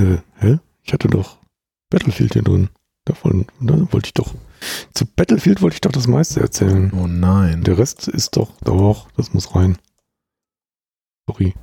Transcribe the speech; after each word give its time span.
Äh, 0.00 0.18
hä? 0.38 0.58
Ich 0.82 0.92
hatte 0.92 1.08
doch 1.08 1.38
Battlefield 1.90 2.32
hier 2.34 2.42
drin. 2.42 2.68
Davon, 3.04 3.46
da 3.60 3.74
wollte 3.92 4.06
ich 4.08 4.14
doch. 4.14 4.34
Zu 4.94 5.06
Battlefield 5.06 5.62
wollte 5.62 5.74
ich 5.74 5.80
doch 5.80 5.92
das 5.92 6.06
meiste 6.06 6.40
erzählen. 6.40 6.92
Oh 6.94 7.06
nein. 7.06 7.62
Der 7.64 7.78
Rest 7.78 8.08
ist 8.08 8.36
doch, 8.36 8.50
doch, 8.62 9.08
das 9.16 9.32
muss 9.34 9.54
rein. 9.54 9.78
Sorry. 11.28 11.54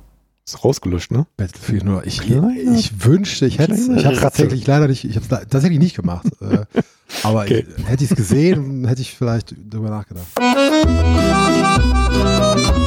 Ist 0.46 0.64
rausgelöscht, 0.64 1.10
ne? 1.12 1.26
Battlefield 1.36 1.84
nur. 1.84 2.06
Ich, 2.06 2.20
Kleiner- 2.20 2.54
ich 2.74 3.04
wünschte, 3.04 3.46
ich 3.46 3.58
hätte 3.58 3.74
es. 3.74 3.88
Ich 3.88 4.04
habe 4.06 4.16
tatsächlich 4.16 4.66
leider 4.66 4.88
nicht, 4.88 5.04
ich 5.04 5.16
habe 5.16 5.24
es 5.24 5.28
tatsächlich 5.48 5.78
nicht 5.78 5.94
gemacht. 5.96 6.26
äh, 6.40 6.64
aber 7.22 7.42
Okay. 7.42 7.66
ich, 7.76 7.86
hätte 7.86 8.04
ich 8.04 8.10
es 8.10 8.16
gesehen, 8.16 8.86
hätte 8.86 9.02
ich 9.02 9.14
vielleicht 9.14 9.54
drüber 9.70 9.90
nachgedacht. 9.90 10.26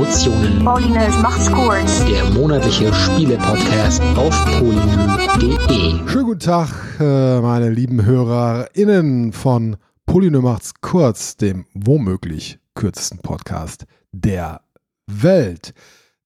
Emotionen. 0.00 0.64
Paulinus 0.64 1.18
macht's 1.20 1.52
kurz. 1.52 2.02
Der 2.06 2.24
monatliche 2.30 2.90
Spiele-Podcast 2.90 4.00
auf 4.16 4.34
polynö.de. 4.58 6.08
Schönen 6.08 6.24
guten 6.24 6.40
Tag, 6.40 6.70
äh, 6.98 7.40
meine 7.42 7.68
lieben 7.68 8.02
HörerInnen 8.06 9.34
von 9.34 9.76
Polynö 10.06 10.40
macht's 10.40 10.72
kurz, 10.80 11.36
dem 11.36 11.66
womöglich 11.74 12.58
kürzesten 12.74 13.18
Podcast 13.18 13.84
der 14.10 14.62
Welt. 15.06 15.74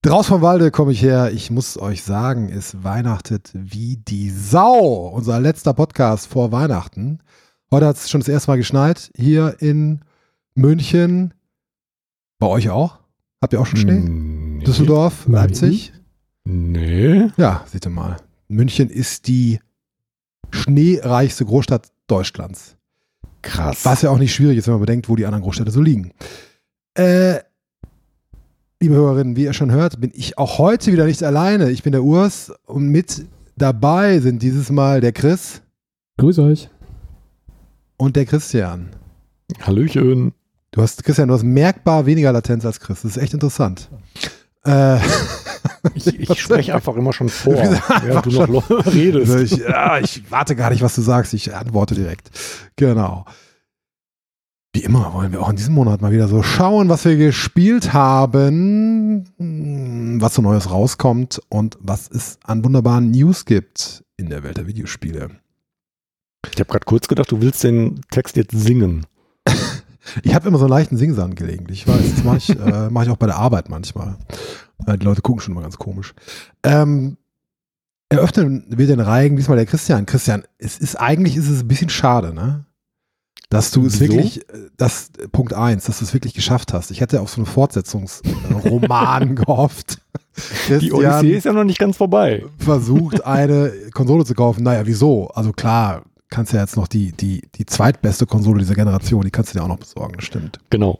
Draus 0.03 0.29
vom 0.29 0.41
Walde 0.41 0.71
komme 0.71 0.93
ich 0.93 1.03
her. 1.03 1.33
Ich 1.33 1.51
muss 1.51 1.77
euch 1.77 2.05
sagen, 2.05 2.51
es 2.51 2.85
weihnachtet 2.85 3.51
wie 3.55 3.97
die 3.97 4.31
Sau. 4.31 5.09
Unser 5.09 5.41
letzter 5.41 5.75
Podcast 5.75 6.29
vor 6.29 6.53
Weihnachten. 6.53 7.19
Heute 7.73 7.87
hat 7.89 7.97
es 7.97 8.09
schon 8.09 8.21
das 8.21 8.29
erste 8.29 8.53
Mal 8.53 8.57
geschneit. 8.57 9.11
Hier 9.17 9.57
in 9.59 10.05
München. 10.55 11.35
Bei 12.39 12.47
euch 12.47 12.71
auch? 12.71 13.04
Habt 13.45 13.53
ihr 13.53 13.61
auch 13.61 13.67
schon 13.67 13.79
Schnee? 13.81 14.01
Nee. 14.01 14.65
Düsseldorf. 14.65 15.27
Leipzig? 15.29 15.93
Nee. 16.45 17.27
Ja, 17.37 17.63
seht 17.71 17.85
ihr 17.85 17.91
mal. 17.91 18.17
München 18.49 18.89
ist 18.89 19.29
die 19.29 19.61
schneereichste 20.51 21.45
Großstadt 21.45 21.93
Deutschlands. 22.07 22.79
Krass. 23.43 23.85
Was 23.85 24.01
ja 24.01 24.09
auch 24.09 24.17
nicht 24.17 24.35
schwierig 24.35 24.57
ist, 24.57 24.67
wenn 24.67 24.73
man 24.73 24.81
bedenkt, 24.81 25.11
wo 25.11 25.17
die 25.17 25.27
anderen 25.27 25.43
Großstädte 25.45 25.71
so 25.73 25.83
liegen. 25.83 26.13
Äh, 26.95 27.41
liebe 28.81 28.95
Hörerinnen, 28.95 29.37
wie 29.37 29.45
ihr 29.45 29.53
schon 29.53 29.71
hört, 29.71 30.01
bin 30.01 30.11
ich 30.15 30.39
auch 30.39 30.57
heute 30.57 30.91
wieder 30.91 31.05
nicht 31.05 31.23
alleine. 31.23 31.71
Ich 31.71 31.83
bin 31.83 31.93
der 31.93 32.03
Urs 32.03 32.51
und 32.65 32.89
mit 32.89 33.27
dabei 33.59 34.21
sind 34.21 34.41
dieses 34.41 34.71
Mal 34.71 35.03
der 35.03 35.13
Chris 35.13 35.61
Grüß 36.17 36.39
euch. 36.39 36.71
und 37.99 38.17
der 38.17 38.25
Christian. 38.25 38.89
Hallöchen. 39.61 40.33
Du 40.75 40.83
hast, 40.83 41.05
Christian, 41.05 41.29
du 41.29 41.35
hast 41.35 41.45
merkbar 41.45 42.05
weniger 42.05 42.33
Latenz 42.33 42.65
als 42.67 42.81
Chris. 42.81 43.03
Das 43.03 43.17
ist 43.17 43.23
echt 43.23 43.33
interessant. 43.33 43.89
Äh, 44.65 44.99
Ich, 45.95 46.07
ich 46.19 46.41
spreche 46.41 46.75
einfach 46.75 46.97
immer 46.97 47.13
schon 47.13 47.29
vor, 47.29 47.55
während 48.03 48.27
du 48.27 48.31
noch 48.31 48.71
redest. 48.87 49.31
Also 49.31 49.45
ich, 49.45 49.63
ja, 49.63 49.99
ich 49.99 50.31
warte 50.31 50.57
gar 50.57 50.71
nicht, 50.71 50.83
was 50.83 50.95
du 50.95 51.03
sagst. 51.03 51.35
Ich 51.35 51.55
antworte 51.55 51.95
direkt. 51.95 52.31
Genau. 52.77 53.27
Wie 54.73 54.83
immer 54.83 55.13
wollen 55.13 55.31
wir 55.31 55.43
auch 55.43 55.51
in 55.51 55.57
diesem 55.57 55.75
Monat 55.75 56.01
mal 56.03 56.11
wieder 56.11 56.27
so 56.27 56.43
schauen, 56.43 56.89
was 56.89 57.05
wir 57.05 57.17
gespielt 57.17 57.93
haben, 57.93 59.25
mh, 59.39 60.23
was 60.23 60.35
so 60.35 60.43
Neues 60.43 60.71
rauskommt 60.71 61.41
und 61.49 61.77
was 61.81 62.11
es 62.11 62.39
an 62.45 62.65
wunderbaren 62.65 63.11
News 63.11 63.45
gibt 63.45 64.05
in 64.17 64.31
der 64.31 64.43
Welt 64.43 64.57
der 64.57 64.67
Videospiele. 64.67 65.31
Ich 66.53 66.59
habe 66.61 66.71
gerade 66.71 66.85
kurz 66.87 67.09
gedacht, 67.09 67.31
du 67.31 67.41
willst 67.41 67.63
den 67.63 68.01
Text 68.11 68.37
jetzt 68.37 68.53
singen. 68.59 69.07
Ich 70.23 70.35
habe 70.35 70.49
immer 70.49 70.59
so 70.59 70.65
einen 70.65 70.73
leichten 70.73 70.97
Singsang 70.97 71.35
gelegentlich. 71.35 71.83
Ich 71.83 71.89
weiß, 71.89 72.15
das 72.15 72.25
mache 72.25 72.37
ich, 72.39 72.51
äh, 72.51 72.91
mach 72.91 73.03
ich 73.03 73.11
auch 73.11 73.17
bei 73.17 73.27
der 73.27 73.37
Arbeit 73.37 73.69
manchmal. 73.69 74.17
Äh, 74.87 74.99
die 74.99 75.05
Leute 75.05 75.23
gucken 75.23 75.41
schon 75.41 75.53
immer 75.53 75.63
ganz 75.63 75.79
komisch. 75.79 76.15
Ähm, 76.63 77.17
eröffnen 78.09 78.65
wir 78.69 78.87
den 78.87 79.01
Reigen 79.01 79.37
diesmal 79.37 79.57
der 79.57 79.67
Christian. 79.67 80.07
Christian, 80.07 80.45
es 80.59 80.79
ist 80.79 80.97
eigentlich 80.97 81.37
ist 81.37 81.49
es 81.49 81.63
ein 81.63 81.69
bisschen 81.69 81.89
schade, 81.89 82.35
ne? 82.35 82.65
Dass 83.51 83.71
du 83.71 83.87
es 83.87 84.01
Wieso? 84.01 84.15
wirklich, 84.15 84.45
das 84.77 85.11
Punkt 85.31 85.53
eins, 85.55 85.85
dass 85.85 86.01
du 86.01 86.05
es 86.05 86.13
wirklich 86.13 86.35
geschafft 86.35 86.73
hast. 86.73 86.91
Ich 86.91 87.01
hätte 87.01 87.21
auf 87.21 87.31
so 87.31 87.37
einen 87.37 87.47
Fortsetzungsroman 87.47 89.37
gehofft. 89.37 89.99
Die 90.81 90.93
Odyssee 90.93 91.37
ist 91.37 91.45
ja 91.45 91.53
noch 91.53 91.63
nicht 91.63 91.79
ganz 91.79 91.97
vorbei. 91.97 92.45
versucht, 92.59 93.25
eine 93.25 93.73
Konsole 93.93 94.25
zu 94.25 94.35
kaufen. 94.35 94.65
Naja, 94.65 94.85
wieso? 94.87 95.29
Also 95.29 95.53
klar, 95.53 96.03
kannst 96.35 96.53
ja 96.53 96.61
jetzt 96.61 96.77
noch 96.77 96.89
die, 96.89 97.13
die, 97.13 97.43
die 97.55 97.65
zweitbeste 97.67 98.27
Konsole 98.27 98.59
dieser 98.61 98.75
Generation, 98.75 99.23
die 99.23 99.31
kannst 99.31 99.55
du 99.55 99.59
dir 99.59 99.65
auch 99.65 99.69
noch 99.69 99.79
besorgen, 99.79 100.15
das 100.17 100.25
stimmt. 100.25 100.59
Genau. 100.71 100.99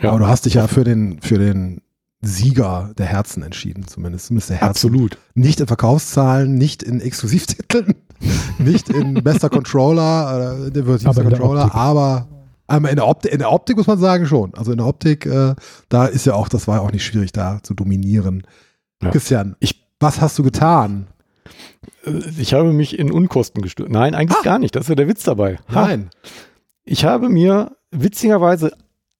Ja. 0.00 0.10
Aber 0.10 0.20
du 0.20 0.26
hast 0.28 0.46
dich 0.46 0.54
ja 0.54 0.66
für 0.68 0.84
den, 0.84 1.20
für 1.20 1.38
den 1.38 1.82
Sieger 2.22 2.92
der 2.98 3.06
Herzen 3.06 3.42
entschieden, 3.42 3.86
zumindest. 3.86 4.26
Zumindest 4.26 4.50
der 4.50 4.56
Herzen. 4.58 4.70
Absolut. 4.88 5.18
Nicht 5.34 5.60
in 5.60 5.66
Verkaufszahlen, 5.66 6.54
nicht 6.54 6.82
in 6.82 7.00
Exklusivtiteln, 7.00 7.94
nicht 8.58 8.88
in 8.90 9.14
bester 9.24 9.48
Controller, 9.50 10.66
äh, 10.66 10.70
der 10.70 10.86
wird 10.86 11.04
Aber 11.06 11.22
in 11.22 11.28
der 11.30 11.38
Controller, 11.38 11.64
Optik. 11.64 11.74
aber 11.80 12.28
einmal 12.66 12.90
in 12.92 12.96
der, 12.96 13.08
Optik, 13.08 13.32
in 13.32 13.38
der 13.40 13.50
Optik 13.52 13.76
muss 13.76 13.86
man 13.86 13.98
sagen 13.98 14.26
schon. 14.26 14.54
Also 14.54 14.70
in 14.72 14.78
der 14.78 14.86
Optik, 14.86 15.26
äh, 15.26 15.54
da 15.88 16.06
ist 16.06 16.26
ja 16.26 16.34
auch, 16.34 16.48
das 16.48 16.68
war 16.68 16.76
ja 16.76 16.82
auch 16.82 16.92
nicht 16.92 17.04
schwierig, 17.04 17.32
da 17.32 17.60
zu 17.62 17.74
dominieren. 17.74 18.42
Ja. 19.02 19.10
Christian, 19.10 19.56
Ich- 19.60 19.84
was 19.98 20.20
hast 20.20 20.38
du 20.38 20.42
getan? 20.42 21.08
Ich 22.38 22.54
habe 22.54 22.72
mich 22.72 22.98
in 22.98 23.10
Unkosten 23.12 23.62
gestürzt. 23.62 23.92
Nein, 23.92 24.14
eigentlich 24.14 24.42
gar 24.42 24.58
nicht. 24.58 24.74
Das 24.76 24.82
ist 24.84 24.88
ja 24.88 24.94
der 24.94 25.08
Witz 25.08 25.22
dabei. 25.24 25.56
Ha. 25.72 25.86
Nein. 25.86 26.10
Ich 26.84 27.04
habe 27.04 27.28
mir 27.28 27.76
witzigerweise 27.90 28.72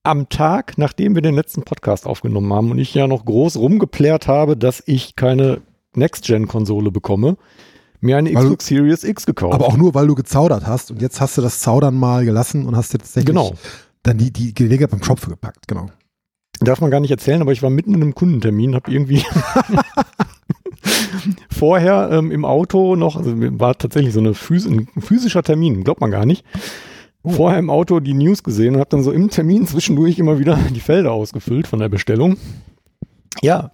am 0.02 0.28
Tag, 0.30 0.78
nachdem 0.78 1.14
wir 1.14 1.22
den 1.22 1.34
letzten 1.34 1.62
Podcast 1.62 2.06
aufgenommen 2.06 2.52
haben 2.52 2.70
und 2.70 2.78
ich 2.78 2.94
ja 2.94 3.06
noch 3.06 3.24
groß 3.26 3.56
rumgeplärt 3.58 4.28
habe, 4.28 4.56
dass 4.56 4.82
ich 4.86 5.14
keine 5.14 5.60
Next-Gen-Konsole 5.94 6.90
bekomme, 6.90 7.36
mir 8.00 8.16
eine 8.16 8.30
Weil 8.34 8.42
du- 8.44 8.48
Xbox 8.48 8.66
Series 8.66 9.04
X 9.04 9.26
gekauft. 9.26 9.54
Aber 9.54 9.66
auch 9.66 9.76
nur, 9.76 9.92
weil 9.94 10.06
du 10.06 10.14
gezaudert 10.14 10.66
hast 10.66 10.90
und 10.90 11.02
jetzt 11.02 11.20
hast 11.20 11.36
du 11.36 11.42
das 11.42 11.60
Zaudern 11.60 11.94
mal 11.96 12.24
gelassen 12.24 12.66
und 12.66 12.76
hast 12.76 12.94
dir 12.94 12.98
tatsächlich 12.98 13.26
Genau. 13.26 13.52
dann 14.02 14.16
die, 14.16 14.32
die 14.32 14.54
Gelegenheit 14.54 14.90
beim 14.90 15.02
Schopf 15.02 15.28
gepackt, 15.28 15.68
genau. 15.68 15.88
Darf 16.60 16.80
man 16.80 16.90
gar 16.90 17.00
nicht 17.00 17.10
erzählen, 17.10 17.42
aber 17.42 17.52
ich 17.52 17.62
war 17.62 17.68
mitten 17.70 17.92
in 17.94 18.02
einem 18.02 18.14
Kundentermin, 18.14 18.74
habe 18.74 18.90
irgendwie 18.90 19.22
vorher 21.60 22.08
ähm, 22.10 22.30
im 22.32 22.44
Auto 22.46 22.96
noch, 22.96 23.16
also 23.16 23.32
war 23.36 23.76
tatsächlich 23.78 24.12
so 24.14 24.20
eine 24.20 24.32
phys 24.34 24.66
ein 24.66 24.88
physischer 24.98 25.42
Termin, 25.42 25.84
glaubt 25.84 26.00
man 26.00 26.10
gar 26.10 26.24
nicht. 26.26 26.44
Oh. 27.22 27.32
Vorher 27.32 27.58
im 27.58 27.68
Auto 27.68 28.00
die 28.00 28.14
News 28.14 28.42
gesehen 28.42 28.74
und 28.74 28.80
habe 28.80 28.88
dann 28.90 29.02
so 29.02 29.12
im 29.12 29.28
Termin 29.28 29.66
zwischendurch 29.66 30.18
immer 30.18 30.38
wieder 30.38 30.56
die 30.74 30.80
Felder 30.80 31.12
ausgefüllt 31.12 31.66
von 31.68 31.78
der 31.78 31.90
Bestellung. 31.90 32.38
Ja, 33.42 33.72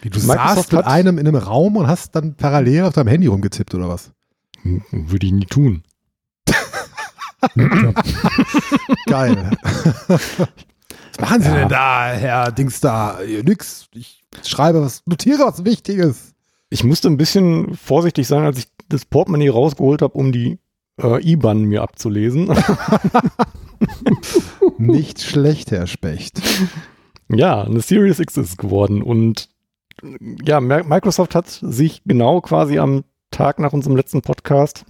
Wie 0.00 0.10
du 0.10 0.18
Microsoft 0.18 0.56
saßt 0.56 0.72
mit 0.72 0.84
einem 0.84 1.18
in 1.18 1.28
einem 1.28 1.36
Raum 1.36 1.76
und 1.76 1.86
hast 1.86 2.14
dann 2.16 2.34
parallel 2.34 2.82
auf 2.84 2.94
deinem 2.94 3.08
Handy 3.08 3.28
rumgetippt 3.28 3.72
oder 3.74 3.88
was? 3.88 4.10
hm, 4.62 4.82
würde 4.90 5.26
ich 5.26 5.32
nie 5.32 5.46
tun. 5.46 5.84
Geil. 9.06 9.50
was 10.08 11.20
machen 11.20 11.42
Sie 11.42 11.48
Ja. 11.48 11.54
denn 11.54 11.68
da, 11.68 12.12
Herr 12.12 12.52
Dings 12.52 12.80
da? 12.80 13.18
Nix. 13.44 13.86
Ich 13.94 14.22
schreibe 14.44 14.82
was, 14.82 15.02
notiere 15.06 15.40
was 15.44 15.64
Wichtiges. 15.64 16.31
Ich 16.72 16.84
musste 16.84 17.08
ein 17.08 17.18
bisschen 17.18 17.74
vorsichtig 17.76 18.26
sein, 18.26 18.44
als 18.44 18.58
ich 18.58 18.66
das 18.88 19.04
Portemonnaie 19.04 19.50
rausgeholt 19.50 20.00
habe, 20.00 20.14
um 20.14 20.32
die 20.32 20.58
äh, 21.02 21.22
IBAN 21.22 21.64
mir 21.64 21.82
abzulesen. 21.82 22.48
Nicht 24.78 25.20
schlecht, 25.22 25.70
Herr 25.70 25.86
Specht. 25.86 26.40
Ja, 27.28 27.62
eine 27.62 27.80
Series 27.80 28.18
X 28.20 28.36
ist 28.38 28.58
geworden 28.58 29.02
und 29.02 29.48
ja, 30.44 30.58
Mi- 30.60 30.82
Microsoft 30.82 31.34
hat 31.34 31.48
sich 31.48 32.02
genau 32.04 32.40
quasi 32.40 32.78
am 32.78 33.04
Tag 33.30 33.58
nach 33.58 33.72
unserem 33.72 33.96
letzten 33.96 34.22
Podcast 34.22 34.84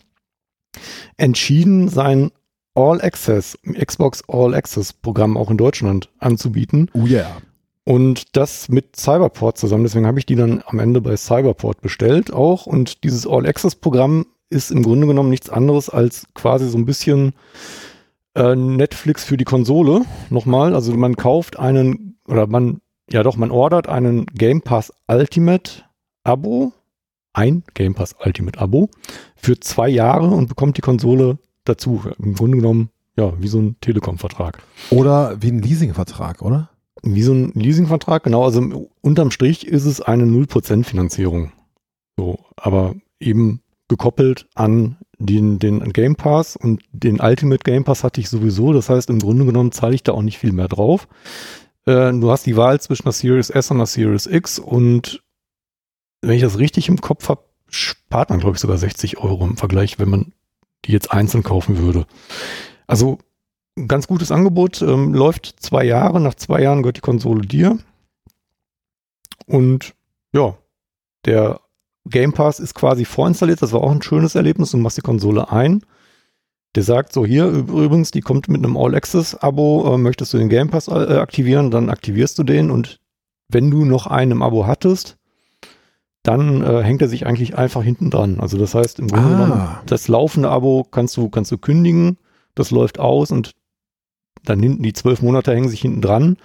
entschieden, 1.17 1.89
sein 1.89 2.31
All 2.75 3.01
Access, 3.03 3.59
Xbox 3.65 4.23
All 4.29 4.55
Access 4.55 4.93
Programm 4.93 5.37
auch 5.37 5.51
in 5.51 5.59
Deutschland 5.59 6.11
anzubieten 6.19 6.91
Oh 6.95 7.07
yeah. 7.07 7.37
Und 7.85 8.37
das 8.37 8.69
mit 8.69 8.97
Cyberport 8.97 9.59
zusammen. 9.59 9.85
Deswegen 9.85 10.07
habe 10.07 10.19
ich 10.19 10.27
die 10.27 10.37
dann 10.37 10.63
am 10.67 10.79
Ende 10.79 11.01
bei 11.01 11.17
Cyberport 11.17 11.81
bestellt 11.81 12.33
auch 12.33 12.67
und 12.67 13.05
dieses 13.05 13.27
All 13.27 13.47
Access 13.47 13.75
Programm 13.75 14.27
ist 14.51 14.71
im 14.71 14.83
Grunde 14.83 15.07
genommen 15.07 15.31
nichts 15.31 15.51
anderes 15.51 15.89
als 15.89 16.27
quasi 16.35 16.69
so 16.69 16.79
ein 16.79 16.85
bisschen 16.85 17.33
äh, 18.35 18.55
Netflix 18.55 19.25
für 19.25 19.37
die 19.37 19.45
Konsole. 19.45 20.03
Nochmal, 20.31 20.75
also 20.75 20.95
man 20.95 21.17
kauft 21.17 21.59
einen, 21.59 22.19
oder 22.29 22.47
man, 22.47 22.81
ja 23.11 23.23
doch, 23.23 23.37
man 23.37 23.51
ordert 23.51 23.89
einen 23.89 24.27
Game 24.27 24.63
Pass 24.63 24.93
Ultimate 25.09 25.83
Abo, 26.23 26.73
ein 27.33 27.65
Game 27.75 27.95
Pass 27.95 28.15
Ultimate 28.25 28.61
Abo 28.61 28.91
für 29.35 29.59
zwei 29.59 29.89
Jahre 29.89 30.29
und 30.29 30.49
bekommt 30.49 30.77
die 30.77 30.83
Konsole 30.83 31.39
dazu. 31.65 32.03
Im 32.19 32.35
Grunde 32.35 32.59
genommen, 32.59 32.91
ja, 33.17 33.33
wie 33.41 33.49
so 33.49 33.59
ein 33.59 33.77
Telekom-Vertrag. 33.81 34.63
Oder 34.91 35.41
wie 35.43 35.51
ein 35.51 35.63
Leasingvertrag, 35.63 36.43
oder? 36.43 36.71
Wie 37.03 37.23
so 37.23 37.33
ein 37.33 37.53
Leasingvertrag, 37.55 38.23
genau. 38.23 38.45
Also 38.45 38.91
unterm 39.01 39.31
Strich 39.31 39.67
ist 39.67 39.85
es 39.85 40.01
eine 40.01 40.25
0% 40.25 40.85
Finanzierung. 40.85 41.53
So, 42.17 42.39
aber 42.57 42.95
eben 43.19 43.61
gekoppelt 43.89 44.47
an 44.55 44.97
den, 45.19 45.59
den 45.59 45.93
Game 45.93 46.17
Pass 46.17 46.57
und 46.57 46.83
den 46.93 47.21
Ultimate 47.21 47.63
Game 47.65 47.85
Pass 47.85 48.05
hatte 48.05 48.21
ich 48.21 48.29
sowieso. 48.29 48.73
Das 48.73 48.89
heißt, 48.89 49.11
im 49.11 49.19
Grunde 49.19 49.45
genommen 49.45 49.73
zahle 49.73 49.95
ich 49.95 50.03
da 50.03 50.13
auch 50.13 50.23
nicht 50.23 50.39
viel 50.39 50.53
mehr 50.53 50.69
drauf. 50.69 51.09
Äh, 51.87 52.13
du 52.13 52.31
hast 52.31 52.47
die 52.47 52.57
Wahl 52.57 52.81
zwischen 52.81 53.05
einer 53.05 53.13
Series 53.13 53.51
S 53.51 53.71
und 53.71 53.79
einer 53.79 53.87
Series 53.87 54.27
X 54.27 54.59
und 54.59 55.23
wenn 56.21 56.37
ich 56.37 56.43
das 56.43 56.59
richtig 56.59 56.89
im 56.89 57.01
Kopf 57.01 57.29
habe, 57.29 57.43
spart 57.69 58.31
man, 58.31 58.39
glaube 58.39 58.55
ich, 58.55 58.61
sogar 58.61 58.79
60 58.79 59.19
Euro 59.19 59.45
im 59.45 59.57
Vergleich, 59.57 59.99
wenn 59.99 60.09
man 60.09 60.33
die 60.85 60.93
jetzt 60.93 61.13
einzeln 61.13 61.43
kaufen 61.43 61.79
würde. 61.79 62.07
Also 62.87 63.19
ein 63.77 63.89
ganz 63.89 64.07
gutes 64.07 64.31
Angebot, 64.31 64.83
ähm, 64.83 65.15
läuft 65.15 65.55
zwei 65.61 65.85
Jahre, 65.85 66.21
nach 66.21 66.35
zwei 66.35 66.61
Jahren 66.63 66.83
gehört 66.83 66.99
die 66.99 67.01
Konsole 67.03 67.43
dir. 67.47 67.79
Und 69.47 69.95
ja, 70.33 70.57
der 71.25 71.61
Game 72.07 72.33
Pass 72.33 72.61
ist 72.61 72.75
quasi 72.75 73.05
vorinstalliert, 73.05 73.63
das 73.63 73.73
war 73.73 73.83
auch 73.83 73.91
ein 73.93 74.03
schönes 74.03 74.35
Erlebnis. 74.35 74.73
Du 74.73 74.77
machst 74.79 74.97
die 74.97 75.03
Konsole 75.03 75.51
ein. 75.51 75.83
Der 76.75 76.83
sagt 76.83 77.13
so, 77.13 77.27
hier 77.27 77.47
übrigens, 77.47 78.13
die 78.13 78.23
kommt 78.23 78.49
mit 78.49 78.65
einem 78.65 78.77
All-Access-Abo, 78.79 79.95
äh, 79.95 79.99
möchtest 79.99 80.33
du 80.33 80.39
den 80.39 80.49
Game 80.49 80.71
Pass 80.71 80.89
äh, 80.89 80.93
aktivieren, 81.19 81.71
dann 81.71 81.91
aktivierst 81.91 82.39
du 82.39 82.45
den 82.45 82.71
und 82.71 82.99
wenn 83.49 83.71
du 83.71 83.85
noch 83.85 84.07
einen 84.07 84.33
im 84.33 84.43
Abo 84.43 84.67
hattest, 84.67 85.19
dann 86.23 86.63
äh, 86.63 86.83
hängt 86.83 87.03
er 87.03 87.09
sich 87.09 87.27
eigentlich 87.27 87.59
einfach 87.59 87.83
hinten 87.83 88.11
dran. 88.11 88.41
Also 88.41 88.57
das 88.57 88.75
heißt, 88.75 89.01
im 89.01 89.09
Grunde 89.09 89.29
Ah. 89.29 89.45
genommen, 89.45 89.69
das 89.87 90.09
laufende 90.09 90.49
Abo 90.49 90.87
kannst 90.91 91.17
du, 91.19 91.29
kannst 91.29 91.51
du 91.53 91.59
kündigen, 91.59 92.17
das 92.55 92.71
läuft 92.71 92.99
aus 92.99 93.31
und 93.31 93.53
dann 94.45 94.61
hinten 94.61 94.83
die 94.83 94.93
zwölf 94.93 95.23
Monate 95.23 95.55
hängen 95.55 95.69
sich 95.69 95.81
hinten 95.81 96.01
dran. 96.01 96.37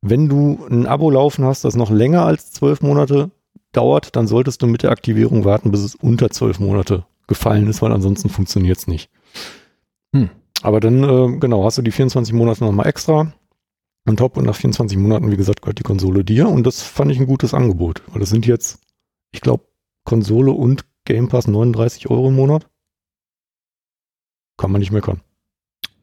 Wenn 0.00 0.28
du 0.28 0.66
ein 0.70 0.86
Abo 0.86 1.10
laufen 1.10 1.44
hast, 1.44 1.64
das 1.64 1.76
noch 1.76 1.90
länger 1.90 2.24
als 2.24 2.52
zwölf 2.52 2.80
Monate 2.80 3.30
dauert, 3.72 4.16
dann 4.16 4.26
solltest 4.26 4.62
du 4.62 4.66
mit 4.66 4.82
der 4.82 4.90
Aktivierung 4.90 5.44
warten, 5.44 5.70
bis 5.70 5.80
es 5.80 5.94
unter 5.94 6.30
zwölf 6.30 6.60
Monate 6.60 7.04
gefallen 7.26 7.66
ist, 7.66 7.82
weil 7.82 7.92
ansonsten 7.92 8.28
funktioniert 8.28 8.78
es 8.78 8.86
nicht. 8.86 9.10
Hm. 10.14 10.30
Aber 10.62 10.80
dann, 10.80 11.02
äh, 11.02 11.38
genau, 11.38 11.64
hast 11.64 11.78
du 11.78 11.82
die 11.82 11.92
24 11.92 12.32
Monate 12.34 12.64
nochmal 12.64 12.86
extra 12.86 13.32
on 14.08 14.16
top 14.16 14.36
und 14.36 14.44
nach 14.44 14.54
24 14.54 14.96
Monaten, 14.98 15.30
wie 15.30 15.36
gesagt, 15.36 15.62
gehört 15.62 15.78
die 15.78 15.84
Konsole 15.84 16.24
dir 16.24 16.48
und 16.48 16.64
das 16.64 16.82
fand 16.82 17.10
ich 17.10 17.18
ein 17.18 17.26
gutes 17.26 17.54
Angebot, 17.54 18.02
weil 18.08 18.20
das 18.20 18.30
sind 18.30 18.46
jetzt, 18.46 18.78
ich 19.32 19.40
glaube, 19.40 19.64
Konsole 20.04 20.52
und 20.52 20.84
Game 21.04 21.28
Pass 21.28 21.48
39 21.48 22.08
Euro 22.08 22.28
im 22.28 22.36
Monat. 22.36 22.68
Kann 24.56 24.70
man 24.70 24.78
nicht 24.78 24.92
meckern. 24.92 25.20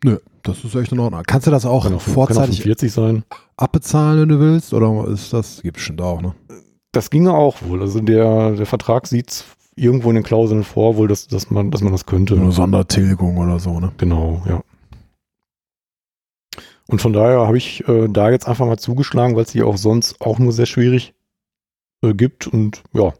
Nö, 0.04 0.20
das 0.44 0.64
ist 0.64 0.76
echt 0.76 0.92
in 0.92 1.00
Ordnung. 1.00 1.24
Kannst 1.26 1.48
du 1.48 1.52
das 1.52 1.66
auch 1.66 1.84
Kann 1.84 1.94
auch, 1.94 2.04
kann 2.04 2.12
auch 2.12 2.14
vorzeitig 2.14 2.62
40 2.62 2.92
sein. 2.92 3.24
abbezahlen, 3.58 4.22
wenn 4.22 4.30
du 4.30 4.40
willst? 4.40 4.74
Oder 4.74 5.08
ist 5.08 5.34
das, 5.34 5.62
gibt 5.62 5.76
bestimmt 5.76 6.02
auch, 6.02 6.22
ne? 6.22 6.36
Das 6.92 7.10
ginge 7.10 7.34
auch 7.34 7.62
wohl. 7.64 7.82
Also 7.82 8.00
der, 8.02 8.52
der 8.52 8.66
Vertrag 8.66 9.08
sieht 9.08 9.46
irgendwo 9.76 10.10
in 10.10 10.16
den 10.16 10.24
Klauseln 10.24 10.64
vor, 10.64 10.98
wohl, 10.98 11.08
dass, 11.08 11.28
dass, 11.28 11.50
man, 11.50 11.72
dass 11.72 11.82
man 11.82 11.92
das 11.92 12.06
könnte. 12.06 12.36
Eine 12.36 12.52
Sondertilgung 12.52 13.38
oder 13.38 13.60
so, 13.60 13.80
ne? 13.80 13.92
Genau, 13.98 14.44
ja. 14.48 14.62
Und 16.88 17.02
von 17.02 17.14
daher 17.14 17.48
habe 17.48 17.58
ich 17.58 17.88
äh, 17.88 18.08
da 18.10 18.30
jetzt 18.30 18.48
einfach 18.48 18.66
mal 18.66 18.78
zugeschlagen, 18.78 19.36
weil 19.36 19.44
es 19.44 19.52
die 19.52 19.64
auch 19.64 19.78
sonst 19.78 20.22
auch 20.22 20.38
nur 20.38 20.52
sehr 20.52 20.66
schwierig 20.66 21.14
äh, 22.04 22.14
gibt. 22.14 22.48
Und 22.48 22.84
ja, 22.94 23.14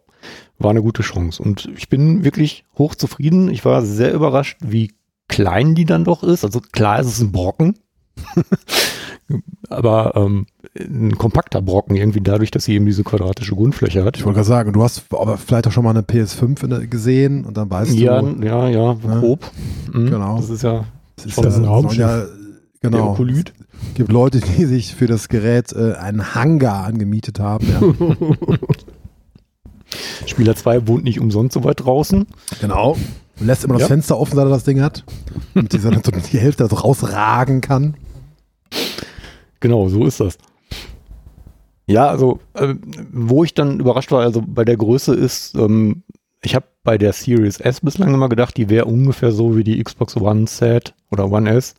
war 0.60 0.70
eine 0.70 0.82
gute 0.82 1.02
Chance. 1.02 1.42
Und 1.42 1.70
ich 1.76 1.90
bin 1.90 2.24
wirklich 2.24 2.66
hochzufrieden. 2.78 3.50
Ich 3.50 3.64
war 3.66 3.82
sehr 3.82 4.14
überrascht, 4.14 4.58
wie 4.62 4.92
klein 5.28 5.76
die 5.76 5.86
dann 5.86 6.04
doch 6.04 6.24
ist. 6.24 6.44
Also 6.44 6.60
klar 6.60 7.00
ist 7.00 7.08
es 7.08 7.20
ein 7.22 7.32
Brocken. 7.32 7.76
Aber 9.70 10.14
ähm, 10.16 10.46
ein 10.78 11.18
kompakter 11.18 11.62
Brocken 11.62 11.96
irgendwie 11.96 12.22
dadurch, 12.22 12.52
dass 12.52 12.66
sie 12.66 12.74
eben 12.74 12.86
diese 12.86 13.04
quadratische 13.04 13.56
Grundfläche 13.56 14.04
hat. 14.04 14.18
Ich 14.18 14.26
wollte 14.26 14.36
gerade 14.38 14.48
sagen, 14.48 14.74
du 14.74 14.84
hast 14.84 15.06
aber 15.12 15.38
vielleicht 15.38 15.68
auch 15.68 15.72
schon 15.72 15.84
mal 15.84 15.92
eine 15.92 16.02
PS5 16.02 16.64
in 16.64 16.70
der- 16.70 16.88
gesehen 16.88 17.46
und 17.46 17.58
dann 17.58 17.70
weißt 17.70 17.94
ja, 17.94 18.22
du, 18.22 18.46
ja, 18.46 18.68
ja, 18.70 18.94
Ja. 18.94 19.20
grob. 19.20 19.50
Mhm. 19.92 20.10
Genau. 20.10 20.38
Das 20.38 20.50
ist 20.50 20.62
ja 20.64 20.86
es 21.18 21.26
ist 21.26 21.38
ja, 21.38 21.44
ein 21.50 21.66
Raumschiff. 21.66 22.00
ja 22.00 22.26
genau. 22.82 23.18
Es 23.18 23.94
gibt 23.96 24.12
Leute, 24.12 24.40
die 24.42 24.66
sich 24.66 24.94
für 24.96 25.08
das 25.08 25.30
Gerät 25.30 25.72
äh, 25.74 25.94
einen 25.94 26.36
Hangar 26.36 26.84
angemietet 26.86 27.40
haben. 27.40 27.68
Ja. 27.68 28.18
Spieler 30.26 30.56
2 30.56 30.88
wohnt 30.88 31.04
nicht 31.04 31.20
umsonst 31.20 31.54
so 31.54 31.64
weit 31.64 31.82
draußen. 31.84 32.26
genau. 32.62 32.98
Und 33.40 33.48
lässt 33.48 33.64
immer 33.64 33.74
das 33.76 33.84
Ja. 33.84 33.88
Fenster 33.88 34.18
offen, 34.20 34.36
seit 34.36 34.46
er 34.46 34.50
das 34.50 34.64
Ding 34.64 34.82
hat. 34.82 35.04
Und 35.56 35.74
dieser 35.74 35.92
dann 35.92 36.04
so 36.04 36.12
die 36.32 36.40
Hälfte 36.40 36.68
so 36.68 36.76
rausragen 36.76 37.62
kann. 37.62 37.96
Genau, 39.60 39.88
so 39.90 40.06
ist 40.06 40.20
das. 40.20 40.38
Ja, 41.86 42.08
also, 42.08 42.40
äh, 42.54 42.76
wo 43.12 43.44
ich 43.44 43.54
dann 43.54 43.80
überrascht 43.80 44.12
war, 44.12 44.22
also 44.22 44.42
bei 44.46 44.64
der 44.64 44.78
Größe 44.78 45.14
ist, 45.14 45.56
ähm, 45.56 46.04
ich 46.42 46.56
habe 46.56 46.66
bei 46.84 46.98
der 46.98 47.14
Series 47.14 47.60
S 47.60 47.82
bislang 47.82 48.14
immer 48.14 48.30
gedacht, 48.30 48.58
die 48.58 48.70
wäre 48.70 48.86
ungefähr 48.86 49.32
so 49.32 49.56
wie 49.56 49.64
die 49.64 49.82
Xbox 49.84 50.16
One 50.18 50.48
Set 50.48 50.94
oder 51.12 51.32
One 51.32 51.50
S 51.50 51.76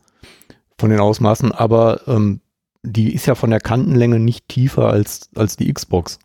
von 0.77 0.89
den 0.89 0.99
Ausmaßen, 0.99 1.51
aber 1.51 2.01
ähm, 2.07 2.41
die 2.83 3.13
ist 3.13 3.25
ja 3.25 3.35
von 3.35 3.49
der 3.49 3.59
Kantenlänge 3.59 4.19
nicht 4.19 4.47
tiefer 4.47 4.89
als, 4.89 5.29
als 5.35 5.57
die 5.57 5.71
Xbox. 5.73 6.19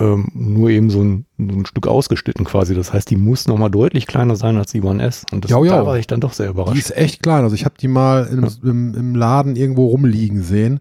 Ähm, 0.00 0.28
nur 0.32 0.70
eben 0.70 0.90
so 0.90 1.02
ein, 1.02 1.26
so 1.38 1.44
ein 1.58 1.66
Stück 1.66 1.88
ausgeschnitten 1.88 2.44
quasi. 2.44 2.74
Das 2.74 2.92
heißt, 2.92 3.10
die 3.10 3.16
muss 3.16 3.48
nochmal 3.48 3.70
deutlich 3.70 4.06
kleiner 4.06 4.36
sein 4.36 4.56
als 4.56 4.70
die 4.70 4.82
One 4.82 5.02
S. 5.02 5.24
Und 5.32 5.44
das, 5.44 5.50
Ja, 5.50 5.62
ja. 5.64 5.78
da 5.78 5.86
war 5.86 5.98
ich 5.98 6.06
dann 6.06 6.20
doch 6.20 6.32
sehr 6.32 6.46
Die 6.46 6.52
überrascht. 6.52 6.78
ist 6.78 6.96
echt 6.96 7.22
klein. 7.22 7.42
Also 7.42 7.56
ich 7.56 7.64
habe 7.64 7.74
die 7.80 7.88
mal 7.88 8.26
im, 8.26 8.48
im, 8.62 8.94
im 8.94 9.14
Laden 9.16 9.56
irgendwo 9.56 9.86
rumliegen 9.86 10.42
sehen. 10.42 10.80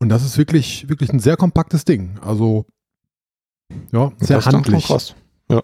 Und 0.00 0.08
das 0.08 0.24
ist 0.24 0.38
wirklich, 0.38 0.88
wirklich 0.88 1.10
ein 1.12 1.20
sehr 1.20 1.36
kompaktes 1.36 1.84
Ding. 1.84 2.18
Also, 2.20 2.66
ja, 3.92 4.12
sehr 4.18 4.38
Das 4.38 4.46
handlich. 4.46 4.86
krass. 4.86 5.14
Ja. 5.50 5.62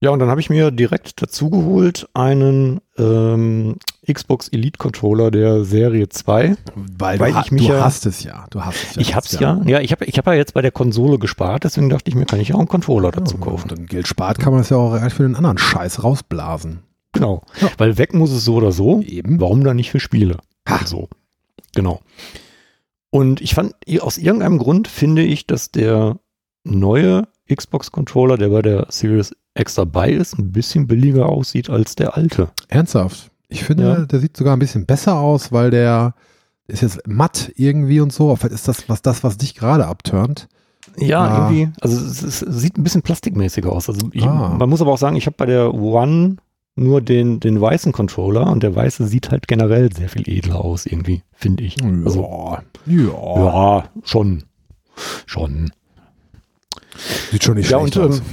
Ja, 0.00 0.10
und 0.10 0.18
dann 0.18 0.28
habe 0.28 0.40
ich 0.40 0.50
mir 0.50 0.70
direkt 0.72 1.22
dazu 1.22 1.48
geholt 1.50 2.08
einen 2.14 2.80
ähm, 2.98 3.76
Xbox 4.10 4.48
Elite 4.48 4.78
Controller 4.78 5.30
der 5.30 5.64
Serie 5.64 6.08
2. 6.08 6.56
Weil, 6.74 7.20
Weil 7.20 7.32
du, 7.32 7.40
ich 7.40 7.52
mich 7.52 7.66
du 7.66 7.72
ja- 7.72 7.84
hast 7.84 8.04
es 8.06 8.24
ja. 8.24 8.46
Du 8.50 8.64
hast 8.64 8.76
es 8.90 8.94
ja. 8.96 9.00
ich 9.00 9.14
hab's 9.14 9.38
ja. 9.38 9.60
Ja, 9.64 9.80
ich 9.80 9.92
habe 9.92 10.04
ich 10.06 10.18
hab 10.18 10.26
ja 10.26 10.32
jetzt 10.34 10.54
bei 10.54 10.62
der 10.62 10.72
Konsole 10.72 11.18
gespart, 11.18 11.64
deswegen 11.64 11.88
dachte 11.88 12.08
ich 12.10 12.16
mir, 12.16 12.26
kann 12.26 12.40
ich 12.40 12.52
auch 12.52 12.58
einen 12.58 12.68
Controller 12.68 13.12
dazu 13.12 13.36
Ja, 13.36 13.44
kaufen. 13.44 13.70
Und 13.70 13.78
dann 13.78 13.86
Geld 13.86 14.08
spart, 14.08 14.38
kann 14.40 14.52
man 14.52 14.62
es 14.62 14.70
ja 14.70 14.76
auch 14.76 14.98
für 15.10 15.22
den 15.22 15.36
anderen 15.36 15.58
Scheiß 15.58 16.02
rausblasen. 16.02 16.80
Genau. 17.12 17.42
Ja. 17.60 17.68
Weil 17.78 17.98
weg 17.98 18.14
muss 18.14 18.30
es 18.32 18.44
so 18.44 18.54
oder 18.54 18.72
so. 18.72 19.02
Eben. 19.02 19.40
Warum 19.40 19.62
dann 19.62 19.76
nicht 19.76 19.90
für 19.90 20.00
Spiele? 20.00 20.38
Ha. 20.68 20.80
So. 20.86 21.08
Genau. 21.74 22.00
Und 23.10 23.40
ich 23.40 23.54
fand, 23.54 23.74
aus 24.00 24.16
irgendeinem 24.18 24.58
Grund 24.58 24.88
finde 24.88 25.22
ich, 25.22 25.46
dass 25.46 25.70
der 25.70 26.16
neue 26.64 27.28
Xbox-Controller, 27.54 28.38
der 28.38 28.48
bei 28.48 28.62
der 28.62 28.86
Series 28.88 29.34
X 29.54 29.74
dabei 29.74 30.10
ist, 30.10 30.38
ein 30.38 30.52
bisschen 30.52 30.86
billiger 30.86 31.28
aussieht 31.28 31.68
als 31.68 31.94
der 31.96 32.16
alte. 32.16 32.48
Ernsthaft. 32.68 33.30
Ich 33.52 33.64
finde, 33.64 33.84
Ja. 33.84 34.06
der 34.06 34.18
sieht 34.20 34.36
sogar 34.36 34.56
ein 34.56 34.58
bisschen 34.58 34.86
besser 34.86 35.16
aus, 35.16 35.52
weil 35.52 35.70
der 35.70 36.14
ist 36.68 36.82
jetzt 36.82 37.06
matt 37.06 37.52
irgendwie 37.56 38.00
und 38.00 38.12
so. 38.12 38.34
Vielleicht 38.36 38.54
ist 38.54 38.68
das 38.68 38.88
was, 38.88 39.02
das, 39.02 39.22
was 39.24 39.36
dich 39.36 39.54
gerade 39.54 39.86
abturnt. 39.86 40.48
Ja, 40.98 41.20
Ah. 41.20 41.50
irgendwie, 41.50 41.70
also 41.80 41.96
es, 42.04 42.22
es 42.22 42.40
sieht 42.40 42.76
ein 42.78 42.82
bisschen 42.82 43.02
plastikmäßiger 43.02 43.70
aus. 43.70 43.88
Also 43.88 44.08
ich, 44.12 44.24
Ah. 44.24 44.54
man 44.58 44.68
muss 44.68 44.80
aber 44.80 44.92
auch 44.92 44.98
sagen, 44.98 45.16
ich 45.16 45.26
habe 45.26 45.36
bei 45.36 45.46
der 45.46 45.72
One 45.74 46.36
nur 46.74 47.00
den, 47.02 47.38
den 47.40 47.60
weißen 47.60 47.92
Controller 47.92 48.50
und 48.50 48.62
der 48.62 48.74
weiße 48.74 49.06
sieht 49.06 49.30
halt 49.30 49.46
generell 49.46 49.92
sehr 49.92 50.08
viel 50.08 50.26
edler 50.28 50.64
aus, 50.64 50.86
irgendwie, 50.86 51.22
finde 51.32 51.64
ich. 51.64 51.76
Also, 51.84 52.56
ja. 52.86 53.00
ja, 53.36 53.84
schon. 54.04 54.44
Schon. 55.26 55.70
Sieht 57.30 57.44
schon 57.44 57.56
nicht 57.56 57.70
Ja, 57.70 57.78
schlecht 57.80 57.96
und, 57.98 58.08
aus. 58.10 58.18
ähm. 58.18 58.24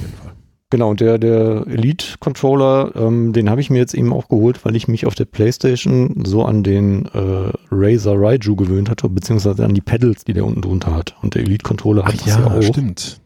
Genau, 0.70 0.90
und 0.90 1.00
der, 1.00 1.18
der 1.18 1.66
Elite-Controller, 1.66 2.92
ähm, 2.94 3.32
den 3.32 3.50
habe 3.50 3.60
ich 3.60 3.70
mir 3.70 3.78
jetzt 3.78 3.92
eben 3.92 4.12
auch 4.12 4.28
geholt, 4.28 4.64
weil 4.64 4.76
ich 4.76 4.86
mich 4.86 5.04
auf 5.04 5.16
der 5.16 5.24
Playstation 5.24 6.22
so 6.24 6.44
an 6.44 6.62
den 6.62 7.06
äh, 7.06 7.52
Razer 7.72 8.14
Raiju 8.14 8.54
gewöhnt 8.54 8.88
hatte, 8.88 9.08
beziehungsweise 9.08 9.64
an 9.64 9.74
die 9.74 9.80
Pedals, 9.80 10.24
die 10.24 10.32
der 10.32 10.44
unten 10.44 10.62
drunter 10.62 10.94
hat. 10.94 11.16
Und 11.22 11.34
der 11.34 11.42
Elite-Controller 11.42 12.04
hat 12.04 12.14
Ach 12.18 12.24
das 12.24 12.26
ja, 12.26 12.40
ja, 12.40 12.46
auch. 12.46 12.62
stimmt. 12.62 13.20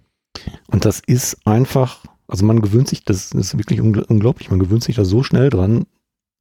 Und 0.68 0.86
das 0.86 1.00
ist 1.06 1.46
einfach, 1.46 2.04
also 2.28 2.46
man 2.46 2.62
gewöhnt 2.62 2.88
sich, 2.88 3.04
das 3.04 3.32
ist 3.32 3.58
wirklich 3.58 3.82
ungl 3.82 4.02
unglaublich, 4.08 4.50
man 4.50 4.58
gewöhnt 4.58 4.82
sich 4.82 4.96
da 4.96 5.04
so 5.04 5.22
schnell 5.22 5.50
dran, 5.50 5.84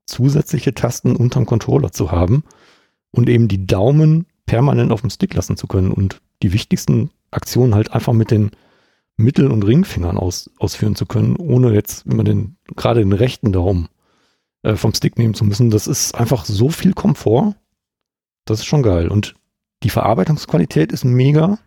zusätzliche 0.05 0.74
Tasten 0.74 1.17
unterm 1.17 1.45
Controller 1.45 1.91
zu 1.91 2.12
haben 2.12 2.43
und 3.12 3.29
eben 3.29 3.50
die 3.50 3.67
Daumen 3.67 4.25
permanent 4.45 4.91
auf 4.91 5.01
dem 5.01 5.10
Stick 5.10 5.33
lassen 5.33 5.57
zu 5.57 5.67
können 5.67 5.91
und 5.91 6.22
die 6.41 6.53
wichtigsten 6.53 7.12
Aktionen 7.31 7.75
halt 7.75 7.91
einfach 7.93 8.13
mit 8.13 8.31
den 8.31 8.51
Mittel- 9.17 9.51
und 9.51 9.63
Ringfingern 9.63 10.17
aus, 10.17 10.50
ausführen 10.58 10.96
zu 10.96 11.05
können, 11.05 11.36
ohne 11.36 11.74
jetzt 11.74 12.05
immer 12.05 12.24
den, 12.24 12.55
gerade 12.75 13.01
den 13.01 13.13
rechten 13.13 13.51
Daumen 13.51 13.89
äh, 14.63 14.75
vom 14.75 14.93
Stick 14.93 15.17
nehmen 15.17 15.34
zu 15.34 15.46
müssen. 15.46 15.70
Das 15.70 15.88
ist 15.88 16.15
einfach 16.15 16.43
so 16.46 16.70
viel 16.70 16.93
Komfort. 16.93 17.55
Das 18.46 18.60
ist 18.60 18.65
schon 18.65 18.84
geil. 18.84 19.08
Und 19.10 19.36
die 19.84 19.89
Verarbeitungsqualität 19.89 20.91
ist 20.91 21.05
mega. 21.05 21.60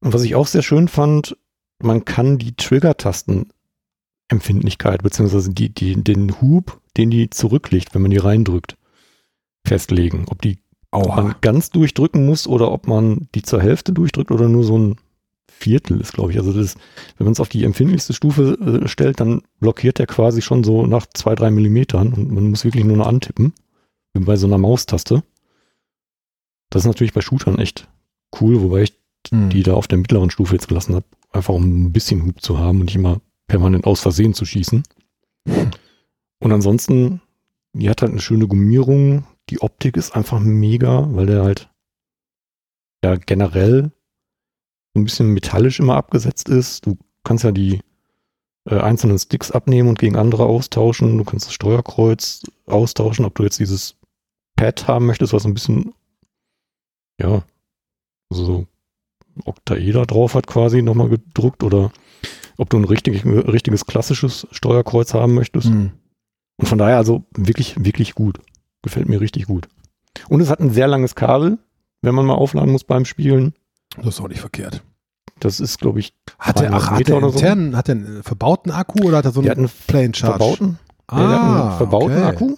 Und 0.00 0.12
was 0.12 0.22
ich 0.22 0.34
auch 0.34 0.46
sehr 0.46 0.62
schön 0.62 0.88
fand, 0.88 1.36
man 1.78 2.04
kann 2.04 2.38
die 2.38 2.56
Trigger-Tasten-Empfindlichkeit, 2.56 5.02
beziehungsweise 5.02 5.52
die, 5.52 5.68
die, 5.68 6.02
den 6.02 6.40
Hub, 6.40 6.80
den 6.96 7.10
die 7.10 7.28
zurücklegt, 7.28 7.94
wenn 7.94 8.00
man 8.02 8.10
die 8.10 8.16
reindrückt, 8.16 8.78
festlegen. 9.66 10.24
Ob 10.28 10.40
die 10.40 10.58
Oha. 10.92 11.22
man 11.22 11.34
ganz 11.40 11.70
durchdrücken 11.70 12.24
muss 12.24 12.46
oder 12.46 12.70
ob 12.72 12.86
man 12.86 13.28
die 13.34 13.42
zur 13.42 13.60
Hälfte 13.60 13.92
durchdrückt 13.92 14.30
oder 14.30 14.48
nur 14.48 14.64
so 14.64 14.78
ein 14.78 14.96
Viertel 15.48 16.00
ist, 16.00 16.12
glaube 16.12 16.32
ich. 16.32 16.38
Also 16.38 16.52
das, 16.52 16.76
wenn 17.16 17.24
man 17.24 17.32
es 17.32 17.40
auf 17.40 17.48
die 17.48 17.64
empfindlichste 17.64 18.12
Stufe 18.12 18.82
äh, 18.84 18.88
stellt, 18.88 19.20
dann 19.20 19.42
blockiert 19.60 19.98
der 19.98 20.06
quasi 20.06 20.42
schon 20.42 20.64
so 20.64 20.86
nach 20.86 21.06
zwei, 21.14 21.34
drei 21.34 21.50
Millimetern 21.50 22.12
und 22.12 22.30
man 22.30 22.50
muss 22.50 22.64
wirklich 22.64 22.84
nur 22.84 22.96
noch 22.96 23.06
antippen. 23.06 23.52
Wie 24.12 24.20
bei 24.20 24.36
so 24.36 24.46
einer 24.46 24.58
Maustaste. 24.58 25.22
Das 26.70 26.82
ist 26.82 26.86
natürlich 26.86 27.12
bei 27.12 27.20
Shootern 27.20 27.58
echt 27.58 27.88
cool, 28.40 28.60
wobei 28.60 28.82
ich 28.82 28.96
Hm. 29.30 29.50
die 29.50 29.62
da 29.62 29.74
auf 29.74 29.88
der 29.88 29.98
mittleren 29.98 30.30
Stufe 30.30 30.54
jetzt 30.54 30.68
gelassen 30.68 30.94
habe, 30.94 31.06
einfach 31.30 31.54
um 31.54 31.86
ein 31.86 31.92
bisschen 31.92 32.24
Hub 32.24 32.40
zu 32.40 32.58
haben 32.58 32.80
und 32.80 32.86
nicht 32.86 32.96
immer 32.96 33.20
permanent 33.46 33.86
aus 33.86 34.00
Versehen 34.00 34.34
zu 34.34 34.44
schießen. 34.44 34.82
Und 36.38 36.52
ansonsten, 36.52 37.20
die 37.72 37.88
hat 37.88 38.02
halt 38.02 38.12
eine 38.12 38.20
schöne 38.20 38.46
Gummierung. 38.46 39.24
Die 39.50 39.60
Optik 39.60 39.96
ist 39.96 40.14
einfach 40.14 40.40
mega, 40.40 41.08
weil 41.14 41.26
der 41.26 41.42
halt 41.42 41.70
ja 43.04 43.16
generell 43.16 43.92
so 44.96 45.00
ein 45.00 45.04
bisschen 45.04 45.34
metallisch 45.34 45.78
immer 45.78 45.94
abgesetzt 45.94 46.48
ist. 46.48 46.86
Du 46.86 46.96
kannst 47.22 47.44
ja 47.44 47.52
die 47.52 47.80
äh, 48.66 48.78
einzelnen 48.78 49.18
Sticks 49.18 49.50
abnehmen 49.50 49.90
und 49.90 49.98
gegen 49.98 50.16
andere 50.16 50.46
austauschen. 50.46 51.18
Du 51.18 51.24
kannst 51.24 51.46
das 51.46 51.52
Steuerkreuz 51.52 52.42
austauschen, 52.64 53.26
ob 53.26 53.34
du 53.34 53.42
jetzt 53.42 53.58
dieses 53.58 53.96
Pad 54.56 54.88
haben 54.88 55.04
möchtest, 55.04 55.34
was 55.34 55.44
ein 55.44 55.52
bisschen 55.52 55.92
ja 57.20 57.42
so 58.30 58.66
Oktaeder 59.44 60.06
drauf 60.06 60.34
hat 60.34 60.46
quasi 60.46 60.80
nochmal 60.80 61.10
gedruckt 61.10 61.62
oder 61.62 61.92
ob 62.56 62.70
du 62.70 62.78
ein 62.78 62.84
richtig, 62.84 63.26
richtiges 63.26 63.84
klassisches 63.84 64.46
Steuerkreuz 64.50 65.12
haben 65.12 65.34
möchtest. 65.34 65.68
Hm. 65.68 65.92
Und 66.56 66.66
von 66.66 66.78
daher 66.78 66.96
also 66.96 67.26
wirklich, 67.36 67.84
wirklich 67.84 68.14
gut. 68.14 68.40
Gefällt 68.80 69.10
mir 69.10 69.20
richtig 69.20 69.44
gut. 69.44 69.68
Und 70.30 70.40
es 70.40 70.48
hat 70.48 70.60
ein 70.60 70.70
sehr 70.70 70.88
langes 70.88 71.14
Kabel, 71.14 71.58
wenn 72.00 72.14
man 72.14 72.24
mal 72.24 72.34
aufladen 72.34 72.72
muss 72.72 72.84
beim 72.84 73.04
Spielen. 73.04 73.52
Das 73.96 74.06
ist 74.06 74.20
auch 74.20 74.28
nicht 74.28 74.40
verkehrt. 74.40 74.82
Das 75.40 75.60
ist, 75.60 75.78
glaube 75.80 76.00
ich, 76.00 76.14
Hat 76.38 76.58
300 76.60 76.82
ach, 76.82 76.90
hat 76.92 77.08
der 77.08 77.16
oder 77.18 77.30
so? 77.30 77.38
intern, 77.38 77.76
hat 77.76 77.88
der 77.88 77.96
einen 77.96 78.22
verbauten 78.22 78.70
Akku 78.72 79.04
oder 79.06 79.18
hat 79.18 79.24
er 79.26 79.32
so 79.32 79.40
einen 79.40 79.50
einen 79.50 79.70
Plain 79.86 80.14
Charge? 80.14 80.38
verbauten, 80.38 80.78
Ah, 81.08 81.18
der 81.18 81.28
hat 81.28 81.40
einen 81.70 81.76
verbauten 81.78 82.12
okay. 82.16 82.22
Akku. 82.24 82.56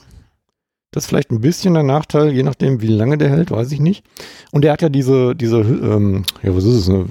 Das 0.90 1.04
ist 1.04 1.08
vielleicht 1.08 1.30
ein 1.30 1.40
bisschen 1.40 1.74
der 1.74 1.82
Nachteil, 1.82 2.32
je 2.32 2.42
nachdem, 2.42 2.80
wie 2.80 2.86
lange 2.86 3.18
der 3.18 3.28
hält, 3.30 3.50
weiß 3.50 3.72
ich 3.72 3.80
nicht. 3.80 4.06
Und 4.52 4.62
der 4.62 4.72
hat 4.72 4.80
ja 4.80 4.88
diese, 4.88 5.34
diese, 5.36 5.58
ähm, 5.60 6.24
ja, 6.42 6.54
was 6.56 6.64
ist 6.64 6.76
es, 6.76 6.88
eine 6.88 7.06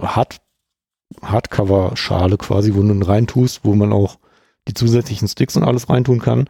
Hard, 0.00 0.38
Hardcover-Schale 1.22 2.36
quasi, 2.38 2.74
wo 2.74 2.82
du 2.82 2.90
ihn 2.92 3.02
reintust, 3.02 3.60
wo 3.64 3.74
man 3.74 3.92
auch 3.92 4.18
die 4.68 4.74
zusätzlichen 4.74 5.28
Sticks 5.28 5.56
und 5.56 5.62
alles 5.64 5.88
reintun 5.88 6.20
kann. 6.20 6.48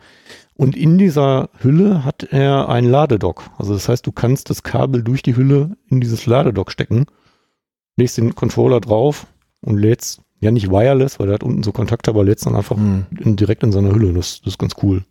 Und 0.54 0.76
in 0.76 0.96
dieser 0.96 1.50
Hülle 1.60 2.04
hat 2.04 2.22
er 2.24 2.68
ein 2.68 2.84
Ladedock. 2.84 3.50
Also 3.58 3.74
das 3.74 3.88
heißt, 3.88 4.06
du 4.06 4.12
kannst 4.12 4.48
das 4.48 4.62
Kabel 4.62 5.02
durch 5.02 5.22
die 5.22 5.36
Hülle 5.36 5.76
in 5.88 6.00
dieses 6.00 6.24
Ladedock 6.26 6.70
stecken, 6.72 7.06
legst 7.96 8.16
den 8.16 8.34
Controller 8.34 8.80
drauf 8.80 9.26
und 9.60 9.76
lädst, 9.76 10.22
ja 10.40 10.50
nicht 10.50 10.70
wireless, 10.70 11.18
weil 11.18 11.26
der 11.26 11.34
hat 11.34 11.42
unten 11.42 11.62
so 11.62 11.72
Kontakte, 11.72 12.10
aber 12.10 12.24
lädst 12.24 12.46
dann 12.46 12.56
einfach 12.56 12.76
Hm. 12.76 13.06
in, 13.20 13.36
direkt 13.36 13.62
in 13.62 13.72
seiner 13.72 13.92
Hülle. 13.94 14.12
Das, 14.12 14.40
das 14.40 14.54
ist 14.54 14.58
ganz 14.58 14.74
cool. 14.82 15.04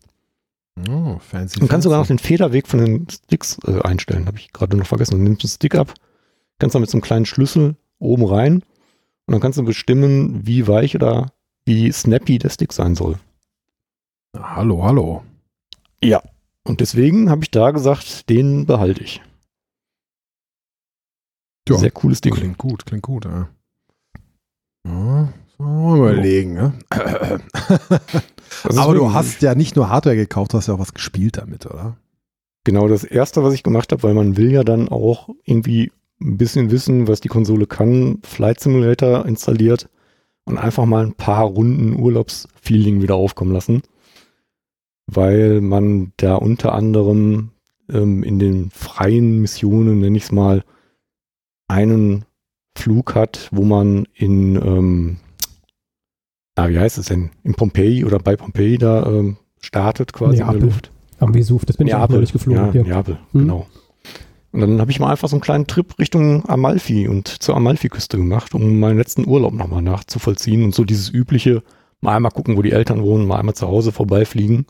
Oh, 0.89 1.17
fancy. 1.19 1.59
Du 1.59 1.67
kannst 1.67 1.83
sogar 1.83 1.99
noch 1.99 2.07
fancy. 2.07 2.23
den 2.23 2.27
Federweg 2.27 2.67
von 2.67 2.83
den 2.83 3.07
Sticks 3.09 3.57
äh, 3.65 3.81
einstellen. 3.81 4.25
Habe 4.25 4.37
ich 4.37 4.51
gerade 4.51 4.75
noch 4.75 4.85
vergessen. 4.87 5.17
Du 5.17 5.23
nimmst 5.23 5.43
einen 5.43 5.49
Stick 5.49 5.75
ab, 5.75 5.93
kannst 6.59 6.75
dann 6.75 6.81
mit 6.81 6.89
so 6.89 6.97
einem 6.97 7.01
kleinen 7.03 7.25
Schlüssel 7.25 7.75
oben 7.99 8.25
rein 8.25 8.55
und 9.25 9.31
dann 9.31 9.39
kannst 9.39 9.57
du 9.57 9.63
bestimmen, 9.63 10.45
wie 10.45 10.67
weich 10.67 10.95
oder 10.95 11.31
wie 11.65 11.91
snappy 11.91 12.37
der 12.37 12.49
Stick 12.49 12.71
sein 12.71 12.95
soll. 12.95 13.17
Hallo, 14.37 14.83
hallo. 14.83 15.23
Ja. 16.03 16.21
Und 16.63 16.79
deswegen 16.79 17.29
habe 17.29 17.43
ich 17.43 17.51
da 17.51 17.71
gesagt, 17.71 18.29
den 18.29 18.65
behalte 18.65 19.03
ich. 19.03 19.21
Ja, 21.67 21.77
Sehr 21.77 21.91
cooles 21.91 22.21
Ding. 22.21 22.33
Klingt 22.33 22.57
gut, 22.57 22.85
klingt 22.85 23.03
gut, 23.03 23.25
ja. 23.25 23.49
ja 24.85 25.33
so, 25.57 25.63
mal 25.63 25.97
überlegen, 25.97 26.53
ne? 26.53 26.73
Das 26.89 28.73
ist 28.73 28.77
Aber 28.77 28.93
du 28.93 29.13
hast 29.13 29.41
ja 29.41 29.55
nicht 29.55 29.75
nur 29.75 29.89
Hardware 29.89 30.15
gekauft, 30.15 30.53
du 30.53 30.57
hast 30.57 30.67
ja 30.67 30.75
auch 30.75 30.79
was 30.79 30.93
gespielt 30.93 31.37
damit, 31.37 31.65
oder? 31.65 31.97
Genau 32.63 32.87
das 32.87 33.03
erste, 33.03 33.43
was 33.43 33.53
ich 33.53 33.63
gemacht 33.63 33.91
habe, 33.91 34.03
weil 34.03 34.13
man 34.13 34.37
will 34.37 34.51
ja 34.51 34.63
dann 34.63 34.89
auch 34.89 35.29
irgendwie 35.43 35.91
ein 36.21 36.37
bisschen 36.37 36.71
wissen, 36.71 37.07
was 37.07 37.21
die 37.21 37.27
Konsole 37.27 37.67
kann, 37.67 38.19
Flight 38.23 38.59
Simulator 38.59 39.25
installiert 39.25 39.89
und 40.45 40.57
einfach 40.57 40.85
mal 40.85 41.05
ein 41.05 41.13
paar 41.15 41.43
Runden 41.45 41.99
Urlaubsfeeling 41.99 43.01
wieder 43.01 43.15
aufkommen 43.15 43.51
lassen, 43.53 43.81
weil 45.07 45.61
man 45.61 46.13
da 46.17 46.35
unter 46.35 46.73
anderem 46.73 47.51
ähm, 47.89 48.23
in 48.23 48.39
den 48.39 48.69
freien 48.71 49.41
Missionen, 49.41 49.99
nenne 49.99 50.17
ich 50.17 50.23
es 50.25 50.31
mal, 50.31 50.63
einen 51.67 52.25
Flug 52.77 53.15
hat, 53.15 53.49
wo 53.51 53.63
man 53.63 54.05
in, 54.13 54.55
ähm, 54.55 55.17
na, 56.57 56.69
wie 56.69 56.77
heißt 56.79 56.97
es 56.97 57.07
denn, 57.07 57.31
in 57.43 57.55
Pompeji 57.55 58.05
oder 58.05 58.19
bei 58.19 58.35
Pompeji 58.35 58.77
da 58.77 59.05
ähm, 59.05 59.37
startet 59.61 60.13
quasi 60.13 60.37
in 60.37 60.43
Neapel. 60.43 60.59
der 60.59 60.69
Luft. 60.69 60.91
Am 61.19 61.33
Vesuv, 61.33 61.65
das 61.65 61.77
bin 61.77 61.87
ich 61.87 61.93
auch 61.95 61.99
Neapel, 61.99 62.15
neulich 62.17 62.33
geflogen. 62.33 62.65
Ja, 62.65 62.71
hier. 62.71 62.83
Neapel, 62.83 63.17
Hm. 63.31 63.41
genau. 63.41 63.67
Und 64.55 64.61
dann 64.61 64.79
habe 64.79 64.89
ich 64.89 65.01
mal 65.01 65.11
einfach 65.11 65.27
so 65.27 65.35
einen 65.35 65.41
kleinen 65.41 65.67
Trip 65.67 65.99
Richtung 65.99 66.47
Amalfi 66.47 67.09
und 67.09 67.27
zur 67.27 67.57
Amalfiküste 67.57 68.17
gemacht, 68.17 68.55
um 68.55 68.79
meinen 68.79 68.97
letzten 68.97 69.27
Urlaub 69.27 69.53
nochmal 69.53 69.81
nachzuvollziehen 69.81 70.63
und 70.63 70.73
so 70.73 70.85
dieses 70.85 71.13
übliche, 71.13 71.61
mal 71.99 72.15
einmal 72.15 72.31
gucken, 72.31 72.55
wo 72.55 72.61
die 72.61 72.71
Eltern 72.71 73.03
wohnen, 73.03 73.27
mal 73.27 73.37
einmal 73.37 73.55
zu 73.55 73.67
Hause 73.67 73.91
vorbeifliegen. 73.91 74.65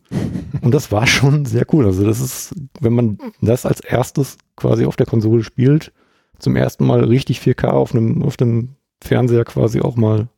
Und 0.61 0.73
das 0.73 0.91
war 0.91 1.05
schon 1.05 1.45
sehr 1.45 1.67
cool. 1.71 1.85
Also 1.85 2.03
das 2.03 2.19
ist, 2.19 2.55
wenn 2.79 2.93
man 2.93 3.19
das 3.41 3.67
als 3.67 3.79
erstes 3.79 4.39
quasi 4.55 4.85
auf 4.85 4.95
der 4.95 5.05
Konsole 5.05 5.43
spielt, 5.43 5.93
zum 6.39 6.55
ersten 6.55 6.87
Mal 6.87 7.03
richtig 7.03 7.39
4K 7.39 7.67
auf 7.67 7.93
einem, 7.93 8.23
auf 8.23 8.37
dem 8.37 8.75
Fernseher 9.03 9.45
quasi 9.45 9.81
auch 9.81 9.97
mal 9.97 10.29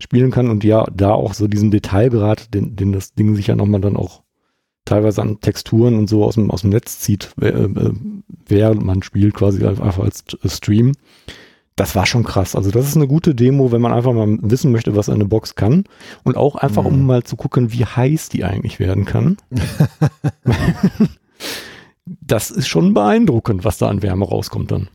spielen 0.00 0.30
kann 0.30 0.48
und 0.48 0.64
ja, 0.64 0.86
da 0.94 1.12
auch 1.12 1.34
so 1.34 1.46
diesen 1.46 1.70
Detailgrad, 1.70 2.54
den, 2.54 2.74
den 2.74 2.92
das 2.92 3.12
Ding 3.12 3.34
sich 3.34 3.48
ja 3.48 3.54
nochmal 3.54 3.82
dann 3.82 3.96
auch 3.96 4.22
teilweise 4.86 5.20
an 5.20 5.40
Texturen 5.40 5.98
und 5.98 6.08
so 6.08 6.24
aus 6.24 6.36
dem, 6.36 6.50
aus 6.50 6.62
dem 6.62 6.70
Netz 6.70 6.98
zieht, 7.00 7.32
äh, 7.40 7.48
äh, 7.48 7.92
während 8.46 8.82
man 8.84 9.02
spielt, 9.02 9.34
quasi 9.34 9.64
einfach 9.66 9.98
als 9.98 10.24
äh, 10.42 10.48
Stream. 10.48 10.92
Das 11.78 11.94
war 11.94 12.06
schon 12.06 12.24
krass. 12.24 12.56
Also 12.56 12.70
das 12.70 12.88
ist 12.88 12.96
eine 12.96 13.06
gute 13.06 13.34
Demo, 13.34 13.70
wenn 13.70 13.82
man 13.82 13.92
einfach 13.92 14.14
mal 14.14 14.38
wissen 14.40 14.72
möchte, 14.72 14.96
was 14.96 15.10
eine 15.10 15.26
Box 15.26 15.56
kann. 15.56 15.84
Und 16.24 16.38
auch 16.38 16.54
einfach, 16.56 16.86
um 16.86 17.00
Mhm. 17.00 17.06
mal 17.06 17.22
zu 17.24 17.36
gucken, 17.36 17.70
wie 17.70 17.84
heiß 17.84 18.30
die 18.30 18.44
eigentlich 18.44 18.78
werden 18.80 19.04
kann. 19.04 19.36
das 22.06 22.50
ist 22.50 22.68
schon 22.68 22.94
beeindruckend, 22.94 23.64
was 23.64 23.76
da 23.78 23.88
an 23.88 24.00
Wärme 24.02 24.24
rauskommt 24.26 24.70
dann. 24.70 24.88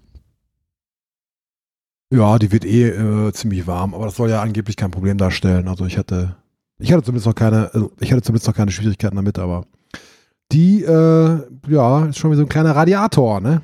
Ja, 2.14 2.40
die 2.40 2.52
wird 2.52 2.66
eh 2.66 2.90
äh, 2.90 3.32
ziemlich 3.32 3.68
warm, 3.68 3.94
aber 3.94 4.06
das 4.06 4.16
soll 4.16 4.30
ja 4.30 4.42
angeblich 4.42 4.76
kein 4.76 4.92
Problem 4.92 5.18
darstellen. 5.18 5.68
Also 5.68 5.86
ich 5.86 5.98
hatte, 5.98 6.36
ich 6.80 6.92
hatte 6.92 7.04
zumindest 7.04 7.28
noch 7.28 7.36
keine, 7.36 7.74
also 7.74 7.92
ich 8.00 8.12
hatte 8.12 8.22
zumindest 8.24 8.48
noch 8.48 8.56
keine 8.56 8.72
Schwierigkeiten 8.72 9.16
damit, 9.16 9.40
aber 9.40 9.66
die, 10.52 10.84
äh, 10.84 11.40
ja, 11.70 12.06
ist 12.06 12.18
schon 12.18 12.32
wie 12.32 12.36
so 12.36 12.44
ein 12.44 12.50
kleiner 12.50 12.76
Radiator, 12.76 13.40
ne? 13.42 13.62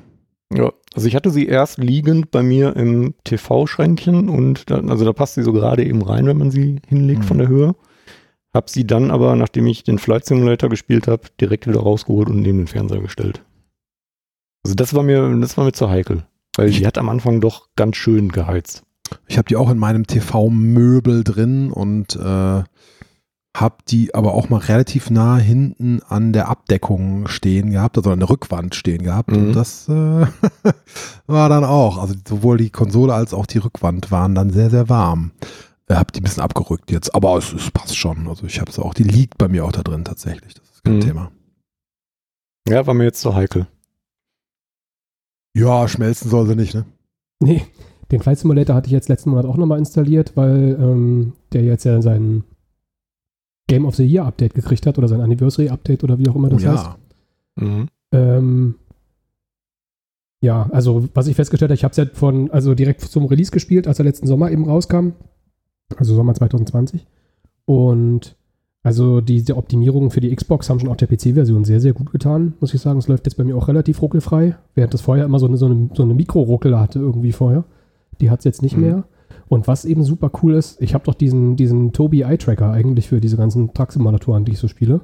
Ja, 0.54 0.72
also 0.94 1.06
ich 1.06 1.14
hatte 1.14 1.30
sie 1.30 1.46
erst 1.46 1.78
liegend 1.78 2.30
bei 2.30 2.42
mir 2.42 2.74
im 2.76 3.14
TV-Schränkchen 3.24 4.28
und 4.28 4.70
dann, 4.70 4.88
also 4.90 5.04
da 5.04 5.12
passt 5.12 5.34
sie 5.34 5.42
so 5.42 5.52
gerade 5.52 5.84
eben 5.84 6.02
rein, 6.02 6.26
wenn 6.26 6.38
man 6.38 6.50
sie 6.50 6.80
hinlegt 6.86 7.20
Mhm. 7.20 7.26
von 7.26 7.38
der 7.38 7.48
Höhe. 7.48 7.74
Hab 8.54 8.70
sie 8.70 8.86
dann 8.86 9.10
aber, 9.10 9.36
nachdem 9.36 9.66
ich 9.66 9.84
den 9.84 9.98
Flight 9.98 10.24
Simulator 10.24 10.70
gespielt 10.70 11.06
habe, 11.06 11.28
direkt 11.38 11.66
wieder 11.66 11.80
rausgeholt 11.80 12.28
und 12.30 12.40
neben 12.40 12.58
den 12.58 12.66
Fernseher 12.66 13.02
gestellt. 13.02 13.44
Also 14.64 14.74
das 14.74 14.94
war 14.94 15.02
mir, 15.02 15.36
das 15.40 15.56
war 15.58 15.64
mir 15.64 15.72
zu 15.72 15.90
heikel, 15.90 16.24
weil 16.56 16.70
die 16.70 16.86
hat 16.86 16.96
am 16.98 17.10
Anfang 17.10 17.40
doch 17.42 17.68
ganz 17.76 17.96
schön 17.96 18.30
geheizt. 18.30 18.82
Ich 19.26 19.36
habe 19.36 19.48
die 19.48 19.56
auch 19.56 19.70
in 19.70 19.78
meinem 19.78 20.06
TV-Möbel 20.06 21.24
drin 21.24 21.70
und 21.70 22.16
äh, 22.16 22.62
habe 23.60 23.76
die 23.88 24.14
aber 24.14 24.34
auch 24.34 24.48
mal 24.48 24.58
relativ 24.58 25.10
nah 25.10 25.36
hinten 25.36 26.00
an 26.08 26.32
der 26.32 26.48
Abdeckung 26.48 27.26
stehen 27.28 27.70
gehabt, 27.70 27.96
also 27.96 28.10
an 28.10 28.20
der 28.20 28.30
Rückwand 28.30 28.74
stehen 28.74 29.02
gehabt. 29.02 29.30
Mhm. 29.30 29.36
Und 29.48 29.52
das 29.54 29.88
äh, 29.88 30.26
war 31.26 31.48
dann 31.48 31.64
auch, 31.64 31.98
also 31.98 32.14
sowohl 32.26 32.58
die 32.58 32.70
Konsole 32.70 33.14
als 33.14 33.34
auch 33.34 33.46
die 33.46 33.58
Rückwand 33.58 34.10
waren 34.10 34.34
dann 34.34 34.50
sehr, 34.50 34.70
sehr 34.70 34.88
warm. 34.88 35.32
Ich 35.88 35.96
habe 35.96 36.12
die 36.12 36.20
ein 36.20 36.24
bisschen 36.24 36.42
abgerückt 36.42 36.90
jetzt, 36.90 37.14
aber 37.14 37.36
es, 37.38 37.52
es 37.52 37.70
passt 37.70 37.96
schon. 37.96 38.28
Also 38.28 38.46
ich 38.46 38.60
habe 38.60 38.70
es 38.70 38.78
auch, 38.78 38.92
die 38.92 39.04
liegt 39.04 39.38
bei 39.38 39.48
mir 39.48 39.64
auch 39.64 39.72
da 39.72 39.82
drin 39.82 40.04
tatsächlich. 40.04 40.54
Das 40.54 40.64
ist 40.70 40.84
kein 40.84 40.96
Mhm. 40.96 41.00
Thema. 41.00 41.30
Ja, 42.68 42.86
war 42.86 42.94
mir 42.94 43.04
jetzt 43.04 43.20
zu 43.20 43.34
heikel. 43.34 43.66
Ja, 45.54 45.88
schmelzen 45.88 46.30
soll 46.30 46.46
sie 46.46 46.54
nicht, 46.54 46.74
ne? 46.74 46.84
Nee, 47.40 47.62
den 48.12 48.20
Flight 48.20 48.38
Simulator 48.38 48.76
hatte 48.76 48.86
ich 48.86 48.92
jetzt 48.92 49.08
letzten 49.08 49.30
Monat 49.30 49.46
auch 49.46 49.56
nochmal 49.56 49.78
installiert, 49.78 50.32
weil 50.36 50.76
ähm, 50.80 51.32
der 51.52 51.62
jetzt 51.62 51.84
ja 51.84 52.00
sein 52.02 52.44
Game 53.68 53.84
of 53.86 53.94
the 53.94 54.04
Year 54.04 54.24
Update 54.26 54.54
gekriegt 54.54 54.86
hat 54.86 54.98
oder 54.98 55.06
sein 55.06 55.20
Anniversary 55.20 55.68
Update 55.68 56.02
oder 56.02 56.18
wie 56.18 56.28
auch 56.28 56.34
immer 56.36 56.48
das 56.48 56.64
oh, 56.64 56.68
heißt. 56.68 56.84
ja. 57.60 57.64
Mhm. 57.64 57.88
Ähm, 58.12 58.74
ja, 60.40 60.68
also 60.72 61.08
was 61.14 61.26
ich 61.26 61.36
festgestellt 61.36 61.70
habe, 61.70 61.74
ich 61.76 61.84
habe 61.84 61.90
es 61.92 61.96
ja 61.98 62.06
von, 62.12 62.50
also 62.50 62.74
direkt 62.74 63.00
zum 63.00 63.26
Release 63.26 63.50
gespielt, 63.50 63.86
als 63.88 63.98
er 63.98 64.04
letzten 64.04 64.26
Sommer 64.26 64.50
eben 64.50 64.64
rauskam. 64.64 65.10
Also 65.96 66.14
Sommer 66.14 66.34
2020. 66.34 67.06
Und 67.64 68.36
Also 68.84 69.20
die, 69.20 69.42
die 69.42 69.52
Optimierungen 69.52 70.10
für 70.10 70.20
die 70.20 70.34
Xbox 70.34 70.70
haben 70.70 70.78
schon 70.80 70.88
auf 70.88 70.96
der 70.96 71.08
PC-Version 71.08 71.64
sehr, 71.64 71.80
sehr 71.80 71.92
gut 71.92 72.12
getan, 72.12 72.54
muss 72.60 72.72
ich 72.72 72.80
sagen. 72.80 72.98
Es 73.00 73.08
läuft 73.08 73.26
jetzt 73.26 73.34
bei 73.36 73.44
mir 73.44 73.56
auch 73.56 73.68
relativ 73.68 74.00
ruckelfrei, 74.00 74.56
während 74.74 74.94
das 74.94 75.00
vorher 75.00 75.24
immer 75.24 75.38
so 75.40 75.46
eine, 75.46 75.56
so 75.56 75.66
eine, 75.66 75.90
so 75.94 76.04
eine 76.04 76.14
Mikro-Ruckel 76.14 76.78
hatte 76.78 77.00
irgendwie 77.00 77.32
vorher. 77.32 77.64
Die 78.20 78.30
hat 78.30 78.38
es 78.38 78.44
jetzt 78.44 78.62
nicht 78.62 78.76
Mhm. 78.76 78.82
mehr. 78.82 79.04
Und 79.48 79.66
was 79.66 79.84
eben 79.86 80.02
super 80.04 80.30
cool 80.42 80.54
ist, 80.54 80.80
ich 80.82 80.92
habe 80.94 81.04
doch 81.04 81.14
diesen, 81.14 81.56
diesen 81.56 81.92
Tobii 81.92 82.22
Eye 82.22 82.36
Tracker 82.36 82.70
eigentlich 82.70 83.08
für 83.08 83.20
diese 83.20 83.36
ganzen 83.38 83.72
Truck-Simulatoren, 83.72 84.44
die 84.44 84.52
ich 84.52 84.58
so 84.58 84.68
spiele. 84.68 85.00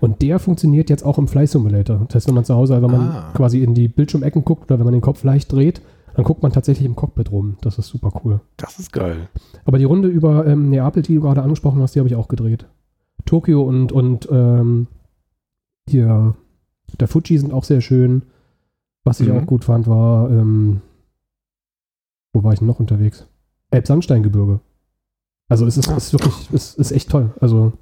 Und 0.00 0.20
der 0.22 0.38
funktioniert 0.38 0.90
jetzt 0.90 1.02
auch 1.04 1.16
im 1.18 1.28
Fly 1.28 1.46
Simulator. 1.46 2.00
Das 2.06 2.14
heißt, 2.16 2.28
wenn 2.28 2.34
man 2.34 2.44
zu 2.44 2.54
Hause, 2.54 2.82
wenn 2.82 2.90
man 2.90 3.00
Ah. 3.08 3.32
quasi 3.34 3.62
in 3.62 3.74
die 3.74 3.88
Bildschirmecken 3.88 4.44
guckt 4.44 4.64
oder 4.70 4.78
wenn 4.78 4.84
man 4.84 4.92
den 4.92 5.00
Kopf 5.00 5.24
leicht 5.24 5.50
dreht, 5.52 5.80
dann 6.14 6.24
guckt 6.24 6.42
man 6.42 6.52
tatsächlich 6.52 6.86
im 6.86 6.96
Cockpit 6.96 7.30
rum. 7.32 7.56
Das 7.62 7.78
ist 7.78 7.88
super 7.88 8.10
cool. 8.24 8.40
Das 8.58 8.78
ist 8.78 8.92
geil. 8.92 9.28
Aber 9.64 9.78
die 9.78 9.84
Runde 9.84 10.08
über 10.08 10.46
ähm, 10.46 10.68
Neapel, 10.70 11.02
die 11.02 11.14
du 11.14 11.20
gerade 11.22 11.42
angesprochen 11.42 11.80
hast, 11.82 11.94
die 11.94 11.98
habe 12.00 12.08
ich 12.08 12.16
auch 12.16 12.28
gedreht. 12.28 12.66
Tokio 13.24 13.62
und, 13.62 13.92
und 13.92 14.28
ähm, 14.30 14.86
hier 15.88 16.34
der 17.00 17.08
Fuji 17.08 17.38
sind 17.38 17.52
auch 17.52 17.64
sehr 17.64 17.80
schön. 17.80 18.22
Was 19.04 19.20
ich 19.20 19.28
Mhm. 19.28 19.38
auch 19.38 19.46
gut 19.46 19.64
fand, 19.64 19.86
war, 19.86 20.30
ähm, 20.30 20.80
wo 22.34 22.42
war 22.44 22.52
ich 22.52 22.58
denn 22.60 22.68
noch 22.68 22.80
unterwegs? 22.80 23.26
Elbsandsteingebirge. 23.76 24.60
Also 25.48 25.66
es 25.66 25.76
ist, 25.76 25.88
Ah. 25.88 25.96
ist 25.96 26.12
wirklich, 26.12 26.34
es 26.52 26.74
ist 26.74 26.90
echt 26.92 27.10
toll. 27.10 27.32
Also 27.40 27.72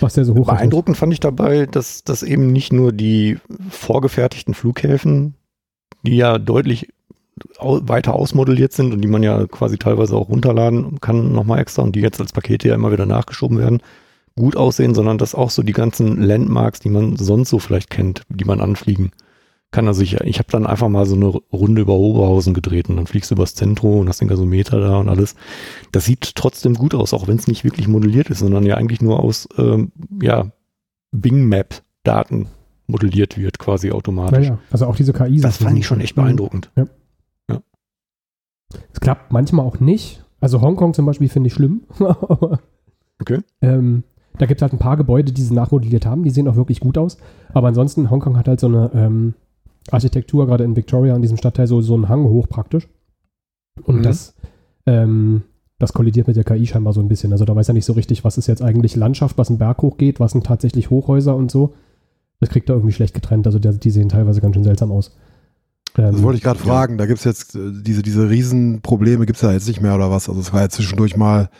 was 0.00 0.14
der 0.14 0.24
so 0.24 0.34
hoch 0.34 0.46
Beeindruckend 0.46 0.96
fand 0.96 1.12
ich 1.12 1.20
dabei, 1.20 1.66
dass, 1.66 2.04
dass 2.04 2.22
eben 2.22 2.48
nicht 2.48 2.72
nur 2.72 2.92
die 2.92 3.38
vorgefertigten 3.70 4.54
Flughäfen, 4.54 5.34
die 6.02 6.16
ja 6.16 6.38
deutlich 6.38 6.88
weiter 7.60 8.14
ausmodelliert 8.14 8.72
sind 8.72 8.92
und 8.92 9.00
die 9.00 9.08
man 9.08 9.22
ja 9.22 9.46
quasi 9.46 9.76
teilweise 9.76 10.14
auch 10.16 10.28
runterladen 10.28 11.00
kann 11.00 11.32
nochmal 11.32 11.58
extra 11.58 11.82
und 11.82 11.96
die 11.96 12.00
jetzt 12.00 12.20
als 12.20 12.32
Pakete 12.32 12.68
ja 12.68 12.74
immer 12.74 12.92
wieder 12.92 13.06
nachgeschoben 13.06 13.58
werden, 13.58 13.82
gut 14.36 14.56
aussehen, 14.56 14.94
sondern 14.94 15.18
dass 15.18 15.34
auch 15.34 15.50
so 15.50 15.62
die 15.62 15.72
ganzen 15.72 16.22
Landmarks, 16.22 16.78
die 16.80 16.90
man 16.90 17.16
sonst 17.16 17.50
so 17.50 17.58
vielleicht 17.58 17.90
kennt, 17.90 18.22
die 18.28 18.44
man 18.44 18.60
anfliegen 18.60 19.10
kann. 19.74 19.86
Also 19.88 20.02
ich, 20.02 20.14
ich 20.20 20.38
habe 20.38 20.50
dann 20.50 20.66
einfach 20.66 20.88
mal 20.88 21.04
so 21.04 21.14
eine 21.14 21.26
Runde 21.26 21.82
über 21.82 21.94
Oberhausen 21.94 22.54
gedreht 22.54 22.88
und 22.88 22.96
dann 22.96 23.06
fliegst 23.06 23.30
du 23.30 23.34
übers 23.34 23.54
Zentrum 23.54 23.98
und 23.98 24.08
hast 24.08 24.20
den 24.20 24.28
Gasometer 24.28 24.80
da 24.80 24.96
und 24.98 25.08
alles. 25.08 25.34
Das 25.92 26.06
sieht 26.06 26.34
trotzdem 26.34 26.74
gut 26.74 26.94
aus, 26.94 27.12
auch 27.12 27.28
wenn 27.28 27.36
es 27.36 27.48
nicht 27.48 27.64
wirklich 27.64 27.88
modelliert 27.88 28.30
ist, 28.30 28.38
sondern 28.38 28.64
ja 28.64 28.76
eigentlich 28.76 29.02
nur 29.02 29.20
aus 29.20 29.48
ähm, 29.58 29.92
ja, 30.22 30.46
Bing 31.12 31.44
Map 31.46 31.82
Daten 32.04 32.46
modelliert 32.86 33.36
wird, 33.38 33.58
quasi 33.58 33.90
automatisch. 33.90 34.48
Naja, 34.48 34.58
also 34.70 34.86
auch 34.86 34.96
diese 34.96 35.12
KI. 35.12 35.40
Das 35.40 35.58
fand 35.58 35.78
ich 35.78 35.86
schon 35.86 36.00
echt 36.00 36.14
beeindruckend. 36.14 36.70
Es 38.92 39.00
klappt 39.00 39.32
manchmal 39.32 39.64
auch 39.64 39.80
nicht. 39.80 40.24
Also 40.40 40.60
Hongkong 40.60 40.94
zum 40.94 41.06
Beispiel 41.06 41.28
finde 41.28 41.48
ich 41.48 41.54
schlimm. 41.54 41.82
Okay. 43.20 43.38
Ähm, 43.62 44.02
da 44.38 44.46
gibt 44.46 44.58
es 44.58 44.62
halt 44.62 44.72
ein 44.72 44.80
paar 44.80 44.96
Gebäude, 44.96 45.32
die 45.32 45.40
sie 45.40 45.54
nachmodelliert 45.54 46.04
haben. 46.04 46.24
Die 46.24 46.30
sehen 46.30 46.48
auch 46.48 46.56
wirklich 46.56 46.80
gut 46.80 46.98
aus. 46.98 47.16
Aber 47.52 47.68
ansonsten, 47.68 48.10
Hongkong 48.10 48.36
hat 48.36 48.48
halt 48.48 48.58
so 48.58 48.66
eine 48.66 48.90
ähm, 48.92 49.34
Architektur, 49.90 50.46
gerade 50.46 50.64
in 50.64 50.76
Victoria, 50.76 51.14
in 51.14 51.22
diesem 51.22 51.36
Stadtteil, 51.36 51.66
so, 51.66 51.80
so 51.80 51.94
einen 51.94 52.08
Hang 52.08 52.24
hoch 52.24 52.48
praktisch. 52.48 52.88
Und 53.82 53.98
Mhm. 53.98 54.02
das, 54.02 54.34
ähm, 54.86 55.42
das 55.78 55.92
kollidiert 55.92 56.26
mit 56.26 56.36
der 56.36 56.44
KI 56.44 56.66
scheinbar 56.66 56.92
so 56.92 57.00
ein 57.00 57.08
bisschen. 57.08 57.32
Also 57.32 57.44
da 57.44 57.54
weiß 57.54 57.68
er 57.68 57.74
nicht 57.74 57.84
so 57.84 57.92
richtig, 57.94 58.24
was 58.24 58.38
ist 58.38 58.46
jetzt 58.46 58.62
eigentlich 58.62 58.96
Landschaft, 58.96 59.36
was 59.38 59.48
einen 59.48 59.58
Berg 59.58 59.82
hochgeht, 59.82 60.20
was 60.20 60.32
sind 60.32 60.46
tatsächlich 60.46 60.90
Hochhäuser 60.90 61.34
und 61.34 61.50
so. 61.50 61.74
Das 62.40 62.48
kriegt 62.50 62.68
er 62.68 62.76
irgendwie 62.76 62.92
schlecht 62.92 63.14
getrennt. 63.14 63.46
Also 63.46 63.58
die 63.58 63.90
sehen 63.90 64.08
teilweise 64.08 64.40
ganz 64.40 64.54
schön 64.54 64.64
seltsam 64.64 64.92
aus. 64.92 65.16
Ähm, 65.96 66.12
Das 66.12 66.22
wollte 66.22 66.38
ich 66.38 66.42
gerade 66.44 66.58
ja. 66.60 66.64
fragen. 66.64 66.98
Da 66.98 67.06
gibt 67.06 67.18
es 67.18 67.24
jetzt 67.24 67.54
äh, 67.56 67.70
diese, 67.72 68.02
diese 68.02 68.28
Riesenprobleme, 68.30 69.26
gibt 69.26 69.36
es 69.36 69.42
da 69.42 69.52
jetzt 69.52 69.68
nicht 69.68 69.80
mehr 69.80 69.94
oder 69.94 70.10
was? 70.10 70.28
Also 70.28 70.40
es 70.40 70.52
war 70.52 70.60
ja 70.60 70.68
zwischendurch 70.68 71.16
mal, 71.16 71.50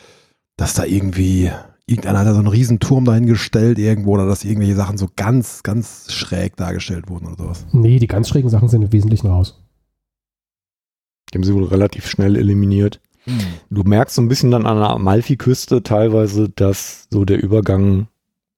dass 0.57 0.75
da 0.75 0.85
irgendwie, 0.85 1.51
irgendeiner 1.87 2.21
hat 2.21 2.27
da 2.27 2.33
so 2.33 2.39
einen 2.39 2.49
Riesenturm 2.49 3.05
dahingestellt 3.05 3.79
irgendwo 3.79 4.15
oder 4.15 4.27
dass 4.27 4.45
irgendwelche 4.45 4.75
Sachen 4.75 4.99
so 4.99 5.09
ganz, 5.17 5.63
ganz 5.63 6.11
schräg 6.13 6.57
dargestellt 6.57 7.09
wurden 7.09 7.27
oder 7.27 7.37
sowas. 7.37 7.67
nee, 7.73 7.99
die 7.99 8.07
ganz 8.07 8.29
schrägen 8.29 8.51
Sachen 8.51 8.69
sind 8.69 8.83
im 8.83 8.93
Wesentlichen 8.93 9.29
raus. 9.29 9.63
Die 11.33 11.39
haben 11.39 11.45
sie 11.45 11.55
wohl 11.55 11.65
relativ 11.65 12.07
schnell 12.07 12.37
eliminiert. 12.37 13.01
Du 13.71 13.83
merkst 13.83 14.15
so 14.15 14.23
ein 14.23 14.29
bisschen 14.29 14.51
dann 14.51 14.67
an 14.67 14.77
der 14.77 14.91
Amalfi-Küste 14.91 15.83
teilweise, 15.83 16.51
dass 16.51 17.09
so 17.11 17.25
der 17.25 17.43
Übergang 17.43 18.09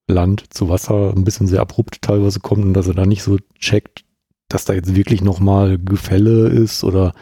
Land 0.09 0.53
zu 0.53 0.69
Wasser 0.69 1.13
ein 1.17 1.25
bisschen 1.25 1.47
sehr 1.47 1.61
abrupt 1.61 2.03
teilweise 2.03 2.41
kommt 2.41 2.65
und 2.65 2.75
dass 2.75 2.89
er 2.89 2.95
da 2.95 3.07
nicht 3.07 3.23
so 3.23 3.39
checkt, 3.59 4.05
dass 4.49 4.65
da 4.65 4.73
jetzt 4.73 4.95
wirklich 4.95 5.23
nochmal 5.23 5.79
Gefälle 5.79 6.49
ist 6.49 6.85
oder 6.85 7.13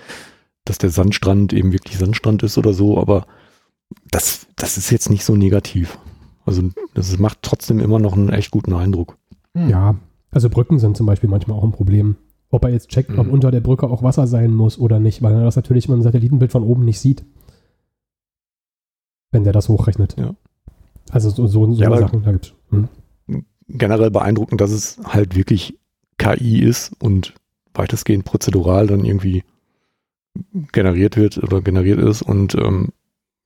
dass 0.64 0.79
der 0.79 0.90
Sandstrand 0.90 1.53
eben 1.53 1.73
wirklich 1.73 1.99
Sandstrand 1.99 2.43
ist 2.43 2.57
oder 2.57 2.73
so, 2.73 2.99
aber 2.99 3.27
das, 4.11 4.47
das 4.57 4.77
ist 4.79 4.90
jetzt 4.90 5.11
nicht 5.11 5.25
so 5.25 5.37
negativ. 5.37 5.99
Also 6.47 6.62
das 6.94 7.18
macht 7.18 7.38
trotzdem 7.42 7.79
immer 7.81 7.99
noch 7.99 8.12
einen 8.14 8.29
echt 8.29 8.51
guten 8.51 8.73
Eindruck. 8.75 9.16
Hm. 9.57 9.68
Ja, 9.68 9.94
also 10.31 10.51
Brücken 10.51 10.79
sind 10.79 10.97
zum 10.97 11.07
Beispiel 11.07 11.31
manchmal 11.31 11.57
auch 11.59 11.64
ein 11.64 11.73
Problem. 11.73 12.16
Ob 12.51 12.64
er 12.64 12.70
jetzt 12.70 12.88
checkt, 12.88 13.11
ob 13.18 13.27
Mhm. 13.27 13.33
unter 13.33 13.51
der 13.51 13.61
Brücke 13.61 13.88
auch 13.88 14.03
Wasser 14.03 14.27
sein 14.27 14.55
muss 14.55 14.79
oder 14.79 15.01
nicht, 15.01 15.23
weil 15.23 15.35
er 15.35 15.42
das 15.44 15.57
natürlich 15.57 15.88
mit 15.88 15.97
dem 15.97 16.03
Satellitenbild 16.03 16.53
von 16.53 16.62
oben 16.62 16.85
nicht 16.85 17.01
sieht. 17.01 17.25
Wenn 19.33 19.44
der 19.44 19.53
das 19.53 19.68
hochrechnet. 19.68 20.16
Ja. 20.18 20.35
Also 21.11 21.31
so, 21.31 21.47
so, 21.47 21.73
so 21.73 21.83
Ja, 21.83 21.97
Sachen, 21.97 22.23
da 22.23 22.33
gibt's. 22.33 22.53
Hm. 22.70 22.88
generell 23.68 24.11
beeindruckend, 24.11 24.61
dass 24.61 24.70
es 24.70 24.99
halt 25.05 25.35
wirklich 25.35 25.79
KI 26.18 26.61
ist 26.61 26.92
und 27.01 27.35
weitestgehend 27.75 28.25
prozedural 28.25 28.87
dann 28.87 29.05
irgendwie 29.05 29.42
generiert 30.73 31.16
wird 31.16 31.38
oder 31.38 31.61
generiert 31.61 31.99
ist 31.99 32.23
und 32.23 32.55
ähm, 32.55 32.90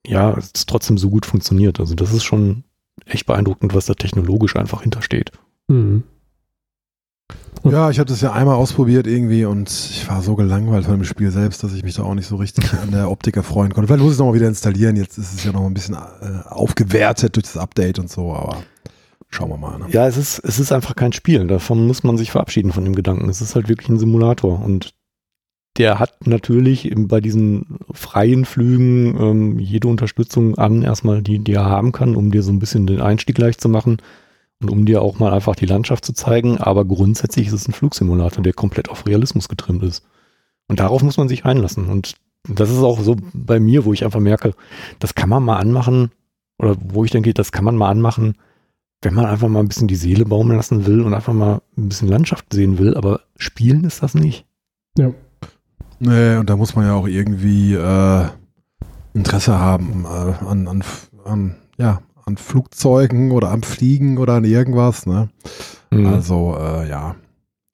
ja, 0.07 0.37
es 0.37 0.53
trotzdem 0.67 0.99
so 0.99 1.11
gut 1.11 1.27
funktioniert. 1.27 1.81
Also 1.81 1.95
das 1.95 2.13
ist 2.13 2.25
schon 2.25 2.65
echt 3.07 3.27
beeindruckend, 3.27 3.75
was 3.75 3.87
da 3.87 3.95
technologisch 3.95 4.57
einfach 4.57 4.83
hintersteht. 4.83 5.33
Mhm. 5.69 6.05
Ja, 7.65 7.91
ich 7.91 7.99
habe 7.99 8.09
das 8.09 8.21
ja 8.21 8.33
einmal 8.33 8.55
ausprobiert 8.55 9.07
irgendwie 9.07 9.45
und 9.45 9.69
ich 9.69 10.09
war 10.09 10.23
so 10.23 10.37
gelangweilt 10.37 10.85
von 10.85 10.95
dem 10.95 11.05
Spiel 11.05 11.31
selbst, 11.31 11.63
dass 11.63 11.75
ich 11.75 11.83
mich 11.83 11.97
da 11.97 12.05
auch 12.05 12.15
nicht 12.15 12.29
so 12.29 12.37
richtig 12.37 12.73
an 12.83 12.93
der 12.93 13.11
Optik 13.11 13.37
erfreuen 13.37 13.73
konnte. 13.73 13.89
Vielleicht 13.89 14.03
muss 14.03 14.13
ich 14.13 14.15
es 14.15 14.19
nochmal 14.19 14.35
wieder 14.35 14.49
installieren. 14.49 14.97
Jetzt 14.97 15.19
ist 15.19 15.35
es 15.35 15.45
ja 15.45 15.53
noch 15.53 15.67
ein 15.67 15.75
bisschen 15.75 15.95
äh, 15.95 16.49
aufgewertet 16.49 17.37
durch 17.37 17.45
das 17.45 17.57
Update 17.57 17.99
und 17.99 18.11
so, 18.11 18.33
aber 18.33 18.59
schauen 19.29 19.51
wir 19.51 19.59
mal. 19.59 19.79
Ne? 19.79 19.87
Ja, 19.91 20.07
es 20.07 20.17
ist, 20.17 20.39
es 20.39 20.59
ist 20.59 20.73
einfach 20.73 20.95
kein 20.95 21.13
Spiel. 21.13 21.47
Davon 21.47 21.87
muss 21.87 22.05
man 22.05 22.17
sich 22.17 22.31
verabschieden 22.31 22.73
von 22.73 22.85
dem 22.85 22.95
Gedanken. 22.95 23.29
Es 23.29 23.41
ist 23.41 23.55
halt 23.55 23.69
wirklich 23.69 23.89
ein 23.89 23.99
Simulator 23.99 24.63
und 24.63 24.95
der 25.79 25.99
hat 25.99 26.27
natürlich 26.27 26.93
bei 26.95 27.21
diesen 27.21 27.79
freien 27.93 28.45
Flügen 28.45 29.17
ähm, 29.21 29.59
jede 29.59 29.89
Unterstützung 29.89 30.59
an, 30.59 30.83
erstmal 30.83 31.23
die, 31.23 31.39
die 31.39 31.53
er 31.53 31.65
haben 31.65 31.93
kann, 31.93 32.17
um 32.17 32.31
dir 32.31 32.43
so 32.43 32.53
ein 32.53 32.59
bisschen 32.59 32.87
den 32.87 33.01
Einstieg 33.01 33.39
leicht 33.39 33.61
zu 33.61 33.69
machen 33.69 33.99
und 34.61 34.71
um 34.71 34.85
dir 34.85 35.03
auch 35.03 35.19
mal 35.19 35.33
einfach 35.33 35.55
die 35.55 35.67
Landschaft 35.67 36.05
zu 36.05 36.13
zeigen. 36.13 36.59
Aber 36.59 36.85
grundsätzlich 36.85 37.47
ist 37.47 37.53
es 37.53 37.69
ein 37.69 37.73
Flugsimulator, 37.73 38.43
der 38.43 38.53
komplett 38.53 38.89
auf 38.89 39.07
Realismus 39.07 39.49
getrimmt 39.49 39.85
ist. 39.85 40.05
Und 40.67 40.81
darauf 40.81 41.03
muss 41.03 41.17
man 41.17 41.29
sich 41.29 41.45
einlassen. 41.45 41.87
Und 41.87 42.17
das 42.49 42.71
ist 42.71 42.79
auch 42.79 43.01
so 43.01 43.17
bei 43.33 43.61
mir, 43.61 43.85
wo 43.85 43.93
ich 43.93 44.05
einfach 44.05 44.21
merke, 44.21 44.55
das 44.99 45.15
kann 45.15 45.29
man 45.29 45.45
mal 45.45 45.59
anmachen 45.59 46.11
oder 46.59 46.77
wo 46.81 47.05
ich 47.05 47.11
denke, 47.11 47.33
das 47.35 47.53
kann 47.53 47.65
man 47.65 47.77
mal 47.77 47.89
anmachen, 47.89 48.35
wenn 49.03 49.15
man 49.15 49.27
einfach 49.27 49.49
mal 49.49 49.61
ein 49.61 49.69
bisschen 49.69 49.87
die 49.87 49.97
Seele 49.97 50.25
baumeln 50.25 50.57
lassen 50.57 50.87
will 50.87 51.03
und 51.03 51.15
einfach 51.15 51.33
mal 51.33 51.63
ein 51.77 51.89
bisschen 51.89 52.09
Landschaft 52.09 52.53
sehen 52.53 52.79
will, 52.79 52.97
aber 52.97 53.21
spielen 53.37 53.85
ist 53.85 54.03
das 54.03 54.15
nicht. 54.15 54.45
Ja. 54.99 55.13
Nee, 56.01 56.37
und 56.37 56.49
da 56.49 56.57
muss 56.57 56.77
man 56.77 56.87
ja 56.87 56.95
auch 56.95 57.09
irgendwie 57.09 57.75
äh, 57.75 58.27
Interesse 59.15 59.59
haben 59.59 60.05
äh, 60.05 60.45
an, 60.45 60.69
an, 60.69 60.85
an, 61.25 61.57
ja, 61.77 62.01
an 62.25 62.37
Flugzeugen 62.37 63.33
oder 63.33 63.51
am 63.51 63.63
Fliegen 63.63 64.19
oder 64.19 64.35
an 64.35 64.45
irgendwas. 64.45 65.07
Ne? 65.07 65.29
Mhm. 65.91 66.07
Also, 66.07 66.57
äh, 66.59 66.89
ja. 66.89 67.17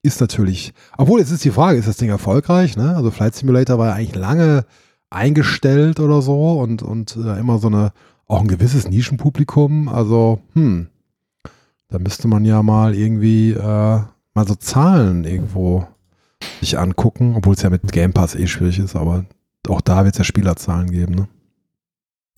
Ist 0.02 0.20
natürlich, 0.20 0.74
obwohl 0.98 1.20
jetzt 1.20 1.30
ist 1.30 1.44
die 1.44 1.50
Frage, 1.50 1.78
ist 1.78 1.88
das 1.88 1.96
Ding 1.96 2.10
erfolgreich? 2.10 2.76
Ne? 2.76 2.94
Also 2.94 3.10
Flight 3.10 3.34
Simulator 3.34 3.78
war 3.78 3.88
ja 3.88 3.94
eigentlich 3.94 4.14
lange 4.14 4.66
eingestellt 5.08 5.98
oder 5.98 6.20
so 6.20 6.60
und, 6.60 6.82
und 6.82 7.16
äh, 7.16 7.38
immer 7.38 7.58
so 7.58 7.68
eine, 7.68 7.92
auch 8.26 8.42
ein 8.42 8.48
gewisses 8.48 8.87
Nischenpublikum. 8.87 9.88
Also, 9.88 10.40
hm, 10.52 10.88
da 11.88 11.98
müsste 11.98 12.28
man 12.28 12.44
ja 12.44 12.62
mal 12.62 12.94
irgendwie 12.94 13.52
äh, 13.52 14.00
mal 14.34 14.46
so 14.46 14.54
Zahlen 14.56 15.24
irgendwo 15.24 15.87
sich 16.64 16.79
angucken, 16.79 17.35
obwohl 17.37 17.55
es 17.55 17.62
ja 17.62 17.70
mit 17.70 17.90
Game 17.92 18.12
Pass 18.12 18.35
eh 18.35 18.46
schwierig 18.46 18.79
ist, 18.79 18.96
aber 18.96 19.24
auch 19.68 19.81
da 19.81 20.05
wird 20.05 20.14
es 20.14 20.18
ja 20.18 20.24
Spielerzahlen 20.24 20.90
geben. 20.90 21.14
Ne? 21.14 21.29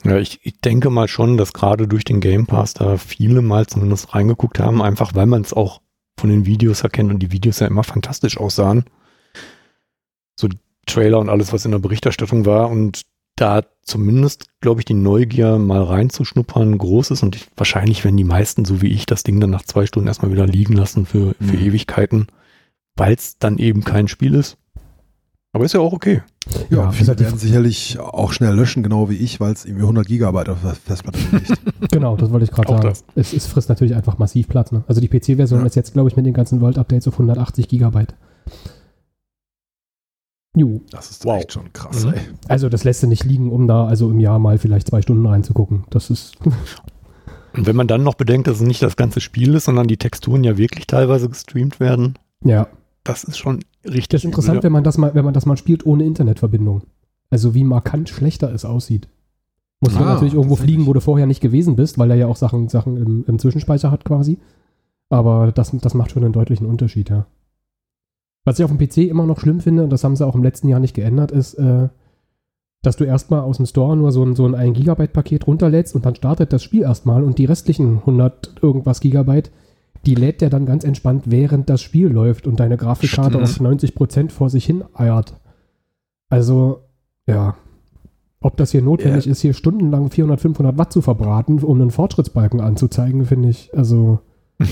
Ja, 0.05 0.19
ich, 0.19 0.41
ich 0.43 0.61
denke 0.61 0.91
mal 0.91 1.09
schon, 1.09 1.37
dass 1.37 1.53
gerade 1.53 1.89
durch 1.89 2.05
den 2.05 2.21
Game 2.21 2.47
Pass 2.47 2.75
da 2.75 2.97
viele 2.97 3.43
mal 3.43 3.67
zumindest 3.67 4.15
reingeguckt 4.15 4.61
haben, 4.61 4.83
einfach 4.83 5.15
weil 5.15 5.27
man 5.27 5.43
es 5.43 5.53
auch 5.53 5.81
von 6.19 6.31
den 6.31 6.47
Videos 6.47 6.83
erkennt 6.83 7.11
und 7.11 7.19
die 7.21 7.33
Videos 7.33 7.61
ja 7.61 7.67
immer 7.67 7.85
fantastisch 7.85 8.39
aussahen. 8.39 8.85
So 10.39 10.49
Trailer 10.87 11.19
und 11.19 11.29
alles, 11.29 11.53
was 11.53 11.65
in 11.65 11.73
der 11.73 11.79
Berichterstattung 11.79 12.47
war 12.47 12.71
und 12.71 13.03
da 13.37 13.63
zumindest, 13.83 14.47
glaube 14.61 14.81
ich, 14.81 14.85
die 14.87 14.95
Neugier 14.95 15.59
mal 15.59 15.83
reinzuschnuppern 15.83 16.79
groß 16.79 17.11
ist 17.11 17.23
und 17.23 17.37
ich, 17.37 17.47
wahrscheinlich 17.57 18.03
werden 18.03 18.17
die 18.17 18.25
meisten, 18.25 18.65
so 18.65 18.81
wie 18.81 18.89
ich, 18.89 19.05
das 19.05 19.25
Ding 19.25 19.41
dann 19.41 19.51
nach 19.51 19.63
zwei 19.65 19.85
Stunden 19.87 20.09
erstmal 20.09 20.33
wieder 20.33 20.47
liegen 20.47 20.73
lassen 20.73 21.05
für, 21.05 21.35
für 21.35 21.57
Mhm. 21.57 21.67
Ewigkeiten, 21.67 22.27
weil 22.97 23.15
es 23.15 23.39
dann 23.39 23.59
eben 23.59 23.85
kein 23.85 24.09
Spiel 24.09 24.35
ist. 24.35 24.57
Aber 25.53 25.65
ist 25.65 25.73
ja 25.73 25.81
auch 25.81 25.93
okay. 25.95 26.23
Ja, 26.71 26.77
Ja, 26.85 26.91
viele 26.93 27.19
werden 27.19 27.39
sicherlich 27.39 27.99
auch 27.99 28.33
schnell 28.33 28.55
löschen, 28.55 28.83
genau 28.83 29.09
wie 29.09 29.17
ich, 29.17 29.41
weil 29.41 29.53
es 29.53 29.65
irgendwie 29.65 29.83
100 29.85 30.07
Gigabyte 30.07 30.49
auf 30.51 30.61
der 30.63 30.75
Festplatte 30.75 31.19
liegt. 31.33 31.53
Genau, 31.93 32.17
das 32.17 32.31
wollte 32.31 32.45
ich 32.45 32.51
gerade 32.51 32.69
sagen. 32.69 32.93
Es, 33.15 33.33
es 33.33 33.47
frisst 33.47 33.69
natürlich 33.71 33.95
einfach 33.95 34.19
massiv 34.19 34.49
Platz. 34.49 34.71
Ne? 34.73 34.85
Also 34.87 35.01
die 35.01 35.09
PC-Version 35.09 35.61
Ja. 35.61 35.67
ist 35.67 35.77
jetzt, 35.77 35.93
glaube 35.95 36.09
ich, 36.11 36.17
mit 36.17 36.27
den 36.27 36.35
ganzen 36.35 36.61
World-Updates 36.61 37.09
auf 37.09 37.15
180 37.15 37.69
Gigabyte. 37.69 38.15
Jo, 40.57 40.81
Das 40.91 41.11
ist 41.11 41.25
Wow. 41.25 41.39
echt 41.39 41.53
schon 41.53 41.73
krass, 41.73 42.05
Mhm. 42.05 42.15
ey. 42.15 42.21
also 42.49 42.69
das 42.69 42.85
lässt 42.85 43.03
du 43.03 43.07
nicht 43.07 43.25
liegen, 43.25 43.51
um 43.53 43.67
da 43.69 43.87
also 43.87 44.11
im 44.11 44.21
Jahr 44.21 44.39
mal 44.39 44.59
vielleicht 44.59 44.89
zwei 44.89 45.03
Stunden 45.03 45.27
reinzugucken. 45.27 45.85
Das 45.91 46.11
ist, 46.11 46.35
Und 47.55 47.67
wenn 47.67 47.77
man 47.77 47.89
dann 47.89 48.03
noch 48.03 48.15
bedenkt, 48.15 48.47
dass 48.49 48.57
es 48.57 48.67
nicht 48.67 48.83
das 48.83 48.97
ganze 48.97 49.21
Spiel 49.21 49.55
ist, 49.55 49.65
sondern 49.65 49.87
die 49.89 49.97
Texturen 49.97 50.45
ja 50.45 50.59
wirklich 50.59 50.87
teilweise 50.87 51.29
gestreamt 51.31 51.81
werden, 51.81 52.19
ja. 52.45 52.69
Das 53.07 53.25
ist 53.25 53.39
schon 53.39 53.61
richtig. 53.85 54.09
Das 54.09 54.21
ist 54.21 54.25
interessant, 54.25 54.63
wenn 54.63 54.73
man 54.73 54.85
das 54.85 54.99
mal, 54.99 55.15
wenn 55.15 55.25
man 55.25 55.35
das 55.35 55.47
mal 55.47 55.57
spielt 55.57 55.87
ohne 55.87 56.05
Internetverbindung. 56.05 56.83
Also 57.31 57.55
wie 57.55 57.65
markant 57.65 58.09
schlechter 58.09 58.53
es 58.53 58.65
aussieht. 58.65 59.09
Muss 59.81 59.97
Ah, 59.97 60.01
man 60.01 60.09
natürlich 60.09 60.35
irgendwo 60.35 60.57
fliegen, 60.57 60.87
wo 60.87 60.93
du 60.93 61.01
vorher 61.01 61.27
nicht 61.27 61.41
gewesen 61.41 61.77
bist, 61.77 61.99
weil 61.99 62.11
er 62.11 62.17
ja 62.17 62.27
auch 62.27 62.37
Sachen, 62.37 62.69
Sachen 62.69 62.97
im, 62.97 63.25
im 63.27 63.39
Zwischenspeicher 63.39 63.91
hat 63.91 64.05
quasi. 64.05 64.39
Aber 65.09 65.53
das, 65.53 65.71
das 65.73 65.95
macht 65.95 66.11
schon 66.11 66.25
einen 66.25 66.33
deutlichen 66.33 66.67
Unterschied, 66.67 67.11
ja. 67.11 67.27
Was 68.45 68.59
ich 68.59 68.65
auf 68.65 68.71
dem 68.71 68.79
PC 68.79 69.09
immer 69.09 69.27
noch 69.27 69.41
schlimm 69.41 69.61
finde, 69.61 69.85
und 69.85 69.91
das 69.91 70.05
haben 70.05 70.17
sie 70.17 70.27
auch 70.27 70.35
im 70.35 70.43
letzten 70.45 70.69
Jahr 70.69 70.81
nicht 70.81 70.95
geändert, 70.95 71.33
ist, 71.33 71.55
äh, 71.55 71.89
dass 72.83 72.97
du 72.97 73.05
erstmal 73.05 73.41
aus 73.41 73.57
dem 73.57 73.67
Store 73.67 73.97
nur 73.97 74.13
so 74.13 74.23
ein, 74.25 74.37
so 74.37 74.47
ein 74.47 74.55
1 74.55 74.77
Gigabyte 74.79 75.13
Paket 75.13 75.47
runterlädst 75.47 75.95
und 75.97 76.07
dann 76.07 76.15
startet 76.15 76.53
das 76.53 76.63
Spiel 76.63 76.83
erstmal 76.83 77.25
und 77.25 77.39
die 77.39 77.45
restlichen 77.45 77.99
100 77.99 78.63
irgendwas 78.63 79.01
Gigabyte, 79.01 79.51
die 80.07 80.15
lädt 80.15 80.41
der 80.41 80.51
dann 80.51 80.67
ganz 80.67 80.85
entspannt, 80.85 81.25
während 81.27 81.69
das 81.69 81.83
Spiel 81.83 82.09
läuft 82.09 82.47
und 82.47 82.61
deine 82.61 82.77
Grafikkarte 82.77 83.47
Stimmt. 83.47 83.73
auf 83.73 83.79
90% 83.79 84.31
vor 84.31 84.49
sich 84.51 84.65
hin 84.65 84.85
eiert. 84.95 85.35
Also, 86.29 86.85
ja. 87.27 87.57
Ob 88.41 88.57
das 88.57 88.71
hier 88.71 88.83
notwendig 88.83 89.27
ist, 89.27 89.41
hier 89.41 89.55
stundenlang 89.55 90.11
400, 90.11 90.41
500 90.41 90.79
Watt 90.79 90.93
zu 90.93 91.03
verbraten, 91.03 91.59
um 91.59 91.81
einen 91.81 91.91
Fortschrittsbalken 91.91 92.61
anzuzeigen, 92.61 93.25
finde 93.27 93.49
ich, 93.49 93.71
also, 93.75 94.21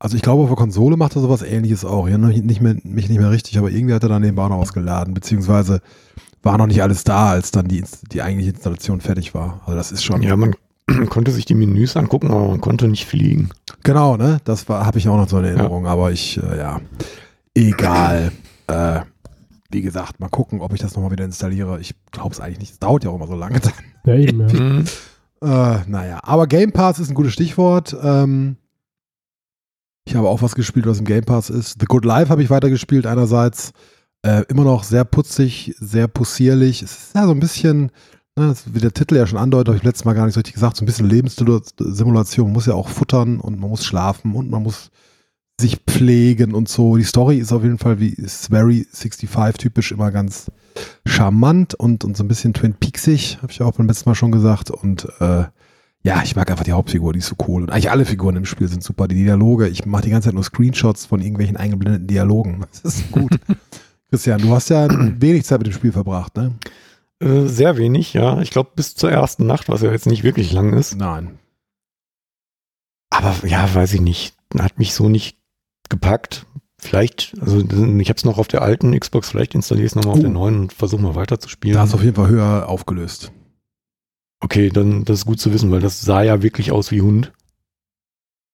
Also 0.00 0.14
ich 0.14 0.22
glaube, 0.22 0.42
auf 0.42 0.48
der 0.48 0.56
Konsole 0.56 0.96
macht 0.96 1.16
er 1.16 1.22
sowas 1.22 1.42
ähnliches 1.42 1.84
auch. 1.84 2.08
Ja, 2.08 2.18
nicht 2.18 2.44
nicht 2.44 2.60
mehr, 2.60 2.76
mich 2.84 3.08
nicht 3.08 3.18
mehr 3.18 3.32
richtig, 3.32 3.58
aber 3.58 3.70
irgendwie 3.70 3.94
hat 3.94 4.04
er 4.04 4.08
daneben 4.08 4.38
auch 4.38 4.48
noch 4.48 4.60
was 4.60 4.72
geladen, 4.72 5.12
beziehungsweise 5.12 5.80
war 6.40 6.56
noch 6.56 6.68
nicht 6.68 6.82
alles 6.82 7.02
da, 7.02 7.30
als 7.30 7.50
dann 7.50 7.66
die, 7.66 7.82
die 8.12 8.22
eigentliche 8.22 8.52
Installation 8.52 9.00
fertig 9.00 9.34
war. 9.34 9.60
Also 9.64 9.76
das 9.76 9.90
ist 9.90 10.04
schon. 10.04 10.22
Ja, 10.22 10.36
man 10.36 10.54
konnte 11.10 11.30
sich 11.30 11.44
die 11.44 11.54
Menüs 11.54 11.96
angucken, 11.96 12.30
aber 12.30 12.48
man 12.48 12.60
konnte 12.60 12.88
nicht 12.88 13.06
fliegen. 13.06 13.50
Genau, 13.84 14.16
ne? 14.16 14.38
Das 14.44 14.68
war, 14.68 14.84
habe 14.86 14.98
ich 14.98 15.08
auch 15.08 15.16
noch 15.16 15.28
so 15.28 15.38
in 15.38 15.44
Erinnerung, 15.44 15.86
aber 15.86 16.10
ich, 16.12 16.40
äh, 16.42 16.58
ja, 16.58 16.80
egal. 17.54 18.32
Äh, 18.66 19.00
wie 19.70 19.82
gesagt, 19.82 20.18
mal 20.18 20.28
gucken, 20.28 20.60
ob 20.60 20.72
ich 20.72 20.80
das 20.80 20.94
nochmal 20.94 21.10
wieder 21.10 21.24
installiere. 21.24 21.78
Ich 21.80 21.94
glaube 22.10 22.32
es 22.32 22.40
eigentlich 22.40 22.60
nicht. 22.60 22.72
Es 22.72 22.78
dauert 22.78 23.04
ja 23.04 23.10
auch 23.10 23.16
immer 23.16 23.26
so 23.26 23.36
lange. 23.36 23.60
ja 24.04 24.14
eben, 24.14 24.48
ja. 24.48 24.48
Mhm. 24.60 24.84
Äh, 25.40 25.78
naja, 25.86 26.18
aber 26.24 26.48
Game 26.48 26.72
Pass 26.72 26.98
ist 26.98 27.10
ein 27.10 27.14
gutes 27.14 27.32
Stichwort. 27.32 27.96
Ähm, 28.02 28.56
ich 30.04 30.16
habe 30.16 30.28
auch 30.28 30.42
was 30.42 30.56
gespielt, 30.56 30.86
was 30.86 30.98
im 30.98 31.04
Game 31.04 31.24
Pass 31.24 31.48
ist. 31.48 31.76
The 31.80 31.86
Good 31.86 32.04
Life 32.04 32.30
habe 32.30 32.42
ich 32.42 32.50
weitergespielt. 32.50 33.06
Einerseits 33.06 33.72
äh, 34.22 34.42
immer 34.48 34.64
noch 34.64 34.82
sehr 34.82 35.04
putzig, 35.04 35.74
sehr 35.78 36.08
possierlich. 36.08 36.82
Es 36.82 36.92
ist 36.92 37.14
ja 37.14 37.26
so 37.26 37.30
ein 37.30 37.40
bisschen, 37.40 37.92
wie 38.72 38.80
der 38.80 38.92
Titel 38.92 39.16
ja 39.16 39.26
schon 39.26 39.38
andeutet, 39.38 39.68
habe 39.68 39.78
ich 39.78 39.84
letztes 39.84 40.04
Mal 40.04 40.14
gar 40.14 40.24
nicht 40.24 40.34
so 40.34 40.40
richtig 40.40 40.54
gesagt, 40.54 40.76
so 40.76 40.84
ein 40.84 40.86
bisschen 40.86 41.08
Lebenssimulation. 41.08 42.46
Man 42.46 42.52
muss 42.52 42.66
ja 42.66 42.74
auch 42.74 42.88
futtern 42.88 43.40
und 43.40 43.58
man 43.58 43.70
muss 43.70 43.84
schlafen 43.84 44.34
und 44.34 44.50
man 44.50 44.62
muss 44.62 44.90
sich 45.60 45.78
pflegen 45.86 46.54
und 46.54 46.68
so. 46.68 46.96
Die 46.96 47.04
Story 47.04 47.38
ist 47.38 47.52
auf 47.52 47.62
jeden 47.62 47.78
Fall 47.78 47.98
wie 48.00 48.14
Swery 48.26 48.86
65 48.92 49.58
typisch 49.58 49.92
immer 49.92 50.10
ganz 50.10 50.50
charmant 51.04 51.74
und, 51.74 52.04
und 52.04 52.16
so 52.16 52.24
ein 52.24 52.28
bisschen 52.28 52.54
Twin 52.54 52.74
Peaksig, 52.74 53.38
habe 53.42 53.50
ich 53.50 53.60
auch 53.62 53.72
beim 53.72 53.88
letzten 53.88 54.08
Mal 54.08 54.14
schon 54.14 54.32
gesagt. 54.32 54.70
Und 54.70 55.08
äh, 55.20 55.44
ja, 56.02 56.22
ich 56.22 56.36
mag 56.36 56.50
einfach 56.50 56.64
die 56.64 56.72
Hauptfigur, 56.72 57.12
die 57.12 57.18
ist 57.18 57.26
so 57.26 57.36
cool. 57.48 57.62
Und 57.62 57.70
eigentlich 57.70 57.90
alle 57.90 58.04
Figuren 58.04 58.36
im 58.36 58.44
Spiel 58.44 58.68
sind 58.68 58.84
super. 58.84 59.08
Die 59.08 59.16
Dialoge, 59.16 59.68
ich 59.68 59.84
mache 59.84 60.02
die 60.02 60.10
ganze 60.10 60.28
Zeit 60.28 60.34
nur 60.34 60.44
Screenshots 60.44 61.06
von 61.06 61.20
irgendwelchen 61.20 61.56
eingeblendeten 61.56 62.06
Dialogen. 62.06 62.64
Das 62.82 62.94
ist 62.94 63.10
gut. 63.10 63.38
Christian, 64.10 64.40
du 64.40 64.54
hast 64.54 64.70
ja 64.70 64.88
wenig 65.20 65.44
Zeit 65.44 65.58
mit 65.58 65.66
dem 65.66 65.74
Spiel 65.74 65.92
verbracht, 65.92 66.36
ne? 66.36 66.54
Äh, 67.20 67.46
sehr 67.46 67.76
wenig, 67.76 68.12
ja. 68.14 68.40
Ich 68.40 68.50
glaube, 68.50 68.70
bis 68.76 68.94
zur 68.94 69.10
ersten 69.10 69.46
Nacht, 69.46 69.68
was 69.68 69.82
ja 69.82 69.90
jetzt 69.90 70.06
nicht 70.06 70.22
wirklich 70.22 70.52
lang 70.52 70.72
ist. 70.72 70.94
Nein. 70.96 71.38
Aber 73.10 73.34
ja, 73.46 73.72
weiß 73.74 73.94
ich 73.94 74.00
nicht. 74.00 74.36
Hat 74.58 74.78
mich 74.78 74.94
so 74.94 75.08
nicht 75.08 75.38
gepackt. 75.88 76.46
Vielleicht, 76.80 77.34
also 77.40 77.58
ich 77.58 78.08
habe 78.08 78.16
es 78.16 78.24
noch 78.24 78.38
auf 78.38 78.46
der 78.46 78.62
alten 78.62 78.98
Xbox, 78.98 79.28
vielleicht 79.30 79.56
installiere 79.56 79.86
ich 79.86 79.92
es 79.92 79.96
nochmal 79.96 80.12
auf 80.12 80.18
Oh. 80.18 80.22
der 80.22 80.30
neuen 80.30 80.60
und 80.60 80.72
versuche 80.72 81.02
mal 81.02 81.16
weiter 81.16 81.40
zu 81.40 81.48
spielen. 81.48 81.74
Da 81.74 81.82
ist 81.84 81.94
auf 81.94 82.04
jeden 82.04 82.14
Fall 82.14 82.28
höher 82.28 82.68
aufgelöst. 82.68 83.32
Okay, 84.40 84.68
dann 84.70 85.04
das 85.04 85.18
ist 85.20 85.26
gut 85.26 85.40
zu 85.40 85.52
wissen, 85.52 85.72
weil 85.72 85.80
das 85.80 86.00
sah 86.00 86.22
ja 86.22 86.40
wirklich 86.42 86.70
aus 86.70 86.92
wie 86.92 87.00
Hund. 87.02 87.32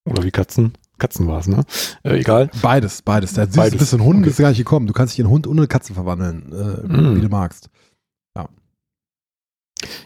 Oder 0.08 0.22
wie 0.22 0.30
Katzen. 0.30 0.72
Katzen 0.98 1.26
war 1.26 1.40
es, 1.40 1.48
ne? 1.48 1.64
Äh, 2.02 2.20
egal. 2.20 2.50
Beides, 2.62 3.02
beides. 3.02 3.34
Süße 3.34 3.48
Beides. 3.56 3.78
bisschen 3.78 4.02
Hund 4.02 4.20
Okay. 4.20 4.30
ist 4.30 4.38
gar 4.38 4.48
nicht 4.48 4.58
gekommen. 4.58 4.86
Du 4.86 4.94
kannst 4.94 5.12
dich 5.14 5.20
in 5.20 5.28
Hund 5.28 5.46
und 5.46 5.58
eine 5.58 5.66
Katze 5.66 5.92
verwandeln, 5.92 6.50
äh, 6.52 6.86
Mm. 6.86 7.16
wie 7.16 7.20
du 7.20 7.28
magst. 7.28 7.68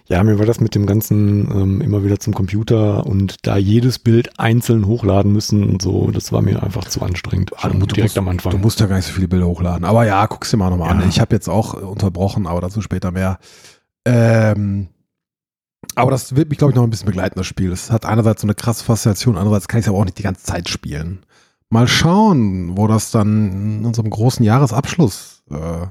Ja, 0.07 0.23
mir 0.25 0.39
war 0.39 0.47
das 0.47 0.61
mit 0.61 0.75
dem 0.75 0.87
ganzen 0.87 1.51
ähm, 1.51 1.81
immer 1.81 2.05
wieder 2.05 2.19
zum 2.19 2.35
Computer 2.35 3.07
und 3.07 3.47
da 3.47 3.57
jedes 3.57 3.99
Bild 3.99 4.39
einzeln 4.39 4.87
hochladen 4.87 5.33
müssen 5.33 5.65
und 5.69 5.83
so, 5.83 6.11
das 6.11 6.33
war 6.33 6.43
mir 6.43 6.63
einfach 6.63 6.85
zu 6.85 7.03
anstrengend. 7.03 7.51
Schon 7.59 7.81
du 7.81 7.87
direkt 7.87 8.11
musst- 8.11 8.19
am 8.19 8.29
Anfang. 8.29 8.53
Du 8.53 8.59
musst 8.59 8.81
ja 8.81 8.87
gar 8.87 8.97
nicht 8.97 9.07
so 9.07 9.13
viele 9.13 9.29
Bilder 9.29 9.47
hochladen. 9.47 9.85
Aber 9.85 10.05
ja, 10.07 10.25
guck's 10.27 10.51
dir 10.51 10.57
mal 10.57 10.71
nochmal 10.71 10.91
Ja. 10.91 11.03
an. 11.03 11.09
Ich 11.09 11.21
habe 11.21 11.35
jetzt 11.35 11.49
auch 11.49 11.75
äh, 11.75 11.79
unterbrochen, 11.85 12.47
aber 12.47 12.61
dazu 12.61 12.81
später 12.83 13.11
mehr. 13.11 13.39
Ähm, 14.07 14.89
aber 15.95 16.11
das 16.11 16.35
wird 16.37 16.49
mich, 16.51 16.59
glaube 16.59 16.73
ich, 16.73 16.77
noch 16.77 16.83
ein 16.85 16.91
bisschen 16.91 17.07
begleiten, 17.07 17.39
das 17.39 17.47
Spiel. 17.47 17.73
Es 17.73 17.91
hat 17.91 18.05
einerseits 18.05 18.43
so 18.43 18.47
eine 18.47 18.55
krasse 18.55 18.85
Faszination, 18.85 19.37
andererseits 19.37 19.69
kann 19.69 19.81
ich 19.81 19.85
es 19.87 19.89
aber 19.89 19.99
auch 19.99 20.05
nicht 20.05 20.19
die 20.19 20.23
ganze 20.23 20.43
Zeit 20.45 20.69
spielen. 20.69 21.21
Mal 21.71 21.87
schauen, 21.87 22.77
wo 22.77 22.87
das 22.87 23.11
dann 23.11 23.79
in 23.81 23.85
unserem 23.85 24.11
großen 24.11 24.45
Jahresabschluss 24.45 25.43
äh, 25.51 25.83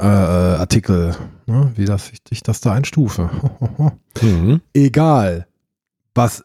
äh, 0.00 0.04
Artikel, 0.04 1.14
ne, 1.46 1.72
wie 1.76 1.84
das, 1.84 2.10
ich, 2.10 2.20
ich 2.30 2.42
das 2.42 2.60
da 2.60 2.72
einstufe. 2.72 3.30
mhm. 4.22 4.60
Egal. 4.72 5.46
Was 6.14 6.44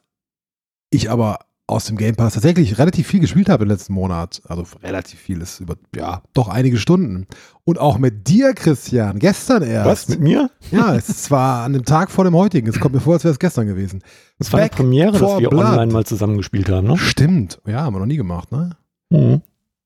ich 0.89 1.12
aber 1.12 1.39
aus 1.69 1.85
dem 1.85 1.97
Game 1.97 2.15
Pass 2.15 2.33
tatsächlich 2.33 2.79
relativ 2.79 3.07
viel 3.07 3.19
gespielt 3.19 3.47
habe 3.47 3.63
im 3.63 3.69
letzten 3.69 3.93
Monat. 3.93 4.41
Also 4.47 4.65
relativ 4.81 5.19
viel 5.19 5.39
ist 5.41 5.59
über, 5.59 5.75
ja, 5.95 6.23
doch 6.33 6.47
einige 6.47 6.77
Stunden. 6.77 7.27
Und 7.63 7.77
auch 7.77 7.99
mit 7.99 8.27
dir, 8.27 8.53
Christian, 8.53 9.19
gestern 9.19 9.62
erst. 9.62 9.85
Was, 9.85 10.07
mit 10.09 10.19
mir? 10.19 10.49
Ja, 10.71 10.95
es 10.95 11.09
ist 11.09 11.25
zwar 11.25 11.63
an 11.63 11.73
dem 11.73 11.85
Tag 11.85 12.09
vor 12.09 12.23
dem 12.23 12.35
heutigen. 12.35 12.67
Es 12.67 12.79
kommt 12.79 12.95
mir 12.95 13.01
vor, 13.01 13.13
als 13.13 13.23
wäre 13.23 13.33
es 13.33 13.39
gestern 13.39 13.67
gewesen. 13.67 14.01
Das 14.39 14.51
war 14.51 14.59
eine 14.59 14.69
Premiere, 14.69 15.12
dass 15.12 15.39
wir 15.39 15.49
Blood. 15.49 15.65
online 15.65 15.93
mal 15.93 16.05
zusammengespielt 16.05 16.69
haben, 16.69 16.88
ne? 16.88 16.97
Stimmt. 16.97 17.62
Ja, 17.67 17.81
haben 17.81 17.93
wir 17.93 17.99
noch 17.99 18.07
nie 18.07 18.17
gemacht, 18.17 18.51
ne? 18.51 18.75
Mhm. 19.12 19.41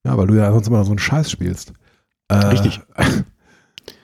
Ja, 0.06 0.18
weil 0.18 0.28
du 0.28 0.36
ja 0.36 0.52
sonst 0.52 0.68
immer 0.68 0.86
so 0.86 0.92
einen 0.92 1.00
Scheiß 1.00 1.30
spielst. 1.30 1.74
Äh, 2.30 2.36
Richtig. 2.36 2.80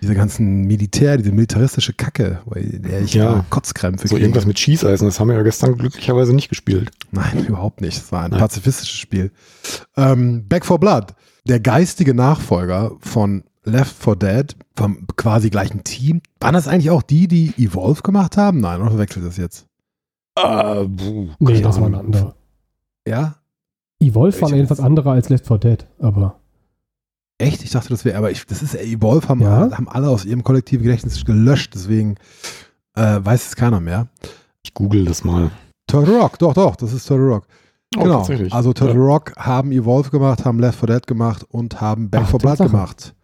Diese 0.02 0.16
ganzen 0.16 0.62
Militär, 0.66 1.18
diese 1.18 1.32
militaristische 1.34 1.94
Kacke, 1.94 2.40
bei 2.46 2.62
der 2.62 3.02
ich 3.02 3.14
Ja. 3.14 3.46
Kotzkrämpfe 3.50 4.08
So 4.08 4.16
kriege. 4.16 4.26
irgendwas 4.26 4.46
mit 4.46 4.58
Schießeisen, 4.58 5.08
das 5.08 5.20
haben 5.20 5.28
wir 5.28 5.36
ja 5.36 5.44
gestern 5.44 5.78
glücklicherweise 5.78 6.34
nicht 6.34 6.48
gespielt. 6.50 6.92
Nein, 7.12 7.46
überhaupt 7.48 7.82
nicht. 7.82 7.98
Es 7.98 8.12
war 8.12 8.24
ein 8.24 8.32
Nein. 8.32 8.40
pazifistisches 8.40 8.98
Spiel. 8.98 9.32
Ähm, 9.98 10.48
Back 10.48 10.66
for 10.66 10.80
Blood, 10.80 11.16
der 11.46 11.60
geistige 11.60 12.14
Nachfolger 12.14 12.92
von 13.00 13.44
Left 13.66 13.94
4 14.02 14.16
Dead, 14.16 14.56
vom 14.78 15.06
quasi 15.18 15.50
gleichen 15.50 15.84
Team. 15.84 16.22
Waren 16.40 16.54
das 16.54 16.68
eigentlich 16.70 16.92
auch 16.92 17.02
die, 17.04 17.28
die 17.28 17.54
Evolve 17.58 18.02
gemacht 18.02 18.38
haben? 18.38 18.62
Nein, 18.62 18.80
oder 18.82 18.92
verwechselt 18.92 19.26
das 19.26 19.36
jetzt? 19.38 19.66
Ah, 20.36 20.84
buh, 20.84 21.28
Nee, 21.40 21.60
das 21.62 21.76
war 21.80 21.88
ein 21.88 21.94
Ahnung. 21.96 22.06
anderer. 22.06 22.36
Ja? 23.06 23.36
Evolve 24.00 24.42
war 24.42 24.50
jedenfalls 24.54 24.80
anderer 24.80 25.12
als 25.12 25.28
Left 25.28 25.46
4 25.48 25.58
Dead, 25.58 25.86
aber 26.00 26.40
Echt? 27.40 27.64
Ich 27.64 27.72
dachte, 27.72 27.90
das 27.90 28.06
wäre, 28.06 28.18
aber 28.18 28.30
ich, 28.32 28.46
das 28.46 28.62
ist 28.62 28.76
Evolve, 28.76 29.28
haben, 29.28 29.42
Ja? 29.42 29.72
haben 29.72 29.88
alle 29.90 30.10
aus 30.10 30.26
ihrem 30.26 30.44
kollektiven 30.44 30.84
Gedächtnis 30.84 31.24
gelöscht, 31.26 31.74
deswegen 31.74 32.16
äh, 32.96 33.20
weiß 33.24 33.48
es 33.48 33.56
keiner 33.56 33.80
mehr. 33.80 34.08
Ich 34.62 34.74
google 34.74 35.06
das 35.06 35.24
mal. 35.24 35.50
Turtle 35.88 36.20
Rock, 36.20 36.38
doch, 36.38 36.54
doch, 36.54 36.76
das 36.76 36.94
ist 36.94 37.08
Turtle 37.08 37.28
Rock. 37.30 37.48
Oh, 37.98 38.04
genau. 38.04 38.18
tatsächlich. 38.18 38.54
Also 38.54 38.74
Turtle 38.74 39.00
Ja. 39.00 39.06
Rock 39.06 39.34
haben 39.38 39.72
Evolve 39.72 40.12
gemacht, 40.12 40.46
haben 40.46 40.60
Left 40.60 40.80
4 40.80 40.88
Dead 40.88 41.08
gemacht 41.08 41.46
und 41.50 41.82
haben 41.82 42.10
Back 42.10 42.24
Ach, 42.26 42.30
4 42.32 42.40
Blood 42.40 42.58
gemacht. 42.60 43.16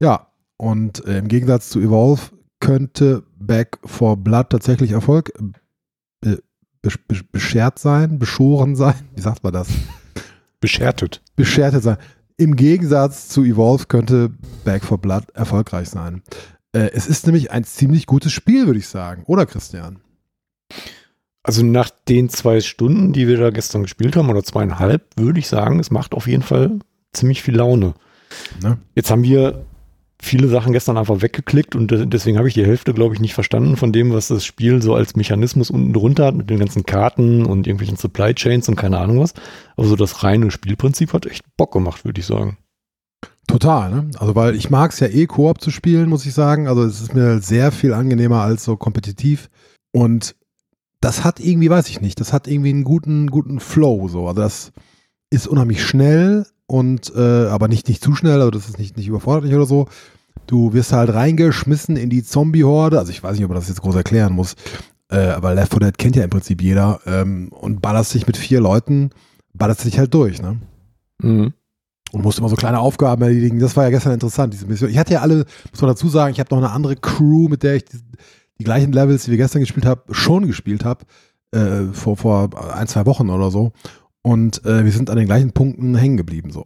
Ja, 0.00 0.28
und 0.56 1.04
äh, 1.04 1.18
im 1.18 1.28
Gegensatz 1.28 1.68
zu 1.68 1.80
Evolve 1.80 2.22
könnte 2.60 3.24
Back 3.36 3.78
4 3.84 4.16
Blood 4.16 4.50
tatsächlich 4.50 4.92
Erfolg 4.92 5.32
be 6.20 6.42
beschert 7.32 7.78
sein, 7.80 8.18
beschoren 8.20 8.76
sein. 8.76 8.94
Wie 9.16 9.20
sagt 9.20 9.42
man 9.42 9.52
das? 9.52 9.68
Beschertet. 10.60 11.22
Beschertet 11.36 11.82
sein. 11.82 11.96
Im 12.40 12.54
Gegensatz 12.54 13.28
zu 13.28 13.42
Evolve 13.42 13.86
könnte 13.86 14.30
Back 14.64 14.84
4 14.84 14.96
Blood 14.98 15.30
erfolgreich 15.34 15.88
sein. 15.88 16.22
Äh, 16.72 16.90
es 16.92 17.08
ist 17.08 17.26
nämlich 17.26 17.50
ein 17.50 17.64
ziemlich 17.64 18.06
gutes 18.06 18.30
Spiel, 18.30 18.66
würde 18.66 18.78
ich 18.78 18.86
sagen. 18.86 19.24
Oder, 19.26 19.44
Christian? 19.44 19.98
Also 21.42 21.64
nach 21.64 21.90
den 21.90 22.28
zwei 22.28 22.60
Stunden, 22.60 23.12
die 23.12 23.26
wir 23.26 23.38
da 23.38 23.50
gestern 23.50 23.82
gespielt 23.82 24.14
haben, 24.14 24.30
oder 24.30 24.44
zweieinhalb, 24.44 25.02
würde 25.16 25.40
ich 25.40 25.48
sagen, 25.48 25.80
es 25.80 25.90
macht 25.90 26.14
auf 26.14 26.28
jeden 26.28 26.44
Fall 26.44 26.78
ziemlich 27.12 27.42
viel 27.42 27.56
Laune. 27.56 27.94
Ne? 28.62 28.78
Jetzt 28.94 29.10
haben 29.10 29.24
wir 29.24 29.64
viele 30.20 30.48
Sachen 30.48 30.72
gestern 30.72 30.96
einfach 30.98 31.22
weggeklickt 31.22 31.76
und 31.76 31.90
de- 31.90 32.06
deswegen 32.06 32.38
habe 32.38 32.48
ich 32.48 32.54
die 32.54 32.66
Hälfte, 32.66 32.92
glaube 32.92 33.14
ich, 33.14 33.20
nicht 33.20 33.34
verstanden 33.34 33.76
von 33.76 33.92
dem, 33.92 34.12
was 34.12 34.28
das 34.28 34.44
Spiel 34.44 34.82
so 34.82 34.94
als 34.94 35.14
Mechanismus 35.16 35.70
unten 35.70 35.92
drunter 35.92 36.26
hat 36.26 36.34
mit 36.34 36.50
den 36.50 36.58
ganzen 36.58 36.84
Karten 36.84 37.46
und 37.46 37.66
irgendwelchen 37.66 37.96
Supply 37.96 38.34
Chains 38.34 38.68
und 38.68 38.76
keine 38.76 38.98
Ahnung 38.98 39.20
was. 39.20 39.34
Aber 39.76 39.86
so 39.86 39.96
das 39.96 40.24
reine 40.24 40.50
Spielprinzip 40.50 41.12
hat 41.12 41.26
echt 41.26 41.44
Bock 41.56 41.72
gemacht, 41.72 42.04
würde 42.04 42.20
ich 42.20 42.26
sagen. 42.26 42.58
Total, 43.46 43.90
ne? 43.90 44.10
Also, 44.18 44.34
weil 44.34 44.54
ich 44.54 44.68
mag 44.68 44.92
es 44.92 45.00
ja 45.00 45.06
eh 45.06 45.26
Koop 45.26 45.60
zu 45.60 45.70
spielen, 45.70 46.10
muss 46.10 46.26
ich 46.26 46.34
sagen. 46.34 46.68
Also, 46.68 46.84
es 46.84 47.00
ist 47.00 47.14
mir 47.14 47.40
sehr 47.40 47.72
viel 47.72 47.94
angenehmer 47.94 48.42
als 48.42 48.62
so 48.64 48.76
kompetitiv. 48.76 49.48
Und 49.90 50.36
das 51.00 51.24
hat 51.24 51.40
irgendwie, 51.40 51.70
weiß 51.70 51.88
ich 51.88 52.00
nicht, 52.02 52.20
das 52.20 52.34
hat 52.34 52.46
irgendwie 52.46 52.70
einen 52.70 52.84
guten, 52.84 53.28
guten 53.28 53.58
Flow. 53.58 54.08
So. 54.08 54.28
Also, 54.28 54.42
das 54.42 54.72
ist 55.30 55.46
unheimlich 55.46 55.82
schnell 55.82 56.44
und 56.70 57.12
äh, 57.16 57.46
aber 57.46 57.66
nicht, 57.66 57.88
nicht 57.88 58.04
zu 58.04 58.14
schnell, 58.14 58.40
also 58.40 58.50
das 58.50 58.68
ist 58.68 58.78
nicht, 58.78 58.96
nicht 58.96 59.08
überforderlich 59.08 59.54
oder 59.54 59.64
so. 59.64 59.88
Du 60.46 60.74
wirst 60.74 60.92
halt 60.92 61.12
reingeschmissen 61.12 61.96
in 61.96 62.10
die 62.10 62.22
Zombie-Horde. 62.22 62.98
Also, 62.98 63.10
ich 63.10 63.22
weiß 63.22 63.36
nicht, 63.36 63.44
ob 63.44 63.50
man 63.50 63.58
das 63.58 63.68
jetzt 63.68 63.80
groß 63.80 63.96
erklären 63.96 64.34
muss. 64.34 64.54
Äh, 65.10 65.28
aber 65.28 65.54
Left 65.54 65.72
4 65.72 65.80
Dead 65.80 65.98
kennt 65.98 66.16
ja 66.16 66.24
im 66.24 66.30
Prinzip 66.30 66.62
jeder. 66.62 67.00
Ähm, 67.06 67.48
und 67.52 67.80
ballerst 67.80 68.12
dich 68.14 68.26
mit 68.26 68.36
vier 68.36 68.60
Leuten, 68.60 69.10
ballerst 69.54 69.84
dich 69.84 69.98
halt 69.98 70.12
durch, 70.12 70.40
ne? 70.42 70.58
Mhm. 71.20 71.52
und 72.12 72.22
musste 72.22 72.40
immer 72.40 72.48
so 72.48 72.54
kleine 72.54 72.78
Aufgaben 72.78 73.22
erledigen. 73.22 73.58
Das 73.58 73.76
war 73.76 73.84
ja 73.84 73.90
gestern 73.90 74.12
interessant, 74.12 74.52
diese 74.52 74.66
Mission. 74.66 74.90
Ich 74.90 74.98
hatte 74.98 75.14
ja 75.14 75.20
alle, 75.20 75.46
muss 75.70 75.80
man 75.80 75.90
dazu 75.90 76.08
sagen, 76.08 76.32
ich 76.32 76.38
habe 76.38 76.54
noch 76.54 76.62
eine 76.62 76.70
andere 76.70 76.96
Crew, 76.96 77.48
mit 77.48 77.62
der 77.62 77.74
ich 77.74 77.86
die, 77.86 77.98
die 78.58 78.64
gleichen 78.64 78.92
Levels, 78.92 79.24
die 79.24 79.30
wir 79.32 79.38
gestern 79.38 79.60
gespielt 79.60 79.84
haben, 79.84 80.02
schon 80.10 80.46
gespielt 80.46 80.84
habe, 80.84 81.04
äh, 81.50 81.92
vor, 81.92 82.16
vor 82.16 82.50
ein, 82.74 82.86
zwei 82.86 83.04
Wochen 83.06 83.30
oder 83.30 83.50
so. 83.50 83.72
Und 84.28 84.64
äh, 84.66 84.84
wir 84.84 84.92
sind 84.92 85.08
an 85.10 85.16
den 85.16 85.26
gleichen 85.26 85.52
Punkten 85.52 85.94
hängen 85.96 86.16
geblieben. 86.16 86.50
So. 86.50 86.62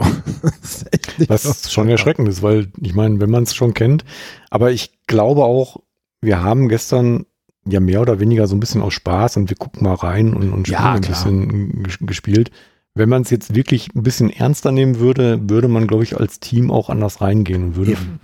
das 1.28 1.44
ist 1.44 1.72
schon 1.72 1.88
erschreckend 1.88 2.28
ist, 2.28 2.42
weil 2.42 2.68
ich 2.80 2.94
meine, 2.94 3.20
wenn 3.20 3.30
man 3.30 3.44
es 3.44 3.54
schon 3.54 3.74
kennt, 3.74 4.04
aber 4.50 4.72
ich 4.72 4.98
glaube 5.06 5.44
auch, 5.44 5.76
wir 6.20 6.42
haben 6.42 6.68
gestern 6.68 7.24
ja 7.66 7.78
mehr 7.80 8.00
oder 8.00 8.18
weniger 8.18 8.46
so 8.48 8.56
ein 8.56 8.60
bisschen 8.60 8.82
aus 8.82 8.94
Spaß 8.94 9.36
und 9.36 9.48
wir 9.48 9.56
gucken 9.56 9.84
mal 9.84 9.94
rein 9.94 10.34
und, 10.34 10.52
und 10.52 10.66
spielen 10.66 10.82
Ja, 10.82 10.92
ein 10.94 11.00
bisschen 11.02 11.84
ges- 11.84 12.04
gespielt. 12.04 12.50
Wenn 12.94 13.08
man 13.08 13.22
es 13.22 13.30
jetzt 13.30 13.54
wirklich 13.54 13.88
ein 13.94 14.02
bisschen 14.02 14.28
ernster 14.28 14.70
nehmen 14.70 14.98
würde, 14.98 15.40
würde 15.48 15.68
man, 15.68 15.86
glaube 15.86 16.02
ich, 16.04 16.18
als 16.18 16.40
Team 16.40 16.70
auch 16.70 16.90
anders 16.90 17.20
reingehen 17.22 17.62
und 17.64 17.76
würde 17.76 17.92
Eben. 17.92 18.18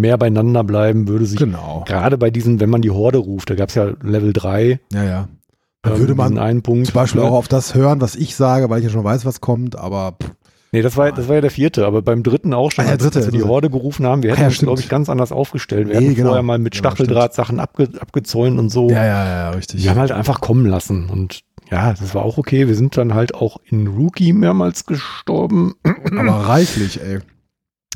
mehr 0.00 0.18
beieinander 0.18 0.64
bleiben, 0.64 1.06
würde 1.06 1.26
sich 1.26 1.38
Genau. 1.38 1.84
gerade 1.86 2.18
bei 2.18 2.30
diesen, 2.30 2.58
wenn 2.58 2.70
man 2.70 2.82
die 2.82 2.90
Horde 2.90 3.18
ruft, 3.18 3.50
da 3.50 3.54
gab 3.54 3.68
es 3.68 3.76
ja 3.76 3.92
Level 4.02 4.32
3, 4.32 4.80
Ja, 4.92 5.04
ja. 5.04 5.28
Da 5.82 5.92
ähm, 5.92 5.98
würde 5.98 6.14
man 6.14 6.32
diesen 6.32 6.42
einen 6.44 6.62
Punkt. 6.62 6.86
zum 6.86 6.94
Beispiel 6.94 7.20
ne? 7.22 7.26
auch 7.28 7.34
auf 7.34 7.48
das 7.48 7.74
hören, 7.74 8.00
was 8.00 8.14
ich 8.16 8.36
sage, 8.36 8.68
weil 8.70 8.78
ich 8.80 8.84
ja 8.84 8.90
schon 8.90 9.04
weiß, 9.04 9.24
was 9.24 9.40
kommt, 9.40 9.76
aber 9.76 10.16
pff, 10.22 10.30
Nee, 10.72 10.82
das 10.82 10.96
war, 10.96 11.10
das 11.10 11.26
war 11.26 11.34
ja 11.34 11.40
der 11.40 11.50
vierte, 11.50 11.84
aber 11.84 12.00
beim 12.00 12.22
dritten 12.22 12.54
auch 12.54 12.70
schon, 12.70 12.84
Ah, 12.84 12.88
ja, 12.88 12.92
als, 12.94 13.02
dritte, 13.02 13.18
als 13.18 13.32
wir 13.32 13.40
die. 13.40 13.42
Horde 13.42 13.70
gerufen 13.70 14.06
haben, 14.06 14.22
wir 14.22 14.30
hätten 14.30 14.42
ja, 14.42 14.46
uns, 14.46 14.58
glaube 14.60 14.80
ich, 14.80 14.88
ganz 14.88 15.08
anders 15.08 15.32
aufgestellt. 15.32 15.88
Wir 15.88 15.98
Nee, 15.98 16.04
hätten 16.06 16.14
genau. 16.14 16.28
vorher 16.28 16.44
mal 16.44 16.60
mit 16.60 16.74
Genau, 16.74 16.90
Stacheldrahtsachen 16.90 17.58
abge, 17.58 17.88
abgezäunt 17.98 18.56
und 18.56 18.68
so. 18.70 18.88
ja, 18.88 19.04
ja, 19.04 19.26
ja, 19.26 19.50
richtig. 19.50 19.82
Wir 19.82 19.90
haben 19.90 19.98
halt 19.98 20.12
einfach 20.12 20.40
kommen 20.40 20.66
lassen 20.66 21.10
und 21.10 21.40
ja, 21.72 21.92
das 21.94 22.14
war 22.14 22.22
auch 22.24 22.38
okay. 22.38 22.68
Wir 22.68 22.76
sind 22.76 22.96
dann 22.96 23.14
halt 23.14 23.34
auch 23.34 23.56
in 23.64 23.88
Rookie 23.88 24.32
mehrmals 24.32 24.86
gestorben. 24.86 25.74
aber 25.84 26.30
reichlich, 26.48 27.00
ey. 27.02 27.18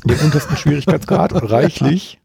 Den 0.03 0.19
untersten 0.19 0.57
Schwierigkeitsgrad, 0.57 1.31
reichlich. 1.49 2.19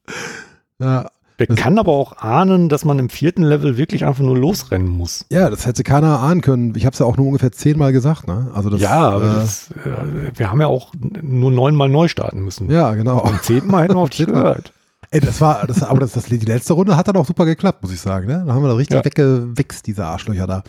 Ja, 0.81 1.07
Der 1.41 1.47
Das- 1.49 1.57
kann 1.57 1.79
aber 1.79 1.91
auch 1.93 2.19
ahnen, 2.19 2.69
dass 2.69 2.85
man 2.85 2.99
im 3.01 3.09
vierten 3.09 3.43
Level 3.43 3.77
wirklich 3.77 4.05
einfach 4.05 4.23
nur 4.23 4.37
losrennen 4.39 4.89
muss. 4.89 5.27
ja, 5.31 5.51
das 5.51 5.67
hätte 5.67 5.83
keiner 5.83 6.21
ahnen 6.21 6.43
können. 6.43 6.75
Ich 6.77 6.87
habe 6.87 6.93
es 6.93 7.01
ja 7.01 7.07
auch 7.07 7.17
nur 7.17 7.27
ungefähr 7.27 7.51
zehnmal 7.51 7.93
gesagt, 7.93 8.29
ne? 8.29 8.51
Also 8.55 8.71
das, 8.71 8.81
ja, 8.81 9.09
aber 9.11 9.25
äh, 9.25 9.35
das, 9.37 9.71
äh, 9.73 10.31
wir 10.39 10.51
haben 10.51 10.61
ja 10.61 10.67
auch 10.69 10.93
nur 11.23 11.51
neunmal 11.51 11.89
neu 11.89 12.07
starten 12.09 12.41
müssen. 12.45 12.71
ja, 12.71 12.95
genau. 12.95 13.21
Beim 13.23 13.41
zehnten 13.43 13.71
Mal 13.71 13.85
hätten 13.85 13.95
wir 13.95 14.01
auf 14.01 14.11
dich 14.11 14.27
Zehnmal. 14.27 14.43
gehört. 14.43 14.73
Ey, 15.11 15.21
das 15.21 15.41
war, 15.41 15.67
das, 15.67 15.83
aber 15.83 15.99
das, 15.99 16.13
das, 16.13 16.27
die 16.27 16.37
letzte 16.39 16.75
Runde 16.75 16.97
hat 16.97 17.09
dann 17.09 17.17
auch 17.17 17.27
super 17.27 17.45
geklappt, 17.45 17.83
muss 17.83 17.93
ich 17.93 18.01
sagen. 18.01 18.29
Ne? 18.29 18.45
Da 18.47 18.55
haben 18.55 18.63
wir 18.63 18.69
da 18.69 18.75
richtig 18.75 18.97
Ja. 18.99 19.05
weggewichst, 19.05 19.87
diese 19.87 20.05
Arschlöcher 20.05 20.47
da. 20.47 20.63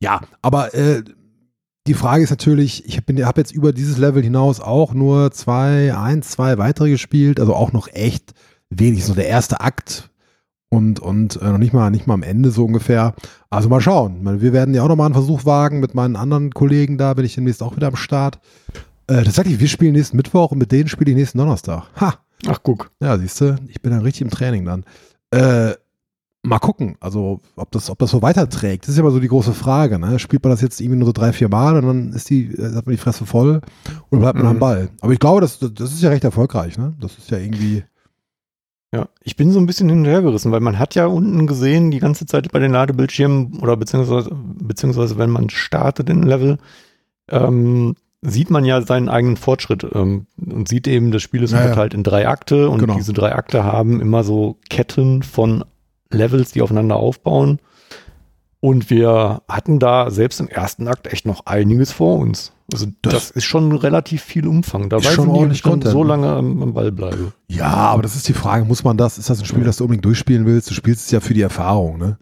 Ja, 0.00 0.20
aber 0.42 0.74
äh, 0.74 1.02
die 1.86 1.94
Frage 1.94 2.24
ist 2.24 2.30
natürlich, 2.30 2.84
ich 2.86 2.96
habe 2.98 3.24
hab 3.24 3.38
jetzt 3.38 3.52
über 3.52 3.72
dieses 3.72 3.96
Level 3.96 4.22
hinaus 4.22 4.60
auch 4.60 4.92
nur 4.92 5.30
zwei, 5.30 5.94
eins, 5.96 6.30
zwei 6.30 6.58
weitere 6.58 6.90
gespielt, 6.90 7.38
also 7.40 7.54
auch 7.54 7.72
noch 7.72 7.88
echt 7.92 8.34
wenig, 8.68 9.04
so 9.04 9.14
der 9.14 9.28
erste 9.28 9.60
Akt 9.60 10.10
und, 10.76 11.00
und 11.00 11.40
äh, 11.40 11.44
noch 11.50 11.58
nicht 11.58 11.72
mal, 11.72 11.90
nicht 11.90 12.06
mal 12.06 12.14
am 12.14 12.22
Ende 12.22 12.50
so 12.50 12.64
ungefähr. 12.64 13.14
Also 13.50 13.68
mal 13.68 13.80
schauen. 13.80 14.20
Ich 14.36 14.42
Wir 14.42 14.52
werden 14.52 14.74
ja 14.74 14.82
auch 14.82 14.88
nochmal 14.88 15.06
einen 15.06 15.14
Versuch 15.14 15.44
wagen 15.44 15.80
mit 15.80 15.94
meinen 15.94 16.16
anderen 16.16 16.52
Kollegen 16.52 16.98
da, 16.98 17.14
bin 17.14 17.24
ich 17.24 17.34
demnächst 17.34 17.62
auch 17.62 17.74
wieder 17.76 17.88
am 17.88 17.96
Start. 17.96 18.38
Äh, 19.08 19.22
tatsächlich, 19.22 19.58
wir 19.58 19.68
spielen 19.68 19.92
nächsten 19.94 20.16
Mittwoch 20.16 20.52
und 20.52 20.58
mit 20.58 20.72
denen 20.72 20.88
spiele 20.88 21.10
ich 21.10 21.16
nächsten 21.16 21.38
Donnerstag. 21.38 21.84
Ha! 22.00 22.14
Ach, 22.46 22.58
guck. 22.62 22.90
Ja, 23.00 23.16
siehst 23.18 23.40
du, 23.40 23.56
ich 23.68 23.80
bin 23.80 23.92
dann 23.92 24.02
richtig 24.02 24.22
im 24.22 24.30
Training 24.30 24.64
dann. 24.66 24.84
Äh, 25.30 25.74
mal 26.42 26.58
gucken, 26.58 26.96
also 27.00 27.40
ob 27.56 27.70
das, 27.72 27.88
ob 27.90 27.98
das 27.98 28.10
so 28.10 28.20
weiterträgt. 28.22 28.84
Das 28.84 28.90
ist 28.90 28.96
ja 28.96 29.02
immer 29.02 29.10
so 29.10 29.18
die 29.20 29.28
große 29.28 29.52
Frage. 29.54 29.98
Ne? 29.98 30.18
Spielt 30.18 30.44
man 30.44 30.50
das 30.50 30.60
jetzt 30.60 30.80
irgendwie 30.80 30.98
nur 30.98 31.06
so 31.06 31.12
drei, 31.12 31.32
vier 31.32 31.48
Mal 31.48 31.76
und 31.76 31.86
dann 31.86 32.12
ist 32.12 32.28
die, 32.30 32.46
äh, 32.52 32.74
hat 32.74 32.86
man 32.86 32.94
die 32.94 33.00
Fresse 33.00 33.24
voll 33.26 33.62
oder 34.10 34.20
bleibt 34.20 34.36
man 34.36 34.44
Mhm. 34.46 34.50
am 34.52 34.58
Ball? 34.58 34.90
Aber 35.00 35.12
ich 35.12 35.18
glaube, 35.18 35.40
das, 35.40 35.58
das 35.58 35.92
ist 35.92 36.02
ja 36.02 36.10
recht 36.10 36.24
erfolgreich. 36.24 36.76
Ne? 36.78 36.94
Das 37.00 37.16
ist 37.16 37.30
ja 37.30 37.38
irgendwie. 37.38 37.84
Ja, 38.94 39.08
ich 39.22 39.36
bin 39.36 39.50
so 39.50 39.58
ein 39.58 39.66
bisschen 39.66 39.88
hin 39.88 40.00
und 40.00 40.04
her 40.06 40.22
gerissen, 40.22 40.52
weil 40.52 40.60
man 40.60 40.78
hat 40.78 40.94
ja 40.94 41.06
unten 41.06 41.46
gesehen, 41.46 41.90
die 41.90 41.98
ganze 41.98 42.24
Zeit 42.24 42.50
bei 42.52 42.58
den 42.60 42.72
Ladebildschirmen 42.72 43.58
oder 43.60 43.76
beziehungsweise, 43.76 44.30
beziehungsweise 44.32 45.18
wenn 45.18 45.30
man 45.30 45.50
startet 45.50 46.08
in 46.08 46.20
ein 46.20 46.26
Level, 46.26 46.58
ähm, 47.28 47.96
sieht 48.22 48.50
man 48.50 48.64
ja 48.64 48.80
seinen 48.82 49.08
eigenen 49.08 49.36
Fortschritt 49.36 49.84
ähm, 49.92 50.26
und 50.38 50.68
sieht 50.68 50.86
eben, 50.88 51.10
das 51.10 51.22
Spiel 51.22 51.42
ist 51.42 51.50
Ja, 51.52 51.58
ja. 51.58 51.64
unterteilt 51.64 51.94
in 51.94 52.02
drei 52.04 52.28
Akte 52.28 52.68
und 52.70 52.78
Genau. 52.78 52.94
diese 52.94 53.12
drei 53.12 53.34
Akte 53.34 53.64
haben 53.64 54.00
immer 54.00 54.24
so 54.24 54.56
Ketten 54.70 55.22
von 55.22 55.64
Levels, 56.10 56.52
die 56.52 56.62
aufeinander 56.62 56.96
aufbauen. 56.96 57.58
Und 58.60 58.88
wir 58.90 59.42
hatten 59.48 59.78
da 59.78 60.10
selbst 60.10 60.40
im 60.40 60.48
ersten 60.48 60.88
Akt 60.88 61.06
echt 61.12 61.26
noch 61.26 61.46
einiges 61.46 61.92
vor 61.92 62.16
uns. 62.18 62.52
Also 62.72 62.86
das, 63.02 63.12
Das- 63.12 63.30
ist 63.30 63.44
schon 63.44 63.70
relativ 63.72 64.22
viel 64.22 64.46
Umfang. 64.46 64.88
Da 64.88 64.96
weiß 64.96 65.12
schon 65.12 65.28
ich 65.34 65.48
nicht, 65.48 65.64
ob 65.66 65.76
ich 65.76 65.82
dann 65.84 65.92
so 65.92 66.02
lange 66.02 66.28
am, 66.28 66.62
am 66.62 66.74
Ball 66.74 66.90
bleibe. 66.90 67.32
Ja, 67.48 67.66
aber 67.68 68.02
das 68.02 68.16
ist 68.16 68.26
die 68.28 68.32
Frage, 68.32 68.64
muss 68.64 68.82
man 68.82 68.96
das? 68.96 69.18
Ist 69.18 69.30
das 69.30 69.38
ein 69.38 69.44
Spiel, 69.46 69.64
das 69.64 69.76
du 69.76 69.84
unbedingt 69.84 70.04
durchspielen 70.04 70.46
willst? 70.46 70.68
Du 70.70 70.74
spielst 70.74 71.04
es 71.06 71.10
ja 71.12 71.20
für 71.20 71.34
die 71.34 71.42
Erfahrung, 71.42 71.98
ne? 71.98 72.18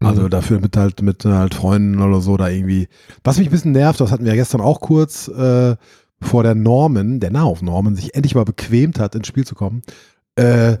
Also 0.00 0.22
Mhm. 0.22 0.30
dafür 0.30 0.60
mit 0.60 0.76
halt 0.76 1.00
mit 1.02 1.24
halt 1.24 1.54
Freunden 1.54 2.02
oder 2.02 2.20
so 2.20 2.36
da 2.36 2.48
irgendwie. 2.48 2.88
Was 3.22 3.38
mich 3.38 3.46
ein 3.48 3.52
bisschen 3.52 3.72
nervt, 3.72 4.00
das 4.00 4.10
hatten 4.10 4.24
wir 4.24 4.32
ja 4.32 4.36
gestern 4.36 4.60
auch 4.60 4.80
kurz, 4.80 5.28
äh, 5.28 5.76
bevor 6.18 6.42
der 6.42 6.54
Norman, 6.56 7.20
der 7.20 7.30
Nah 7.30 7.44
auf 7.44 7.62
Norman, 7.62 7.94
sich 7.94 8.14
endlich 8.14 8.34
mal 8.34 8.44
bequemt 8.44 8.98
hat, 8.98 9.14
ins 9.14 9.28
Spiel 9.28 9.46
zu 9.46 9.54
kommen, 9.54 9.82
äh, 10.36 10.76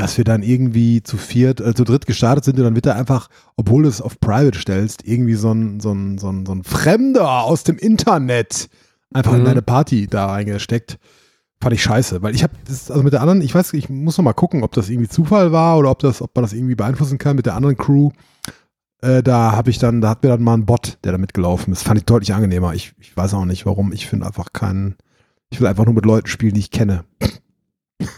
dass 0.00 0.16
wir 0.16 0.24
dann 0.24 0.42
irgendwie 0.42 1.02
zu 1.02 1.16
viert, 1.16 1.60
äh, 1.60 1.74
zu 1.74 1.84
dritt 1.84 2.06
gestartet 2.06 2.44
sind 2.44 2.58
und 2.58 2.64
dann 2.64 2.74
wird 2.74 2.86
da 2.86 2.94
einfach, 2.94 3.28
obwohl 3.56 3.82
du 3.82 3.88
es 3.88 4.00
auf 4.00 4.18
Private 4.20 4.58
stellst, 4.58 5.06
irgendwie 5.06 5.34
so 5.34 5.52
ein, 5.52 5.80
so 5.80 5.92
ein, 5.92 6.18
so 6.18 6.30
ein, 6.30 6.46
so 6.46 6.52
ein 6.52 6.64
Fremder 6.64 7.42
aus 7.42 7.64
dem 7.64 7.78
Internet 7.78 8.68
einfach 9.12 9.32
in 9.34 9.40
Mhm. 9.40 9.44
deine 9.46 9.62
Party 9.62 10.06
da 10.06 10.26
reingesteckt. 10.26 10.98
Fand 11.62 11.74
ich 11.74 11.82
scheiße, 11.82 12.22
weil 12.22 12.34
ich 12.34 12.42
habe 12.42 12.54
das, 12.66 12.90
also 12.90 13.02
mit 13.02 13.12
der 13.12 13.20
anderen, 13.20 13.42
ich 13.42 13.54
weiß, 13.54 13.74
ich 13.74 13.90
muss 13.90 14.16
noch 14.16 14.24
mal 14.24 14.32
gucken, 14.32 14.62
ob 14.62 14.72
das 14.72 14.88
irgendwie 14.88 15.08
Zufall 15.10 15.52
war 15.52 15.76
oder 15.76 15.90
ob 15.90 15.98
das, 15.98 16.22
ob 16.22 16.34
man 16.34 16.42
das 16.42 16.54
irgendwie 16.54 16.74
beeinflussen 16.74 17.18
kann 17.18 17.36
mit 17.36 17.44
der 17.44 17.54
anderen 17.54 17.76
Crew. 17.76 18.10
Äh, 19.02 19.22
da 19.22 19.52
habe 19.52 19.68
ich 19.70 19.78
dann, 19.78 20.00
da 20.00 20.08
hat 20.10 20.22
mir 20.22 20.30
dann 20.30 20.42
mal 20.42 20.54
ein 20.54 20.64
Bot, 20.64 20.98
der 21.04 21.12
da 21.12 21.18
mitgelaufen 21.18 21.72
ist. 21.72 21.82
Fand 21.82 21.98
ich 21.98 22.06
deutlich 22.06 22.32
angenehmer. 22.34 22.72
Ich, 22.74 22.94
ich 22.98 23.14
weiß 23.14 23.34
auch 23.34 23.44
nicht, 23.44 23.66
warum. 23.66 23.92
Ich 23.92 24.06
finde 24.06 24.26
einfach 24.26 24.52
keinen, 24.54 24.96
ich 25.50 25.60
will 25.60 25.66
einfach 25.68 25.84
nur 25.84 25.94
mit 25.94 26.06
Leuten 26.06 26.28
spielen, 26.28 26.54
die 26.54 26.60
ich 26.60 26.70
kenne. 26.70 27.04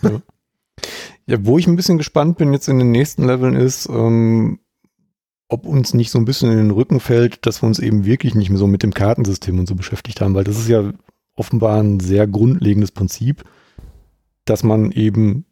Ja, 0.03 0.11
wo 1.27 1.59
ich 1.59 1.67
ein 1.67 1.77
bisschen 1.77 1.99
gespannt 1.99 2.39
bin 2.39 2.53
jetzt 2.53 2.69
in 2.69 2.79
den 2.79 2.91
nächsten 2.91 3.25
Leveln 3.27 3.55
ist, 3.55 3.89
ähm, 3.89 4.61
ob 5.49 5.67
uns 5.67 5.95
nicht 5.95 6.11
so 6.11 6.19
ein 6.19 6.25
bisschen 6.25 6.51
in 6.51 6.57
den 6.57 6.71
Rücken 6.71 6.99
fällt, 6.99 7.47
dass 7.47 7.63
wir 7.63 7.67
uns 7.67 7.79
eben 7.79 8.05
wirklich 8.05 8.35
nicht 8.35 8.49
mehr 8.49 8.59
so 8.59 8.67
mit 8.67 8.83
dem 8.83 8.95
Kartensystem 8.95 9.59
und 9.59 9.69
so 9.69 9.75
beschäftigt 9.75 10.21
haben, 10.21 10.35
weil 10.35 10.45
das 10.45 10.59
ist 10.59 10.69
ja 10.69 10.93
offenbar 11.35 11.83
ein 11.83 12.01
sehr 12.01 12.27
grundlegendes 12.27 12.91
Prinzip, 12.91 13.45
dass 14.45 14.63
man 14.63 14.91
eben 14.93 15.45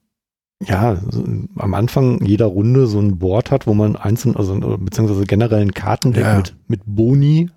ja 0.62 1.00
so 1.11 1.24
am 1.56 1.74
Anfang 1.74 2.24
jeder 2.24 2.46
Runde 2.46 2.87
so 2.87 2.98
ein 2.98 3.18
Board 3.18 3.50
hat, 3.50 3.66
wo 3.66 3.74
man 3.74 3.96
einzeln, 3.96 4.37
also 4.37 4.59
beziehungsweise 4.78 5.24
generell 5.24 5.62
ein 5.62 5.74
Kartendeck 5.74 6.22
Ja, 6.22 6.33
ja. 6.33 6.37
mit, 6.38 6.56
mit 6.66 6.80
Boni 6.87 7.50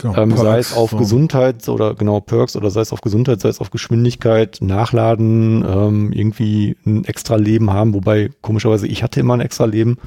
Genau, 0.00 0.16
ähm, 0.16 0.36
sei 0.36 0.58
es 0.58 0.76
auf 0.76 0.90
so. 0.90 0.96
Gesundheit 0.96 1.68
oder 1.68 1.94
genau 1.94 2.20
Perks 2.20 2.54
oder 2.56 2.70
sei 2.70 2.82
es 2.82 2.92
auf 2.92 3.00
Gesundheit, 3.00 3.40
sei 3.40 3.48
es 3.48 3.60
auf 3.60 3.70
Geschwindigkeit, 3.70 4.58
Nachladen, 4.60 5.64
ähm, 5.68 6.12
irgendwie 6.12 6.76
ein 6.86 7.04
extra 7.04 7.36
Leben 7.36 7.72
haben, 7.72 7.94
wobei 7.94 8.30
komischerweise 8.40 8.86
ich 8.86 9.02
hatte 9.02 9.18
immer 9.18 9.34
ein 9.34 9.40
extra 9.40 9.64
Leben. 9.64 9.98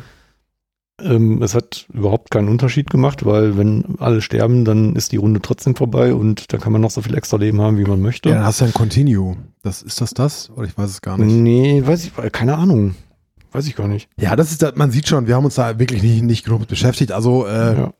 Ähm, 1.01 1.41
es 1.41 1.55
hat 1.55 1.87
überhaupt 1.91 2.31
keinen 2.31 2.47
Unterschied 2.47 2.89
gemacht, 2.89 3.25
weil 3.25 3.57
wenn 3.57 3.95
alle 3.97 4.21
sterben, 4.21 4.65
dann 4.65 4.95
ist 4.95 5.11
die 5.11 5.17
Runde 5.17 5.41
trotzdem 5.41 5.75
vorbei 5.75 6.13
und 6.13 6.53
da 6.53 6.57
kann 6.57 6.71
man 6.71 6.81
noch 6.81 6.91
so 6.91 7.01
viel 7.01 7.15
extra 7.15 7.37
Leben 7.37 7.59
haben, 7.59 7.77
wie 7.77 7.83
man 7.85 8.01
möchte. 8.01 8.29
Ja, 8.29 8.35
dann 8.35 8.45
hast 8.45 8.61
du 8.61 8.65
ein 8.65 8.73
Continue. 8.73 9.35
Das, 9.63 9.81
ist 9.81 9.99
das 9.99 10.13
das? 10.13 10.51
Oder 10.55 10.67
ich 10.67 10.77
weiß 10.77 10.89
es 10.89 11.01
gar 11.01 11.17
nicht. 11.17 11.33
nee, 11.33 11.81
weiß 11.85 12.05
ich, 12.05 12.31
keine 12.31 12.55
Ahnung. 12.57 12.95
Weiß 13.51 13.67
ich 13.67 13.75
gar 13.75 13.87
nicht. 13.87 14.07
Ja, 14.17 14.35
das 14.37 14.51
ist, 14.51 14.77
man 14.77 14.91
sieht 14.91 15.07
schon, 15.09 15.27
wir 15.27 15.35
haben 15.35 15.43
uns 15.43 15.55
da 15.55 15.77
wirklich 15.77 16.01
nicht, 16.01 16.23
nicht 16.23 16.45
genug 16.45 16.67
beschäftigt. 16.67 17.11
Also, 17.11 17.45
äh, 17.45 17.77
Ja. 17.77 17.93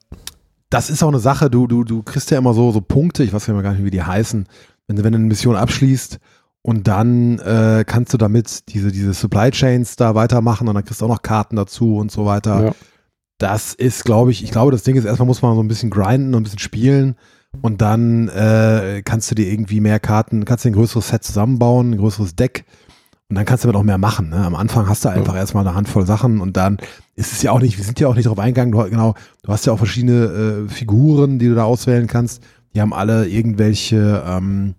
Das 0.72 0.90
ist 0.90 1.04
auch 1.04 1.10
eine 1.10 1.20
Sache, 1.20 1.50
du, 1.50 1.68
du, 1.68 1.84
du 1.84 2.02
kriegst 2.02 2.32
ja 2.32 2.38
immer 2.38 2.54
so, 2.54 2.72
so 2.72 2.82
Punkte, 2.82 3.24
ich 3.24 3.34
weiß 3.34 3.46
ja 3.46 3.54
immer 3.54 3.62
gar 3.62 3.74
nicht, 3.74 3.84
wie 3.84 3.92
die 3.92 4.02
heißen, 4.02 4.48
wenn 4.88 4.96
du, 4.96 5.04
wenn 5.04 5.12
du 5.12 5.18
eine 5.20 5.28
Mission 5.28 5.56
abschließt 5.56 6.18
Und 6.64 6.88
dann 6.88 7.40
äh, 7.40 7.84
kannst 7.86 8.14
du 8.14 8.18
damit 8.18 8.70
diese, 8.70 8.92
diese 8.92 9.14
Supply 9.14 9.52
Chains 9.52 9.98
da 9.98 10.16
weitermachen 10.16 10.68
und 10.68 10.76
dann 10.76 10.86
kriegst 10.86 11.02
du 11.02 11.06
auch 11.06 11.10
noch 11.10 11.22
Karten 11.22 11.58
dazu 11.58 11.98
und 11.98 12.10
so 12.10 12.26
weiter. 12.26 12.66
Ja. 12.66 12.72
Das 13.38 13.74
ist, 13.74 14.06
glaube 14.06 14.32
ich, 14.32 14.44
ich 14.44 14.52
glaube, 14.52 14.72
das 14.72 14.84
Ding 14.84 14.96
ist, 14.96 15.04
erstmal 15.04 15.28
muss 15.28 15.42
man 15.42 15.56
so 15.56 15.62
ein 15.62 15.68
bisschen 15.68 15.90
grinden 15.90 16.34
und 16.34 16.42
ein 16.42 16.44
bisschen 16.44 16.60
spielen 16.60 17.16
und 17.62 17.82
dann 17.82 18.30
äh, 18.30 19.02
kannst 19.04 19.30
du 19.30 19.36
dir 19.36 19.52
irgendwie 19.52 19.82
mehr 19.82 20.00
Karten, 20.00 20.46
kannst 20.46 20.64
dir 20.64 20.70
ein 20.70 20.76
größeres 20.76 21.10
Set 21.10 21.24
zusammenbauen, 21.24 21.92
ein 21.92 21.98
größeres 21.98 22.36
Deck 22.36 22.64
und 23.30 23.36
dann 23.36 23.46
kannst 23.46 23.64
du 23.64 23.68
damit 23.68 23.80
auch 23.80 23.86
mehr 23.86 23.98
machen. 23.98 24.30
Ne? 24.30 24.38
Am 24.38 24.56
Anfang 24.56 24.88
hast 24.88 25.04
du 25.04 25.10
einfach 25.10 25.36
erstmal 25.36 25.68
eine 25.68 25.76
Handvoll 25.76 26.06
Sachen 26.06 26.40
und 26.40 26.56
dann 26.56 26.78
ist 27.16 27.34
es 27.34 27.42
ja 27.42 27.52
auch 27.52 27.60
nicht, 27.60 27.78
wir 27.78 27.86
sind 27.86 28.00
ja 28.00 28.08
auch 28.08 28.16
nicht 28.16 28.28
drauf 28.28 28.40
eingegangen, 28.40 28.72
du, 28.72 28.90
genau, 28.90 29.16
du 29.44 29.52
hast 29.52 29.66
ja 29.66 29.74
auch 29.74 29.78
verschiedene 29.78 30.66
äh, 30.68 30.70
Figuren, 30.70 31.40
die 31.40 31.48
du 31.48 31.56
da 31.56 31.66
auswählen 31.66 32.08
kannst. 32.08 32.42
Die 32.74 32.82
haben 32.82 32.94
alle 32.94 33.28
irgendwelche 33.28 34.24
ähm, 34.26 34.76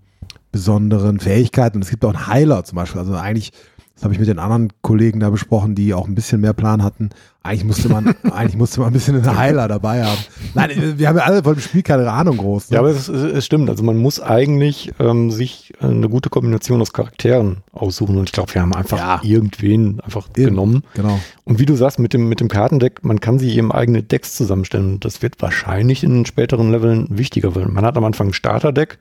besonderen 0.51 1.21
Fähigkeiten 1.21 1.77
und 1.79 1.83
es 1.83 1.91
gibt 1.91 2.05
auch 2.05 2.15
einen 2.15 2.27
Heiler 2.27 2.65
zum 2.65 2.77
Beispiel. 2.77 3.01
Also 3.01 3.15
eigentlich, 3.15 3.53
das 4.03 4.07
habe 4.07 4.15
ich 4.15 4.19
mit 4.19 4.29
den 4.29 4.41
anderen 4.41 4.73
Kollegen 4.83 5.21
da 5.21 5.31
besprochen, 5.31 5.77
die 5.77 5.95
auch 5.95 6.09
ein 6.09 6.17
bisschen 6.17 6.41
mehr 6.41 6.53
Plan 6.55 6.83
hatten. 6.83 7.11
Eigentlich 7.45 7.65
musste 7.65 7.89
man, 7.89 8.17
eigentlich 8.33 8.57
musste 8.57 8.81
man 8.81 8.89
ein 8.89 8.93
bisschen 8.95 9.15
einen 9.15 9.37
Heiler 9.39 9.69
dabei 9.69 10.03
haben. 10.03 10.19
Nein, 10.55 10.95
wir 10.97 11.07
haben 11.07 11.19
ja 11.19 11.23
alle 11.23 11.45
von 11.45 11.55
dem 11.55 11.61
Spiel 11.61 11.85
keine 11.85 12.11
Ahnung 12.11 12.39
groß. 12.39 12.71
Ne? 12.71 12.75
Ja, 12.75 12.81
aber 12.81 12.91
es, 12.91 13.07
es 13.07 13.47
stimmt. 13.47 13.71
Also 13.71 13.85
man 13.85 13.97
muss 13.99 14.21
eigentlich 14.21 14.91
ähm, 14.99 15.31
sich 15.31 15.73
eine 15.79 16.09
gute 16.09 16.31
Kombination 16.31 16.81
aus 16.81 16.93
Charakteren 16.93 17.59
aussuchen. 17.71 18.19
Und 18.19 18.29
ich 18.29 18.33
glaube, 18.33 18.53
wir 18.53 18.63
haben 18.63 18.75
einfach 18.75 18.99
Ja. 18.99 19.21
irgendwen 19.23 20.01
einfach 20.01 20.27
Eben. 20.37 20.47
genommen. 20.47 20.83
Genau. 20.95 21.21
Und 21.45 21.61
wie 21.61 21.67
du 21.67 21.77
sagst, 21.77 22.01
mit 22.01 22.13
dem, 22.13 22.29
mit 22.29 22.41
dem 22.41 22.49
Kartendeck, 22.49 23.05
man 23.05 23.21
kann 23.21 23.39
sich 23.39 23.57
eben 23.57 23.71
eigene 23.71 24.03
Decks 24.03 24.35
zusammenstellen. 24.35 24.99
Das 24.99 25.23
wird 25.23 25.41
wahrscheinlich 25.41 26.03
in 26.03 26.11
den 26.13 26.27
späteren 26.27 26.73
Leveln 26.73 27.07
wichtiger, 27.09 27.55
weil 27.55 27.69
man 27.69 27.85
hat 27.85 27.97
am 27.97 28.03
Anfang 28.05 28.31
ein 28.31 28.35
Starterdeck. 28.35 28.99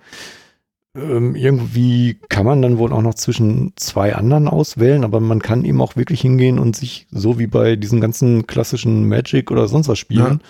Ähm, 0.94 1.36
irgendwie 1.36 2.20
kann 2.28 2.46
man 2.46 2.62
dann 2.62 2.78
wohl 2.78 2.92
auch 2.92 3.02
noch 3.02 3.14
zwischen 3.14 3.72
zwei 3.78 4.14
anderen 4.14 4.50
auswählen, 4.50 5.06
aber 5.06 5.22
man 5.22 5.42
kann 5.42 5.64
eben 5.64 5.82
auch 5.82 5.96
wirklich 5.96 6.20
hingehen 6.20 6.60
und 6.60 6.76
sich, 6.76 7.08
so 7.12 7.40
wie 7.40 7.48
bei 7.48 7.78
diesen 7.78 8.02
ganzen 8.02 8.46
klassischen 8.46 9.08
Magic 9.08 9.52
oder 9.52 9.70
sonst 9.70 9.88
was 9.88 10.00
Spielen, 10.00 10.42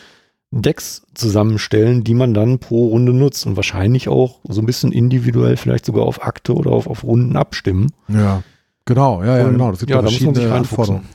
Decks 0.49 1.04
zusammenstellen, 1.13 2.04
die 2.04 2.15
man 2.15 2.34
dann 2.34 2.60
pro 2.60 2.88
Runde 2.88 3.13
nutzt 3.13 3.45
und 3.45 3.56
wahrscheinlich 3.56 4.10
auch 4.10 4.39
so 4.43 4.62
ein 4.62 4.65
bisschen 4.65 4.91
individuell 4.91 5.58
vielleicht 5.58 5.86
sogar 5.86 6.06
auf 6.06 6.23
Akte 6.23 6.54
oder 6.54 6.71
auf, 6.71 6.88
auf 6.88 7.04
Runden 7.04 7.38
abstimmen. 7.38 7.93
Ja. 8.10 8.43
Genau, 8.86 9.23
ja, 9.23 9.38
ja, 9.38 9.45
Und 9.45 9.54
genau. 9.54 9.71
Das 9.71 9.80
gibt 9.80 9.91
ja, 9.91 9.97
ja, 9.97 10.01
da 10.01 10.10
muss 10.10 10.19
man 10.21 10.36
sich 10.36 10.43
verschiedene. 10.43 10.60
Anforderungen. 10.60 11.08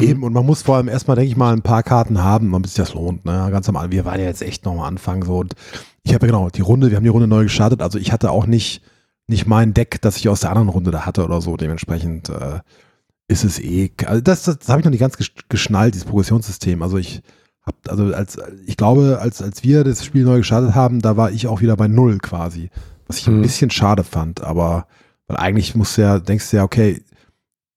Eben, 0.00 0.22
und 0.22 0.32
man 0.32 0.44
muss 0.44 0.62
vor 0.62 0.76
allem 0.76 0.88
erstmal, 0.88 1.16
denke 1.16 1.30
ich 1.30 1.36
mal, 1.36 1.52
ein 1.52 1.62
paar 1.62 1.82
Karten 1.82 2.22
haben, 2.22 2.52
damit 2.52 2.68
sich 2.68 2.76
das 2.76 2.94
lohnt. 2.94 3.24
Ne? 3.24 3.48
Ganz 3.50 3.68
am 3.68 3.76
Anfang, 3.76 3.92
wir 3.92 4.04
waren 4.04 4.20
ja 4.20 4.26
jetzt 4.26 4.42
echt 4.42 4.64
noch 4.64 4.72
am 4.72 4.80
Anfang 4.80 5.24
so 5.24 5.38
und 5.38 5.54
ich 6.02 6.14
habe 6.14 6.26
ja 6.26 6.32
genau 6.32 6.50
die 6.50 6.60
Runde, 6.60 6.90
wir 6.90 6.96
haben 6.96 7.04
die 7.04 7.10
Runde 7.10 7.26
neu 7.26 7.44
gestartet, 7.44 7.82
also 7.82 7.98
ich 7.98 8.12
hatte 8.12 8.30
auch 8.30 8.46
nicht, 8.46 8.82
nicht 9.26 9.46
mein 9.46 9.74
Deck, 9.74 10.00
das 10.02 10.16
ich 10.16 10.28
aus 10.28 10.40
der 10.40 10.50
anderen 10.50 10.68
Runde 10.68 10.90
da 10.90 11.06
hatte 11.06 11.24
oder 11.24 11.40
so, 11.40 11.56
dementsprechend 11.56 12.28
äh, 12.28 12.60
ist 13.28 13.44
es 13.44 13.58
eh, 13.58 13.90
also 14.04 14.20
das, 14.20 14.44
das, 14.44 14.58
das 14.58 14.68
habe 14.68 14.80
ich 14.80 14.84
noch 14.84 14.92
nicht 14.92 15.00
ganz 15.00 15.16
gesch- 15.16 15.44
geschnallt, 15.48 15.94
dieses 15.94 16.06
Progressionssystem. 16.06 16.80
Also 16.82 16.96
ich 16.98 17.22
habe, 17.66 17.76
also 17.88 18.14
als, 18.14 18.38
ich 18.66 18.76
glaube, 18.76 19.18
als, 19.20 19.42
als 19.42 19.64
wir 19.64 19.82
das 19.82 20.04
Spiel 20.04 20.24
neu 20.24 20.38
gestartet 20.38 20.76
haben, 20.76 21.00
da 21.00 21.16
war 21.16 21.32
ich 21.32 21.48
auch 21.48 21.60
wieder 21.60 21.76
bei 21.76 21.88
Null 21.88 22.18
quasi, 22.18 22.70
was 23.08 23.18
ich 23.18 23.26
ein 23.26 23.34
Hm. 23.36 23.42
bisschen 23.42 23.70
schade 23.70 24.04
fand, 24.04 24.42
aber 24.42 24.86
weil 25.26 25.38
eigentlich 25.38 25.74
musst 25.74 25.96
du 25.98 26.02
ja, 26.02 26.20
denkst 26.20 26.50
du 26.50 26.58
ja, 26.58 26.62
okay, 26.62 27.02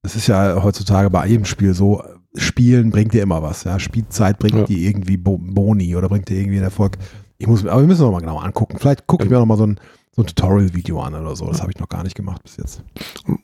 das 0.02 0.16
ist 0.16 0.28
ja 0.28 0.62
heutzutage 0.64 1.10
bei 1.10 1.28
jedem 1.28 1.46
Spiel 1.46 1.74
so, 1.74 2.04
Spielen 2.36 2.92
bringt 2.92 3.14
dir 3.14 3.24
immer 3.24 3.42
was, 3.42 3.64
ja. 3.64 3.80
Spielzeit 3.80 4.38
bringt 4.40 4.56
Ja. 4.56 4.64
dir 4.64 4.78
irgendwie 4.78 5.18
Bo 5.18 5.38
Boni 5.40 5.96
oder 5.96 6.10
bringt 6.10 6.30
dir 6.30 6.38
irgendwie 6.38 6.58
einen 6.58 6.66
Erfolg. 6.66 6.98
Ich 7.40 7.48
muss, 7.48 7.66
aber 7.66 7.82
wir 7.82 7.88
müssen 7.88 8.02
noch 8.04 8.12
mal 8.12 8.20
genau 8.20 8.38
angucken. 8.38 8.78
Vielleicht 8.78 9.08
gucke 9.08 9.24
ich 9.24 9.30
mir 9.30 9.40
noch 9.40 9.46
mal 9.46 9.58
so 9.58 9.66
ein, 9.66 9.80
so 10.16 10.22
ein 10.22 10.28
Tutorial-Video 10.28 11.02
an 11.02 11.16
oder 11.16 11.36
so. 11.36 11.48
Das 11.48 11.62
habe 11.62 11.72
ich 11.72 11.80
noch 11.80 11.90
gar 11.90 12.04
nicht 12.04 12.16
gemacht 12.16 12.44
bis 12.44 12.58
jetzt. 12.58 12.84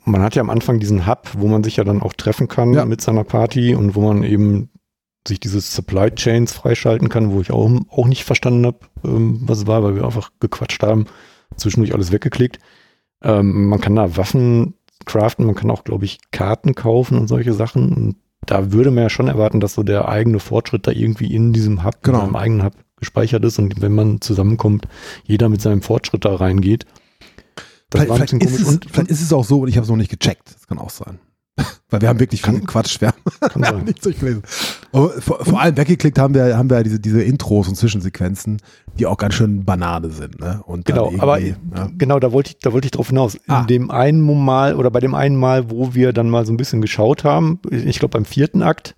Man 0.05 0.21
hat 0.21 0.35
ja 0.35 0.41
am 0.41 0.49
Anfang 0.49 0.79
diesen 0.79 1.07
Hub, 1.07 1.29
wo 1.37 1.47
man 1.47 1.63
sich 1.63 1.77
ja 1.77 1.83
dann 1.83 2.01
auch 2.01 2.13
treffen 2.13 2.47
kann 2.47 2.73
Ja. 2.73 2.85
mit 2.85 3.01
seiner 3.01 3.23
Party 3.23 3.73
und 3.73 3.95
wo 3.95 4.01
man 4.01 4.23
eben 4.23 4.69
sich 5.27 5.39
diese 5.39 5.59
Supply 5.61 6.11
Chains 6.11 6.53
freischalten 6.53 7.09
kann, 7.09 7.31
wo 7.31 7.41
ich 7.41 7.51
auch, 7.51 7.71
auch 7.89 8.07
nicht 8.07 8.23
verstanden 8.23 8.65
habe, 8.67 8.79
ähm, 9.03 9.39
was 9.43 9.59
es 9.59 9.67
war, 9.67 9.81
weil 9.81 9.95
wir 9.95 10.05
einfach 10.05 10.29
gequatscht 10.39 10.83
haben, 10.83 11.05
zwischendurch 11.57 11.95
alles 11.95 12.11
weggeklickt. 12.11 12.59
Ähm, 13.23 13.67
man 13.69 13.81
kann 13.81 13.95
da 13.95 14.15
Waffen 14.17 14.75
craften, 15.05 15.45
man 15.45 15.55
kann 15.55 15.71
auch, 15.71 15.84
glaube 15.84 16.05
ich, 16.05 16.19
Karten 16.31 16.75
kaufen 16.75 17.17
und 17.17 17.27
solche 17.27 17.53
Sachen. 17.53 17.91
Und 17.91 18.15
da 18.45 18.71
würde 18.71 18.91
man 18.91 19.03
ja 19.03 19.10
schon 19.10 19.27
erwarten, 19.27 19.60
dass 19.60 19.73
so 19.73 19.84
der 19.84 20.08
eigene 20.08 20.39
Fortschritt 20.39 20.88
da 20.88 20.91
irgendwie 20.91 21.34
in 21.34 21.53
diesem 21.53 21.84
Hub, 21.84 22.01
Genau. 22.03 22.19
in 22.19 22.25
seinem 22.25 22.36
eigenen 22.36 22.63
Hub 22.63 22.73
gespeichert 22.97 23.43
ist 23.43 23.60
und 23.60 23.81
wenn 23.81 23.93
man 23.93 24.21
zusammenkommt, 24.21 24.88
jeder 25.25 25.49
mit 25.49 25.62
seinem 25.62 25.81
Fortschritt 25.81 26.23
da 26.25 26.36
reingeht. 26.36 26.86
Das 27.89 28.03
Vielleicht, 28.03 28.29
vielleicht, 28.29 28.45
ist 28.45 28.60
es, 28.60 28.79
vielleicht 28.89 29.12
ist 29.12 29.21
es 29.21 29.34
auch 29.34 29.43
so 29.43 29.62
und 29.62 29.67
ich 29.67 29.75
habe 29.77 29.84
es 29.84 29.89
noch 29.89 29.97
nicht 29.97 30.10
gecheckt. 30.10 30.53
Das 30.53 30.67
kann 30.67 30.79
auch 30.79 30.89
sein. 30.89 31.19
Weil 31.89 32.01
wir 32.01 32.10
haben 32.10 32.19
wirklich 32.19 32.41
viel 32.41 32.54
Kann- 32.56 32.65
Quatsch. 32.65 32.99
Wir 33.01 33.10
haben 33.10 33.49
kann 33.49 33.63
sein. 33.75 33.84
nichts 33.86 34.01
durchgelesen. 34.01 34.43
Vor, 34.91 35.12
vor 35.19 35.60
allem 35.62 35.78
weggeklickt 35.78 36.17
haben 36.19 36.34
wir, 36.34 36.58
haben 36.58 36.69
wir 36.69 36.84
diese, 36.84 36.99
diese 36.99 37.21
Intros 37.21 37.67
und 37.67 37.75
Zwischensequenzen, 37.75 38.62
die 38.97 39.06
auch 39.06 39.17
ganz 39.17 39.34
schön 39.36 39.65
Banane 39.65 40.10
sind. 40.10 40.39
Ne? 40.39 40.62
Und 40.65 40.86
Genau, 40.86 41.13
aber 41.19 41.39
ja. 41.39 41.56
genau, 41.97 42.19
da 42.19 42.32
wollte 42.32 42.51
ich, 42.51 42.60
da 42.60 42.73
wollte 42.73 42.86
ich 42.88 42.91
drauf 42.91 43.10
hinaus. 43.10 43.38
Ah. 43.47 43.62
In 43.62 43.67
dem 43.67 43.91
einen 43.91 44.21
Mal 44.21 44.75
oder 44.75 44.89
bei 44.91 44.99
dem 44.99 45.13
einen 45.15 45.36
Mal, 45.36 45.69
wo 45.69 45.93
wir 45.93 46.13
dann 46.13 46.30
mal 46.30 46.45
so 46.45 46.54
ein 46.54 46.58
bisschen 46.58 46.82
geschaut 46.82 47.23
haben, 47.23 47.60
ich 47.69 47.99
glaube 47.99 48.13
beim 48.13 48.25
vierten 48.25 48.62
Akt, 48.63 48.95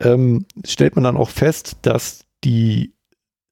ähm, 0.00 0.46
stellt 0.64 0.94
man 0.96 1.04
dann 1.04 1.16
auch 1.16 1.30
fest, 1.30 1.76
dass 1.82 2.24
die 2.44 2.92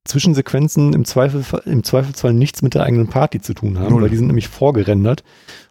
Zwischensequenzen 0.05 0.93
im, 0.93 1.05
Zweifelsfall, 1.05 1.63
im 1.65 1.83
Zweifelsfall 1.83 2.33
nichts 2.35 2.63
mit 2.63 2.75
der 2.75 2.83
eigenen 2.85 3.09
Party 3.09 3.41
zu 3.41 3.55
tun 3.55 3.79
haben, 3.79 3.91
Null. 3.93 4.03
weil 4.03 4.11
die 4.11 4.17
sind 4.17 4.27
nämlich 4.27 4.49
vorgerendert 4.49 5.25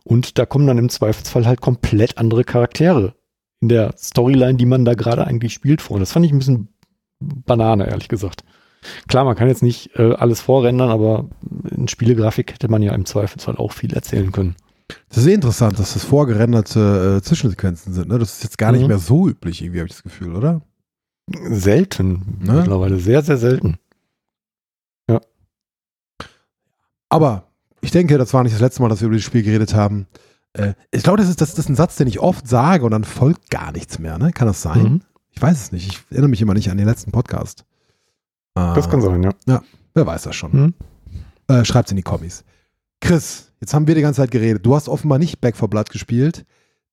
und 0.04 0.38
da 0.40 0.46
kommen 0.46 0.66
dann 0.68 0.78
im 0.80 0.90
Zweifelsfall 0.90 1.46
halt 1.46 1.62
komplett 1.62 2.18
andere 2.18 2.44
Charaktere 2.44 3.14
in 3.62 3.70
der 3.70 3.94
Storyline, 3.98 4.56
die 4.56 4.66
man 4.66 4.86
da 4.86 4.94
gerade 4.96 5.26
eigentlich 5.26 5.54
spielt 5.54 5.82
vor. 5.82 5.96
Und 5.96 6.00
das 6.02 6.12
fand 6.12 6.26
ich 6.26 6.32
ein 6.32 6.40
bisschen 6.40 6.68
Banane, 7.20 7.88
ehrlich 7.88 8.10
gesagt. 8.10 8.44
Klar, 9.08 9.24
man 9.24 9.36
kann 9.38 9.48
jetzt 9.48 9.64
nicht 9.64 9.96
äh, 9.98 10.14
alles 10.16 10.42
vorrendern, 10.42 10.90
aber 10.90 11.30
in 11.72 11.88
Spielegrafik 11.88 12.52
hätte 12.54 12.68
man 12.70 12.82
ja 12.82 12.94
im 12.94 13.06
Zweifelsfall 13.06 13.56
auch 13.56 13.72
viel 13.72 13.94
erzählen 13.94 14.32
können. 14.34 14.56
Das 15.08 15.20
ist 15.20 15.24
sehr 15.24 15.36
interessant, 15.36 15.80
dass 15.80 15.94
das 15.94 16.04
vorgerenderte 16.04 17.20
äh, 17.20 17.22
Zwischensequenzen 17.22 17.94
sind. 17.94 18.10
Ne? 18.10 18.20
Das 18.20 18.34
ist 18.34 18.44
jetzt 18.44 18.58
gar 18.58 18.74
nicht 18.74 18.82
Mhm. 18.82 18.88
mehr 18.90 18.98
so 18.98 19.30
üblich, 19.30 19.62
irgendwie 19.62 19.80
habe 19.80 19.88
ich 19.88 19.94
das 19.94 20.04
Gefühl, 20.04 20.36
oder? 20.36 20.62
Selten 21.50 22.40
Ne? 22.42 22.54
mittlerweile, 22.58 22.98
sehr, 22.98 23.22
sehr 23.22 23.38
selten. 23.38 23.78
Aber 27.14 27.44
ich 27.82 27.92
denke, 27.92 28.18
das 28.18 28.34
war 28.34 28.42
nicht 28.44 28.54
das 28.54 28.62
letzte 28.62 28.82
Mal, 28.82 28.90
dass 28.90 29.02
wir 29.02 29.08
über 29.08 29.16
das 29.16 29.24
Spiel 29.24 29.44
geredet 29.44 29.76
haben. 29.76 30.08
Äh, 30.54 30.74
ich 30.92 31.04
glaube, 31.04 31.18
das 31.18 31.30
ist, 31.30 31.42
das, 31.42 31.52
das 31.52 31.66
ist 31.66 31.70
ein 31.70 31.76
Satz, 31.76 31.96
den 31.98 32.08
ich 32.08 32.20
oft 32.20 32.48
sage 32.48 32.84
und 32.86 32.92
dann 32.92 33.04
folgt 33.04 33.52
gar 33.52 33.72
nichts 33.72 34.00
mehr. 34.00 34.18
Ne? 34.18 34.32
Kann 34.32 34.48
das 34.48 34.62
sein? 34.64 34.84
Mhm. 34.84 35.02
Ich 35.32 35.42
weiß 35.42 35.62
es 35.62 35.72
nicht. 35.72 35.88
Ich 35.88 36.00
erinnere 36.10 36.30
mich 36.30 36.42
immer 36.42 36.54
nicht 36.56 36.72
an 36.72 36.78
den 36.78 36.88
letzten 36.88 37.12
Podcast. 37.12 37.66
Äh, 38.56 38.74
Das 38.74 38.90
kann 38.90 39.02
sein, 39.02 39.22
ja. 39.46 39.62
Wer 39.94 40.08
weiß 40.08 40.24
das 40.24 40.36
schon. 40.36 40.52
Mhm. 40.52 40.74
Äh, 41.48 41.66
schreibt's 41.66 41.92
in 41.92 41.98
die 41.98 42.04
Kommis. 42.04 42.44
Chris, 43.00 43.52
jetzt 43.62 43.74
haben 43.76 43.86
wir 43.86 43.94
die 43.96 44.02
ganze 44.02 44.22
Zeit 44.22 44.32
geredet. 44.32 44.66
Du 44.66 44.76
hast 44.76 44.90
offenbar 44.90 45.20
nicht 45.20 45.40
Back 45.40 45.56
for 45.56 45.70
Blood 45.70 45.90
gespielt. 45.92 46.46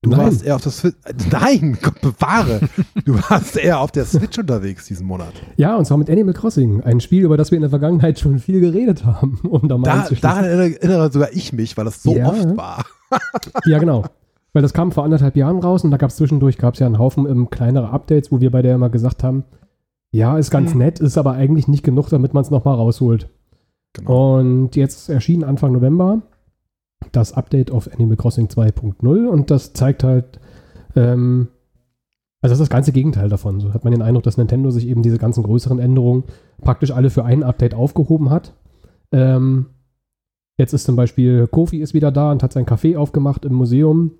Du 0.03 0.09
Nein. 0.11 0.21
warst 0.21 0.43
eher 0.45 0.55
auf 0.57 0.63
der 0.63 0.73
Switch. 0.73 0.97
Nein, 1.31 1.77
Gott 1.83 2.01
bewahre. 2.01 2.61
du 3.05 3.15
warst 3.29 3.59
eher 3.59 3.81
auf 3.81 3.93
der 3.93 4.07
Switch 4.07 4.39
unterwegs 4.39 4.87
diesen 4.87 5.07
Monat. 5.07 5.35
Ja, 5.57 5.77
und 5.77 5.85
zwar 5.85 5.99
mit 5.99 6.09
Animal 6.09 6.33
Crossing. 6.33 6.83
Ein 6.83 7.01
Spiel, 7.01 7.25
über 7.25 7.37
das 7.37 7.51
wir 7.51 7.57
in 7.57 7.61
der 7.63 7.69
Vergangenheit 7.71 8.19
schon 8.19 8.39
viel 8.39 8.61
geredet 8.61 9.05
haben. 9.05 9.39
Um 9.51 9.69
da 9.69 9.77
mal 9.77 9.85
Da, 10.09 10.09
daran 10.21 10.45
erinnere, 10.45 10.81
erinnere 10.81 11.13
sogar 11.13 11.29
ich 11.35 11.53
mich, 11.53 11.77
weil 11.77 11.85
das 11.85 12.03
so 12.03 12.15
Ja. 12.17 12.29
oft 12.29 12.57
war. 12.57 12.85
Ja, 13.67 13.79
genau. 13.79 14.05
Weil 14.55 14.63
das 14.63 14.73
kam 14.73 14.91
vor 14.91 15.05
anderthalb 15.05 15.37
Jahren 15.37 15.59
raus 15.59 15.85
und 15.85 15.91
da 15.91 15.97
gab 15.97 16.11
es 16.11 16.17
zwischendurch 16.17 16.57
gab's 16.59 16.79
ja 16.79 16.87
einen 16.87 16.99
Haufen 16.99 17.27
ähm, 17.29 17.51
kleinere 17.51 17.91
Updates, 17.91 18.33
wo 18.33 18.41
wir 18.41 18.51
bei 18.51 18.63
der 18.63 18.77
immer 18.77 18.89
gesagt 18.89 19.23
haben, 19.23 19.45
ja, 20.13 20.39
ist 20.39 20.51
ganz 20.51 20.73
Hm. 20.73 20.79
nett, 20.79 20.99
ist 21.01 21.19
aber 21.19 21.33
eigentlich 21.33 21.69
nicht 21.69 21.83
genug, 21.85 22.09
damit 22.09 22.33
man 22.35 22.43
es 22.43 22.51
nochmal 22.51 22.75
rausholt. 22.77 23.29
Genau. 23.93 24.39
Und 24.39 24.77
jetzt 24.77 25.09
erschien 25.11 25.45
Anfang 25.45 25.73
November 25.73 26.23
das 27.13 27.33
Update 27.33 27.71
auf 27.71 27.93
Animal 27.93 28.17
Crossing 28.17 28.47
2.0 28.47 29.27
und 29.27 29.51
das 29.51 29.73
zeigt 29.73 30.05
halt, 30.05 30.41
ähm, 30.97 31.49
also 32.43 32.53
das 32.53 32.61
ist 32.61 32.69
das 32.69 32.75
ganze 32.75 32.93
Gegenteil 32.93 33.29
davon. 33.29 33.61
So 33.61 33.75
hat 33.75 33.85
man 33.85 33.93
den 33.93 34.03
Eindruck, 34.03 34.23
dass 34.23 34.39
Nintendo 34.39 34.71
sich 34.71 34.87
eben 34.87 35.03
diese 35.03 35.19
ganzen 35.19 35.43
größeren 35.43 35.79
Änderungen 35.79 36.25
praktisch 36.63 36.91
alle 36.91 37.11
für 37.11 37.25
ein 37.25 37.43
Update 37.43 37.75
aufgehoben 37.75 38.31
hat. 38.31 38.55
Ähm, 39.13 39.67
jetzt 40.57 40.73
ist 40.73 40.85
zum 40.85 40.97
Beispiel 40.97 41.47
Kofi 41.47 41.79
ist 41.79 41.93
wieder 41.95 42.11
da 42.11 42.33
und 42.33 42.43
hat 42.43 42.53
sein 42.53 42.67
Café 42.67 42.97
aufgemacht 42.97 43.45
im 43.45 43.55
Museum. 43.55 44.13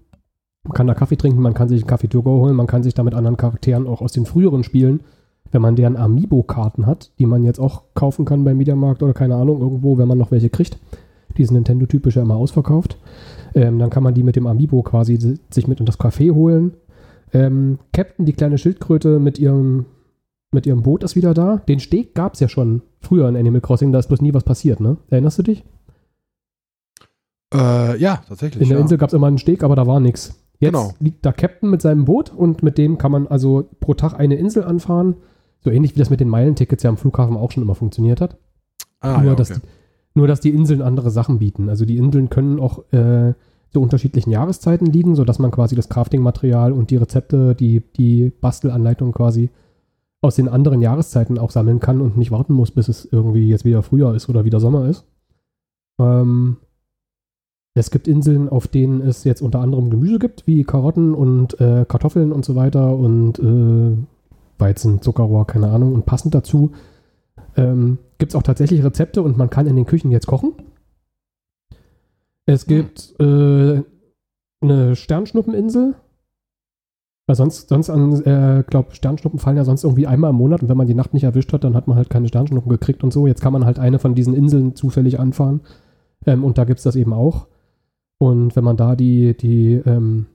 Man 0.65 0.75
kann 0.75 0.87
da 0.87 0.95
Kaffee 0.95 1.17
trinken, 1.17 1.41
man 1.41 1.55
kann 1.55 1.71
sich 1.71 1.81
einen 1.81 1.89
Kaffee 1.89 2.09
to 2.09 2.23
go 2.23 2.43
holen, 2.43 2.55
man 2.55 2.67
kann 2.67 2.83
sich 2.83 2.93
da 2.93 3.03
mit 3.03 3.15
anderen 3.15 3.39
Charakteren 3.39 3.87
auch 3.87 4.03
aus 4.03 4.13
den 4.13 4.27
früheren 4.27 4.63
Spielen, 4.63 5.01
wenn 5.51 5.63
man 5.63 5.75
deren 5.75 5.97
Amiibo-Karten 5.97 6.85
hat, 6.85 7.13
die 7.19 7.25
man 7.25 7.43
jetzt 7.43 7.59
auch 7.59 7.85
kaufen 7.95 8.27
kann 8.27 8.45
beim 8.45 8.59
Mediamarkt 8.59 9.03
oder 9.03 9.15
keine 9.15 9.37
Ahnung, 9.37 9.63
irgendwo, 9.63 9.97
wenn 9.97 10.09
man 10.09 10.19
noch 10.19 10.31
welche 10.31 10.51
kriegt. 10.51 10.79
Die 11.37 11.45
sind 11.45 11.55
Nintendo-typisch 11.55 12.17
ja 12.17 12.23
immer 12.23 12.37
ausverkauft. 12.37 12.99
Ähm, 13.55 13.79
dann 13.79 13.91
kann 13.91 14.03
man 14.03 14.15
die 14.15 14.23
mit 14.23 14.37
dem 14.37 14.47
Amiibo 14.47 14.83
quasi 14.83 15.17
si- 15.17 15.39
sich 15.53 15.67
mit 15.69 15.81
in 15.81 15.87
das 15.87 15.99
Café 15.99 16.33
holen. 16.33 16.75
Ähm, 17.33 17.79
Captain, 17.93 18.27
die 18.27 18.33
kleine 18.33 18.59
Schildkröte 18.59 19.19
mit 19.19 19.39
ihrem, 19.39 19.87
mit 20.53 20.67
ihrem 20.67 20.83
Boot 20.83 21.05
ist 21.05 21.17
wieder 21.17 21.35
da. 21.35 21.59
Den 21.69 21.81
Steg 21.81 22.15
gab 22.15 22.35
es 22.35 22.41
ja 22.41 22.49
schon 22.49 22.83
früher 23.01 23.29
in 23.29 23.37
Animal 23.37 23.61
Crossing, 23.61 23.93
da 23.93 23.99
ist 23.99 24.09
bloß 24.09 24.21
nie 24.21 24.35
was 24.35 24.45
passiert, 24.45 24.81
ne? 24.81 24.97
Erinnerst 25.11 25.39
du 25.39 25.43
dich? 25.45 25.65
Äh, 27.53 27.99
ja, 28.01 28.23
tatsächlich. 28.29 28.63
In 28.63 28.69
der 28.69 28.79
ja. 28.79 28.83
Insel 28.83 28.99
gab 28.99 29.09
es 29.09 29.15
immer 29.15 29.27
einen 29.27 29.39
Steg, 29.39 29.63
aber 29.63 29.75
da 29.77 29.87
war 29.87 30.01
nichts. 30.01 30.37
Jetzt 30.61 30.73
Genau. 30.73 30.93
liegt 31.01 31.25
da 31.25 31.33
Captain 31.33 31.71
mit 31.71 31.81
seinem 31.83 32.05
Boot 32.05 32.33
und 32.35 32.63
mit 32.63 32.79
dem 32.79 32.99
kann 32.99 33.11
man 33.13 33.27
also 33.27 33.69
pro 33.81 33.95
Tag 33.95 34.15
eine 34.15 34.37
Insel 34.37 34.63
anfahren. 34.65 35.17
So 35.63 35.71
ähnlich 35.71 35.95
wie 35.95 35.99
das 35.99 36.11
mit 36.11 36.21
den 36.21 36.29
Meilentickets 36.29 36.83
ja 36.83 36.91
am 36.91 36.97
Flughafen 36.97 37.37
auch 37.37 37.51
schon 37.51 37.63
immer 37.63 37.75
funktioniert 37.75 38.21
hat. 38.21 38.37
ah, 39.01 39.19
nur, 39.19 39.33
ja, 39.33 39.35
dass 39.35 39.51
okay. 39.51 39.61
die, 39.65 39.69
nur, 40.21 40.29
dass 40.29 40.41
die 40.41 40.51
Inseln 40.51 40.83
andere 40.83 41.11
Sachen 41.11 41.39
bieten. 41.39 41.71
Also 41.71 41.87
die 41.87 41.97
Inseln 41.97 42.29
können 42.29 42.61
auch 42.61 42.85
äh, 42.93 43.33
zu 43.73 43.81
unterschiedlichen 43.81 44.31
Jahreszeiten 44.31 44.87
liegen, 44.87 45.17
sodass 45.17 45.39
man 45.39 45.51
quasi 45.51 45.75
das 45.75 45.89
Crafting-Material 45.89 46.73
und 46.73 46.91
die 46.91 46.97
Rezepte, 46.97 47.55
die, 47.55 47.83
die 47.97 48.31
Bastelanleitung 48.31 49.13
quasi 49.13 49.49
aus 50.21 50.37
den 50.37 50.49
anderen 50.49 50.83
Jahreszeiten 50.83 51.39
auch 51.39 51.51
sammeln 51.51 51.81
kann 51.81 52.03
und 52.03 52.19
nicht 52.19 52.31
warten 52.31 52.53
muss, 52.53 52.71
bis 52.71 52.89
es 52.89 53.09
irgendwie 53.11 53.49
jetzt 53.49 53.65
wieder 53.65 53.83
Frühjahr 53.83 54.15
ist 54.15 54.29
oder 54.29 54.45
wieder 54.45 54.61
Sommer 54.61 54.87
ist. 54.87 55.07
Ähm, 55.99 56.59
es 57.75 57.91
gibt 57.91 58.07
Inseln, 58.07 58.51
auf 58.51 58.69
denen 58.69 59.01
es 59.01 59.25
jetzt 59.25 59.41
unter 59.41 59.61
anderem 59.61 59.89
Gemüse 59.89 60.19
gibt, 60.19 60.47
wie 60.47 60.65
Karotten 60.65 61.15
und 61.15 61.59
äh, 61.61 61.87
Kartoffeln 61.89 62.31
und 62.31 62.45
so 62.45 62.57
weiter 62.57 62.95
und 62.95 63.39
äh, 63.39 63.97
Weizen, 64.59 65.01
Zuckerrohr, 65.01 65.47
keine 65.47 65.71
Ahnung. 65.71 65.95
Und 65.95 66.05
passend 66.05 66.35
dazu 66.35 66.73
ähm, 67.57 67.97
gibt 68.21 68.31
es 68.31 68.37
auch 68.37 68.45
tatsächlich 68.45 68.85
Rezepte 68.85 69.23
und 69.23 69.37
man 69.37 69.51
kann 69.51 69.67
in 69.67 69.75
den 69.75 69.87
Küchen 69.87 70.13
jetzt 70.13 70.29
kochen. 70.29 70.53
Es 72.47 72.67
gibt 72.67 73.15
äh, 73.19 73.83
eine 74.61 74.97
Sternschnuppeninsel. 74.97 75.97
Weil 77.27 77.37
sonst, 77.37 77.69
sonst 77.69 77.91
an, 77.91 78.21
äh, 78.25 78.65
glaube 78.67 78.95
Sternschnuppen 78.95 79.39
fallen 79.39 79.57
ja 79.57 79.65
sonst 79.65 79.85
irgendwie 79.85 80.09
einmal 80.09 80.31
im 80.31 80.37
Monat 80.37 80.63
und 80.63 80.69
wenn 80.69 80.77
man 80.77 80.89
die 80.89 80.95
Nacht 80.95 81.15
nicht 81.15 81.23
erwischt 81.23 81.53
hat, 81.53 81.63
dann 81.63 81.77
hat 81.77 81.87
man 81.87 81.97
halt 81.97 82.11
keine 82.11 82.27
Sternschnuppen 82.27 82.69
gekriegt 82.69 83.05
und 83.05 83.13
so. 83.13 83.27
Jetzt 83.29 83.41
kann 83.41 83.53
man 83.53 83.65
halt 83.65 83.79
eine 83.79 84.01
von 84.01 84.17
diesen 84.17 84.35
Inseln 84.35 84.75
zufällig 84.75 85.21
anfahren. 85.21 85.61
Ähm, 86.27 86.43
und 86.45 86.59
da 86.59 86.65
gibt 86.65 86.79
es 86.79 86.85
das 86.85 86.97
eben 86.97 87.13
auch. 87.13 87.47
Und 88.19 88.57
wenn 88.57 88.65
man 88.65 88.77
da 88.77 88.97
die, 88.97 89.37
die, 89.37 89.75
ähm, 89.75 90.27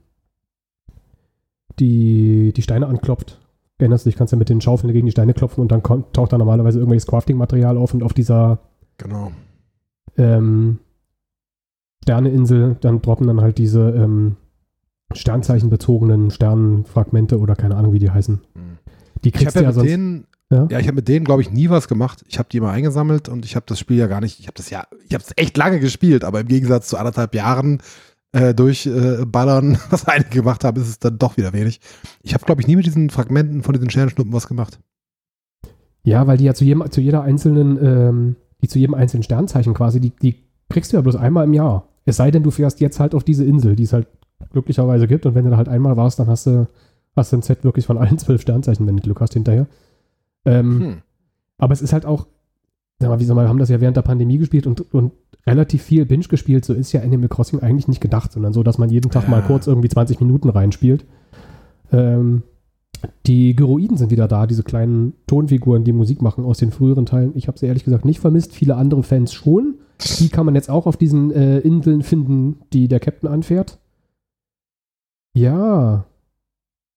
die, 1.78 2.52
die 2.54 2.62
Steine 2.62 2.86
anklopft, 2.86 3.45
erinnerst 3.78 4.06
du 4.06 4.10
dich, 4.10 4.16
kannst 4.16 4.32
du 4.32 4.36
mit 4.36 4.48
den 4.48 4.60
Schaufeln 4.60 4.92
gegen 4.92 5.06
die 5.06 5.12
Steine 5.12 5.34
klopfen 5.34 5.60
und 5.60 5.70
dann 5.72 5.82
kommt, 5.82 6.12
taucht 6.14 6.32
da 6.32 6.38
normalerweise 6.38 6.78
irgendwelches 6.78 7.06
Crafting-Material 7.06 7.76
auf 7.76 7.92
und 7.94 8.02
auf 8.02 8.14
dieser 8.14 8.58
Genau. 8.98 9.32
ähm, 10.16 10.78
Sterneinsel, 12.02 12.76
dann 12.80 13.02
droppen 13.02 13.26
dann 13.26 13.40
halt 13.40 13.58
diese 13.58 13.90
ähm, 13.90 14.36
sternzeichenbezogenen 15.12 16.30
Sternenfragmente 16.30 17.38
oder 17.38 17.56
keine 17.56 17.76
Ahnung, 17.76 17.92
wie 17.92 17.98
die 17.98 18.10
heißen. 18.10 18.40
Hm. 18.54 18.78
Die 19.24 19.30
kriegst 19.32 19.56
du 19.56 19.60
ja 19.60 19.64
ja 19.64 19.68
mit 19.68 19.74
sonst. 19.74 19.88
denen, 19.90 20.26
Ja? 20.52 20.66
ja, 20.70 20.78
ich 20.78 20.86
habe 20.86 20.96
mit 20.96 21.08
denen, 21.08 21.24
glaube 21.24 21.42
ich, 21.42 21.50
nie 21.50 21.68
was 21.68 21.88
gemacht. 21.88 22.24
Ich 22.28 22.38
habe 22.38 22.48
die 22.50 22.58
immer 22.58 22.70
eingesammelt 22.70 23.28
und 23.28 23.44
ich 23.44 23.56
habe 23.56 23.66
das 23.68 23.78
Spiel 23.78 23.96
ja 23.96 24.06
gar 24.06 24.20
nicht, 24.20 24.38
ich 24.40 24.46
habe 24.46 24.56
das 24.56 24.70
ja, 24.70 24.84
ich 25.06 25.14
habe 25.14 25.22
es 25.24 25.32
echt 25.36 25.56
lange 25.56 25.80
gespielt, 25.80 26.24
aber 26.24 26.40
im 26.40 26.48
Gegensatz 26.48 26.88
zu 26.88 26.96
anderthalb 26.96 27.34
Jahren 27.34 27.80
äh, 28.36 28.54
durch 28.54 28.86
äh, 28.86 29.24
Ballern, 29.24 29.78
was 29.90 30.06
einige 30.06 30.30
gemacht 30.30 30.62
haben, 30.62 30.80
ist 30.80 30.88
es 30.88 30.98
dann 30.98 31.18
doch 31.18 31.36
wieder 31.36 31.52
wenig. 31.52 31.80
Ich 32.22 32.34
habe, 32.34 32.44
glaube 32.44 32.60
ich, 32.60 32.66
nie 32.66 32.76
mit 32.76 32.84
diesen 32.84 33.08
Fragmenten 33.08 33.62
von 33.62 33.72
diesen 33.72 33.88
Sternschnuppen 33.88 34.32
was 34.32 34.46
gemacht. 34.46 34.78
Ja, 36.02 36.26
weil 36.26 36.36
die 36.36 36.44
ja 36.44 36.54
zu, 36.54 36.64
jedem, 36.64 36.88
zu 36.90 37.00
jeder 37.00 37.22
einzelnen, 37.22 37.78
ähm, 37.82 38.36
die 38.60 38.68
zu 38.68 38.78
jedem 38.78 38.94
einzelnen 38.94 39.22
Sternzeichen 39.22 39.74
quasi, 39.74 40.00
die, 40.00 40.10
die 40.10 40.36
kriegst 40.68 40.92
du 40.92 40.96
ja 40.96 41.00
bloß 41.00 41.16
einmal 41.16 41.44
im 41.44 41.54
Jahr. 41.54 41.88
Es 42.04 42.16
sei 42.16 42.30
denn, 42.30 42.42
du 42.42 42.50
fährst 42.50 42.80
jetzt 42.80 43.00
halt 43.00 43.14
auf 43.14 43.24
diese 43.24 43.44
Insel, 43.44 43.74
die 43.74 43.84
es 43.84 43.92
halt 43.92 44.06
glücklicherweise 44.52 45.08
gibt. 45.08 45.26
Und 45.26 45.34
wenn 45.34 45.44
du 45.44 45.50
da 45.50 45.56
halt 45.56 45.68
einmal 45.68 45.96
warst, 45.96 46.18
dann 46.18 46.28
hast 46.28 46.46
du, 46.46 46.68
hast 47.16 47.32
du 47.32 47.38
ein 47.38 47.42
Set 47.42 47.64
wirklich 47.64 47.86
von 47.86 47.98
allen 47.98 48.18
zwölf 48.18 48.42
Sternzeichen, 48.42 48.86
wenn 48.86 48.96
du 48.96 49.02
Glück 49.02 49.20
hast 49.20 49.32
hinterher. 49.32 49.66
Ähm, 50.44 50.80
Hm. 50.80 50.96
Aber 51.58 51.72
es 51.72 51.80
ist 51.80 51.94
halt 51.94 52.04
auch, 52.04 52.26
sag 52.98 53.08
mal, 53.08 53.18
wie 53.18 53.24
sag 53.24 53.34
mal, 53.34 53.46
wir 53.46 53.48
haben 53.48 53.58
das 53.58 53.70
ja 53.70 53.80
während 53.80 53.96
der 53.96 54.02
Pandemie 54.02 54.36
gespielt 54.36 54.66
und, 54.66 54.92
und 54.92 55.12
relativ 55.46 55.82
viel 55.82 56.06
Binge 56.06 56.26
gespielt. 56.26 56.64
So 56.64 56.74
ist 56.74 56.92
ja 56.92 57.02
Animal 57.02 57.28
Crossing 57.28 57.60
eigentlich 57.60 57.88
nicht 57.88 58.00
gedacht, 58.00 58.32
sondern 58.32 58.52
so, 58.52 58.62
dass 58.62 58.78
man 58.78 58.90
jeden 58.90 59.10
Tag 59.10 59.24
Ja. 59.24 59.30
mal 59.30 59.42
kurz 59.42 59.66
irgendwie 59.66 59.88
20 59.88 60.20
Minuten 60.20 60.48
reinspielt. 60.48 61.04
Ähm, 61.92 62.42
die 63.26 63.54
Gyroiden 63.54 63.96
sind 63.96 64.10
wieder 64.10 64.26
da, 64.26 64.46
diese 64.46 64.62
kleinen 64.62 65.12
Tonfiguren, 65.26 65.84
die 65.84 65.92
Musik 65.92 66.22
machen 66.22 66.44
aus 66.44 66.58
den 66.58 66.72
früheren 66.72 67.06
Teilen. 67.06 67.32
Ich 67.34 67.46
habe 67.46 67.58
sie 67.58 67.66
ehrlich 67.66 67.84
gesagt 67.84 68.04
nicht 68.04 68.20
vermisst, 68.20 68.52
viele 68.52 68.76
andere 68.76 69.02
Fans 69.02 69.32
schon. 69.32 69.74
Die 70.18 70.28
kann 70.28 70.46
man 70.46 70.54
jetzt 70.54 70.70
auch 70.70 70.86
auf 70.86 70.96
diesen 70.96 71.30
äh, 71.30 71.58
Inseln 71.58 72.02
finden, 72.02 72.56
die 72.72 72.88
der 72.88 73.00
Captain 73.00 73.28
anfährt. 73.30 73.78
Ja. 75.34 76.06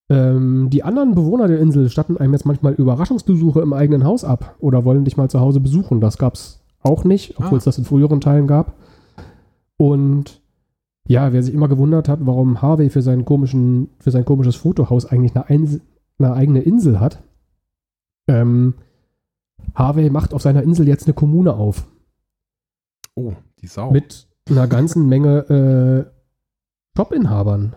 Ähm, 0.10 0.70
die 0.72 0.84
anderen 0.84 1.14
Bewohner 1.14 1.48
der 1.48 1.60
Insel 1.60 1.90
statten 1.90 2.18
einem 2.18 2.34
jetzt 2.34 2.46
manchmal 2.46 2.74
Überraschungsbesuche 2.74 3.62
im 3.62 3.74
eigenen 3.74 4.04
Haus 4.04 4.24
ab 4.24 4.56
oder 4.60 4.84
wollen 4.86 5.06
dich 5.06 5.18
mal 5.18 5.30
zu 5.30 5.40
Hause 5.40 5.60
besuchen. 5.60 6.02
Das 6.02 6.18
gab 6.18 6.34
es 6.34 6.59
auch 6.82 7.04
nicht, 7.04 7.38
obwohl 7.40 7.58
es 7.58 7.64
Ah. 7.64 7.70
das 7.70 7.78
in 7.78 7.86
früheren 7.86 8.22
Teilen 8.22 8.48
gab. 8.48 8.76
Und 9.78 10.42
ja, 11.08 11.34
wer 11.34 11.42
sich 11.42 11.54
immer 11.54 11.68
gewundert 11.68 12.08
hat, 12.08 12.20
warum 12.22 12.62
Harvey 12.62 12.90
für, 12.90 13.02
seinen 13.02 13.26
komischen, 13.26 13.90
für 14.00 14.12
sein 14.12 14.26
komisches 14.26 14.56
Fotohaus 14.56 15.06
eigentlich 15.06 15.36
eine, 15.36 15.48
Eins 15.48 15.80
eine 16.20 16.34
eigene 16.34 16.62
Insel 16.62 17.00
hat, 17.00 17.24
ähm, 18.28 18.76
Harvey 19.76 20.10
macht 20.10 20.34
auf 20.34 20.42
seiner 20.42 20.64
Insel 20.64 20.88
jetzt 20.88 21.08
eine 21.08 21.14
Kommune 21.14 21.54
auf. 21.54 21.88
Oh, 23.16 23.34
die 23.62 23.68
Sau. 23.68 23.92
Mit 23.92 24.28
einer 24.50 24.68
ganzen 24.68 25.08
Menge 25.08 26.08
äh, 26.08 26.12
Shopinhabern. 26.98 27.76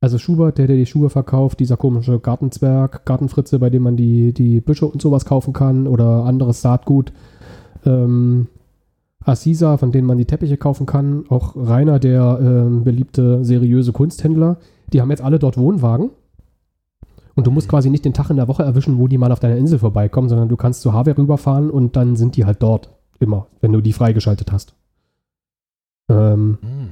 Also 0.00 0.18
Schubert, 0.18 0.58
der, 0.58 0.66
der 0.66 0.76
die 0.76 0.86
Schuhe 0.86 1.08
verkauft, 1.08 1.60
dieser 1.60 1.76
komische 1.76 2.20
Gartenzwerg, 2.20 3.06
Gartenfritze, 3.06 3.58
bei 3.58 3.70
dem 3.70 3.82
man 3.82 3.96
die, 3.96 4.34
die 4.34 4.60
Büsche 4.60 4.86
und 4.86 5.00
sowas 5.00 5.24
kaufen 5.24 5.52
kann 5.54 5.86
oder 5.86 6.24
anderes 6.24 6.60
Saatgut. 6.60 7.12
Ähm, 7.84 8.48
Assisa, 9.24 9.78
von 9.78 9.92
denen 9.92 10.06
man 10.06 10.18
die 10.18 10.26
Teppiche 10.26 10.56
kaufen 10.56 10.86
kann. 10.86 11.24
Auch 11.28 11.56
Rainer, 11.56 11.98
der 11.98 12.38
ähm, 12.40 12.84
beliebte, 12.84 13.44
seriöse 13.44 13.92
Kunsthändler. 13.92 14.58
Die 14.92 15.00
haben 15.00 15.10
jetzt 15.10 15.22
alle 15.22 15.38
dort 15.38 15.56
Wohnwagen. 15.56 16.10
Und 17.34 17.46
du 17.46 17.50
musst 17.50 17.68
quasi 17.68 17.90
nicht 17.90 18.04
den 18.04 18.12
Tag 18.14 18.30
in 18.30 18.36
der 18.36 18.48
Woche 18.48 18.62
erwischen, 18.62 18.98
wo 18.98 19.08
die 19.08 19.18
mal 19.18 19.32
auf 19.32 19.40
deiner 19.40 19.56
Insel 19.56 19.78
vorbeikommen, 19.78 20.28
sondern 20.28 20.48
du 20.48 20.56
kannst 20.56 20.82
zu 20.82 20.92
Harvey 20.92 21.12
rüberfahren 21.12 21.70
und 21.70 21.96
dann 21.96 22.16
sind 22.16 22.36
die 22.36 22.44
halt 22.44 22.62
dort. 22.62 22.90
Immer, 23.18 23.46
wenn 23.60 23.72
du 23.72 23.80
die 23.80 23.92
freigeschaltet 23.92 24.52
hast. 24.52 24.74
Ähm, 26.08 26.58
Hm. 26.60 26.88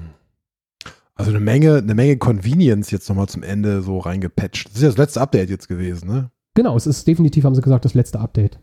Also 1.15 1.31
eine 1.31 1.41
Menge, 1.41 1.77
eine 1.77 1.95
Menge 1.95 2.17
Convenience 2.17 2.91
jetzt 2.91 3.09
nochmal 3.09 3.29
zum 3.29 3.43
Ende 3.43 3.83
so 3.83 3.99
reingepatcht. 3.99 4.67
Das 4.67 4.77
ist 4.77 4.83
ja 4.83 4.89
das 4.89 4.99
letzte 4.99 5.21
Update 5.21 5.51
jetzt 5.51 5.69
gewesen, 5.69 6.09
ne? 6.09 6.31
genau, 6.55 6.77
es 6.77 6.87
ist 6.87 7.07
definitiv, 7.07 7.45
haben 7.45 7.55
sie 7.55 7.63
gesagt, 7.63 7.85
das 7.85 7.95
letzte 7.95 8.19
Update. 8.19 8.59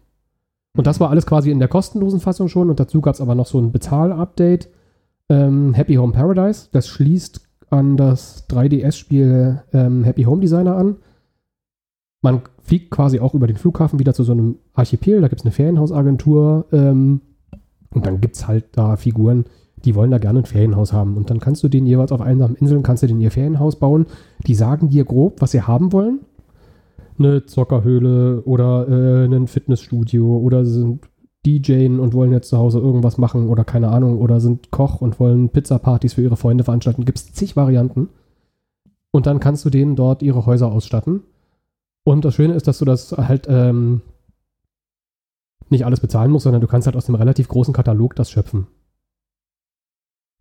Und 0.76 0.88
das 0.88 1.00
war 1.00 1.10
alles 1.10 1.26
quasi 1.26 1.52
in 1.52 1.60
der 1.60 1.68
kostenlosen 1.68 2.20
Fassung 2.20 2.48
schon 2.48 2.70
und 2.70 2.80
dazu 2.80 3.02
gab 3.02 3.16
es 3.16 3.22
aber 3.22 3.36
noch 3.36 3.48
so 3.48 3.60
ein 3.60 3.72
Bezahl-Update. 3.72 4.70
Ähm, 5.30 5.74
Happy 5.74 5.96
Home 5.96 6.14
Paradise, 6.14 6.70
das 6.72 6.88
schließt 6.88 7.42
an 7.70 7.98
das 7.98 8.50
3DS-Spiel 8.50 9.62
ähm, 9.74 10.04
Happy 10.04 10.24
Home 10.24 10.42
Designer 10.42 10.76
an. 10.76 10.98
Man 12.22 12.42
fliegt 12.64 12.92
quasi 12.92 13.20
auch 13.20 13.34
über 13.34 13.48
den 13.48 13.58
Flughafen 13.58 14.00
wieder 14.00 14.14
zu 14.14 14.24
so 14.24 14.32
einem 14.32 14.58
Archipel, 14.74 15.22
da 15.22 15.28
gibt 15.28 15.42
es 15.42 15.46
eine 15.46 15.52
Ferienhausagentur 15.52 16.66
ähm, 16.72 17.22
und 17.92 18.06
dann 18.06 18.22
gibt 18.22 18.36
es 18.36 18.48
halt 18.48 18.66
da 18.74 18.96
Figuren, 18.98 19.46
die 19.86 19.96
wollen 19.96 20.12
da 20.12 20.18
gerne 20.18 20.40
ein 20.40 20.46
Ferienhaus 20.46 20.94
haben. 20.94 21.16
Und 21.18 21.30
dann 21.30 21.40
kannst 21.40 21.64
du 21.64 21.68
denen 21.68 21.88
jeweils 21.88 22.12
auf 22.12 22.22
einsamen 22.22 22.56
Inseln, 22.58 22.84
kannst 22.84 23.04
du 23.04 23.08
denen 23.08 23.22
ihr 23.22 23.32
Ferienhaus 23.32 23.78
bauen. 23.78 24.06
Die 24.46 24.56
sagen 24.56 24.90
dir 24.90 25.06
grob, 25.06 25.42
was 25.42 25.52
sie 25.52 25.62
haben 25.62 25.92
wollen. 25.94 26.20
Eine 27.20 27.46
Zockerhöhle 27.46 28.42
oder 28.44 28.88
äh, 28.88 29.26
ein 29.26 29.48
Fitnessstudio 29.48 30.38
oder 30.38 30.66
sind 30.66 31.02
DJen 31.46 32.00
und 32.00 32.14
wollen 32.14 32.32
jetzt 32.32 32.50
zu 32.50 32.58
Hause 32.58 32.80
irgendwas 32.80 33.18
machen 33.18 33.50
oder 33.50 33.64
keine 33.64 33.90
Ahnung 33.90 34.20
oder 34.20 34.40
sind 34.40 34.72
Koch 34.72 35.02
und 35.02 35.20
wollen 35.20 35.50
Pizzapartys 35.50 36.14
für 36.14 36.22
ihre 36.22 36.38
Freunde 36.38 36.64
veranstalten. 36.64 37.06
Gibt 37.06 37.18
es 37.18 37.34
zig 37.34 37.56
Varianten. 37.56 38.10
Und 39.12 39.26
dann 39.26 39.40
kannst 39.40 39.66
du 39.66 39.70
denen 39.70 39.96
dort 39.96 40.22
ihre 40.22 40.46
Häuser 40.46 40.72
ausstatten. 40.72 41.24
Und 42.04 42.26
das 42.26 42.36
Schöne 42.36 42.54
ist, 42.54 42.68
dass 42.68 42.80
du 42.80 42.86
das 42.86 43.12
halt 43.12 43.48
ähm, 43.50 44.02
nicht 45.70 45.86
alles 45.86 46.00
bezahlen 46.00 46.32
musst, 46.32 46.44
sondern 46.44 46.62
du 46.62 46.68
kannst 46.68 46.88
halt 46.88 46.96
aus 46.96 47.06
dem 47.06 47.16
relativ 47.16 47.48
großen 47.48 47.74
Katalog 47.74 48.16
das 48.16 48.30
schöpfen. 48.30 48.68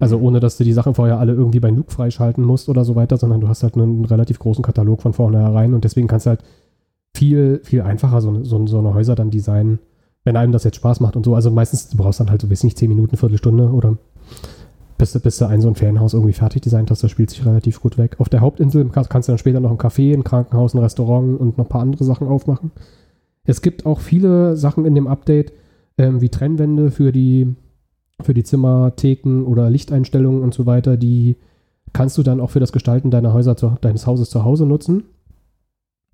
Also 0.01 0.19
ohne, 0.19 0.39
dass 0.39 0.57
du 0.57 0.65
die 0.65 0.73
Sachen 0.73 0.95
vorher 0.95 1.19
alle 1.19 1.33
irgendwie 1.33 1.61
bei 1.61 1.71
Nuke 1.71 1.91
freischalten 1.91 2.45
musst 2.45 2.69
oder 2.69 2.85
so 2.85 2.95
weiter, 2.95 3.17
sondern 3.17 3.41
du 3.41 3.49
hast 3.49 3.63
halt 3.63 3.75
einen 3.75 4.05
relativ 4.05 4.39
großen 4.39 4.63
Katalog 4.63 5.03
von 5.03 5.13
vornherein 5.13 5.75
und 5.75 5.85
deswegen 5.85 6.07
kannst 6.07 6.27
du 6.27 6.31
halt 6.31 6.45
viel, 7.15 7.61
viel 7.65 7.83
einfacher 7.83 8.21
so, 8.21 8.45
so, 8.45 8.67
so 8.67 8.79
eine 8.79 8.95
Häuser 8.95 9.15
dann 9.15 9.31
designen, 9.31 9.79
wenn 10.25 10.37
einem 10.37 10.53
das 10.53 10.65
jetzt 10.65 10.77
Spaß 10.77 11.01
macht 11.01 11.17
und 11.17 11.25
so. 11.25 11.35
Also 11.35 11.51
meistens, 11.51 11.89
du 11.89 11.97
brauchst 11.97 12.21
dann 12.21 12.31
halt 12.31 12.43
so, 12.43 12.51
weiß 12.51 12.65
nicht, 12.65 12.79
10 12.79 12.89
Minuten, 12.89 13.17
Viertelstunde 13.17 13.71
oder 13.71 13.97
bis, 14.99 15.13
du- 15.13 15.21
bis 15.21 15.39
du 15.39 15.47
ein 15.47 15.61
so 15.61 15.69
ein 15.69 15.75
Ferienhaus 15.75 16.15
irgendwie 16.15 16.33
fertig 16.33 16.63
designt 16.63 16.91
hast, 16.91 17.03
das 17.03 17.11
spielt 17.11 17.31
sich 17.31 17.45
relativ 17.47 17.81
gut 17.81 17.99
weg. 17.99 18.17
Auf 18.19 18.29
der 18.29 18.41
Hauptinsel 18.41 18.89
kannst, 18.91 19.11
kannst 19.11 19.29
du 19.29 19.33
dann 19.33 19.39
später 19.39 19.61
noch 19.61 19.71
ein 19.71 19.79
Café, 19.79 20.13
ein 20.15 20.25
Krankenhaus, 20.25 20.75
ein 20.75 20.79
Restaurant 20.79 21.39
und 21.41 21.57
noch 21.59 21.67
ein 21.67 21.69
paar 21.69 21.83
andere 21.83 22.05
Sachen 22.05 22.29
aufmachen. 22.29 22.73
Es 23.45 23.63
gibt 23.63 23.87
auch 23.87 24.01
viele 24.01 24.57
Sachen 24.57 24.85
in 24.85 24.95
dem 24.95 25.07
Update, 25.07 25.53
ähm, 25.97 26.21
wie 26.21 26.29
Trennwände 26.29 26.91
für 26.91 27.13
die, 27.13 27.55
für 28.21 28.35
die 28.35 28.43
Zimmer, 28.45 28.93
Theken 28.97 29.45
oder 29.45 29.71
Lichteinstellungen 29.71 30.43
und 30.43 30.53
so 30.53 30.67
weiter, 30.67 30.97
die 30.97 31.37
kannst 31.93 32.19
du 32.19 32.23
dann 32.23 32.41
auch 32.41 32.51
für 32.51 32.61
das 32.61 32.73
Gestalten 32.73 33.11
deiner 33.11 33.33
Häuser 33.33 33.57
zu, 33.57 33.77
deines 33.81 34.07
Hauses 34.07 34.29
zu 34.31 34.45
Hause 34.45 34.67
nutzen. 34.67 35.05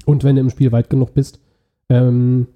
Und 0.05 0.25
wenn 0.25 0.37
du 0.37 0.41
im 0.41 0.51
Spiel 0.51 0.73
weit 0.73 0.91
genug 0.91 1.15
bist, 1.15 1.41
ähm, 1.89 2.47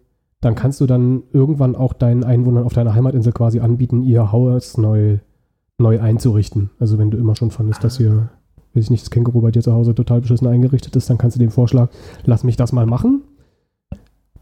dann 0.40 0.54
kannst 0.54 0.80
du 0.80 0.86
dann 0.86 1.24
irgendwann 1.32 1.74
auch 1.74 1.92
deinen 1.92 2.24
Einwohnern 2.24 2.64
auf 2.64 2.72
deiner 2.72 2.94
Heimatinsel 2.94 3.32
quasi 3.32 3.60
anbieten, 3.60 4.02
ihr 4.02 4.30
Haus 4.30 4.78
neu, 4.78 5.18
neu 5.78 6.00
einzurichten. 6.00 6.70
Also 6.78 6.98
wenn 6.98 7.10
du 7.10 7.18
immer 7.18 7.34
schon 7.34 7.50
fandest, 7.50 7.82
dass 7.82 7.96
hier, 7.98 8.30
weiß 8.74 8.84
ich 8.84 8.90
nicht, 8.90 9.02
das 9.02 9.10
Känguru 9.10 9.40
bei 9.40 9.50
dir 9.50 9.62
zu 9.62 9.72
Hause 9.72 9.94
total 9.94 10.20
beschissen 10.20 10.46
eingerichtet 10.46 10.94
ist, 10.94 11.10
dann 11.10 11.18
kannst 11.18 11.36
du 11.36 11.40
den 11.40 11.50
Vorschlag, 11.50 11.90
lass 12.24 12.44
mich 12.44 12.56
das 12.56 12.72
mal 12.72 12.86
machen. 12.86 13.22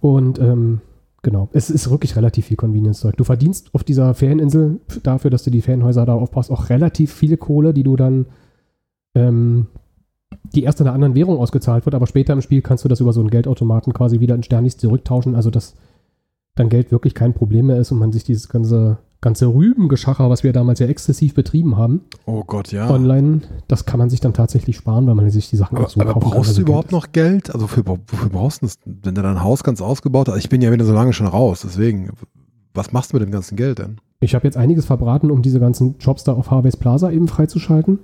Und 0.01 0.39
ähm, 0.39 0.83
genau, 1.23 1.49
es 1.53 1.71
ist 1.71 1.91
wirklich 1.91 2.15
relativ 2.17 2.47
viel 2.47 2.59
Convenience-Zeug. 2.59 3.17
Du 3.17 3.25
verdienst 3.25 3.75
auf 3.75 3.83
dieser 3.83 4.13
Ferieninsel 4.13 4.81
dafür, 5.03 5.31
dass 5.31 5.45
du 5.45 5.51
die 5.51 5.63
Ferienhäuser 5.63 6.05
da 6.05 6.15
aufpasst, 6.15 6.51
auch 6.51 6.69
relativ 6.69 7.13
viel 7.13 7.39
Kohle, 7.39 7.73
die 7.73 7.83
du 7.85 7.97
dann, 7.97 8.27
ähm, 9.15 9.67
die 10.55 10.65
erst 10.65 10.81
in 10.81 10.87
einer 10.87 10.95
anderen 10.95 11.15
Währung 11.15 11.39
ausgezahlt 11.39 11.87
wird, 11.87 11.95
aber 11.95 12.07
später 12.07 12.33
im 12.33 12.43
Spiel 12.43 12.63
kannst 12.63 12.85
du 12.85 12.89
das 12.89 13.01
über 13.01 13.13
so 13.13 13.21
einen 13.21 13.31
Geldautomaten 13.31 13.93
quasi 13.93 14.21
wieder 14.21 14.35
in 14.35 14.43
Sternis 14.43 14.77
zurücktauschen, 14.77 15.35
also 15.35 15.51
dass 15.51 15.75
dann 16.55 16.69
Geld 16.69 16.91
wirklich 16.91 17.15
kein 17.15 17.35
Problem 17.35 17.67
mehr 17.67 17.79
ist 17.79 17.93
und 17.93 17.99
man 17.99 18.13
sich 18.13 18.25
dieses 18.25 18.49
ganze 18.49 18.99
ganze 19.21 19.47
Rübengeschacher, 19.47 20.29
was 20.31 20.45
wir 20.45 20.53
damals 20.53 20.79
ja 20.79 20.87
exzessiv 20.87 21.35
betrieben 21.35 21.77
haben, 21.77 22.03
Oh 22.27 22.45
Gott, 22.45 22.71
ja. 22.71 22.89
online, 22.89 23.41
das 23.67 23.87
kann 23.87 23.99
man 23.99 24.11
sich 24.11 24.21
dann 24.21 24.35
tatsächlich 24.35 24.77
sparen, 24.77 25.07
weil 25.07 25.15
man 25.15 25.29
sich 25.31 25.49
die 25.51 25.57
Sachen 25.57 25.77
Aber, 25.77 25.87
auch 25.87 25.91
so 25.91 26.01
aber 26.01 26.13
kaufen 26.13 26.23
kann. 26.23 26.31
brauchst 26.33 26.49
also 26.51 26.61
du 26.63 26.67
überhaupt 26.69 26.89
Geld 26.91 26.93
noch 26.93 27.13
Geld? 27.13 27.55
Also 27.55 27.67
für, 27.67 27.85
wofür 27.87 28.29
brauchst 28.29 28.63
du 28.63 28.67
das, 28.67 28.79
wenn 28.85 29.15
du 29.15 29.23
dein 29.23 29.43
Haus 29.43 29.65
ganz 29.65 29.81
ausgebaut 29.81 30.29
hast? 30.29 30.37
Ich 30.39 30.49
bin 30.49 30.61
ja 30.61 30.71
wieder 30.71 30.85
so 30.85 30.93
lange 30.93 31.13
schon 31.13 31.27
raus, 31.27 31.63
deswegen, 31.65 32.11
was 32.75 32.93
machst 32.93 33.13
du 33.13 33.17
mit 33.17 33.27
dem 33.27 33.33
ganzen 33.33 33.57
Geld 33.57 33.79
denn? 33.79 34.01
Ich 34.21 34.35
habe 34.35 34.47
jetzt 34.47 34.57
einiges 34.57 34.85
verbraten, 34.85 35.31
um 35.31 35.43
diese 35.43 35.61
ganzen 35.61 35.97
Jobs 35.99 36.25
da 36.25 36.35
auf 36.35 36.51
Harveys 36.51 36.77
Plaza 36.77 37.11
eben 37.11 37.27
freizuschalten. 37.27 37.99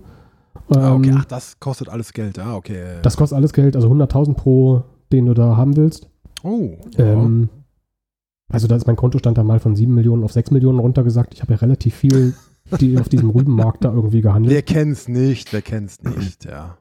Ah, 0.74 0.94
okay. 0.94 1.10
Ähm, 1.10 1.16
Ach, 1.18 1.24
das 1.24 1.58
kostet 1.60 1.88
alles 1.88 2.12
Geld. 2.12 2.38
Ah, 2.38 2.56
okay. 2.56 2.98
Das 3.02 3.16
kostet 3.16 3.36
alles 3.36 3.52
Geld, 3.52 3.76
also 3.76 3.90
100.000 3.90 4.34
pro, 4.34 4.82
den 5.12 5.26
du 5.26 5.34
da 5.34 5.56
haben 5.56 5.76
willst. 5.76 6.08
oh. 6.42 6.70
Ähm, 6.98 7.48
also 8.50 8.68
da 8.68 8.76
ist 8.76 8.86
mein 8.86 8.96
Kontostand 8.96 9.38
dann 9.38 9.46
mal 9.46 9.60
von 9.60 9.74
7 9.76 9.94
Millionen 9.94 10.24
auf 10.24 10.32
6 10.32 10.50
Millionen 10.50 10.78
runtergesagt. 10.78 11.32
Ich 11.32 11.40
habe 11.40 11.52
ja 11.54 11.58
relativ 11.58 11.94
viel 11.94 12.34
die 12.80 12.98
auf 12.98 13.08
diesem 13.08 13.30
Rübenmarkt 13.30 13.84
da 13.84 13.92
irgendwie 13.92 14.20
gehandelt. 14.20 14.54
Wer 14.54 14.62
kennt's 14.62 15.08
nicht? 15.08 15.52
Wer 15.52 15.62
kennt's 15.62 16.02
nicht? 16.02 16.44
Ja. 16.44 16.76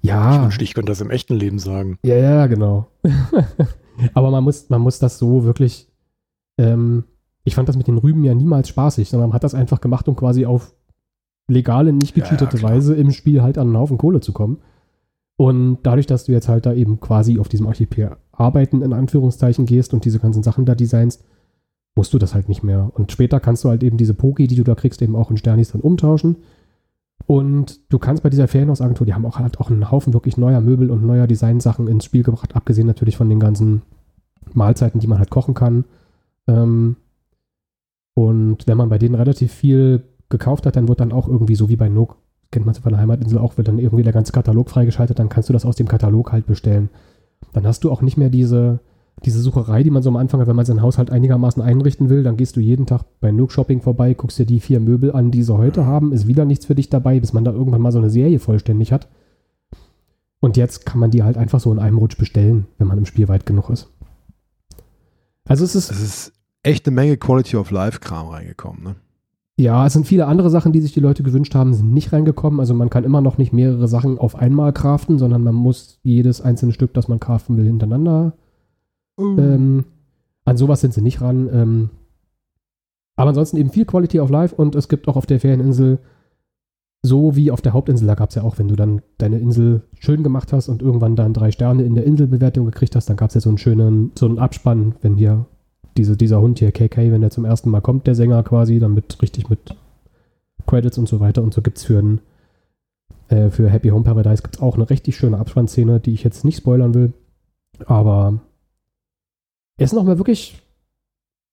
Ich 0.00 0.08
Ja, 0.08 0.42
wünschte, 0.42 0.62
ich 0.64 0.74
könnte 0.74 0.90
das 0.92 1.00
im 1.00 1.10
echten 1.10 1.34
Leben 1.34 1.58
sagen. 1.58 1.98
ja, 2.02 2.16
ja, 2.16 2.46
genau. 2.46 2.86
Aber 4.14 4.30
man 4.30 4.44
muss, 4.44 4.68
man 4.70 4.80
muss 4.80 4.98
das 5.00 5.18
so 5.18 5.44
wirklich. 5.44 5.88
Ähm, 6.56 7.04
ich 7.44 7.54
fand 7.54 7.68
das 7.68 7.76
mit 7.76 7.88
den 7.88 7.98
Rüben 7.98 8.24
ja 8.24 8.34
niemals 8.34 8.68
spaßig, 8.68 9.08
sondern 9.08 9.30
man 9.30 9.34
hat 9.34 9.44
das 9.44 9.54
einfach 9.54 9.80
gemacht, 9.80 10.06
um 10.08 10.14
quasi 10.16 10.46
auf 10.46 10.74
legale, 11.48 11.92
nicht 11.92 12.16
Ja, 12.16 12.22
ja, 12.22 12.30
gecheatete 12.30 12.58
klar. 12.58 12.72
Weise 12.72 12.94
im 12.94 13.10
Spiel 13.10 13.42
halt 13.42 13.58
an 13.58 13.68
einen 13.68 13.78
Haufen 13.78 13.98
Kohle 13.98 14.20
zu 14.20 14.32
kommen. 14.32 14.58
Und 15.36 15.78
dadurch, 15.82 16.06
dass 16.06 16.24
du 16.24 16.32
jetzt 16.32 16.48
halt 16.48 16.66
da 16.66 16.72
eben 16.72 17.00
quasi 17.00 17.38
auf 17.38 17.48
diesem 17.48 17.66
Archipel 17.66 18.16
arbeiten, 18.32 18.82
in 18.82 18.92
Anführungszeichen, 18.92 19.66
gehst 19.66 19.94
und 19.94 20.04
diese 20.04 20.18
ganzen 20.18 20.42
Sachen 20.42 20.64
da 20.64 20.74
designst, 20.74 21.24
musst 21.94 22.12
du 22.12 22.18
das 22.18 22.34
halt 22.34 22.48
nicht 22.48 22.62
mehr. 22.62 22.90
Und 22.94 23.12
später 23.12 23.40
kannst 23.40 23.64
du 23.64 23.68
halt 23.68 23.82
eben 23.82 23.96
diese 23.96 24.14
Poki, 24.14 24.46
die 24.46 24.56
du 24.56 24.64
da 24.64 24.74
kriegst, 24.74 25.00
eben 25.00 25.16
auch 25.16 25.30
in 25.30 25.36
Sternis 25.36 25.72
dann 25.72 25.80
umtauschen. 25.80 26.36
Und 27.26 27.80
du 27.92 27.98
kannst 27.98 28.22
bei 28.22 28.30
dieser 28.30 28.48
Ferienhausagentur, 28.48 29.06
die 29.06 29.14
haben 29.14 29.26
auch 29.26 29.38
halt 29.38 29.60
auch 29.60 29.70
einen 29.70 29.90
Haufen 29.90 30.14
wirklich 30.14 30.36
neuer 30.36 30.60
Möbel 30.60 30.90
und 30.90 31.04
neuer 31.04 31.26
Designsachen 31.26 31.88
ins 31.88 32.04
Spiel 32.04 32.22
gebracht, 32.22 32.56
abgesehen 32.56 32.86
natürlich 32.86 33.16
von 33.16 33.28
den 33.28 33.40
ganzen 33.40 33.82
Mahlzeiten, 34.54 35.00
die 35.00 35.06
man 35.06 35.18
halt 35.18 35.30
kochen 35.30 35.54
kann. 35.54 35.84
Ähm, 36.46 36.96
und 38.14 38.66
wenn 38.66 38.78
man 38.78 38.88
bei 38.88 38.98
denen 38.98 39.14
relativ 39.14 39.52
viel 39.52 40.04
gekauft 40.30 40.66
hat, 40.66 40.76
dann 40.76 40.88
wird 40.88 41.00
dann 41.00 41.12
auch 41.12 41.28
irgendwie 41.28 41.54
so 41.54 41.68
wie 41.68 41.76
bei 41.76 41.88
Nook, 41.88 42.16
kennt 42.50 42.66
man 42.66 42.74
es 42.74 42.80
von 42.80 42.92
der 42.92 43.00
Heimatinsel 43.00 43.38
auch, 43.38 43.56
wird 43.56 43.68
dann 43.68 43.78
irgendwie 43.78 44.04
der 44.04 44.12
ganze 44.12 44.32
Katalog 44.32 44.70
freigeschaltet, 44.70 45.18
dann 45.18 45.28
kannst 45.28 45.48
du 45.48 45.52
das 45.52 45.64
aus 45.64 45.76
dem 45.76 45.88
Katalog 45.88 46.32
halt 46.32 46.46
bestellen. 46.46 46.90
Dann 47.52 47.66
hast 47.66 47.84
du 47.84 47.90
auch 47.90 48.02
nicht 48.02 48.16
mehr 48.16 48.30
diese, 48.30 48.80
diese 49.24 49.40
Sucherei, 49.40 49.82
die 49.82 49.90
man 49.90 50.02
so 50.02 50.10
am 50.10 50.16
Anfang 50.16 50.40
hat, 50.40 50.48
wenn 50.48 50.56
man 50.56 50.64
sein 50.64 50.82
Haushalt 50.82 51.10
einigermaßen 51.10 51.62
einrichten 51.62 52.08
will, 52.08 52.22
dann 52.22 52.36
gehst 52.36 52.56
du 52.56 52.60
jeden 52.60 52.86
Tag 52.86 53.04
bei 53.20 53.32
Nook 53.32 53.52
Shopping 53.52 53.80
vorbei, 53.80 54.14
guckst 54.14 54.38
dir 54.38 54.46
die 54.46 54.60
vier 54.60 54.80
Möbel 54.80 55.12
an, 55.12 55.30
die 55.30 55.42
sie 55.42 55.56
heute 55.56 55.86
haben, 55.86 56.12
ist 56.12 56.26
wieder 56.26 56.44
nichts 56.44 56.66
für 56.66 56.74
dich 56.74 56.88
dabei, 56.88 57.20
bis 57.20 57.32
man 57.32 57.44
da 57.44 57.52
irgendwann 57.52 57.80
mal 57.80 57.92
so 57.92 57.98
eine 57.98 58.10
Serie 58.10 58.38
vollständig 58.38 58.92
hat. 58.92 59.08
Und 60.40 60.56
jetzt 60.56 60.86
kann 60.86 61.00
man 61.00 61.10
die 61.10 61.22
halt 61.22 61.36
einfach 61.36 61.60
so 61.60 61.72
in 61.72 61.78
einem 61.78 61.98
Rutsch 61.98 62.16
bestellen, 62.16 62.66
wenn 62.78 62.86
man 62.86 62.98
im 62.98 63.06
Spiel 63.06 63.28
weit 63.28 63.44
genug 63.44 63.70
ist. 63.70 63.88
Also 65.46 65.64
es 65.64 65.74
ist 65.74 65.90
Es 65.90 66.00
ist 66.00 66.32
echt 66.62 66.86
eine 66.86 66.94
Menge 66.94 67.16
Quality 67.16 67.56
of 67.56 67.70
Life 67.70 68.00
Kram 68.00 68.28
reingekommen, 68.28 68.82
ne? 68.82 68.96
Ja, 69.58 69.84
es 69.84 69.92
sind 69.92 70.06
viele 70.06 70.26
andere 70.26 70.50
Sachen, 70.50 70.70
die 70.70 70.80
sich 70.80 70.92
die 70.92 71.00
Leute 71.00 71.24
gewünscht 71.24 71.56
haben, 71.56 71.74
sind 71.74 71.92
nicht 71.92 72.12
reingekommen. 72.12 72.60
Also 72.60 72.74
man 72.74 72.90
kann 72.90 73.02
immer 73.02 73.20
noch 73.20 73.38
nicht 73.38 73.52
mehrere 73.52 73.88
Sachen 73.88 74.16
auf 74.16 74.36
einmal 74.36 74.72
craften, 74.72 75.18
sondern 75.18 75.42
man 75.42 75.56
muss 75.56 75.98
jedes 76.04 76.40
einzelne 76.40 76.72
Stück, 76.72 76.94
das 76.94 77.08
man 77.08 77.18
craften 77.18 77.56
will, 77.56 77.64
hintereinander. 77.64 78.34
Ähm, 79.18 79.84
an 80.44 80.56
sowas 80.56 80.80
sind 80.80 80.94
sie 80.94 81.02
nicht 81.02 81.20
ran. 81.20 81.48
Ähm, 81.52 81.90
aber 83.16 83.30
ansonsten 83.30 83.56
eben 83.56 83.70
viel 83.70 83.84
Quality 83.84 84.20
of 84.20 84.30
Life 84.30 84.54
und 84.54 84.76
es 84.76 84.88
gibt 84.88 85.08
auch 85.08 85.16
auf 85.16 85.26
der 85.26 85.40
Ferieninsel, 85.40 85.98
so 87.02 87.34
wie 87.34 87.50
auf 87.50 87.60
der 87.60 87.72
Hauptinsel, 87.72 88.06
da 88.06 88.14
gab 88.14 88.28
es 88.28 88.36
ja 88.36 88.42
auch, 88.42 88.60
wenn 88.60 88.68
du 88.68 88.76
dann 88.76 89.02
deine 89.18 89.40
Insel 89.40 89.82
schön 89.98 90.22
gemacht 90.22 90.52
hast 90.52 90.68
und 90.68 90.82
irgendwann 90.82 91.16
dann 91.16 91.32
drei 91.34 91.50
Sterne 91.50 91.82
in 91.82 91.96
der 91.96 92.04
Inselbewertung 92.04 92.64
gekriegt 92.64 92.94
hast, 92.94 93.10
dann 93.10 93.16
gab 93.16 93.30
es 93.30 93.34
ja 93.34 93.40
so 93.40 93.48
einen 93.48 93.58
schönen, 93.58 94.12
so 94.16 94.26
einen 94.26 94.38
Abspann, 94.38 94.94
wenn 95.00 95.16
hier 95.16 95.46
diese, 95.98 96.16
dieser 96.16 96.40
Hund 96.40 96.58
hier, 96.58 96.72
KK, 96.72 97.12
wenn 97.12 97.20
der 97.20 97.30
zum 97.30 97.44
ersten 97.44 97.70
Mal 97.70 97.80
kommt, 97.80 98.06
der 98.06 98.14
Sänger 98.14 98.42
quasi, 98.42 98.78
dann 98.78 98.94
mit 98.94 99.20
richtig 99.20 99.50
mit 99.50 99.76
Credits 100.66 100.98
und 100.98 101.08
so 101.08 101.20
weiter. 101.20 101.42
Und 101.42 101.52
so 101.52 101.60
gibt 101.62 101.78
es 101.78 101.84
für, 101.84 102.18
äh, 103.28 103.50
für 103.50 103.68
Happy 103.68 103.88
Home 103.88 104.04
Paradise 104.04 104.42
gibt's 104.42 104.60
auch 104.60 104.76
eine 104.76 104.88
richtig 104.88 105.16
schöne 105.16 105.38
Abspannszene, 105.38 106.00
die 106.00 106.12
ich 106.12 106.24
jetzt 106.24 106.44
nicht 106.44 106.58
spoilern 106.58 106.94
will. 106.94 107.12
Aber 107.86 108.40
es 109.76 109.90
ist 109.92 109.96
nochmal 109.96 110.18
wirklich, 110.18 110.60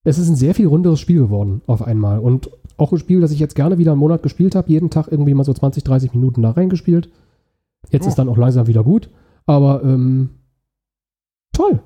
es 0.04 0.18
ist 0.18 0.30
ein 0.30 0.36
sehr 0.36 0.56
viel 0.56 0.68
runderes 0.68 1.00
Spiel 1.00 1.20
geworden 1.20 1.62
auf 1.68 1.82
einmal. 1.82 2.20
Und 2.20 2.50
auch 2.78 2.92
ein 2.92 2.98
Spiel, 2.98 3.22
das 3.22 3.32
ich 3.32 3.40
jetzt 3.40 3.56
gerne 3.56 3.78
wieder 3.78 3.92
einen 3.92 4.00
Monat 4.00 4.24
gespielt 4.24 4.56
habe, 4.56 4.70
jeden 4.70 4.90
Tag 4.90 5.08
irgendwie 5.10 5.34
mal 5.34 5.44
so 5.44 5.54
20, 5.54 5.84
30 5.84 6.14
Minuten 6.14 6.42
da 6.42 6.52
reingespielt. 6.52 7.10
Jetzt 7.90 8.06
Oh. 8.06 8.10
ist 8.10 8.16
dann 8.16 8.30
auch 8.30 8.38
langsam 8.38 8.68
wieder 8.68 8.84
gut. 8.84 9.10
Aber 9.46 9.84
ähm, 9.84 10.32
toll. 11.54 11.80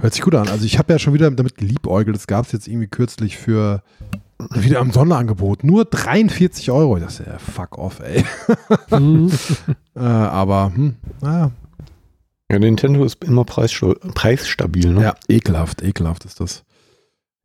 Hört 0.00 0.14
sich 0.14 0.22
gut 0.22 0.34
an. 0.34 0.48
Also 0.48 0.64
ich 0.64 0.78
habe 0.78 0.92
ja 0.92 0.98
schon 0.98 1.12
wieder 1.14 1.30
damit 1.30 1.56
geliebäugelt. 1.56 2.16
Das 2.16 2.26
gab 2.26 2.46
es 2.46 2.52
jetzt 2.52 2.68
irgendwie 2.68 2.86
kürzlich 2.88 3.36
für 3.36 3.82
wieder 4.54 4.80
am 4.80 4.90
Sonderangebot. 4.90 5.64
Nur 5.64 5.84
43 5.84 6.70
Euro. 6.70 6.98
Das 6.98 7.20
ist 7.20 7.26
ja 7.26 7.38
fuck 7.38 7.76
off, 7.78 8.00
ey. 8.00 8.24
Mhm. 8.90 9.30
Äh, 9.96 10.00
aber, 10.00 10.72
hm, 10.74 10.94
naja. 11.20 11.50
Ja, 12.50 12.58
Nintendo 12.58 13.04
ist 13.04 13.22
immer 13.24 13.42
preissta- 13.42 13.98
preisstabil, 14.14 14.94
ne? 14.94 15.02
Ja, 15.02 15.14
ekelhaft, 15.28 15.82
ekelhaft 15.82 16.24
ist 16.24 16.40
das. 16.40 16.62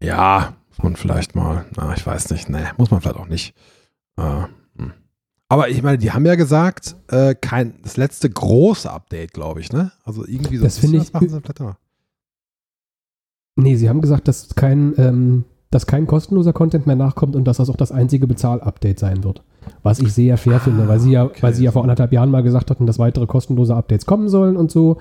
Ja, 0.01 0.53
muss 0.69 0.83
man 0.83 0.95
vielleicht 0.95 1.35
mal, 1.35 1.65
na, 1.75 1.93
ich 1.95 2.05
weiß 2.05 2.29
nicht, 2.29 2.47
ne, 2.47 2.69
muss 2.77 2.91
man 2.91 3.01
vielleicht 3.01 3.17
auch 3.17 3.27
nicht. 3.27 3.53
Äh, 4.17 4.43
hm. 4.77 4.93
Aber 5.49 5.67
ich 5.69 5.81
meine, 5.83 5.97
die 5.97 6.11
haben 6.11 6.25
ja 6.25 6.35
gesagt, 6.35 6.95
äh, 7.09 7.35
kein, 7.35 7.81
das 7.81 7.97
letzte 7.97 8.29
große 8.29 8.89
Update, 8.89 9.33
glaube 9.33 9.59
ich, 9.59 9.73
ne? 9.73 9.91
Also 10.05 10.25
irgendwie 10.25 10.57
so. 10.57 10.63
Das 10.63 10.77
finde 10.77 10.97
ich- 10.99 11.05
Was 11.05 11.13
machen 11.13 11.29
sie 11.29 11.41
vielleicht 11.41 11.59
noch? 11.59 11.75
Nee, 13.55 13.75
sie 13.75 13.89
haben 13.89 14.01
gesagt, 14.01 14.27
dass 14.27 14.55
kein, 14.55 14.93
ähm, 14.97 15.45
dass 15.71 15.87
kein 15.87 16.07
kostenloser 16.07 16.53
Content 16.53 16.87
mehr 16.87 16.95
nachkommt 16.95 17.35
und 17.35 17.45
dass 17.45 17.57
das 17.57 17.69
auch 17.69 17.77
das 17.77 17.91
einzige 17.91 18.27
Bezahl-Update 18.27 18.99
sein 18.99 19.23
wird. 19.23 19.43
Was 19.81 19.99
ich 19.99 20.13
sehr 20.13 20.37
fair 20.37 20.57
Ah, 20.57 20.59
finde, 20.59 20.87
weil 20.87 20.99
sie 20.99 21.11
ja, 21.11 21.25
okay. 21.25 21.41
weil 21.41 21.53
sie 21.53 21.63
ja 21.63 21.71
vor 21.71 21.81
anderthalb 21.81 22.11
Jahren 22.13 22.29
mal 22.31 22.43
gesagt 22.43 22.69
hatten, 22.69 22.85
dass 22.85 22.99
weitere 22.99 23.25
kostenlose 23.25 23.75
Updates 23.75 24.05
kommen 24.05 24.29
sollen 24.29 24.57
und 24.57 24.71
so. 24.71 24.97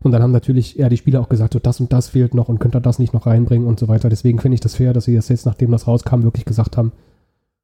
Und 0.00 0.12
dann 0.12 0.22
haben 0.22 0.32
natürlich 0.32 0.74
ja 0.74 0.88
die 0.88 0.96
Spieler 0.96 1.20
auch 1.20 1.28
gesagt, 1.28 1.52
so 1.54 1.58
das 1.58 1.80
und 1.80 1.92
das 1.92 2.08
fehlt 2.08 2.34
noch 2.34 2.48
und 2.48 2.60
könnt 2.60 2.74
ihr 2.76 2.80
das 2.80 2.98
nicht 2.98 3.14
noch 3.14 3.26
reinbringen 3.26 3.66
und 3.66 3.78
so 3.80 3.88
weiter. 3.88 4.08
Deswegen 4.08 4.38
finde 4.38 4.54
ich 4.54 4.60
das 4.60 4.74
fair, 4.76 4.92
dass 4.92 5.04
sie 5.04 5.14
das 5.14 5.28
jetzt, 5.28 5.44
nachdem 5.46 5.70
das 5.70 5.86
rauskam, 5.86 6.22
wirklich 6.22 6.44
gesagt 6.44 6.76
haben, 6.76 6.92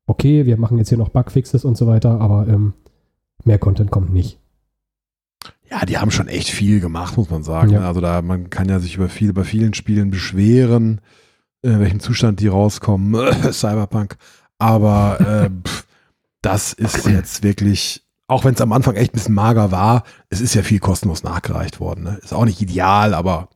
okay, 0.07 0.45
wir 0.47 0.57
machen 0.57 0.79
jetzt 0.79 0.89
hier 0.89 0.99
noch 0.99 1.09
Bugfixes 1.11 1.65
und 1.65 1.77
so 1.77 1.87
weiter, 1.87 2.21
aber 2.21 2.47
ähm, 2.49 2.75
mehr 3.45 3.59
Content 3.59 3.91
kommt 3.91 4.13
nicht. 4.13 4.39
Ja, 5.75 5.85
die 5.87 5.99
haben 5.99 6.13
schon 6.13 6.29
echt 6.29 6.51
viel 6.51 6.79
gemacht, 6.79 7.17
muss 7.17 7.31
man 7.31 7.43
sagen. 7.43 7.71
Ja. 7.71 7.81
Also 7.81 8.01
da, 8.01 8.23
man 8.23 8.49
kann 8.49 8.69
ja 8.69 8.79
sich 8.79 8.95
über 8.95 9.09
viel, 9.09 9.33
bei 9.33 9.43
vielen 9.43 9.75
Spielen 9.75 10.11
beschweren, 10.13 11.01
in 11.63 11.81
welchem 11.81 11.99
Zustand 11.99 12.39
die 12.39 12.47
rauskommen, 12.47 13.13
Cyberpunk. 13.53 14.17
Aber 14.59 15.19
äh, 15.21 15.51
pff, 15.69 15.85
das 16.43 16.75
ist 16.75 17.09
jetzt 17.09 17.43
wirklich, 17.43 18.05
auch 18.29 18.45
wenn 18.45 18.55
es 18.55 18.61
am 18.61 18.71
Anfang 18.71 18.95
echt 18.95 19.13
ein 19.13 19.19
bisschen 19.19 19.35
mager 19.35 19.73
war, 19.73 20.05
es 20.29 20.41
ist 20.41 20.55
ja 20.55 20.63
viel 20.63 20.79
kostenlos 20.79 21.25
nachgereicht 21.25 21.81
worden. 21.81 22.05
Ne? 22.05 22.21
Ist 22.23 22.33
auch 22.33 22.45
nicht 22.45 22.61
ideal, 22.61 23.13
aber 23.13 23.49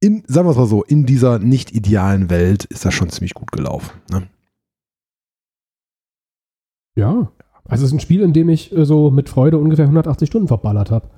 in, 0.00 0.24
sagen 0.26 0.48
wir 0.48 0.50
es 0.50 0.56
mal 0.56 0.66
so, 0.66 0.82
in 0.82 1.06
dieser 1.06 1.38
nicht 1.38 1.70
idealen 1.70 2.28
Welt 2.28 2.64
ist 2.64 2.84
das 2.84 2.92
schon 2.92 3.10
ziemlich 3.10 3.34
gut 3.34 3.52
gelaufen. 3.52 3.92
Ne? 4.10 4.26
Ja. 6.96 7.30
Also 7.68 7.84
es 7.84 7.90
ist 7.90 7.96
ein 7.96 8.00
Spiel, 8.00 8.22
in 8.22 8.32
dem 8.32 8.48
ich 8.48 8.76
äh, 8.76 8.84
so 8.84 9.12
mit 9.12 9.28
Freude 9.28 9.58
ungefähr 9.58 9.84
180 9.84 10.28
Stunden 10.28 10.48
verballert 10.48 10.90
habe. 10.90 11.08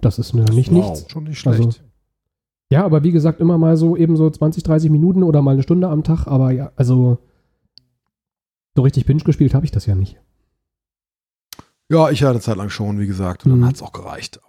Das 0.00 0.18
ist 0.18 0.32
mir 0.32 0.44
nicht 0.44 0.70
nichts. 0.70 1.10
Schon 1.10 1.24
nicht 1.24 1.38
schlecht. 1.38 1.60
Also- 1.64 1.80
Ja, 2.72 2.84
aber 2.84 3.02
wie 3.02 3.10
gesagt, 3.12 3.40
immer 3.40 3.58
mal 3.58 3.76
so 3.76 3.96
eben 3.96 4.16
so 4.16 4.30
20, 4.30 4.62
30 4.62 4.90
Minuten 4.90 5.22
oder 5.22 5.42
mal 5.42 5.52
eine 5.52 5.62
Stunde 5.62 5.88
am 5.88 6.04
Tag. 6.04 6.26
Aber 6.26 6.52
ja, 6.52 6.72
also 6.76 7.18
so 8.76 8.82
richtig 8.82 9.06
Binge 9.06 9.22
gespielt 9.24 9.54
habe 9.54 9.64
ich 9.64 9.72
das 9.72 9.86
ja 9.86 9.94
nicht. 9.94 10.20
Ja, 11.90 12.10
ich 12.10 12.22
hatte 12.22 12.30
eine 12.30 12.40
Zeit 12.40 12.56
lang 12.56 12.70
schon, 12.70 13.00
wie 13.00 13.06
gesagt, 13.08 13.44
und 13.44 13.50
dann 13.50 13.60
Mhm. 13.60 13.66
hat 13.66 13.74
es 13.74 13.82
auch 13.82 13.92
gereicht. 13.92 14.40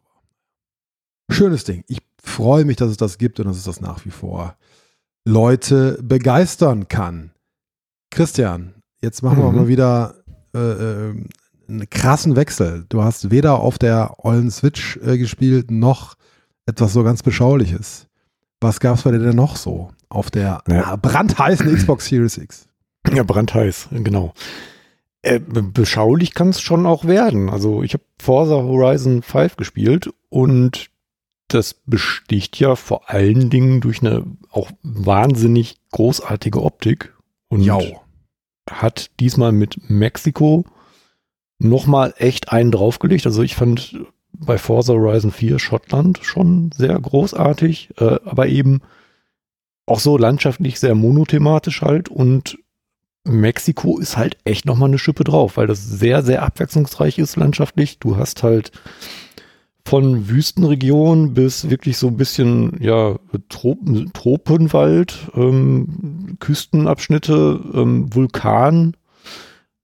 Schönes 1.29 1.63
Ding. 1.63 1.83
Ich 1.87 1.99
freue 2.21 2.65
mich, 2.65 2.75
dass 2.77 2.91
es 2.91 2.97
das 2.97 3.17
gibt 3.17 3.39
und 3.39 3.47
dass 3.47 3.57
es 3.57 3.63
das 3.63 3.81
nach 3.81 4.05
wie 4.05 4.11
vor 4.11 4.55
Leute 5.25 5.97
begeistern 6.03 6.87
kann. 6.87 7.31
Christian, 8.11 8.75
jetzt 9.01 9.23
machen 9.23 9.39
wir 9.39 9.49
Mhm. 9.49 9.55
mal 9.55 9.67
wieder 9.67 10.15
äh, 10.53 10.59
äh, 10.59 11.23
einen 11.71 11.89
krassen 11.89 12.35
Wechsel. 12.35 12.85
Du 12.89 13.03
hast 13.03 13.31
weder 13.31 13.59
auf 13.59 13.77
der 13.79 14.15
ollen 14.25 14.51
Switch 14.51 14.97
äh, 14.97 15.17
gespielt, 15.17 15.71
noch 15.71 16.15
etwas 16.65 16.93
so 16.93 17.03
ganz 17.03 17.23
Beschauliches. 17.23 18.07
Was 18.59 18.79
gab 18.79 18.97
es 18.97 19.03
bei 19.03 19.11
dir 19.11 19.19
denn 19.19 19.35
noch 19.35 19.55
so 19.55 19.89
auf 20.09 20.29
der 20.29 20.61
Ja. 20.67 20.93
äh, 20.93 20.97
brandheißen 20.97 21.73
Xbox 21.73 22.05
Series 22.07 22.37
X? 22.37 22.67
Ja, 23.13 23.23
brandheiß, 23.23 23.89
genau. 23.91 24.33
Äh, 25.23 25.39
be- 25.39 25.63
beschaulich 25.63 26.33
kann 26.33 26.49
es 26.49 26.61
schon 26.61 26.85
auch 26.85 27.05
werden. 27.05 27.49
Also 27.49 27.81
ich 27.83 27.93
habe 27.93 28.03
Forza 28.19 28.55
Horizon 28.55 29.21
5 29.23 29.55
gespielt 29.57 30.11
und 30.29 30.89
das 31.47 31.73
besticht 31.85 32.59
ja 32.59 32.75
vor 32.75 33.09
allen 33.09 33.49
Dingen 33.49 33.81
durch 33.81 34.01
eine 34.01 34.23
auch 34.51 34.71
wahnsinnig 34.83 35.77
großartige 35.91 36.61
Optik 36.63 37.13
und 37.49 37.61
hat 38.69 39.09
diesmal 39.19 39.51
mit 39.51 39.89
Mexiko 39.89 40.63
nochmal 41.63 42.13
echt 42.17 42.51
einen 42.51 42.71
draufgelegt. 42.71 43.25
Also 43.25 43.43
ich 43.43 43.55
fand 43.55 43.99
bei 44.33 44.57
Forza 44.57 44.93
Horizon 44.93 45.31
4 45.31 45.59
Schottland 45.59 46.19
schon 46.23 46.71
sehr 46.75 46.99
großartig, 46.99 47.89
äh, 47.99 48.17
aber 48.25 48.47
eben 48.47 48.81
auch 49.85 49.99
so 49.99 50.17
landschaftlich 50.17 50.79
sehr 50.79 50.95
monothematisch 50.95 51.81
halt 51.81 52.09
und 52.09 52.57
Mexiko 53.23 53.99
ist 53.99 54.17
halt 54.17 54.37
echt 54.45 54.65
nochmal 54.65 54.89
eine 54.89 54.97
Schippe 54.97 55.23
drauf, 55.23 55.57
weil 55.57 55.67
das 55.67 55.85
sehr, 55.87 56.23
sehr 56.23 56.41
abwechslungsreich 56.41 57.19
ist 57.19 57.35
landschaftlich. 57.35 57.99
Du 57.99 58.17
hast 58.17 58.41
halt 58.41 58.71
von 59.85 60.27
Wüstenregion 60.27 61.33
bis 61.35 61.69
wirklich 61.69 61.97
so 61.97 62.07
ein 62.07 62.17
bisschen, 62.17 62.77
ja, 62.79 63.19
Tropen, 63.49 64.11
Tropenwald, 64.13 65.29
ähm, 65.35 66.37
Küstenabschnitte, 66.39 67.59
ähm, 67.73 68.15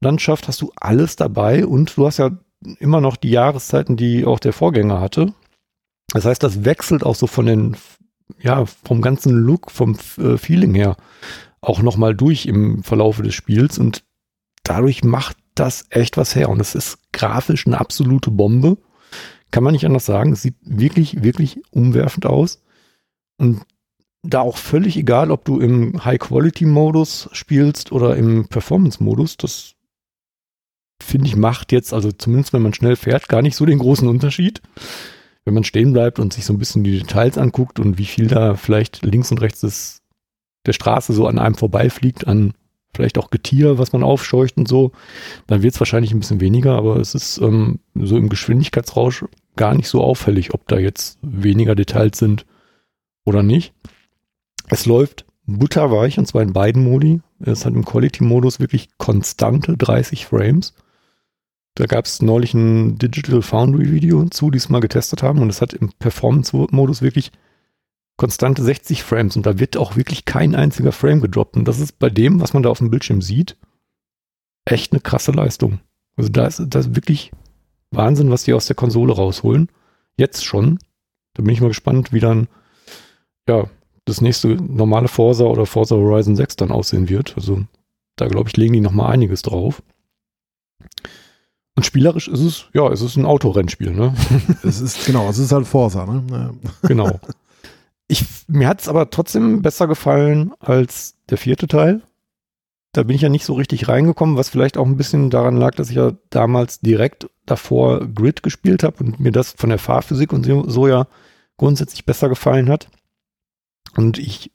Vulkanlandschaft, 0.02 0.48
hast 0.48 0.62
du 0.62 0.72
alles 0.76 1.16
dabei 1.16 1.66
und 1.66 1.98
du 1.98 2.06
hast 2.06 2.18
ja 2.18 2.32
immer 2.80 3.02
noch 3.02 3.18
die 3.18 3.32
Jahreszeiten, 3.32 3.98
die 3.98 4.26
auch 4.26 4.40
der 4.40 4.54
Vorgänger 4.54 5.00
hatte. 5.00 5.34
Das 6.14 6.26
heißt, 6.26 6.42
das 6.42 6.64
wechselt 6.64 7.04
auch 7.04 7.16
so 7.16 7.28
von 7.28 7.46
den, 7.46 7.78
ja, 8.40 8.66
vom 8.66 9.02
ganzen 9.02 9.34
Look, 9.34 9.72
vom 9.72 9.98
äh, 10.18 10.38
Feeling 10.38 10.74
her 10.74 10.96
auch 11.62 11.82
nochmal 11.82 12.16
durch 12.16 12.46
im 12.46 12.84
Verlaufe 12.84 13.24
des 13.24 13.34
Spiels 13.34 13.78
und 13.78 14.04
dadurch 14.64 15.04
macht 15.04 15.38
das 15.56 15.88
echt 15.90 16.18
was 16.18 16.36
her 16.36 16.50
und 16.50 16.62
es 16.62 16.76
ist 16.76 17.00
grafisch 17.12 17.66
eine 17.66 17.80
absolute 17.80 18.32
Bombe. 18.32 18.78
Kann 19.50 19.64
man 19.64 19.74
nicht 19.74 19.86
anders 19.86 20.06
sagen. 20.06 20.34
Es 20.34 20.42
sieht 20.42 20.56
wirklich, 20.62 21.24
wirklich 21.24 21.62
umwerfend 21.72 22.26
aus. 22.26 22.62
Und 23.38 23.62
da 24.22 24.42
auch 24.42 24.58
völlig 24.58 24.98
egal, 24.98 25.32
ob 25.32 25.46
du 25.46 25.60
im 25.60 26.04
High-Quality-Modus 26.04 27.30
spielst 27.32 27.92
oder 27.94 28.18
im 28.18 28.50
Performance-Modus, 28.50 29.38
das 29.38 29.77
finde 31.02 31.28
ich 31.28 31.36
macht 31.36 31.72
jetzt, 31.72 31.94
also 31.94 32.12
zumindest 32.12 32.54
wenn 32.54 32.62
man 32.62 32.74
schnell 32.74 32.96
fährt, 32.96 33.30
gar 33.30 33.42
nicht 33.42 33.56
so 33.56 33.66
den 33.66 33.80
großen 33.80 34.08
Unterschied. 34.08 34.62
Wenn 35.46 35.54
man 35.54 35.64
stehen 35.64 35.94
bleibt 35.94 36.20
und 36.20 36.34
sich 36.34 36.46
so 36.46 36.54
ein 36.54 36.60
bisschen 36.60 36.84
die 36.84 37.00
Details 37.00 37.38
anguckt 37.38 37.80
und 37.80 37.98
wie 37.98 38.06
viel 38.06 38.28
da 38.28 38.56
vielleicht 38.56 39.04
links 39.04 39.32
und 39.32 39.42
rechts 39.42 39.62
des, 39.62 40.02
der 40.66 40.74
Straße 40.74 41.14
so 41.14 41.28
an 41.28 41.40
einem 41.40 41.56
vorbeifliegt, 41.56 42.28
an 42.28 42.54
vielleicht 42.94 43.18
auch 43.18 43.30
Getier, 43.30 43.78
was 43.78 43.94
man 43.94 44.04
aufscheucht 44.04 44.58
und 44.58 44.68
so, 44.68 44.92
dann 45.46 45.62
wird 45.62 45.76
es 45.76 45.80
wahrscheinlich 45.80 46.12
ein 46.12 46.20
bisschen 46.20 46.42
weniger, 46.42 46.76
aber 46.76 46.98
es 46.98 47.16
ist 47.16 47.38
ähm, 47.38 47.80
so 47.96 48.18
im 48.18 48.28
Geschwindigkeitsrausch 48.28 49.26
gar 49.56 49.76
nicht 49.76 49.88
so 49.88 50.02
auffällig, 50.02 50.54
ob 50.54 50.68
da 50.68 50.78
jetzt 50.78 51.20
weniger 51.22 51.76
Details 51.76 52.18
sind 52.18 52.46
oder 53.24 53.44
nicht. 53.44 53.74
Es 54.70 54.86
läuft 54.86 55.26
butterweich 55.46 56.18
und 56.18 56.28
zwar 56.28 56.42
in 56.42 56.54
beiden 56.54 56.84
Modi. 56.84 57.22
Es 57.40 57.66
hat 57.66 57.74
im 57.74 57.86
Quality-Modus 57.86 58.60
wirklich 58.60 58.90
konstante 58.98 59.78
30 59.78 60.26
Frames. 60.26 60.74
Da 61.78 61.86
gab 61.86 62.06
es 62.06 62.24
neulich 62.24 62.56
ein 62.56 62.98
Digital 62.98 63.44
Foundry-Video 63.44 64.26
zu, 64.30 64.50
die 64.50 64.58
es 64.58 64.68
mal 64.68 64.80
getestet 64.80 65.22
haben 65.22 65.44
und 65.44 65.50
es 65.52 65.62
hat 65.62 65.74
im 65.74 65.92
Performance-Modus 66.00 67.04
wirklich 67.04 67.32
konstante 68.18 68.64
60 68.64 69.04
Frames 69.04 69.36
und 69.36 69.46
da 69.46 69.60
wird 69.60 69.78
auch 69.78 69.96
wirklich 69.96 70.26
kein 70.26 70.56
einziger 70.56 70.92
Frame 70.92 71.22
gedroppt. 71.22 71.56
Und 71.56 71.68
das 71.68 71.80
ist 71.80 72.00
bei 72.00 72.10
dem, 72.10 72.42
was 72.42 72.54
man 72.54 72.64
da 72.64 72.70
auf 72.70 72.80
dem 72.80 72.90
Bildschirm 72.90 73.22
sieht, 73.22 73.58
echt 74.66 74.92
eine 74.92 75.02
krasse 75.02 75.32
Leistung. 75.32 75.80
Also 76.16 76.32
da 76.32 76.48
ist 76.48 76.64
das 76.68 76.96
wirklich 76.96 77.32
Wahnsinn, 77.92 78.32
was 78.32 78.44
die 78.44 78.54
aus 78.54 78.66
der 78.66 78.76
Konsole 78.76 79.14
rausholen. 79.14 79.70
Jetzt 80.18 80.46
schon. 80.46 80.80
Da 81.36 81.44
bin 81.44 81.54
ich 81.54 81.62
mal 81.62 81.68
gespannt, 81.68 82.12
wie 82.12 82.20
dann 82.20 82.48
ja 83.48 83.70
das 84.06 84.20
nächste 84.20 84.48
normale 84.56 85.10
Forza 85.10 85.44
oder 85.44 85.68
Forza 85.68 85.96
Horizon 85.96 86.36
6 86.36 86.56
dann 86.56 86.72
aussehen 86.72 87.08
wird. 87.08 87.36
Also 87.36 87.66
da 88.16 88.26
glaube 88.26 88.50
ich, 88.50 88.58
legen 88.58 88.74
die 88.74 88.82
noch 88.82 88.94
mal 88.94 89.10
einiges 89.10 89.44
drauf. 89.44 89.84
Und 91.78 91.84
spielerisch 91.84 92.28
ist 92.28 92.40
es, 92.40 92.66
ja, 92.74 92.92
es 92.92 93.02
ist 93.02 93.18
ein 93.18 93.26
Autorennspiel, 93.28 93.92
ne? 93.92 94.16
Es 94.64 94.82
ist, 94.82 95.06
genau, 95.06 95.30
es 95.30 95.38
ist 95.38 95.52
halt 95.52 95.68
Forza, 95.68 96.08
ne? 96.08 96.56
Genau. 96.82 97.20
Ich, 98.08 98.26
mir 98.48 98.68
hat 98.68 98.82
es 98.82 98.88
aber 98.88 99.12
trotzdem 99.12 99.62
besser 99.62 99.86
gefallen 99.86 100.54
als 100.60 101.14
der 101.30 101.38
vierte 101.38 101.68
Teil. 101.68 102.02
Da 102.94 103.04
bin 103.04 103.16
ich 103.16 103.22
ja 103.22 103.30
nicht 103.30 103.46
so 103.46 103.54
richtig 103.54 103.88
reingekommen, 103.88 104.38
was 104.38 104.50
vielleicht 104.50 104.76
auch 104.76 104.88
ein 104.88 104.98
bisschen 104.98 105.30
daran 105.30 105.56
lag, 105.56 105.76
dass 105.76 105.92
ich 105.92 105.98
ja 105.98 106.14
damals 106.32 106.80
direkt 106.80 107.30
davor 107.46 108.08
Grid 108.08 108.42
gespielt 108.42 108.82
habe 108.82 109.04
und 109.04 109.20
mir 109.20 109.32
das 109.32 109.52
von 109.52 109.70
der 109.70 109.78
Fahrphysik 109.78 110.34
und 110.34 110.48
so, 110.48 110.68
so 110.68 110.88
ja 110.88 111.06
grundsätzlich 111.58 112.06
besser 112.06 112.28
gefallen 112.28 112.70
hat. 112.70 112.88
Und 113.96 114.18
ich 114.18 114.52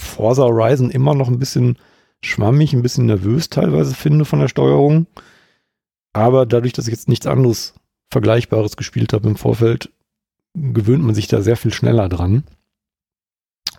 Forza 0.00 0.44
Horizon 0.44 0.90
immer 0.90 1.14
noch 1.14 1.28
ein 1.28 1.38
bisschen 1.38 1.76
schwammig, 2.22 2.72
ein 2.72 2.82
bisschen 2.82 3.04
nervös 3.04 3.50
teilweise 3.50 3.94
finde 3.94 4.24
von 4.24 4.40
der 4.40 4.48
Steuerung. 4.48 5.06
Aber 6.12 6.46
dadurch, 6.46 6.72
dass 6.72 6.86
ich 6.86 6.92
jetzt 6.92 7.08
nichts 7.08 7.26
anderes 7.26 7.74
Vergleichbares 8.10 8.76
gespielt 8.76 9.12
habe 9.12 9.28
im 9.28 9.36
Vorfeld, 9.36 9.90
gewöhnt 10.54 11.04
man 11.04 11.14
sich 11.14 11.28
da 11.28 11.42
sehr 11.42 11.56
viel 11.56 11.72
schneller 11.72 12.08
dran. 12.08 12.44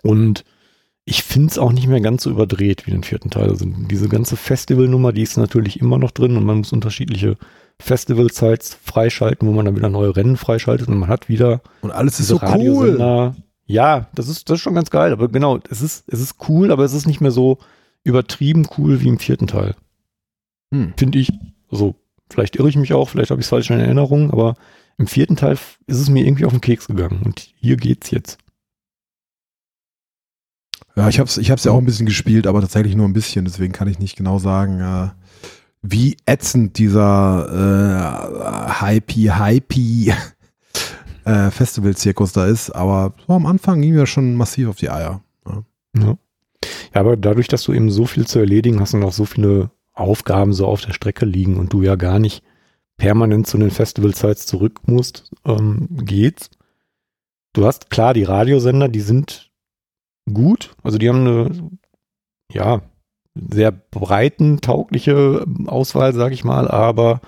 Und 0.02 0.44
ich 1.04 1.22
finde 1.22 1.48
es 1.48 1.58
auch 1.58 1.72
nicht 1.72 1.88
mehr 1.88 2.00
ganz 2.00 2.22
so 2.22 2.30
überdreht 2.30 2.86
wie 2.86 2.92
den 2.92 3.02
vierten 3.02 3.30
Teil. 3.30 3.50
Also 3.50 3.66
diese 3.66 4.08
ganze 4.08 4.36
Festivalnummer, 4.36 5.12
die 5.12 5.22
ist 5.22 5.36
natürlich 5.36 5.80
immer 5.80 5.98
noch 5.98 6.12
drin 6.12 6.36
und 6.36 6.44
man 6.44 6.58
muss 6.58 6.72
unterschiedliche 6.72 7.36
Festivalsites 7.80 8.74
freischalten, 8.82 9.48
wo 9.48 9.52
man 9.52 9.64
dann 9.64 9.76
wieder 9.76 9.88
neue 9.88 10.14
Rennen 10.14 10.36
freischaltet 10.36 10.88
und 10.88 10.98
man 10.98 11.08
hat 11.08 11.28
wieder 11.28 11.62
Und 11.80 11.90
alles 11.90 12.20
ist 12.20 12.28
so 12.28 12.40
cool. 12.40 13.34
Ja, 13.66 14.08
das 14.16 14.28
ist, 14.28 14.50
das 14.50 14.56
ist 14.56 14.62
schon 14.62 14.74
ganz 14.74 14.90
geil, 14.90 15.12
aber 15.12 15.28
genau, 15.28 15.60
es 15.70 15.80
ist, 15.80 16.04
es 16.08 16.20
ist 16.20 16.36
cool, 16.48 16.72
aber 16.72 16.84
es 16.84 16.92
ist 16.92 17.06
nicht 17.06 17.20
mehr 17.20 17.30
so 17.30 17.58
übertrieben 18.02 18.66
cool 18.76 19.00
wie 19.00 19.06
im 19.06 19.20
vierten 19.20 19.46
Teil. 19.46 19.76
Hm. 20.74 20.92
Finde 20.96 21.20
ich. 21.20 21.32
Also, 21.70 21.94
vielleicht 22.30 22.56
irre 22.56 22.68
ich 22.68 22.76
mich 22.76 22.92
auch, 22.92 23.10
vielleicht 23.10 23.30
habe 23.30 23.40
ich 23.40 23.46
es 23.46 23.50
falsch 23.50 23.70
in 23.70 23.80
Erinnerung, 23.80 24.30
aber 24.30 24.54
im 24.98 25.06
vierten 25.06 25.36
Teil 25.36 25.58
ist 25.86 25.98
es 25.98 26.10
mir 26.10 26.24
irgendwie 26.26 26.44
auf 26.44 26.52
den 26.52 26.60
Keks 26.60 26.86
gegangen 26.86 27.22
und 27.24 27.40
hier 27.56 27.76
geht's 27.76 28.10
jetzt. 28.10 28.38
Ja, 30.96 31.08
ich 31.08 31.18
habe 31.18 31.28
es 31.28 31.38
ich 31.38 31.50
hab's 31.50 31.64
ja 31.64 31.72
auch 31.72 31.78
ein 31.78 31.86
bisschen 31.86 32.06
gespielt, 32.06 32.46
aber 32.46 32.60
tatsächlich 32.60 32.96
nur 32.96 33.06
ein 33.06 33.12
bisschen. 33.12 33.44
Deswegen 33.44 33.72
kann 33.72 33.88
ich 33.88 33.98
nicht 33.98 34.16
genau 34.16 34.38
sagen, 34.38 34.80
äh, 34.80 35.08
wie 35.82 36.16
ätzend 36.26 36.78
dieser 36.78 37.48
äh, 38.68 38.80
Hypey, 38.80 39.30
Hypey 39.34 40.12
äh, 41.24 41.50
Festival-Zirkus 41.50 42.32
da 42.32 42.46
ist. 42.46 42.70
Aber 42.70 43.14
so 43.26 43.32
am 43.32 43.46
Anfang 43.46 43.80
ging 43.80 43.94
mir 43.94 44.06
schon 44.06 44.34
massiv 44.34 44.68
auf 44.68 44.76
die 44.76 44.90
Eier. 44.90 45.22
Ja. 45.46 45.64
Ja. 45.96 46.18
ja, 46.94 47.00
aber 47.00 47.16
dadurch, 47.16 47.48
dass 47.48 47.62
du 47.62 47.72
eben 47.72 47.90
so 47.90 48.04
viel 48.04 48.26
zu 48.26 48.38
erledigen 48.38 48.80
hast 48.80 48.94
und 48.94 49.02
auch 49.02 49.12
so 49.12 49.24
viele 49.24 49.70
Aufgaben 50.00 50.52
so 50.52 50.66
auf 50.66 50.80
der 50.80 50.92
Strecke 50.92 51.26
liegen 51.26 51.56
und 51.56 51.72
du 51.72 51.82
ja 51.82 51.96
gar 51.96 52.18
nicht 52.18 52.42
permanent 52.96 53.46
zu 53.46 53.58
den 53.58 53.70
Festival-Sites 53.70 54.46
zurück 54.46 54.80
musst, 54.86 55.30
ähm, 55.44 55.88
geht's. 55.90 56.50
Du 57.52 57.66
hast 57.66 57.90
klar 57.90 58.14
die 58.14 58.24
Radiosender, 58.24 58.88
die 58.88 59.00
sind 59.00 59.50
gut, 60.32 60.74
also 60.82 60.98
die 60.98 61.08
haben 61.08 61.26
eine, 61.26 61.70
ja, 62.52 62.82
sehr 63.34 63.70
breiten, 63.72 64.60
taugliche 64.60 65.46
Auswahl, 65.66 66.12
sag 66.12 66.32
ich 66.32 66.44
mal, 66.44 66.68
aber 66.68 67.20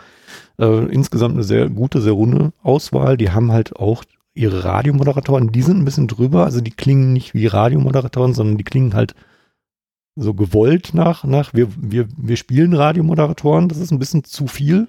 äh, 0.59 0.85
insgesamt 0.87 1.35
eine 1.35 1.45
sehr 1.45 1.69
gute, 1.71 2.01
sehr 2.01 2.13
runde 2.13 2.53
Auswahl. 2.63 3.17
Die 3.17 3.31
haben 3.31 3.53
halt 3.53 3.77
auch 3.77 4.05
ihre 4.35 4.65
Radiomoderatoren, 4.65 5.53
die 5.53 5.63
sind 5.63 5.79
ein 5.79 5.85
bisschen 5.85 6.09
drüber, 6.09 6.45
also 6.45 6.61
die 6.61 6.71
klingen 6.71 7.13
nicht 7.13 7.35
wie 7.35 7.47
Radiomoderatoren, 7.47 8.35
sondern 8.35 8.59
die 8.59 8.65
klingen 8.65 8.95
halt 8.95 9.15
so 10.17 10.35
gewollt 10.35 10.95
nach, 10.95 11.25
nach 11.25 11.55
wir, 11.55 11.69
wir, 11.77 12.09
wir 12.17 12.37
spielen 12.37 12.75
Radiomoderatoren, 12.75 13.69
das 13.69 13.79
ist 13.79 13.91
ein 13.91 13.99
bisschen 13.99 14.25
zu 14.25 14.47
viel. 14.47 14.89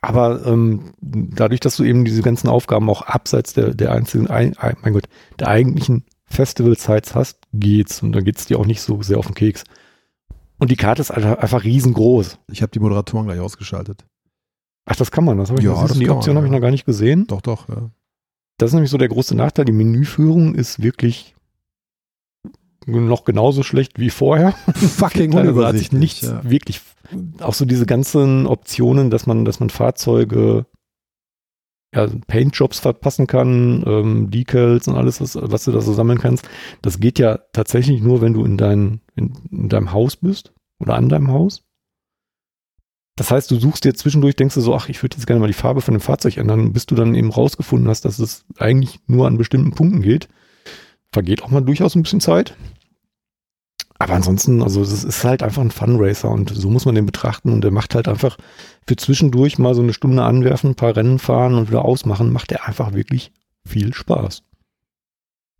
Aber 0.00 0.46
ähm, 0.46 0.92
dadurch, 1.00 1.60
dass 1.60 1.76
du 1.76 1.84
eben 1.84 2.04
diese 2.04 2.22
ganzen 2.22 2.48
Aufgaben 2.48 2.88
auch 2.88 3.02
abseits 3.02 3.52
der, 3.54 3.74
der 3.74 3.92
einzelnen, 3.92 4.28
ein, 4.28 4.56
ein, 4.56 4.76
mein 4.82 4.92
Gott, 4.92 5.08
der 5.40 5.48
eigentlichen 5.48 6.04
Festival-Sites 6.26 7.14
hast, 7.14 7.38
geht's. 7.52 8.02
Und 8.02 8.12
dann 8.12 8.24
geht's 8.24 8.46
dir 8.46 8.60
auch 8.60 8.66
nicht 8.66 8.80
so 8.80 9.02
sehr 9.02 9.18
auf 9.18 9.26
den 9.26 9.34
Keks. 9.34 9.64
Und 10.58 10.70
die 10.70 10.76
Karte 10.76 11.00
ist 11.00 11.10
einfach, 11.10 11.38
einfach 11.38 11.64
riesengroß. 11.64 12.38
Ich 12.52 12.62
habe 12.62 12.70
die 12.70 12.80
Moderatoren 12.80 13.26
gleich 13.26 13.40
ausgeschaltet. 13.40 14.04
Ach, 14.84 14.96
das 14.96 15.10
kann 15.10 15.24
man. 15.24 15.38
Das 15.38 15.50
habe 15.50 15.60
ich 15.60 15.66
Ja, 15.66 15.82
das 15.86 15.98
die 15.98 16.08
Option 16.08 16.34
man, 16.34 16.42
habe 16.42 16.46
ich 16.46 16.52
ja. 16.52 16.58
noch 16.58 16.62
gar 16.62 16.70
nicht 16.70 16.86
gesehen. 16.86 17.26
Doch, 17.26 17.40
doch. 17.40 17.68
Ja. 17.68 17.90
Das 18.58 18.70
ist 18.70 18.74
nämlich 18.74 18.90
so 18.90 18.98
der 18.98 19.08
große 19.08 19.36
Nachteil. 19.36 19.64
Die 19.64 19.72
Menüführung 19.72 20.54
ist 20.54 20.82
wirklich 20.82 21.34
noch 22.88 23.24
genauso 23.24 23.62
schlecht 23.62 23.98
wie 23.98 24.10
vorher. 24.10 24.52
Fucking 24.74 25.34
Also 25.36 25.64
hat 25.64 25.76
sich 25.76 25.92
unübersichtlich. 25.92 26.00
nichts 26.00 26.20
ja. 26.22 26.40
wirklich, 26.48 26.80
auch 27.40 27.54
so 27.54 27.64
diese 27.64 27.86
ganzen 27.86 28.46
Optionen, 28.46 29.10
dass 29.10 29.26
man, 29.26 29.44
dass 29.44 29.60
man 29.60 29.70
Fahrzeuge, 29.70 30.66
ja, 31.94 32.06
Paintjobs 32.26 32.80
verpassen 32.80 33.26
kann, 33.26 33.82
ähm, 33.86 34.30
Decals 34.30 34.88
und 34.88 34.96
alles, 34.96 35.20
was, 35.20 35.38
was 35.40 35.64
du 35.64 35.72
da 35.72 35.80
so 35.80 35.92
sammeln 35.92 36.18
kannst. 36.18 36.48
Das 36.82 37.00
geht 37.00 37.18
ja 37.18 37.38
tatsächlich 37.52 38.02
nur, 38.02 38.20
wenn 38.20 38.34
du 38.34 38.44
in, 38.44 38.58
dein, 38.58 39.00
in, 39.16 39.32
in 39.50 39.68
deinem 39.68 39.92
Haus 39.92 40.16
bist 40.16 40.52
oder 40.80 40.94
an 40.94 41.08
deinem 41.08 41.30
Haus. 41.30 41.62
Das 43.16 43.32
heißt, 43.32 43.50
du 43.50 43.56
suchst 43.56 43.84
dir 43.84 43.94
zwischendurch, 43.94 44.36
denkst 44.36 44.54
du 44.54 44.60
so, 44.60 44.76
ach, 44.76 44.88
ich 44.88 45.02
würde 45.02 45.16
jetzt 45.16 45.26
gerne 45.26 45.40
mal 45.40 45.48
die 45.48 45.52
Farbe 45.52 45.80
von 45.80 45.92
dem 45.92 46.00
Fahrzeug 46.00 46.36
ändern, 46.36 46.72
bis 46.72 46.86
du 46.86 46.94
dann 46.94 47.16
eben 47.16 47.32
rausgefunden 47.32 47.88
hast, 47.88 48.04
dass 48.04 48.20
es 48.20 48.44
eigentlich 48.58 49.00
nur 49.08 49.26
an 49.26 49.38
bestimmten 49.38 49.72
Punkten 49.72 50.02
geht. 50.02 50.28
Vergeht 51.12 51.42
auch 51.42 51.50
mal 51.50 51.62
durchaus 51.62 51.96
ein 51.96 52.02
bisschen 52.02 52.20
Zeit. 52.20 52.56
Aber 54.00 54.14
ansonsten, 54.14 54.62
also 54.62 54.80
es 54.80 55.02
ist 55.02 55.24
halt 55.24 55.42
einfach 55.42 55.62
ein 55.62 55.72
Funracer 55.72 56.30
und 56.30 56.50
so 56.50 56.70
muss 56.70 56.84
man 56.84 56.94
den 56.94 57.06
betrachten 57.06 57.52
und 57.52 57.62
der 57.62 57.72
macht 57.72 57.96
halt 57.96 58.06
einfach 58.06 58.36
für 58.86 58.94
zwischendurch 58.96 59.58
mal 59.58 59.74
so 59.74 59.82
eine 59.82 59.92
Stunde 59.92 60.22
anwerfen, 60.22 60.70
ein 60.70 60.76
paar 60.76 60.96
Rennen 60.96 61.18
fahren 61.18 61.54
und 61.54 61.68
wieder 61.68 61.84
ausmachen, 61.84 62.32
macht 62.32 62.52
er 62.52 62.66
einfach 62.66 62.92
wirklich 62.94 63.32
viel 63.66 63.92
Spaß. 63.92 64.42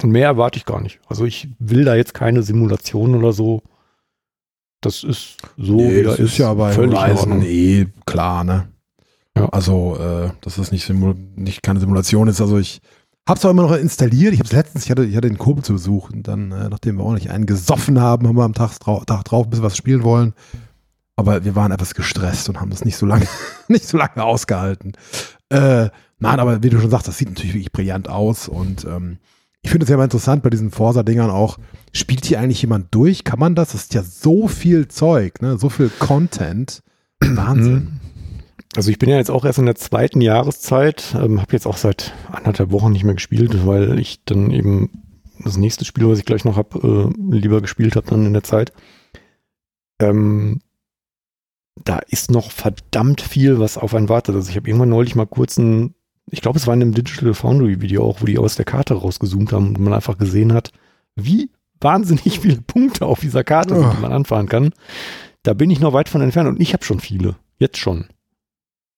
Und 0.02 0.10
mehr 0.10 0.26
erwarte 0.26 0.58
ich 0.58 0.64
gar 0.64 0.80
nicht. 0.80 1.00
Also 1.08 1.24
ich 1.24 1.48
will 1.58 1.84
da 1.84 1.96
jetzt 1.96 2.14
keine 2.14 2.42
Simulation 2.42 3.16
oder 3.16 3.32
so. 3.32 3.62
Das 4.80 5.02
ist 5.02 5.38
so, 5.56 5.74
Nee, 5.74 5.96
wie 5.96 6.02
das 6.04 6.20
ist 6.20 6.38
ja 6.38 6.54
bei 6.54 6.72
völlig 6.72 6.96
Horizon 6.96 7.42
eh 7.42 7.86
klar, 8.06 8.44
ne? 8.44 8.68
Ja. 9.36 9.48
Also, 9.48 9.96
äh, 9.98 10.30
dass 10.40 10.56
das 10.56 10.70
nicht, 10.70 10.84
Simul 10.84 11.16
nicht 11.34 11.62
keine 11.62 11.80
Simulation 11.80 12.28
ist. 12.28 12.40
Also 12.40 12.58
ich 12.58 12.80
habe 13.28 13.38
es 13.38 13.44
auch 13.44 13.50
immer 13.50 13.62
noch 13.62 13.76
installiert. 13.76 14.32
Ich 14.32 14.38
habe 14.40 14.46
es 14.46 14.52
letztens, 14.52 14.84
ich 14.84 14.90
hatte, 14.90 15.04
ich 15.04 15.14
hatte 15.14 15.28
den 15.28 15.38
Kumpel 15.38 15.62
zu 15.62 15.74
Besuch 15.74 16.10
und 16.10 16.26
dann, 16.26 16.50
äh, 16.50 16.68
nachdem 16.70 16.96
wir 16.96 17.04
auch 17.04 17.12
nicht 17.12 17.30
einen 17.30 17.46
gesoffen 17.46 18.00
haben, 18.00 18.26
haben 18.26 18.36
wir 18.36 18.44
am 18.44 18.54
Tag, 18.54 18.78
Tag 18.80 19.24
drauf 19.24 19.46
ein 19.46 19.50
bisschen 19.50 19.64
was 19.64 19.76
spielen 19.76 20.02
wollen. 20.02 20.32
Aber 21.14 21.44
wir 21.44 21.54
waren 21.54 21.72
etwas 21.72 21.94
gestresst 21.94 22.48
und 22.48 22.60
haben 22.60 22.70
das 22.70 22.84
nicht 22.84 22.96
so 22.96 23.04
lange, 23.04 23.26
nicht 23.68 23.86
so 23.86 23.98
lange 23.98 24.24
ausgehalten. 24.24 24.92
Äh, 25.50 25.90
nein, 26.18 26.40
aber 26.40 26.62
wie 26.62 26.70
du 26.70 26.80
schon 26.80 26.90
sagst, 26.90 27.08
das 27.08 27.18
sieht 27.18 27.28
natürlich 27.28 27.54
wirklich 27.54 27.72
brillant 27.72 28.08
aus 28.08 28.48
und 28.48 28.84
ähm, 28.84 29.18
ich 29.60 29.70
finde 29.70 29.84
es 29.84 29.90
ja 29.90 29.96
immer 29.96 30.04
interessant 30.04 30.42
bei 30.42 30.50
diesen 30.50 30.70
Forsa-Dingern 30.70 31.30
auch, 31.30 31.58
spielt 31.92 32.24
hier 32.24 32.40
eigentlich 32.40 32.62
jemand 32.62 32.94
durch? 32.94 33.24
Kann 33.24 33.40
man 33.40 33.54
das? 33.54 33.72
Das 33.72 33.82
ist 33.82 33.94
ja 33.94 34.02
so 34.02 34.48
viel 34.48 34.88
Zeug, 34.88 35.42
ne? 35.42 35.58
so 35.58 35.68
viel 35.68 35.90
Content. 35.98 36.82
Wahnsinn. 37.20 38.00
Also 38.76 38.90
ich 38.90 38.98
bin 38.98 39.08
ja 39.08 39.16
jetzt 39.16 39.30
auch 39.30 39.44
erst 39.44 39.58
in 39.58 39.66
der 39.66 39.76
zweiten 39.76 40.20
Jahreszeit, 40.20 41.14
ähm, 41.14 41.40
habe 41.40 41.52
jetzt 41.52 41.66
auch 41.66 41.78
seit 41.78 42.12
anderthalb 42.30 42.70
Wochen 42.70 42.92
nicht 42.92 43.04
mehr 43.04 43.14
gespielt, 43.14 43.66
weil 43.66 43.98
ich 43.98 44.24
dann 44.24 44.50
eben 44.50 44.90
das 45.42 45.56
nächste 45.56 45.84
Spiel, 45.84 46.08
was 46.08 46.18
ich 46.18 46.24
gleich 46.24 46.44
noch 46.44 46.56
habe, 46.56 47.12
äh, 47.16 47.34
lieber 47.34 47.60
gespielt 47.60 47.96
habe 47.96 48.08
dann 48.08 48.26
in 48.26 48.32
der 48.32 48.42
Zeit. 48.42 48.72
Ähm, 50.00 50.60
da 51.84 51.98
ist 51.98 52.30
noch 52.30 52.50
verdammt 52.50 53.20
viel, 53.20 53.58
was 53.58 53.78
auf 53.78 53.94
einen 53.94 54.08
wartet. 54.08 54.34
Also 54.34 54.50
ich 54.50 54.56
habe 54.56 54.68
irgendwann 54.68 54.90
neulich 54.90 55.14
mal 55.14 55.26
kurz 55.26 55.56
ein, 55.58 55.94
ich 56.30 56.42
glaube, 56.42 56.58
es 56.58 56.66
war 56.66 56.74
in 56.74 56.82
einem 56.82 56.94
Digital 56.94 57.34
Foundry 57.34 57.80
Video 57.80 58.04
auch, 58.04 58.20
wo 58.20 58.26
die 58.26 58.38
aus 58.38 58.56
der 58.56 58.64
Karte 58.64 58.94
rausgezoomt 58.94 59.52
haben 59.52 59.68
und 59.68 59.80
man 59.80 59.92
einfach 59.92 60.18
gesehen 60.18 60.52
hat, 60.52 60.72
wie 61.14 61.50
wahnsinnig 61.80 62.40
viele 62.40 62.60
Punkte 62.60 63.06
auf 63.06 63.20
dieser 63.20 63.44
Karte 63.44 63.74
sind, 63.74 63.92
die 63.96 64.02
man 64.02 64.12
anfahren 64.12 64.48
kann. 64.48 64.72
Da 65.42 65.54
bin 65.54 65.70
ich 65.70 65.80
noch 65.80 65.92
weit 65.92 66.08
von 66.08 66.20
entfernt 66.20 66.48
und 66.48 66.60
ich 66.60 66.72
habe 66.72 66.84
schon 66.84 67.00
viele. 67.00 67.36
Jetzt 67.58 67.78
schon. 67.78 68.08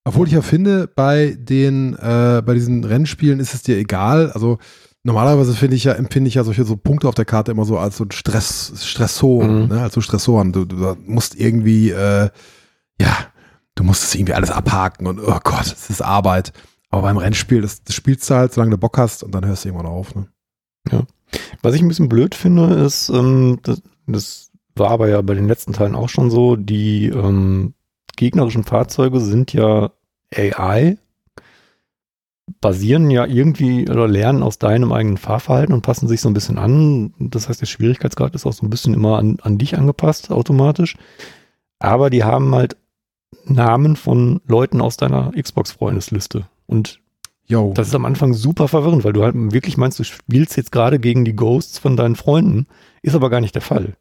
Obwohl 0.05 0.27
ich 0.27 0.33
ja 0.33 0.43
finde, 0.43 0.87
bei 0.89 1.37
den, 1.39 1.95
äh, 1.95 2.43
bei 2.45 2.55
diesen 2.55 2.85
Rennspielen 2.85 3.39
ist 3.41 3.55
es 3.55 3.63
dir 3.63 3.77
egal. 3.77 4.31
Also 4.33 4.59
normalerweise 5.05 5.55
finde 5.55 5.77
ich 5.77 5.85
ja, 5.85 5.93
empfinde 5.93 6.29
ich 6.29 6.35
ja 6.35 6.45
solche 6.45 6.65
so 6.65 6.77
Punkte 6.77 7.09
auf 7.09 7.15
der 7.15 7.25
Karte 7.27 7.51
immer 7.53 7.65
so 7.65 7.79
als 7.79 7.97
so 7.99 8.05
ein 8.05 8.11
Stress, 8.11 8.73
Stressoren, 8.83 9.63
Mhm. 9.65 9.69
ne? 9.69 9.83
als 9.83 9.95
so 9.95 10.01
Stressoren. 10.01 10.53
Du, 10.53 10.65
du 10.65 10.97
musst 11.07 11.35
irgendwie, 11.39 11.91
äh, 11.91 12.31
ja, 13.01 13.17
du 13.75 13.85
musst 13.85 14.05
es 14.05 14.15
irgendwie 14.15 14.35
alles 14.35 14.51
abhaken 14.51 15.07
und 15.07 15.21
oh 15.21 15.39
Gott, 15.45 15.67
es 15.67 15.91
ist 15.91 16.03
Arbeit. 16.03 16.53
Aber 16.91 17.03
beim 17.03 17.19
Rennspiel, 17.19 17.61
das, 17.61 17.85
das 17.85 17.95
spielst 17.95 18.29
du 18.31 18.35
halt, 18.35 18.53
solange 18.53 18.73
du 18.73 18.79
Bock 18.79 18.99
hast 18.99 19.23
und 19.23 19.33
dann 19.35 19.47
hörst 19.47 19.65
du 19.65 19.69
irgendwann 19.69 19.87
auf. 19.93 20.15
Ne? 20.15 20.27
Was 21.63 21.75
ich 21.75 21.83
ein 21.83 21.89
bisschen 21.89 22.09
blöd 22.09 22.35
finde, 22.35 22.75
ist, 22.75 23.11
ähm, 23.11 23.59
das, 23.63 23.83
das 24.07 24.51
war 24.75 24.91
aber 24.91 25.09
ja 25.09 25.21
bei 25.23 25.35
den 25.35 25.47
letzten 25.47 25.73
Teilen 25.73 25.95
auch 25.95 26.09
schon 26.09 26.31
so, 26.31 26.57
die 26.57 27.07
ähm, 27.09 27.75
gegnerischen 28.21 28.65
Fahrzeuge 28.65 29.19
sind 29.19 29.55
ja 29.55 29.93
AI, 30.37 30.99
basieren 32.61 33.11
ja 33.11 33.25
irgendwie 33.25 33.89
oder 33.89 34.07
lernen 34.07 34.43
aus 34.43 34.59
deinem 34.59 34.93
eigenen 34.93 35.17
Fahrverhalten 35.17 35.73
und 35.73 35.81
passen 35.81 36.07
sich 36.07 36.21
so 36.21 36.29
ein 36.29 36.35
bisschen 36.35 36.59
an. 36.59 37.15
Das 37.19 37.49
heißt, 37.49 37.63
der 37.63 37.67
Schwierigkeitsgrad 37.67 38.35
ist 38.35 38.45
auch 38.45 38.53
so 38.53 38.67
ein 38.67 38.71
bisschen 38.71 38.93
immer 38.93 39.19
an, 39.19 39.39
an 39.41 39.57
dich 39.57 39.79
angepasst, 39.79 40.31
automatisch. 40.31 40.97
Aber 41.79 42.11
die 42.11 42.23
haben 42.23 42.55
halt 42.55 42.77
Namen 43.47 43.97
von 43.97 44.43
Leuten 44.47 44.83
aus 44.83 44.99
deiner 44.99 45.33
Xbox-Freundesliste. 45.33 46.47
Und 46.67 47.01
Yo. 47.47 47.73
das 47.75 47.89
ist 47.89 47.95
am 47.95 48.05
Anfang 48.05 48.35
super 48.35 48.69
verwirrend, 48.69 49.03
weil 49.03 49.15
du 49.15 49.23
halt 49.23 49.35
wirklich 49.35 49.79
meinst, 49.79 49.99
du 49.99 50.05
spielst 50.05 50.59
jetzt 50.59 50.73
gerade 50.73 50.99
gegen 50.99 51.25
die 51.25 51.35
Ghosts 51.35 51.79
von 51.79 51.97
deinen 51.97 52.17
Freunden. 52.17 52.67
Ist 53.01 53.15
aber 53.15 53.31
gar 53.31 53.41
nicht 53.41 53.55
der 53.55 53.63
Fall. 53.63 53.97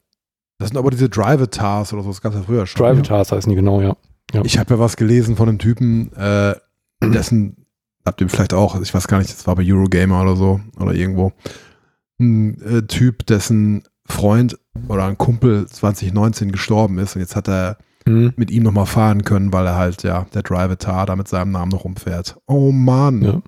Das 0.58 0.68
sind 0.68 0.76
aber 0.76 0.90
diese 0.90 1.08
Drive-Tars 1.08 1.94
oder 1.94 2.02
so, 2.02 2.10
das 2.10 2.20
gab 2.20 2.32
es 2.32 2.40
ja 2.40 2.44
früher 2.44 2.66
schon. 2.66 2.84
Drive-Tars 2.84 3.32
heißen 3.32 3.48
die 3.48 3.56
genau, 3.56 3.80
ja. 3.80 3.96
Ja. 4.32 4.42
Ich 4.44 4.58
habe 4.58 4.74
ja 4.74 4.80
was 4.80 4.96
gelesen 4.96 5.36
von 5.36 5.48
einem 5.48 5.58
Typen, 5.58 6.12
äh, 6.14 6.54
dessen, 7.02 7.66
habt 8.04 8.20
ihr 8.20 8.28
vielleicht 8.28 8.54
auch, 8.54 8.80
ich 8.80 8.92
weiß 8.92 9.08
gar 9.08 9.18
nicht, 9.18 9.30
das 9.30 9.46
war 9.46 9.56
bei 9.56 9.64
Eurogamer 9.64 10.22
oder 10.22 10.36
so 10.36 10.60
oder 10.78 10.94
irgendwo, 10.94 11.32
ein 12.18 12.60
äh, 12.60 12.82
Typ, 12.82 13.26
dessen 13.26 13.84
Freund 14.06 14.58
oder 14.88 15.06
ein 15.06 15.18
Kumpel 15.18 15.66
2019 15.66 16.52
gestorben 16.52 16.98
ist 16.98 17.16
und 17.16 17.22
jetzt 17.22 17.36
hat 17.36 17.48
er 17.48 17.78
Hm. 18.06 18.32
mit 18.36 18.50
ihm 18.50 18.62
nochmal 18.62 18.86
fahren 18.86 19.24
können, 19.24 19.52
weil 19.52 19.66
er 19.66 19.76
halt, 19.76 20.02
ja, 20.02 20.26
der 20.32 20.42
Drive-Tar 20.42 21.06
da 21.06 21.16
mit 21.16 21.28
seinem 21.28 21.50
Namen 21.50 21.70
noch 21.70 21.84
rumfährt. 21.84 22.38
Oh 22.46 22.72
Mann. 22.72 23.22
Ja. 23.22 23.42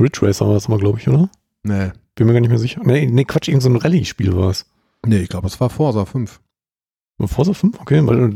Ridge 0.00 0.20
Racer 0.22 0.46
war 0.46 0.54
das 0.54 0.68
mal, 0.68 0.78
glaube 0.78 0.98
ich, 0.98 1.06
oder? 1.08 1.28
Nee. 1.62 1.90
Bin 2.14 2.26
mir 2.26 2.32
gar 2.32 2.40
nicht 2.40 2.48
mehr 2.50 2.58
sicher. 2.58 2.80
Nee, 2.84 3.06
nee 3.06 3.24
Quatsch, 3.24 3.48
irgend 3.48 3.62
so 3.62 3.68
ein 3.68 3.76
Rallye-Spiel 3.76 4.34
war 4.34 4.50
es. 4.50 4.66
Nee, 5.06 5.18
ich 5.18 5.28
glaube, 5.28 5.46
es 5.46 5.60
war 5.60 5.68
Forza 5.70 6.06
5. 6.06 6.40
Forza 7.26 7.52
5? 7.52 7.78
Okay, 7.80 8.06
weil 8.06 8.32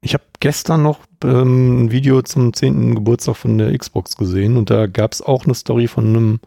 ich 0.00 0.14
habe 0.14 0.24
gestern 0.40 0.82
noch 0.82 1.00
ähm, 1.24 1.84
ein 1.84 1.90
Video 1.90 2.22
zum 2.22 2.52
10. 2.52 2.94
Geburtstag 2.94 3.36
von 3.36 3.58
der 3.58 3.76
Xbox 3.76 4.16
gesehen 4.16 4.56
und 4.56 4.70
da 4.70 4.86
gab 4.86 5.12
es 5.12 5.22
auch 5.22 5.44
eine 5.44 5.54
Story 5.54 5.88
von 5.88 6.06
einem 6.06 6.40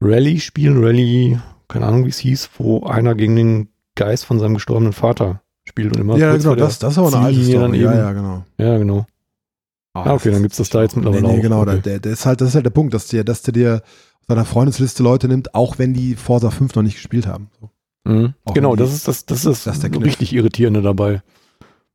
Rallye-Spiel, 0.00 0.72
Rallye, 0.76 1.38
keine 1.68 1.86
Ahnung 1.86 2.04
wie 2.04 2.10
es 2.10 2.18
hieß, 2.18 2.50
wo 2.58 2.84
einer 2.84 3.14
gegen 3.14 3.36
den 3.36 3.68
Geist 3.94 4.24
von 4.24 4.38
seinem 4.38 4.54
gestorbenen 4.54 4.92
Vater 4.92 5.42
spielt 5.64 5.94
und 5.94 6.00
immer 6.00 6.16
Ja, 6.16 6.36
genau, 6.36 6.54
das, 6.54 6.78
das 6.78 6.92
ist 6.92 6.98
aber 6.98 7.08
eine 7.08 7.18
alte 7.26 7.44
Story. 7.44 7.80
Ja, 7.80 7.94
ja, 7.94 8.12
genau. 8.12 8.44
Ja, 8.58 8.78
genau. 8.78 9.06
Ah, 9.94 10.14
okay, 10.14 10.30
dann 10.30 10.42
gibt's 10.42 10.56
das 10.56 10.70
da 10.70 10.82
jetzt 10.82 10.96
mittlerweile 10.96 11.22
nee, 11.22 11.28
nee, 11.32 11.38
auch. 11.38 11.42
genau, 11.42 11.60
Okay. 11.62 11.80
der, 11.84 12.00
der 12.00 12.12
ist 12.12 12.24
halt, 12.24 12.40
das 12.40 12.48
ist 12.48 12.54
halt 12.54 12.64
der 12.64 12.70
Punkt, 12.70 12.94
dass 12.94 13.08
der, 13.08 13.24
dass 13.24 13.42
der 13.42 13.52
dir 13.52 13.82
aus 14.20 14.26
deiner 14.26 14.46
Freundesliste 14.46 15.02
Leute 15.02 15.28
nimmt, 15.28 15.54
auch 15.54 15.78
wenn 15.78 15.92
die 15.92 16.14
Forza 16.14 16.50
5 16.50 16.74
noch 16.74 16.82
nicht 16.82 16.94
gespielt 16.94 17.26
haben. 17.26 17.50
So. 17.60 17.70
Mhm. 18.04 18.34
Genau, 18.54 18.74
das 18.74 18.92
ist 18.94 19.06
das, 19.06 19.26
das 19.26 19.44
ist 19.44 19.66
das 19.66 19.80
Kniff. 19.80 20.02
richtig 20.02 20.32
irritierende 20.32 20.80
dabei. 20.82 21.22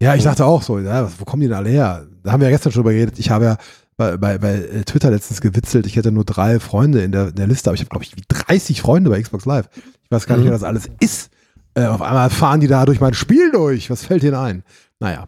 Ja, 0.02 0.16
ich 0.16 0.24
dachte 0.24 0.46
auch 0.46 0.62
so, 0.62 0.80
ja, 0.80 1.04
was, 1.06 1.20
wo 1.20 1.26
kommen 1.26 1.42
die 1.42 1.48
denn 1.48 1.58
alle 1.58 1.70
her? 1.70 2.06
Da 2.24 2.32
haben 2.32 2.40
wir 2.42 2.48
ja 2.50 2.54
gestern 2.56 2.72
schon 2.72 2.82
drüber 2.84 2.94
geredet. 2.94 3.18
Ich 3.20 3.30
habe 3.32 3.46
ja 3.46 3.58
bei, 3.98 4.16
bei, 4.18 4.38
bei 4.38 4.54
äh, 4.56 4.84
Twitter 4.84 5.10
letztens 5.10 5.42
gewitzelt, 5.42 5.88
ich 5.88 5.96
hätte 5.96 6.12
nur 6.12 6.24
drei 6.24 6.60
Freunde 6.60 7.02
in 7.02 7.12
der, 7.12 7.30
in 7.30 7.36
der 7.36 7.48
Liste, 7.48 7.70
aber 7.70 7.76
ich 7.76 7.82
habe, 7.82 7.90
glaube 7.90 8.04
ich, 8.06 8.16
wie 8.16 8.22
30 8.28 8.82
Freunde 8.82 9.10
bei 9.10 9.20
Xbox 9.22 9.46
Live. 9.46 9.70
Ich 10.04 10.12
weiß 10.12 10.28
gar 10.28 10.36
nicht, 10.36 10.44
Mhm. 10.46 10.50
wer 10.50 10.54
das 10.54 10.64
alles 10.64 10.88
ist. 11.00 11.32
Äh, 11.74 11.86
auf 11.86 12.02
einmal 12.02 12.30
fahren 12.30 12.60
die 12.60 12.68
da 12.68 12.86
durch 12.86 13.00
mein 13.02 13.14
Spiel 13.16 13.52
durch. 13.52 13.90
Was 13.90 14.04
fällt 14.06 14.22
denen 14.24 14.36
ein? 14.36 14.64
Naja, 15.00 15.28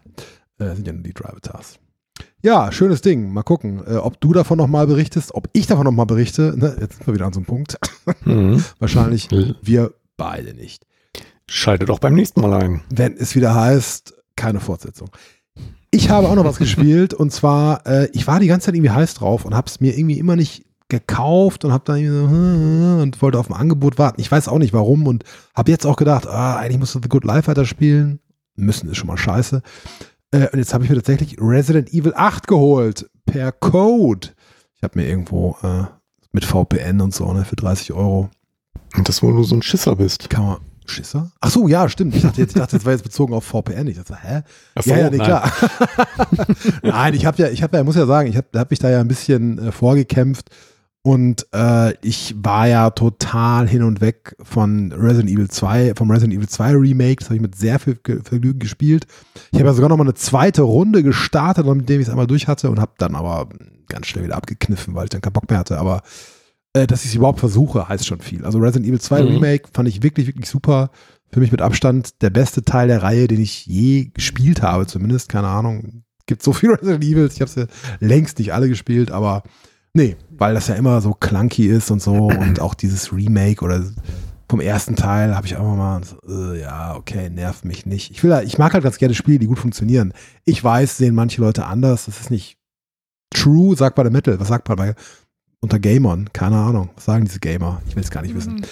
äh, 0.58 0.74
sind 0.74 0.86
ja 0.86 0.92
nur 0.92 1.02
die 1.02 1.14
Drive-Tars. 1.14 1.78
Ja, 2.42 2.70
schönes 2.72 3.02
Ding. 3.02 3.32
Mal 3.32 3.42
gucken, 3.42 3.82
äh, 3.86 3.96
ob 3.96 4.20
du 4.20 4.32
davon 4.32 4.56
nochmal 4.58 4.86
berichtest, 4.86 5.34
ob 5.34 5.48
ich 5.52 5.66
davon 5.66 5.84
nochmal 5.84 6.06
berichte. 6.06 6.54
Ne? 6.56 6.76
Jetzt 6.80 6.96
sind 6.98 7.06
wir 7.06 7.14
wieder 7.14 7.26
an 7.26 7.32
so 7.32 7.40
einem 7.40 7.46
Punkt. 7.46 7.76
Mhm. 8.24 8.64
Wahrscheinlich 8.78 9.28
wir 9.62 9.94
beide 10.16 10.54
nicht. 10.54 10.86
Schaltet 11.48 11.90
auch 11.90 11.98
beim 11.98 12.14
nächsten 12.14 12.40
Mal 12.40 12.54
ein. 12.54 12.82
wenn 12.90 13.16
es 13.16 13.34
wieder 13.34 13.54
heißt, 13.54 14.14
keine 14.40 14.60
Fortsetzung. 14.60 15.10
Ich 15.90 16.08
habe 16.08 16.28
auch 16.28 16.34
noch 16.34 16.44
was 16.44 16.58
gespielt 16.58 17.12
und 17.12 17.30
zwar, 17.30 17.86
äh, 17.86 18.08
ich 18.12 18.26
war 18.26 18.40
die 18.40 18.46
ganze 18.46 18.66
Zeit 18.66 18.74
irgendwie 18.74 18.90
heiß 18.90 19.14
drauf 19.14 19.44
und 19.44 19.54
habe 19.54 19.66
es 19.66 19.80
mir 19.80 19.98
irgendwie 19.98 20.18
immer 20.18 20.34
nicht 20.34 20.64
gekauft 20.88 21.64
und 21.64 21.72
habe 21.72 21.84
dann 21.84 21.98
irgendwie 21.98 22.20
so, 22.20 22.28
hm, 22.28 23.00
und 23.02 23.22
wollte 23.22 23.38
auf 23.38 23.50
ein 23.50 23.56
Angebot 23.56 23.98
warten. 23.98 24.20
Ich 24.20 24.30
weiß 24.30 24.48
auch 24.48 24.58
nicht 24.58 24.72
warum 24.72 25.06
und 25.06 25.24
habe 25.54 25.70
jetzt 25.70 25.84
auch 25.86 25.96
gedacht, 25.96 26.26
ah, 26.26 26.56
eigentlich 26.56 26.78
musst 26.78 26.94
du 26.94 27.00
The 27.02 27.08
Good 27.08 27.24
Life 27.24 27.48
weiter 27.48 27.66
spielen. 27.66 28.20
Müssen 28.56 28.88
ist 28.88 28.96
schon 28.96 29.08
mal 29.08 29.18
scheiße. 29.18 29.62
Äh, 30.30 30.48
und 30.48 30.58
jetzt 30.58 30.72
habe 30.72 30.84
ich 30.84 30.90
mir 30.90 30.96
tatsächlich 30.96 31.36
Resident 31.38 31.92
Evil 31.92 32.14
8 32.14 32.48
geholt 32.48 33.10
per 33.26 33.52
Code. 33.52 34.28
Ich 34.76 34.82
habe 34.82 34.98
mir 34.98 35.06
irgendwo 35.06 35.56
äh, 35.62 35.84
mit 36.32 36.46
VPN 36.46 37.00
und 37.02 37.14
so 37.14 37.30
ne, 37.32 37.44
für 37.44 37.56
30 37.56 37.92
Euro 37.92 38.30
Und 38.96 39.08
das, 39.08 39.22
wo 39.22 39.32
du 39.32 39.42
so 39.42 39.54
ein 39.54 39.62
Schisser 39.62 39.96
bist. 39.96 40.30
kann 40.30 40.46
man 40.46 40.56
Schisser? 40.90 41.30
Ach 41.40 41.50
so, 41.50 41.66
ja, 41.68 41.88
stimmt. 41.88 42.14
Ich 42.14 42.22
dachte 42.22 42.40
jetzt, 42.40 42.54
ich 42.54 42.60
dachte, 42.60 42.76
das 42.76 42.84
war 42.84 42.92
jetzt 42.92 43.02
bezogen 43.04 43.32
auf 43.34 43.44
VPN. 43.44 43.86
Ich 43.88 43.96
dachte, 43.96 44.16
hä? 44.20 44.42
So, 44.82 44.90
ja, 44.90 44.98
ja, 44.98 45.10
nee, 45.10 45.16
nein. 45.16 45.26
klar. 45.26 45.52
Nein, 46.82 47.14
ich 47.14 47.26
habe 47.26 47.42
ja, 47.42 47.48
ich 47.48 47.62
habe 47.62 47.76
ja, 47.76 47.84
muss 47.84 47.96
ja 47.96 48.06
sagen, 48.06 48.28
ich 48.28 48.36
habe 48.36 48.46
hab 48.58 48.70
mich 48.70 48.78
da 48.78 48.90
ja 48.90 49.00
ein 49.00 49.08
bisschen 49.08 49.58
äh, 49.58 49.72
vorgekämpft 49.72 50.50
Und 51.02 51.46
äh, 51.54 51.94
ich 52.06 52.34
war 52.36 52.68
ja 52.68 52.90
total 52.90 53.66
hin 53.68 53.82
und 53.82 54.00
weg 54.02 54.36
von 54.42 54.92
Resident 54.92 55.30
Evil 55.30 55.48
2, 55.48 55.94
vom 55.96 56.10
Resident 56.10 56.34
Evil 56.34 56.48
2 56.48 56.72
Remake. 56.72 57.16
Das 57.16 57.26
habe 57.28 57.36
ich 57.36 57.40
mit 57.42 57.54
sehr 57.54 57.78
viel 57.78 57.94
Ge- 58.02 58.20
Vergnügen 58.22 58.58
gespielt. 58.58 59.06
Ich 59.50 59.58
habe 59.58 59.68
ja 59.68 59.74
sogar 59.74 59.88
noch 59.88 59.96
mal 59.96 60.04
eine 60.04 60.14
zweite 60.14 60.62
Runde 60.62 61.02
gestartet, 61.02 61.64
nachdem 61.66 62.00
ich 62.00 62.06
es 62.06 62.10
einmal 62.10 62.26
durch 62.26 62.48
hatte 62.48 62.68
und 62.70 62.80
habe 62.80 62.92
dann 62.98 63.14
aber 63.14 63.48
ganz 63.88 64.06
schnell 64.08 64.24
wieder 64.24 64.36
abgekniffen, 64.36 64.94
weil 64.94 65.04
ich 65.04 65.10
dann 65.10 65.20
keinen 65.22 65.32
Bock 65.32 65.48
mehr 65.48 65.58
hatte. 65.58 65.78
Aber 65.78 66.02
äh, 66.74 66.86
dass 66.86 67.02
ich 67.04 67.10
es 67.10 67.14
überhaupt 67.16 67.40
versuche, 67.40 67.88
heißt 67.88 68.06
schon 68.06 68.20
viel. 68.20 68.44
Also 68.44 68.58
Resident 68.58 68.86
Evil 68.86 69.00
2 69.00 69.22
Mhm. 69.22 69.28
Remake 69.28 69.68
fand 69.72 69.88
ich 69.88 70.02
wirklich, 70.02 70.26
wirklich 70.26 70.48
super. 70.48 70.90
Für 71.32 71.40
mich 71.40 71.52
mit 71.52 71.62
Abstand 71.62 72.22
der 72.22 72.30
beste 72.30 72.64
Teil 72.64 72.88
der 72.88 73.02
Reihe, 73.02 73.28
den 73.28 73.40
ich 73.40 73.66
je 73.66 74.06
gespielt 74.14 74.62
habe, 74.62 74.86
zumindest. 74.86 75.28
Keine 75.28 75.46
Ahnung. 75.48 76.02
Gibt 76.26 76.42
so 76.42 76.52
viele 76.52 76.72
Resident 76.80 77.04
Evils. 77.04 77.34
Ich 77.34 77.40
habe 77.40 77.50
sie 77.50 77.66
längst 78.00 78.38
nicht 78.38 78.52
alle 78.52 78.68
gespielt, 78.68 79.10
aber 79.10 79.42
nee, 79.94 80.16
weil 80.30 80.54
das 80.54 80.68
ja 80.68 80.74
immer 80.74 81.00
so 81.00 81.12
clunky 81.12 81.66
ist 81.66 81.90
und 81.90 82.02
so 82.02 82.14
und 82.28 82.60
auch 82.60 82.74
dieses 82.74 83.12
Remake 83.12 83.64
oder 83.64 83.84
vom 84.48 84.60
ersten 84.60 84.96
Teil 84.96 85.36
habe 85.36 85.46
ich 85.46 85.56
auch 85.56 85.76
mal 85.76 86.00
so, 86.02 86.16
äh, 86.28 86.60
ja, 86.62 86.96
okay, 86.96 87.30
nervt 87.30 87.64
mich 87.64 87.86
nicht. 87.86 88.10
Ich 88.10 88.22
will, 88.24 88.30
ja- 88.32 88.42
ich 88.42 88.58
mag 88.58 88.72
halt 88.74 88.82
ganz 88.82 88.98
gerne 88.98 89.14
Spiele, 89.14 89.38
die 89.38 89.46
gut 89.46 89.60
funktionieren. 89.60 90.12
Ich 90.44 90.62
weiß, 90.64 90.96
sehen 90.96 91.14
manche 91.14 91.40
Leute 91.40 91.66
anders. 91.66 92.06
Das 92.06 92.18
ist 92.20 92.32
nicht 92.32 92.58
true, 93.32 93.76
sagt 93.76 93.94
bei 93.94 94.02
der 94.02 94.10
Metal. 94.10 94.40
Was 94.40 94.48
sagt 94.48 94.68
man 94.68 94.76
bei 94.76 94.94
unter 95.60 95.78
Gamern? 95.78 96.30
Keine 96.32 96.56
Ahnung. 96.56 96.90
Was 96.94 97.04
sagen 97.04 97.24
diese 97.24 97.40
Gamer? 97.40 97.82
Ich 97.88 97.96
will 97.96 98.02
es 98.02 98.10
gar 98.10 98.22
nicht 98.22 98.34
wissen. 98.34 98.64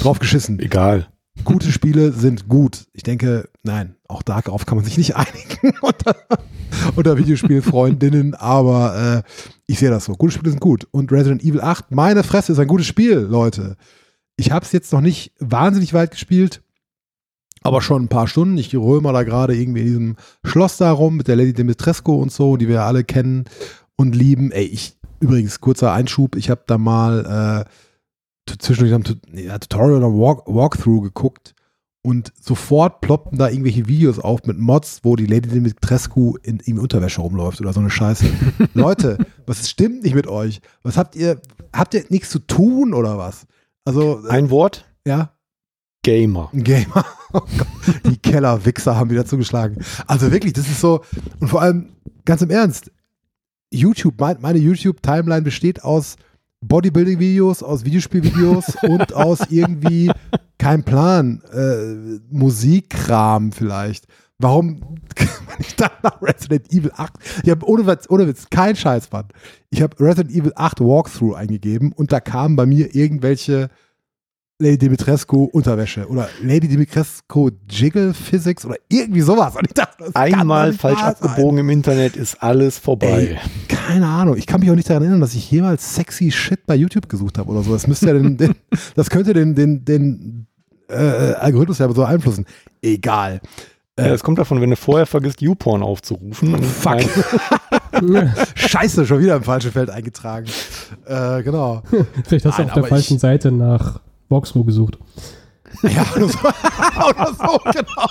Drauf 0.00 0.18
geschissen. 0.18 0.58
Egal. 0.60 1.08
Gute 1.44 1.70
Spiele 1.70 2.12
sind 2.12 2.48
gut. 2.48 2.86
Ich 2.92 3.02
denke, 3.02 3.48
nein, 3.62 3.94
auch 4.08 4.22
darauf 4.22 4.66
kann 4.66 4.76
man 4.76 4.84
sich 4.84 4.98
nicht 4.98 5.16
einigen 5.16 5.76
unter, 5.80 6.16
unter 6.96 7.18
Videospielfreundinnen, 7.18 8.34
aber 8.34 9.22
äh, 9.26 9.30
ich 9.66 9.78
sehe 9.78 9.90
das 9.90 10.06
so. 10.06 10.14
Gute 10.14 10.32
Spiele 10.32 10.50
sind 10.50 10.60
gut. 10.60 10.86
Und 10.90 11.12
Resident 11.12 11.44
Evil 11.44 11.60
8, 11.60 11.90
meine 11.90 12.24
Fresse, 12.24 12.52
ist 12.52 12.58
ein 12.58 12.66
gutes 12.66 12.86
Spiel, 12.86 13.18
Leute. 13.18 13.76
Ich 14.36 14.50
habe 14.50 14.64
es 14.64 14.72
jetzt 14.72 14.92
noch 14.92 15.00
nicht 15.00 15.32
wahnsinnig 15.38 15.94
weit 15.94 16.10
gespielt, 16.10 16.62
aber 17.62 17.80
schon 17.80 18.04
ein 18.04 18.08
paar 18.08 18.28
Stunden. 18.28 18.58
Ich 18.58 18.74
römer 18.74 19.12
da 19.12 19.22
gerade 19.22 19.56
irgendwie 19.56 19.80
in 19.80 19.86
diesem 19.86 20.16
Schloss 20.44 20.76
da 20.76 20.90
rum 20.92 21.16
mit 21.16 21.28
der 21.28 21.36
Lady 21.36 21.52
Dimitrescu 21.52 22.14
und 22.14 22.32
so, 22.32 22.56
die 22.56 22.68
wir 22.68 22.82
alle 22.82 23.04
kennen 23.04 23.44
und 23.96 24.14
lieben. 24.14 24.52
Ey, 24.52 24.64
ich, 24.64 24.96
übrigens, 25.20 25.60
kurzer 25.60 25.92
Einschub, 25.92 26.36
ich 26.36 26.50
habe 26.50 26.62
da 26.66 26.78
mal 26.78 27.64
äh, 28.48 28.56
zwischendurch 28.58 28.94
am 28.94 29.04
Tut- 29.04 29.20
ja, 29.32 29.58
Tutorial 29.58 30.02
oder 30.02 30.08
Walk 30.12 30.42
Walkthrough 30.46 31.02
geguckt 31.02 31.54
und 32.02 32.32
sofort 32.40 33.00
ploppten 33.00 33.38
da 33.38 33.48
irgendwelche 33.48 33.88
Videos 33.88 34.18
auf 34.20 34.44
mit 34.44 34.58
Mods, 34.58 35.00
wo 35.02 35.16
die 35.16 35.26
Lady 35.26 35.48
Dimitrescu 35.48 36.36
in, 36.42 36.60
in 36.60 36.78
Unterwäsche 36.78 37.20
rumläuft 37.20 37.60
oder 37.60 37.72
so 37.72 37.80
eine 37.80 37.90
Scheiße. 37.90 38.26
Leute, 38.74 39.18
was 39.46 39.68
stimmt 39.68 40.04
nicht 40.04 40.14
mit 40.14 40.28
euch? 40.28 40.60
Was 40.84 40.96
habt 40.96 41.16
ihr, 41.16 41.40
habt 41.72 41.94
ihr 41.94 42.04
nichts 42.10 42.30
zu 42.30 42.38
tun 42.38 42.94
oder 42.94 43.18
was? 43.18 43.46
Also, 43.84 44.24
äh, 44.26 44.30
Ein 44.30 44.50
Wort? 44.50 44.84
ja, 45.06 45.32
Gamer. 46.02 46.50
Gamer. 46.52 47.04
Oh 47.32 47.40
Gott, 47.58 47.66
die 48.06 48.16
Kellerwichser 48.16 48.96
haben 48.96 49.10
wieder 49.10 49.26
zugeschlagen. 49.26 49.84
Also 50.06 50.30
wirklich, 50.32 50.54
das 50.54 50.68
ist 50.68 50.80
so, 50.80 51.02
und 51.40 51.48
vor 51.48 51.60
allem, 51.60 51.90
ganz 52.24 52.40
im 52.40 52.48
Ernst, 52.50 52.90
YouTube, 53.70 54.14
mein, 54.18 54.36
meine 54.40 54.58
YouTube-Timeline 54.58 55.42
besteht 55.42 55.82
aus 55.82 56.16
Bodybuilding-Videos, 56.60 57.62
aus 57.62 57.84
Videospielvideos 57.84 58.76
und 58.82 59.14
aus 59.14 59.40
irgendwie, 59.50 60.10
kein 60.58 60.84
Plan, 60.84 61.42
äh, 61.52 62.20
Musikkram 62.30 63.52
vielleicht. 63.52 64.06
Warum 64.38 64.80
kann 65.14 65.28
man 65.46 65.58
nicht 65.58 65.80
dann 65.80 65.90
nach 66.02 66.20
Resident 66.20 66.70
Evil 66.72 66.92
8? 66.94 67.12
Ich 67.42 67.50
habe 67.50 67.66
ohne 67.66 67.86
Witz, 67.86 68.06
ohne 68.08 68.26
Witz, 68.26 68.48
kein 68.50 68.76
Scheiß, 68.76 69.10
Mann. 69.10 69.28
Ich 69.70 69.80
habe 69.80 69.98
Resident 69.98 70.30
Evil 70.30 70.52
8 70.54 70.80
Walkthrough 70.80 71.34
eingegeben 71.34 71.92
und 71.92 72.12
da 72.12 72.20
kamen 72.20 72.56
bei 72.56 72.66
mir 72.66 72.94
irgendwelche 72.94 73.70
Lady 74.58 74.78
Dimitrescu 74.78 75.44
Unterwäsche 75.52 76.06
oder 76.08 76.28
Lady 76.42 76.66
Dimitrescu 76.66 77.50
Jiggle 77.68 78.14
Physics 78.14 78.64
oder 78.64 78.76
irgendwie 78.88 79.20
sowas. 79.20 79.54
Und 79.54 79.66
ich 79.66 79.74
dachte, 79.74 80.04
das 80.04 80.16
Einmal 80.16 80.72
falsch 80.72 81.02
abgebogen 81.02 81.58
im 81.58 81.68
Internet 81.68 82.16
ist 82.16 82.42
alles 82.42 82.78
vorbei. 82.78 83.38
Ey, 83.38 83.38
keine 83.68 84.06
Ahnung. 84.06 84.36
Ich 84.36 84.46
kann 84.46 84.60
mich 84.60 84.70
auch 84.70 84.74
nicht 84.74 84.88
daran 84.88 85.02
erinnern, 85.02 85.20
dass 85.20 85.34
ich 85.34 85.50
jemals 85.50 85.94
sexy 85.94 86.30
Shit 86.30 86.64
bei 86.66 86.74
YouTube 86.74 87.08
gesucht 87.10 87.36
habe 87.36 87.50
oder 87.50 87.62
so. 87.62 87.72
Das 87.72 87.86
müsste 87.86 88.06
ja 88.06 88.12
den, 88.14 88.38
den 88.38 88.54
das 88.94 89.10
könnte 89.10 89.34
den, 89.34 89.54
den, 89.54 89.84
den 89.84 90.46
äh, 90.88 90.94
Algorithmus 90.94 91.78
ja 91.78 91.88
so 91.88 91.94
beeinflussen. 91.94 92.46
Egal. 92.80 93.40
Ja, 93.98 94.06
es 94.06 94.22
kommt 94.22 94.38
davon, 94.38 94.60
wenn 94.62 94.70
du 94.70 94.76
vorher 94.76 95.06
vergisst, 95.06 95.42
YouPorn 95.42 95.82
aufzurufen. 95.82 96.62
Fuck. 96.62 97.00
Scheiße, 98.54 99.06
schon 99.06 99.20
wieder 99.20 99.36
im 99.36 99.42
falschen 99.42 99.72
Feld 99.72 99.90
eingetragen. 99.90 100.46
Äh, 101.06 101.42
genau. 101.42 101.82
Vielleicht 102.26 102.46
hast 102.46 102.58
du 102.58 102.62
Nein, 102.62 102.70
auf 102.70 102.74
der 102.74 102.84
falschen 102.84 103.14
ich- 103.14 103.20
Seite 103.20 103.52
nach 103.52 104.00
Walkthrough 104.28 104.66
gesucht. 104.66 104.98
Ja, 105.82 106.06
oder 106.16 106.28
so, 106.28 106.38
oder 107.08 107.34
so 107.34 107.58
genau. 107.72 108.06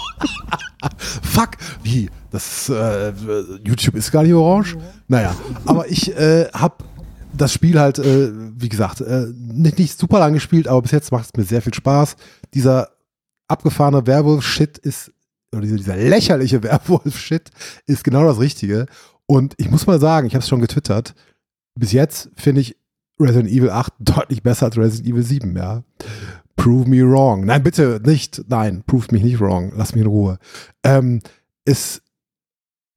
Fuck, 1.21 1.51
wie? 1.83 2.09
Das 2.31 2.69
äh, 2.69 3.13
YouTube 3.63 3.95
ist 3.95 4.11
gar 4.11 4.23
nicht 4.23 4.33
orange. 4.33 4.77
Naja, 5.07 5.35
aber 5.65 5.89
ich 5.89 6.15
äh, 6.15 6.47
habe 6.53 6.83
das 7.33 7.53
Spiel 7.53 7.79
halt, 7.79 7.99
äh, 7.99 8.31
wie 8.33 8.69
gesagt, 8.69 9.01
äh, 9.01 9.27
nicht, 9.35 9.79
nicht 9.79 9.97
super 9.97 10.19
lang 10.19 10.33
gespielt, 10.33 10.67
aber 10.67 10.81
bis 10.81 10.91
jetzt 10.91 11.11
macht 11.11 11.25
es 11.25 11.37
mir 11.37 11.43
sehr 11.43 11.61
viel 11.61 11.73
Spaß. 11.73 12.15
Dieser 12.53 12.89
abgefahrene 13.47 14.05
Werwolf-Shit 14.05 14.77
ist, 14.77 15.11
oder 15.51 15.61
dieser, 15.61 15.77
dieser 15.77 15.95
lächerliche 15.97 16.63
Werwolf-Shit 16.63 17.51
ist 17.87 18.03
genau 18.03 18.23
das 18.25 18.39
Richtige. 18.39 18.85
Und 19.25 19.55
ich 19.57 19.69
muss 19.69 19.87
mal 19.87 19.99
sagen, 19.99 20.27
ich 20.27 20.35
habe 20.35 20.43
es 20.43 20.49
schon 20.49 20.61
getwittert, 20.61 21.15
bis 21.77 21.91
jetzt 21.91 22.29
finde 22.35 22.61
ich 22.61 22.77
Resident 23.19 23.49
Evil 23.49 23.69
8 23.69 23.93
deutlich 23.99 24.43
besser 24.43 24.67
als 24.67 24.77
Resident 24.77 25.07
Evil 25.07 25.23
7, 25.23 25.55
ja. 25.55 25.83
Prove 26.55 26.89
me 26.89 27.03
wrong. 27.03 27.45
Nein, 27.45 27.63
bitte 27.63 28.01
nicht. 28.03 28.43
Nein, 28.47 28.83
prove 28.85 29.07
mich 29.11 29.23
nicht 29.23 29.39
wrong. 29.39 29.73
Lass 29.75 29.93
mich 29.93 30.03
in 30.03 30.09
Ruhe. 30.09 30.39
Ähm, 30.83 31.21
es, 31.65 32.01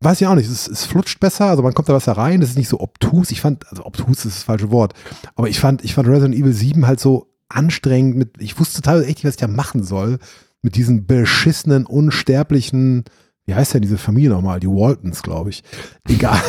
weiß 0.01 0.21
ich 0.21 0.27
auch 0.27 0.35
nicht, 0.35 0.49
es, 0.49 0.69
es 0.69 0.85
flutscht 0.85 1.21
besser, 1.21 1.47
also 1.47 1.63
man 1.63 1.75
kommt 1.75 1.89
da 1.89 1.93
besser 1.93 2.13
rein, 2.13 2.43
es 2.43 2.51
ist 2.51 2.59
nicht 2.59 2.69
so 2.69 2.81
obtus. 2.81 3.31
Ich 3.31 3.41
fand, 3.41 3.69
also 3.71 3.85
obtus 3.85 4.25
ist 4.25 4.37
das 4.37 4.43
falsche 4.45 4.71
Wort, 4.71 4.95
aber 5.35 5.49
ich 5.49 5.59
fand, 5.59 5.85
ich 5.85 5.95
fand 5.95 6.09
Resident 6.09 6.35
Evil 6.35 6.53
7 6.53 6.87
halt 6.87 7.01
so 7.01 7.29
anstrengend 7.49 8.17
mit, 8.17 8.31
ich 8.39 8.59
wusste 8.59 8.83
teilweise 8.83 9.07
echt 9.07 9.19
nicht, 9.19 9.25
was 9.25 9.35
ich 9.35 9.41
da 9.41 9.49
machen 9.49 9.83
soll, 9.83 10.19
mit 10.63 10.77
diesen 10.77 11.07
beschissenen, 11.07 11.87
unsterblichen, 11.87 13.05
wie 13.47 13.55
heißt 13.55 13.75
denn 13.75 13.83
diese 13.83 13.99
Familie 13.99 14.31
nochmal? 14.31 14.61
Die 14.61 14.69
Waltons, 14.69 15.23
glaube 15.23 15.51
ich. 15.51 15.63
Egal. 16.07 16.41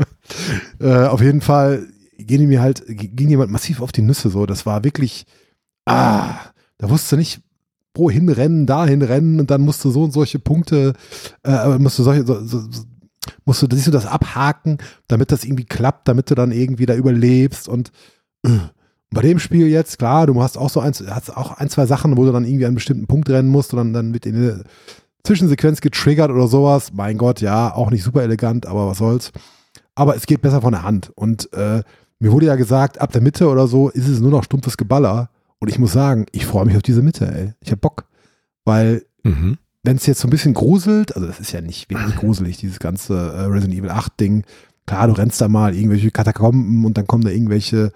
äh, 0.80 1.04
auf 1.04 1.20
jeden 1.20 1.42
Fall 1.42 1.86
die 2.26 2.46
mir 2.46 2.60
halt, 2.60 2.84
ging 2.86 3.28
jemand 3.28 3.50
massiv 3.50 3.80
auf 3.80 3.92
die 3.92 4.02
Nüsse 4.02 4.30
so. 4.30 4.46
Das 4.46 4.66
war 4.66 4.84
wirklich, 4.84 5.26
ah, 5.86 6.34
da 6.78 6.90
wusste 6.90 7.16
nicht, 7.16 7.40
wo 7.94 8.10
hinrennen, 8.10 8.66
dahin 8.66 9.02
rennen 9.02 9.40
und 9.40 9.50
dann 9.50 9.60
musst 9.60 9.84
du 9.84 9.90
so 9.90 10.04
und 10.04 10.12
solche 10.12 10.38
Punkte, 10.38 10.94
äh, 11.44 11.78
musst 11.78 11.98
du 11.98 12.02
solche, 12.02 12.26
so, 12.26 12.44
so, 12.44 12.62
musst 13.44 13.62
du, 13.62 13.66
siehst 13.70 13.86
du 13.86 13.90
das 13.90 14.06
abhaken, 14.06 14.78
damit 15.08 15.30
das 15.30 15.44
irgendwie 15.44 15.66
klappt, 15.66 16.08
damit 16.08 16.30
du 16.30 16.34
dann 16.34 16.52
irgendwie 16.52 16.86
da 16.86 16.94
überlebst 16.94 17.68
und 17.68 17.92
äh, 18.44 18.58
bei 19.12 19.20
dem 19.20 19.38
Spiel 19.38 19.66
jetzt, 19.68 19.98
klar, 19.98 20.26
du 20.26 20.42
hast 20.42 20.56
auch 20.56 20.70
so 20.70 20.80
eins, 20.80 21.04
hast 21.06 21.36
auch 21.36 21.52
ein, 21.52 21.68
zwei 21.68 21.86
Sachen, 21.86 22.16
wo 22.16 22.24
du 22.24 22.32
dann 22.32 22.44
irgendwie 22.44 22.64
an 22.64 22.70
einen 22.70 22.76
bestimmten 22.76 23.06
Punkt 23.06 23.28
rennen 23.28 23.50
musst 23.50 23.72
und 23.74 23.76
dann, 23.76 23.92
dann 23.92 24.14
wird 24.14 24.24
in 24.24 24.36
eine 24.36 24.64
Zwischensequenz 25.24 25.80
getriggert 25.80 26.30
oder 26.30 26.48
sowas. 26.48 26.92
Mein 26.94 27.18
Gott, 27.18 27.40
ja, 27.40 27.74
auch 27.74 27.90
nicht 27.90 28.02
super 28.02 28.22
elegant, 28.22 28.66
aber 28.66 28.88
was 28.88 28.98
soll's. 28.98 29.30
Aber 29.94 30.16
es 30.16 30.26
geht 30.26 30.40
besser 30.40 30.62
von 30.62 30.72
der 30.72 30.82
Hand. 30.82 31.12
Und 31.14 31.52
äh, 31.52 31.82
mir 32.22 32.32
wurde 32.32 32.46
ja 32.46 32.56
gesagt, 32.56 33.00
ab 33.00 33.12
der 33.12 33.20
Mitte 33.20 33.48
oder 33.48 33.66
so 33.66 33.88
ist 33.90 34.08
es 34.08 34.20
nur 34.20 34.30
noch 34.30 34.44
stumpfes 34.44 34.76
Geballer. 34.76 35.28
Und 35.58 35.68
ich 35.68 35.78
muss 35.78 35.92
sagen, 35.92 36.26
ich 36.32 36.46
freue 36.46 36.64
mich 36.66 36.76
auf 36.76 36.82
diese 36.82 37.02
Mitte, 37.02 37.26
ey. 37.32 37.52
Ich 37.60 37.70
hab 37.72 37.80
Bock. 37.80 38.06
Weil, 38.64 39.04
Mhm. 39.24 39.58
wenn 39.84 39.96
es 39.96 40.06
jetzt 40.06 40.20
so 40.20 40.26
ein 40.28 40.30
bisschen 40.30 40.54
gruselt, 40.54 41.14
also 41.14 41.26
das 41.28 41.38
ist 41.40 41.52
ja 41.52 41.60
nicht 41.60 41.88
wirklich 41.90 42.16
gruselig, 42.16 42.56
dieses 42.56 42.78
ganze 42.80 43.14
äh, 43.14 43.42
Resident 43.42 43.78
Evil 43.78 43.90
8 43.90 44.18
Ding. 44.18 44.44
Klar, 44.86 45.06
du 45.08 45.12
rennst 45.12 45.40
da 45.40 45.48
mal 45.48 45.74
irgendwelche 45.74 46.10
Katakomben 46.10 46.84
und 46.84 46.96
dann 46.98 47.06
kommen 47.06 47.24
da 47.24 47.30
irgendwelche 47.30 47.92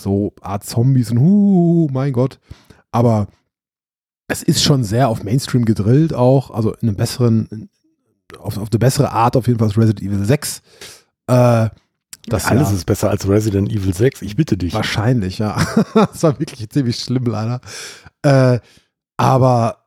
so 0.00 0.32
Art 0.40 0.64
Zombies 0.64 1.10
und 1.10 1.20
huh, 1.20 1.88
mein 1.92 2.12
Gott. 2.12 2.38
Aber 2.92 3.28
es 4.28 4.42
ist 4.42 4.62
schon 4.62 4.84
sehr 4.84 5.08
auf 5.08 5.22
Mainstream 5.22 5.64
gedrillt 5.66 6.14
auch, 6.14 6.50
also 6.50 6.72
in 6.74 6.88
einem 6.88 6.96
besseren, 6.96 7.68
auf, 8.38 8.56
auf 8.56 8.68
eine 8.70 8.78
bessere 8.78 9.10
Art 9.12 9.36
auf 9.36 9.46
jeden 9.46 9.58
Fall 9.58 9.68
als 9.68 9.76
Resident 9.76 10.02
Evil 10.02 10.24
6. 10.24 10.62
Äh, 11.26 11.68
das 12.26 12.46
Alles 12.46 12.70
ja, 12.70 12.76
ist 12.76 12.86
besser 12.86 13.10
als 13.10 13.28
Resident 13.28 13.70
Evil 13.70 13.94
6, 13.94 14.22
ich 14.22 14.36
bitte 14.36 14.56
dich. 14.56 14.72
Wahrscheinlich, 14.74 15.38
ja. 15.38 15.56
das 15.94 16.22
war 16.22 16.38
wirklich 16.38 16.68
ziemlich 16.70 16.98
schlimm, 16.98 17.24
leider. 17.26 17.60
Äh, 18.22 18.60
aber 19.16 19.84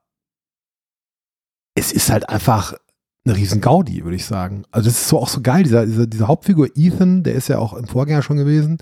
es 1.76 1.92
ist 1.92 2.10
halt 2.10 2.30
einfach 2.30 2.74
eine 3.26 3.36
riesen 3.36 3.62
Gaudi, 3.62 4.04
würde 4.04 4.16
ich 4.16 4.26
sagen. 4.26 4.64
Also 4.72 4.90
das 4.90 5.02
ist 5.02 5.10
so 5.10 5.20
auch 5.20 5.30
so 5.30 5.42
geil, 5.42 5.64
dieser, 5.64 5.86
dieser, 5.86 6.08
diese 6.08 6.28
Hauptfigur 6.28 6.70
Ethan, 6.76 7.24
der 7.24 7.36
ist 7.36 7.50
ja 7.50 7.60
auch 7.60 7.74
im 7.74 7.88
Vorgänger 7.88 8.22
schon 8.22 8.38
gewesen, 8.38 8.78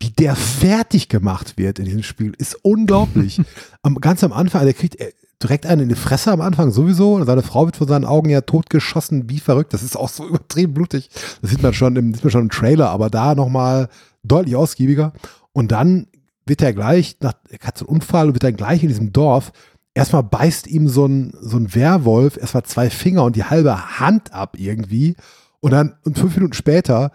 wie 0.00 0.10
der 0.10 0.36
fertig 0.36 1.08
gemacht 1.08 1.58
wird 1.58 1.78
in 1.78 1.84
diesem 1.84 2.02
Spiel, 2.02 2.34
ist 2.38 2.54
unglaublich. 2.62 3.40
am, 3.82 3.96
ganz 3.96 4.22
am 4.22 4.32
Anfang, 4.32 4.64
der 4.64 4.74
kriegt 4.74 5.00
äh, 5.00 5.12
direkt 5.42 5.66
einen 5.66 5.82
in 5.82 5.88
die 5.88 5.94
Fresse 5.94 6.32
am 6.32 6.40
Anfang 6.40 6.70
sowieso. 6.70 7.14
Und 7.14 7.26
seine 7.26 7.42
Frau 7.42 7.66
wird 7.66 7.76
von 7.76 7.88
seinen 7.88 8.04
Augen 8.04 8.30
ja 8.30 8.40
totgeschossen, 8.40 9.28
wie 9.28 9.40
verrückt. 9.40 9.72
Das 9.72 9.82
ist 9.82 9.96
auch 9.96 10.08
so 10.08 10.26
übertrieben 10.28 10.74
blutig. 10.74 11.10
Das 11.40 11.50
sieht 11.50 11.62
man 11.62 11.74
schon 11.74 11.96
im, 11.96 12.14
sieht 12.14 12.24
man 12.24 12.30
schon 12.30 12.42
im 12.42 12.50
Trailer, 12.50 12.90
aber 12.90 13.10
da 13.10 13.34
nochmal 13.34 13.88
deutlich 14.22 14.56
ausgiebiger. 14.56 15.12
Und 15.52 15.72
dann 15.72 16.08
wird 16.46 16.62
er 16.62 16.72
gleich, 16.72 17.16
nach, 17.20 17.34
er 17.48 17.66
hat 17.66 17.78
so 17.78 17.86
einen 17.86 17.96
Unfall 17.96 18.28
und 18.28 18.34
wird 18.34 18.44
dann 18.44 18.56
gleich 18.56 18.82
in 18.82 18.88
diesem 18.88 19.12
Dorf, 19.12 19.52
erstmal 19.94 20.22
beißt 20.22 20.66
ihm 20.66 20.88
so 20.88 21.06
ein, 21.06 21.34
so 21.40 21.56
ein 21.56 21.74
Werwolf 21.74 22.36
erstmal 22.36 22.62
zwei 22.62 22.90
Finger 22.90 23.24
und 23.24 23.36
die 23.36 23.44
halbe 23.44 23.98
Hand 23.98 24.32
ab 24.32 24.56
irgendwie. 24.58 25.16
Und 25.60 25.72
dann, 25.72 25.96
und 26.04 26.18
fünf 26.18 26.36
Minuten 26.36 26.54
später 26.54 27.10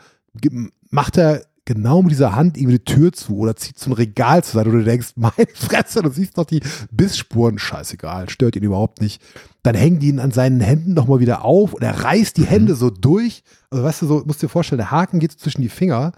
macht 0.90 1.18
er 1.18 1.44
genau 1.66 2.02
mit 2.02 2.12
dieser 2.12 2.36
Hand 2.36 2.58
irgendwie 2.58 2.78
die 2.80 2.84
Tür 2.86 3.14
zu 3.14 3.38
oder 3.38 3.56
zieht 3.56 3.80
so 3.80 3.90
ein 3.90 3.94
Regal 3.94 4.44
zur 4.44 4.60
Seite 4.60 4.70
und 4.70 4.80
du 4.80 4.84
denkst, 4.84 5.10
meine 5.16 5.48
Fresse, 5.54 6.02
du 6.02 6.10
siehst 6.10 6.38
doch 6.38 6.46
die 6.46 6.62
Bissspuren, 6.92 7.58
scheißegal, 7.60 8.30
stört 8.30 8.56
ihn 8.56 8.64
überhaupt 8.64 9.02
nicht. 9.02 9.22
Dann 9.64 9.76
hängen 9.76 10.00
die 10.00 10.10
ihn 10.10 10.20
an 10.20 10.32
seinen 10.32 10.60
Händen 10.60 10.94
nochmal 10.94 11.20
wieder 11.20 11.46
auf 11.46 11.74
und 11.74 11.82
er 11.84 12.04
reißt 12.04 12.36
die 12.38 12.46
Hände 12.46 12.76
so 12.76 12.90
durch. 12.90 13.44
Also 13.70 13.84
weißt 13.84 14.02
du, 14.02 14.08
so, 14.08 14.24
musst 14.26 14.42
dir 14.42 14.50
vorstellen, 14.50 14.80
der 14.80 14.92
Haken 14.92 15.20
geht 15.20 15.32
so 15.32 15.38
zwischen 15.38 15.62
die 15.62 15.70
Finger 15.70 16.12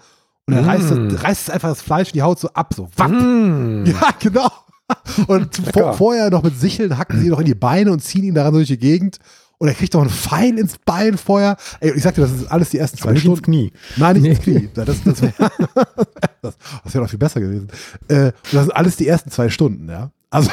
und 0.47 0.53
er 0.55 0.63
Mm. 0.63 0.65
reißt, 0.65 0.91
das, 0.91 1.23
reißt 1.23 1.51
einfach 1.51 1.69
das 1.69 1.81
Fleisch 1.81 2.09
und 2.09 2.15
die 2.15 2.21
Haut 2.23 2.39
so 2.39 2.49
ab, 2.49 2.73
so 2.75 2.89
wapp. 2.97 3.11
Mm. 3.11 3.85
Ja, 3.85 4.09
genau. 4.19 4.49
Und 5.27 5.55
vor, 5.73 5.93
vorher 5.93 6.29
noch 6.29 6.43
mit 6.43 6.59
Sicheln 6.59 6.97
hacken 6.97 7.19
sie 7.19 7.25
ihn 7.25 7.31
noch 7.31 7.39
in 7.39 7.45
die 7.47 7.55
Beine 7.55 7.91
und 7.91 8.03
ziehen 8.03 8.23
ihn 8.23 8.35
daran 8.35 8.53
durch 8.53 8.67
die 8.67 8.77
Gegend. 8.77 9.17
Und 9.57 9.67
er 9.69 9.73
kriegt 9.73 9.93
noch 9.93 10.01
einen 10.01 10.09
Pfeil 10.09 10.57
ins 10.59 10.77
Bein 10.85 11.17
vorher. 11.17 11.55
Ey, 11.79 11.93
ich 11.95 12.03
sagte, 12.03 12.21
das 12.21 12.31
ist 12.31 12.51
alles 12.51 12.69
die 12.71 12.77
ersten 12.77 12.97
zwei 12.97 13.05
Aber 13.09 13.13
nicht 13.13 13.25
ins 13.25 13.39
Stunden. 13.39 13.43
Knie. 13.69 13.71
Nein, 13.97 14.21
nicht 14.21 14.23
Nee. 14.23 14.29
ins 14.29 14.39
Knie. 14.41 14.69
Das, 14.73 14.85
das 15.03 15.21
wäre 15.21 15.33
das, 16.41 16.57
das 16.83 16.93
wär 16.93 17.01
noch 17.01 17.09
viel 17.09 17.19
besser 17.19 17.39
gewesen. 17.39 17.67
Äh, 18.07 18.25
und 18.25 18.33
das 18.53 18.63
sind 18.65 18.71
alles 18.75 18.95
die 18.97 19.07
ersten 19.07 19.31
zwei 19.31 19.49
Stunden, 19.49 19.89
ja. 19.89 20.11
Also, 20.29 20.49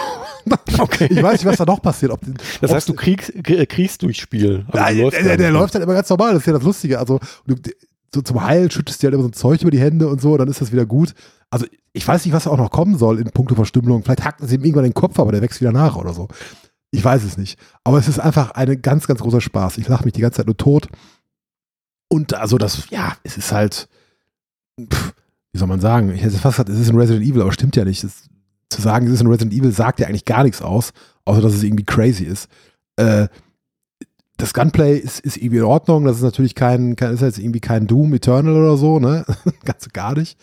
Okay. 0.78 1.08
ich 1.10 1.22
weiß 1.22 1.32
nicht, 1.34 1.44
was 1.46 1.56
da 1.56 1.64
noch 1.64 1.82
passiert. 1.82 2.12
Ob, 2.12 2.20
Das 2.60 2.72
heißt, 2.72 2.88
du 2.88 2.94
kriegst, 2.94 3.32
k- 3.42 3.66
kriegst 3.66 4.02
durch 4.02 4.18
Spiel. 4.20 4.64
Also 4.70 5.10
der, 5.10 5.22
der, 5.22 5.36
der 5.36 5.50
nicht. 5.50 5.58
läuft 5.60 5.74
halt 5.74 5.84
immer 5.84 5.94
ganz 5.94 6.08
normal, 6.08 6.32
das 6.34 6.42
ist 6.42 6.46
ja 6.46 6.52
das 6.52 6.62
Lustige. 6.62 6.98
Also 6.98 7.18
du, 7.46 7.54
so 8.14 8.20
zum 8.22 8.42
Heilen 8.44 8.70
schüttest 8.70 9.02
du 9.02 9.06
halt 9.06 9.14
immer 9.14 9.22
so 9.24 9.28
ein 9.30 9.32
Zeug 9.34 9.62
über 9.62 9.70
die 9.70 9.80
Hände 9.80 10.08
und 10.08 10.20
so, 10.20 10.36
dann 10.36 10.48
ist 10.48 10.60
das 10.60 10.70
wieder 10.72 10.84
gut. 10.86 11.14
Also 11.50 11.66
ich 11.92 12.06
weiß 12.06 12.24
nicht, 12.24 12.34
was 12.34 12.44
da 12.44 12.50
auch 12.50 12.56
noch 12.58 12.70
kommen 12.70 12.96
soll 12.98 13.18
in 13.18 13.24
puncto 13.30 13.54
Verstümmelung. 13.54 14.02
Vielleicht 14.04 14.24
hackt 14.24 14.40
es 14.40 14.52
ihm 14.52 14.62
irgendwann 14.62 14.84
den 14.84 14.94
Kopf, 14.94 15.18
aber 15.18 15.32
der 15.32 15.42
wächst 15.42 15.60
wieder 15.60 15.72
nach 15.72 15.96
oder 15.96 16.12
so. 16.12 16.28
Ich 16.92 17.04
weiß 17.04 17.24
es 17.24 17.36
nicht. 17.36 17.58
Aber 17.84 17.98
es 17.98 18.06
ist 18.06 18.20
einfach 18.20 18.52
ein 18.52 18.80
ganz, 18.82 19.06
ganz 19.06 19.20
großer 19.20 19.40
Spaß. 19.40 19.78
Ich 19.78 19.88
lache 19.88 20.04
mich 20.04 20.12
die 20.12 20.20
ganze 20.20 20.36
Zeit 20.36 20.46
nur 20.46 20.56
tot. 20.56 20.88
Und 22.08 22.34
also 22.34 22.58
das, 22.58 22.90
ja, 22.90 23.16
es 23.24 23.38
ist 23.38 23.50
halt, 23.50 23.88
pff, 24.78 25.14
wie 25.52 25.58
soll 25.58 25.68
man 25.68 25.80
sagen? 25.80 26.10
Ich 26.10 26.22
hätte 26.22 26.36
fast 26.36 26.56
gesagt, 26.56 26.68
es 26.68 26.78
ist 26.78 26.90
ein 26.90 26.98
Resident 26.98 27.24
Evil, 27.24 27.40
aber 27.40 27.52
stimmt 27.52 27.76
ja 27.76 27.84
nicht. 27.84 28.04
Es, 28.04 28.28
zu 28.68 28.82
sagen, 28.82 29.06
es 29.06 29.14
ist 29.14 29.20
ein 29.22 29.26
Resident 29.26 29.54
Evil, 29.54 29.72
sagt 29.72 30.00
ja 30.00 30.06
eigentlich 30.06 30.26
gar 30.26 30.44
nichts 30.44 30.62
aus, 30.62 30.92
außer 31.24 31.40
dass 31.40 31.54
es 31.54 31.62
irgendwie 31.62 31.84
crazy 31.84 32.24
ist. 32.24 32.48
Äh, 32.96 33.28
das 34.36 34.54
Gunplay 34.54 34.98
ist, 34.98 35.20
ist 35.20 35.36
irgendwie 35.36 35.58
in 35.58 35.64
Ordnung. 35.64 36.04
Das 36.04 36.16
ist 36.16 36.22
natürlich 36.22 36.54
kein, 36.54 36.96
kein 36.96 37.14
ist 37.14 37.20
jetzt 37.20 37.38
irgendwie 37.38 37.60
kein 37.60 37.86
Doom 37.86 38.12
Eternal 38.12 38.54
oder 38.54 38.76
so, 38.76 38.98
ne? 38.98 39.24
Ganz 39.64 39.88
gar 39.90 40.14
nicht. 40.14 40.38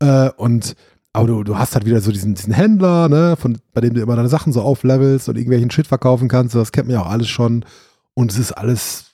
Äh, 0.00 0.30
und 0.36 0.74
aber 1.18 1.28
du, 1.28 1.44
du 1.44 1.58
hast 1.58 1.74
halt 1.74 1.84
wieder 1.84 2.00
so 2.00 2.12
diesen, 2.12 2.34
diesen 2.34 2.52
Händler, 2.52 3.08
ne, 3.08 3.36
von, 3.36 3.58
bei 3.72 3.80
dem 3.80 3.94
du 3.94 4.00
immer 4.00 4.16
deine 4.16 4.28
Sachen 4.28 4.52
so 4.52 4.62
auflevelst 4.62 5.28
und 5.28 5.36
irgendwelchen 5.36 5.70
Shit 5.70 5.86
verkaufen 5.86 6.28
kannst. 6.28 6.54
Das 6.54 6.72
kennt 6.72 6.88
man 6.88 6.94
ja 6.94 7.02
auch 7.02 7.10
alles 7.10 7.28
schon. 7.28 7.64
Und 8.14 8.32
es 8.32 8.38
ist 8.38 8.52
alles. 8.52 9.04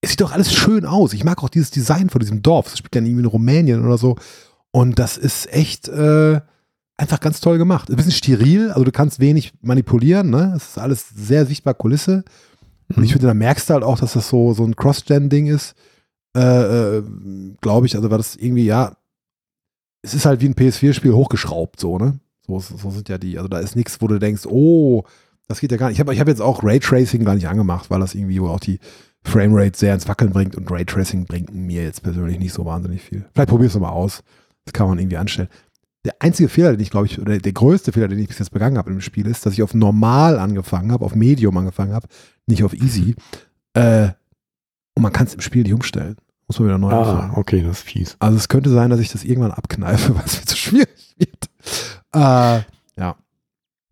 Es 0.00 0.10
sieht 0.10 0.20
doch 0.20 0.32
alles 0.32 0.52
schön 0.52 0.84
aus. 0.84 1.12
Ich 1.12 1.24
mag 1.24 1.42
auch 1.44 1.48
dieses 1.48 1.70
Design 1.70 2.10
von 2.10 2.20
diesem 2.20 2.42
Dorf. 2.42 2.66
Das 2.68 2.78
spielt 2.78 2.94
ja 2.94 3.00
irgendwie 3.00 3.20
in 3.20 3.26
Rumänien 3.26 3.84
oder 3.84 3.98
so. 3.98 4.16
Und 4.72 4.98
das 4.98 5.16
ist 5.16 5.52
echt 5.52 5.88
äh, 5.88 6.40
einfach 6.96 7.20
ganz 7.20 7.40
toll 7.40 7.58
gemacht. 7.58 7.90
Ein 7.90 7.96
bisschen 7.96 8.12
steril, 8.12 8.70
also 8.70 8.84
du 8.84 8.92
kannst 8.92 9.20
wenig 9.20 9.52
manipulieren, 9.60 10.30
ne? 10.30 10.54
Es 10.56 10.70
ist 10.70 10.78
alles 10.78 11.08
sehr 11.14 11.46
sichtbar 11.46 11.74
Kulisse. 11.74 12.24
Und 12.96 13.04
ich 13.04 13.12
finde, 13.12 13.28
da 13.28 13.34
merkst 13.34 13.68
du 13.68 13.74
halt 13.74 13.84
auch, 13.84 13.98
dass 13.98 14.14
das 14.14 14.28
so, 14.28 14.54
so 14.54 14.64
ein 14.64 14.76
Cross-Gen-Ding 14.76 15.46
ist. 15.46 15.74
Äh, 16.36 16.40
äh, 16.98 17.02
Glaube 17.60 17.86
ich, 17.86 17.94
also 17.94 18.10
war 18.10 18.18
das 18.18 18.36
irgendwie, 18.36 18.64
ja, 18.64 18.96
es 20.02 20.14
ist 20.14 20.26
halt 20.26 20.40
wie 20.40 20.46
ein 20.46 20.54
PS4-Spiel 20.54 21.12
hochgeschraubt, 21.12 21.80
so, 21.80 21.98
ne? 21.98 22.18
So, 22.46 22.58
so 22.58 22.90
sind 22.90 23.08
ja 23.08 23.18
die, 23.18 23.38
also 23.38 23.48
da 23.48 23.58
ist 23.58 23.76
nichts, 23.76 24.00
wo 24.00 24.08
du 24.08 24.18
denkst, 24.18 24.46
oh, 24.46 25.04
das 25.46 25.60
geht 25.60 25.70
ja 25.70 25.78
gar 25.78 25.88
nicht. 25.88 25.96
Ich 25.96 26.00
habe 26.00 26.12
ich 26.12 26.20
hab 26.20 26.28
jetzt 26.28 26.42
auch 26.42 26.64
Raytracing 26.64 27.24
gar 27.24 27.34
nicht 27.34 27.48
angemacht, 27.48 27.90
weil 27.90 28.00
das 28.00 28.14
irgendwie 28.14 28.40
auch 28.40 28.60
die 28.60 28.80
Framerate 29.24 29.78
sehr 29.78 29.94
ins 29.94 30.08
Wackeln 30.08 30.32
bringt 30.32 30.56
und 30.56 30.70
Raytracing 30.70 31.26
bringt 31.26 31.54
mir 31.54 31.84
jetzt 31.84 32.02
persönlich 32.02 32.38
nicht 32.38 32.52
so 32.52 32.64
wahnsinnig 32.64 33.02
viel. 33.02 33.24
Vielleicht 33.32 33.48
probier's 33.48 33.74
noch 33.74 33.82
mal 33.82 33.90
aus. 33.90 34.22
Das 34.64 34.72
kann 34.72 34.88
man 34.88 34.98
irgendwie 34.98 35.16
anstellen. 35.16 35.48
Der 36.04 36.16
einzige 36.18 36.48
Fehler, 36.48 36.72
den 36.72 36.80
ich 36.80 36.90
glaube 36.90 37.06
ich, 37.06 37.20
oder 37.20 37.38
der 37.38 37.52
größte 37.52 37.92
Fehler, 37.92 38.08
den 38.08 38.18
ich 38.18 38.28
bis 38.28 38.40
jetzt 38.40 38.50
begangen 38.50 38.78
habe 38.78 38.90
im 38.90 39.00
Spiel, 39.00 39.26
ist, 39.26 39.46
dass 39.46 39.52
ich 39.52 39.62
auf 39.62 39.74
normal 39.74 40.38
angefangen 40.38 40.90
habe, 40.90 41.04
auf 41.04 41.14
Medium 41.14 41.56
angefangen 41.56 41.92
habe, 41.92 42.08
nicht 42.46 42.64
auf 42.64 42.74
easy. 42.74 43.14
Äh, 43.74 44.08
und 44.94 45.02
man 45.02 45.12
kann 45.12 45.26
es 45.26 45.34
im 45.34 45.40
Spiel 45.40 45.62
nicht 45.62 45.74
umstellen. 45.74 46.16
Muss 46.48 46.58
man 46.58 46.68
wieder 46.68 46.78
neu 46.78 46.90
Ah, 46.90 47.00
anfangen. 47.00 47.32
okay, 47.36 47.62
das 47.62 47.78
ist 47.78 47.82
fies. 47.84 48.16
Also 48.18 48.36
es 48.36 48.48
könnte 48.48 48.70
sein, 48.70 48.90
dass 48.90 49.00
ich 49.00 49.10
das 49.12 49.24
irgendwann 49.24 49.52
abkneife, 49.52 50.14
weil 50.14 50.22
es 50.24 50.38
mir 50.40 50.46
zu 50.46 50.56
schwierig 50.56 51.14
wird. 51.18 51.48
Äh, 52.14 52.62
ja. 53.00 53.16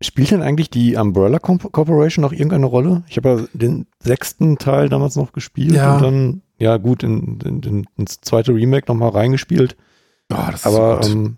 Spielt 0.01 0.31
denn 0.31 0.41
eigentlich 0.41 0.69
die 0.69 0.95
Umbrella 0.95 1.37
Corp- 1.37 1.71
Corporation 1.71 2.21
noch 2.23 2.31
irgendeine 2.33 2.65
Rolle? 2.65 3.03
Ich 3.07 3.17
habe 3.17 3.29
ja 3.29 3.45
den 3.53 3.85
sechsten 3.99 4.57
Teil 4.57 4.89
damals 4.89 5.15
noch 5.15 5.31
gespielt 5.31 5.73
Ja. 5.75 5.95
und 5.95 6.01
dann, 6.01 6.41
ja 6.57 6.77
gut, 6.77 7.03
in, 7.03 7.39
in, 7.41 7.61
in, 7.61 7.85
ins 7.97 8.19
zweite 8.21 8.53
Remake 8.53 8.85
nochmal 8.87 9.09
reingespielt. 9.09 9.75
Oh, 10.33 10.37
das 10.51 10.65
Aber 10.65 11.03
so 11.03 11.09
gut. 11.09 11.15
ähm, 11.25 11.37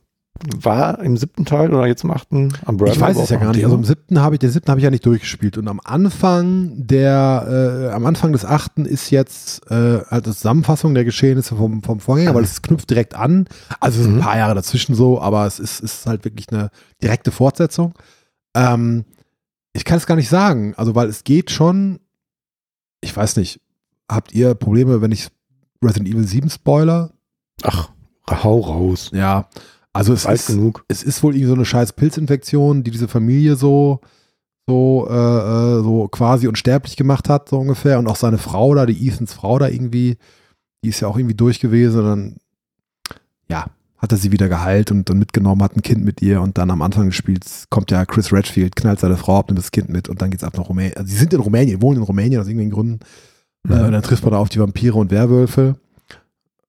war 0.61 0.99
im 0.99 1.17
siebten 1.17 1.45
Teil 1.45 1.73
oder 1.73 1.87
jetzt 1.87 2.03
im 2.03 2.11
achten 2.11 2.53
Umbrella? 2.65 2.93
ich 2.93 2.99
weiß 2.99 3.17
es 3.17 3.29
ja 3.29 3.37
gar 3.37 3.51
nicht. 3.53 3.63
Also 3.63 3.75
im 3.75 3.83
siebten 3.83 4.19
habe 4.21 4.35
ich, 4.35 4.39
den 4.39 4.49
siebten 4.51 4.69
habe 4.69 4.79
ich 4.79 4.83
ja 4.83 4.89
nicht 4.89 5.05
durchgespielt. 5.05 5.57
Und 5.57 5.67
am 5.67 5.79
Anfang 5.83 6.71
der, 6.75 7.89
äh, 7.89 7.93
am 7.93 8.05
Anfang 8.05 8.31
des 8.31 8.45
achten 8.45 8.85
ist 8.85 9.09
jetzt 9.09 9.69
äh, 9.71 9.99
halt 10.09 10.11
eine 10.11 10.21
Zusammenfassung 10.33 10.93
der 10.93 11.05
Geschehnisse 11.05 11.55
vom, 11.55 11.81
vom 11.83 11.99
Vorgänger, 11.99 12.33
weil 12.35 12.43
es 12.43 12.61
knüpft 12.61 12.89
direkt 12.89 13.15
an. 13.15 13.47
Also 13.79 13.99
es 13.99 14.03
sind 14.05 14.13
Mhm. 14.15 14.19
ein 14.19 14.23
paar 14.25 14.37
Jahre 14.37 14.55
dazwischen 14.55 14.95
so, 14.95 15.19
aber 15.21 15.45
es 15.47 15.59
ist, 15.59 15.79
ist 15.79 16.05
halt 16.05 16.25
wirklich 16.25 16.49
eine 16.51 16.69
direkte 17.01 17.31
Fortsetzung. 17.31 17.93
Ähm, 18.55 19.05
ich 19.73 19.85
kann 19.85 19.97
es 19.97 20.05
gar 20.05 20.15
nicht 20.15 20.29
sagen, 20.29 20.73
also 20.77 20.93
weil 20.95 21.07
es 21.07 21.23
geht 21.23 21.49
schon, 21.51 21.99
ich 23.01 23.15
weiß 23.15 23.37
nicht, 23.37 23.59
habt 24.09 24.33
ihr 24.33 24.53
Probleme, 24.55 25.01
wenn 25.01 25.11
ich 25.11 25.29
Resident 25.83 26.09
Evil 26.09 26.27
7 26.27 26.49
Spoiler? 26.49 27.11
Ach, 27.63 27.89
hau 28.29 28.59
raus. 28.59 29.09
Ja, 29.13 29.47
also 29.93 30.11
es 30.11 30.25
Alt 30.25 30.39
ist, 30.39 30.47
genug. 30.47 30.83
es 30.87 31.03
ist 31.03 31.21
wohl 31.21 31.35
irgendwie 31.35 31.49
so 31.49 31.53
eine 31.53 31.65
scheiß 31.65 31.93
Pilzinfektion, 31.93 32.83
die 32.83 32.89
diese 32.89 33.07
Familie 33.07 33.55
so, 33.55 34.01
so, 34.67 35.07
äh, 35.09 35.13
äh, 35.13 35.83
so 35.83 36.07
quasi 36.07 36.47
unsterblich 36.47 36.97
gemacht 36.97 37.29
hat, 37.29 37.49
so 37.49 37.59
ungefähr. 37.59 37.99
Und 37.99 38.07
auch 38.07 38.15
seine 38.15 38.39
Frau 38.39 38.73
da, 38.73 38.87
die 38.87 39.07
Ethans 39.07 39.33
Frau 39.33 39.59
da 39.59 39.67
irgendwie, 39.67 40.17
die 40.83 40.89
ist 40.89 40.99
ja 40.99 41.07
auch 41.07 41.17
irgendwie 41.17 41.35
durch 41.35 41.59
gewesen. 41.59 41.99
Und 41.99 42.05
dann, 42.05 42.35
ja, 43.49 43.67
hat 43.99 44.11
er 44.11 44.17
sie 44.17 44.31
wieder 44.31 44.49
geheilt 44.49 44.89
und 44.89 45.09
dann 45.09 45.19
mitgenommen, 45.19 45.61
hat 45.61 45.77
ein 45.77 45.83
Kind 45.83 46.03
mit 46.03 46.23
ihr. 46.23 46.41
Und 46.41 46.57
dann 46.57 46.71
am 46.71 46.81
Anfang 46.81 47.05
des 47.05 47.15
Spiels 47.15 47.67
kommt 47.69 47.91
ja 47.91 48.03
Chris 48.05 48.33
Redfield, 48.33 48.75
knallt 48.75 48.99
seine 48.99 49.15
Frau 49.15 49.37
ab, 49.37 49.49
nimmt 49.49 49.59
das 49.59 49.71
Kind 49.71 49.89
mit 49.89 50.09
und 50.09 50.23
dann 50.23 50.31
geht's 50.31 50.43
ab 50.43 50.57
nach 50.57 50.69
Rumänien. 50.69 50.97
Also, 50.97 51.09
sie 51.09 51.17
sind 51.17 51.33
in 51.33 51.39
Rumänien, 51.39 51.83
wohnen 51.83 51.97
in 51.97 52.03
Rumänien 52.03 52.41
aus 52.41 52.47
irgendwelchen 52.47 52.73
Gründen. 52.73 52.99
Äh, 53.69 53.85
und 53.85 53.91
dann 53.91 54.01
trifft 54.01 54.23
man 54.23 54.31
da 54.31 54.39
auf 54.39 54.49
die 54.49 54.59
Vampire 54.59 54.95
und 54.95 55.11
Werwölfe. 55.11 55.75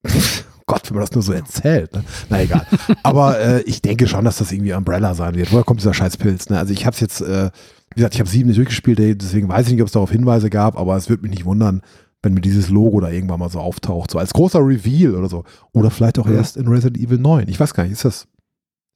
Gott, 0.67 0.89
wenn 0.91 0.97
man 0.97 1.03
das 1.05 1.13
nur 1.13 1.23
so 1.23 1.33
erzählt. 1.33 1.93
Ne? 1.93 2.05
Na 2.31 2.43
egal. 2.43 2.67
Aber 3.03 3.39
äh, 3.39 3.61
ich 3.63 3.83
denke 3.83 4.07
schon, 4.09 4.25
dass 4.25 4.39
das 4.39 4.51
irgendwie 4.53 4.73
Umbrella 4.73 5.15
sein 5.15 5.35
wird. 5.35 5.53
Woher 5.53 5.65
kommt 5.65 5.81
dieser 5.81 5.95
Scheißpilz? 5.95 6.49
Ne? 6.51 6.59
Also 6.59 6.73
ich 6.73 6.87
habe 6.87 6.95
es 6.95 7.01
jetzt, 7.01 7.21
äh, 7.21 7.51
wie 7.91 7.97
gesagt, 7.97 8.15
ich 8.15 8.21
habe 8.21 8.31
sieben 8.31 8.49
nicht 8.49 8.57
durchgespielt, 8.59 8.99
deswegen 9.21 9.49
weiß 9.49 9.67
ich 9.67 9.73
nicht, 9.75 9.83
ob 9.83 9.89
es 9.89 9.93
darauf 9.93 10.11
Hinweise 10.11 10.51
gab, 10.51 10.79
aber 10.79 10.97
es 10.97 11.09
würde 11.09 11.23
mich 11.23 11.31
nicht 11.33 11.45
wundern, 11.45 11.83
wenn 12.23 12.33
mir 12.35 12.41
dieses 12.41 12.71
Logo 12.71 13.01
da 13.01 13.11
irgendwann 13.11 13.39
mal 13.41 13.51
so 13.51 13.61
auftaucht, 13.61 14.11
so 14.11 14.19
als 14.19 14.33
großer 14.33 14.61
Reveal 14.61 15.15
oder 15.15 15.29
so. 15.29 15.45
Oder 15.73 15.91
vielleicht 15.91 16.19
auch 16.19 16.27
Ja. 16.27 16.33
erst 16.37 16.57
in 16.57 16.67
Resident 16.69 16.97
Evil 16.99 17.19
9. 17.19 17.49
Ich 17.49 17.61
weiß 17.61 17.75
gar 17.75 17.83
nicht, 17.83 17.93
ist 17.93 18.05
das, 18.07 18.23
ist 18.23 18.29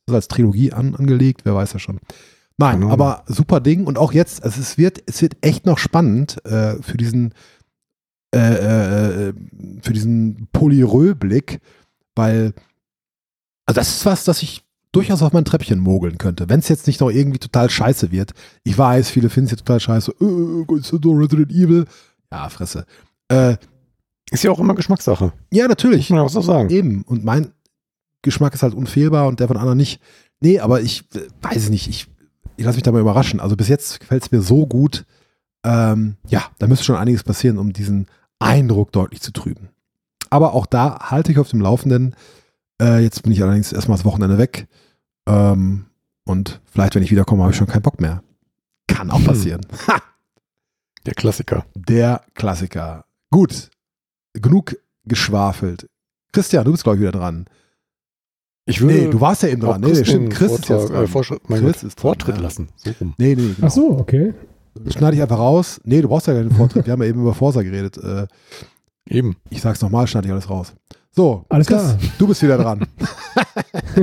das 0.06 0.14
als 0.14 0.28
Trilogie 0.28 0.72
an, 0.72 0.94
angelegt? 0.94 1.42
Wer 1.44 1.54
weiß 1.54 1.74
ja 1.74 1.78
schon. 1.78 1.98
Nein, 2.56 2.76
Ahnung. 2.76 2.90
aber 2.90 3.22
super 3.26 3.60
Ding 3.60 3.84
und 3.86 3.98
auch 3.98 4.12
jetzt, 4.12 4.42
also 4.42 4.60
es 4.60 4.78
wird, 4.78 5.02
es 5.06 5.20
wird 5.22 5.36
echt 5.42 5.66
noch 5.66 5.78
spannend 5.78 6.44
äh, 6.46 6.82
für 6.82 6.96
diesen 6.96 7.34
äh, 8.34 8.38
äh, 8.38 9.28
äh, 9.28 9.32
für 9.82 9.92
diesen 9.92 10.48
Polyrö-Blick, 10.52 11.60
weil 12.14 12.52
also 13.66 13.80
das 13.80 13.88
ist 13.96 14.06
was, 14.06 14.24
das 14.24 14.42
ich 14.42 14.64
durchaus 14.92 15.22
auf 15.22 15.32
mein 15.32 15.44
Treppchen 15.44 15.78
mogeln 15.78 16.18
könnte, 16.18 16.48
wenn 16.48 16.60
es 16.60 16.68
jetzt 16.68 16.86
nicht 16.86 17.00
noch 17.00 17.10
irgendwie 17.10 17.38
total 17.38 17.68
scheiße 17.68 18.10
wird. 18.10 18.32
Ich 18.64 18.76
weiß, 18.76 19.10
viele 19.10 19.28
finden 19.28 19.46
es 19.46 19.50
jetzt 19.52 19.60
total 19.66 19.80
scheiße. 19.80 20.12
Äh, 20.12 20.98
doch 20.98 21.12
Resident 21.12 21.50
Evil? 21.50 21.84
Ja, 22.32 22.48
Fresse. 22.48 22.86
Äh, 23.28 23.56
Ist 24.30 24.44
ja 24.44 24.50
auch 24.50 24.58
immer 24.58 24.74
Geschmackssache. 24.74 25.32
ja, 25.52 25.68
natürlich. 25.68 26.08
Muss 26.10 26.16
man 26.16 26.20
auch 26.20 26.30
so 26.30 26.40
sagen. 26.40 26.70
Eben. 26.70 27.02
Und 27.02 27.24
mein 27.24 27.52
Geschmack 28.22 28.54
ist 28.54 28.62
halt 28.62 28.74
unfehlbar 28.74 29.28
und 29.28 29.40
der 29.40 29.48
von 29.48 29.56
anderen 29.56 29.76
nicht. 29.76 30.00
Nee, 30.40 30.60
aber 30.60 30.80
ich 30.80 31.04
äh, 31.14 31.28
weiß 31.42 31.64
es 31.64 31.70
nicht. 31.70 31.88
Ich, 31.88 32.06
ich 32.56 32.64
lasse 32.64 32.76
mich 32.76 32.84
dabei 32.84 33.00
überraschen. 33.00 33.40
Also 33.40 33.56
bis 33.56 33.68
jetzt 33.68 34.00
gefällt 34.00 34.22
es 34.22 34.30
mir 34.30 34.40
so 34.40 34.66
gut. 34.66 35.04
Ähm, 35.64 36.16
ja, 36.28 36.44
da 36.59 36.66
müsste 36.66 36.84
schon 36.84 36.96
einiges 36.96 37.22
passieren, 37.24 37.59
um 37.59 37.72
diesen 37.72 38.06
Eindruck 38.38 38.92
deutlich 38.92 39.20
zu 39.20 39.32
trüben. 39.32 39.68
Aber 40.30 40.54
auch 40.54 40.66
da 40.66 41.11
halte 41.11 41.32
ich 41.32 41.38
auf 41.38 41.50
dem 41.50 41.61
Laufenden. 41.61 42.14
Äh, 42.80 43.00
jetzt 43.02 43.22
bin 43.22 43.32
ich 43.32 43.42
allerdings 43.42 43.72
erstmal 43.72 43.96
das 43.98 44.04
Wochenende 44.04 44.38
weg. 44.38 44.68
Ähm, 45.28 45.86
und 46.24 46.61
vielleicht, 46.66 46.94
wenn 46.94 47.02
ich 47.02 47.11
wiederkomme, 47.11 47.42
habe 47.42 47.52
ich 47.52 47.56
schon 47.59 47.66
keinen 47.66 47.82
Bock 47.82 48.00
mehr. 48.00 48.22
Kann 48.86 49.11
auch 49.11 49.18
Hm. 49.18 49.24
passieren. 49.24 49.61
Ha! 49.88 50.00
Der 51.06 51.14
Klassiker. 51.14 51.64
Der 51.74 52.20
Klassiker. 52.34 53.04
Gut. 53.30 53.70
Genug 54.34 54.76
geschwafelt. 55.04 55.88
Christian, 56.32 56.64
du 56.66 56.72
bist, 56.72 56.82
glaube 56.84 56.96
ich, 56.96 57.02
wieder 57.02 57.12
dran. 57.12 57.46
Ich 58.66 58.82
würde 58.82 58.94
Nee, 58.94 59.11
du 59.11 59.18
warst 59.20 59.42
ja 59.42 59.48
eben 59.48 59.62
dran. 59.62 59.80
Nee, 59.80 59.92
nee, 59.92 60.04
stimmt. 60.04 60.34
Chris 60.34 60.52
ist 60.52 60.66
Vortrag, 60.66 60.80
jetzt 60.80 60.90
dran. 60.90 61.04
äh, 61.56 61.59
Chris 61.61 61.82
ist 61.82 61.82
dran, 61.96 62.02
Vortritt 62.02 62.36
ja. 62.36 62.42
lassen. 62.42 62.68
So 62.76 62.90
rum. 63.00 63.14
Nee, 63.16 63.34
nee, 63.34 63.54
genau. 63.54 63.66
Ach 63.66 63.70
so, 63.70 63.98
okay. 63.98 64.34
Schneide 64.88 65.16
ich 65.16 65.22
einfach 65.22 65.38
raus. 65.38 65.80
Nee, 65.84 66.00
du 66.02 66.08
brauchst 66.08 66.26
ja 66.26 66.34
keinen 66.34 66.50
Vortritt. 66.50 66.86
Wir 66.86 66.92
haben 66.92 67.02
ja 67.02 67.08
eben 67.08 67.20
über 67.20 67.34
Forsa 67.34 67.62
geredet. 67.62 67.96
Äh, 67.98 68.26
Eben. 69.08 69.36
ich 69.50 69.60
sag's 69.60 69.80
nochmal, 69.80 70.06
schneide 70.06 70.26
ich 70.28 70.32
alles 70.32 70.48
raus. 70.50 70.72
So, 71.10 71.44
Alles 71.48 71.66
Chris, 71.66 71.78
klar. 71.80 71.98
du 72.18 72.26
bist 72.28 72.42
wieder 72.42 72.58
dran. 72.58 72.80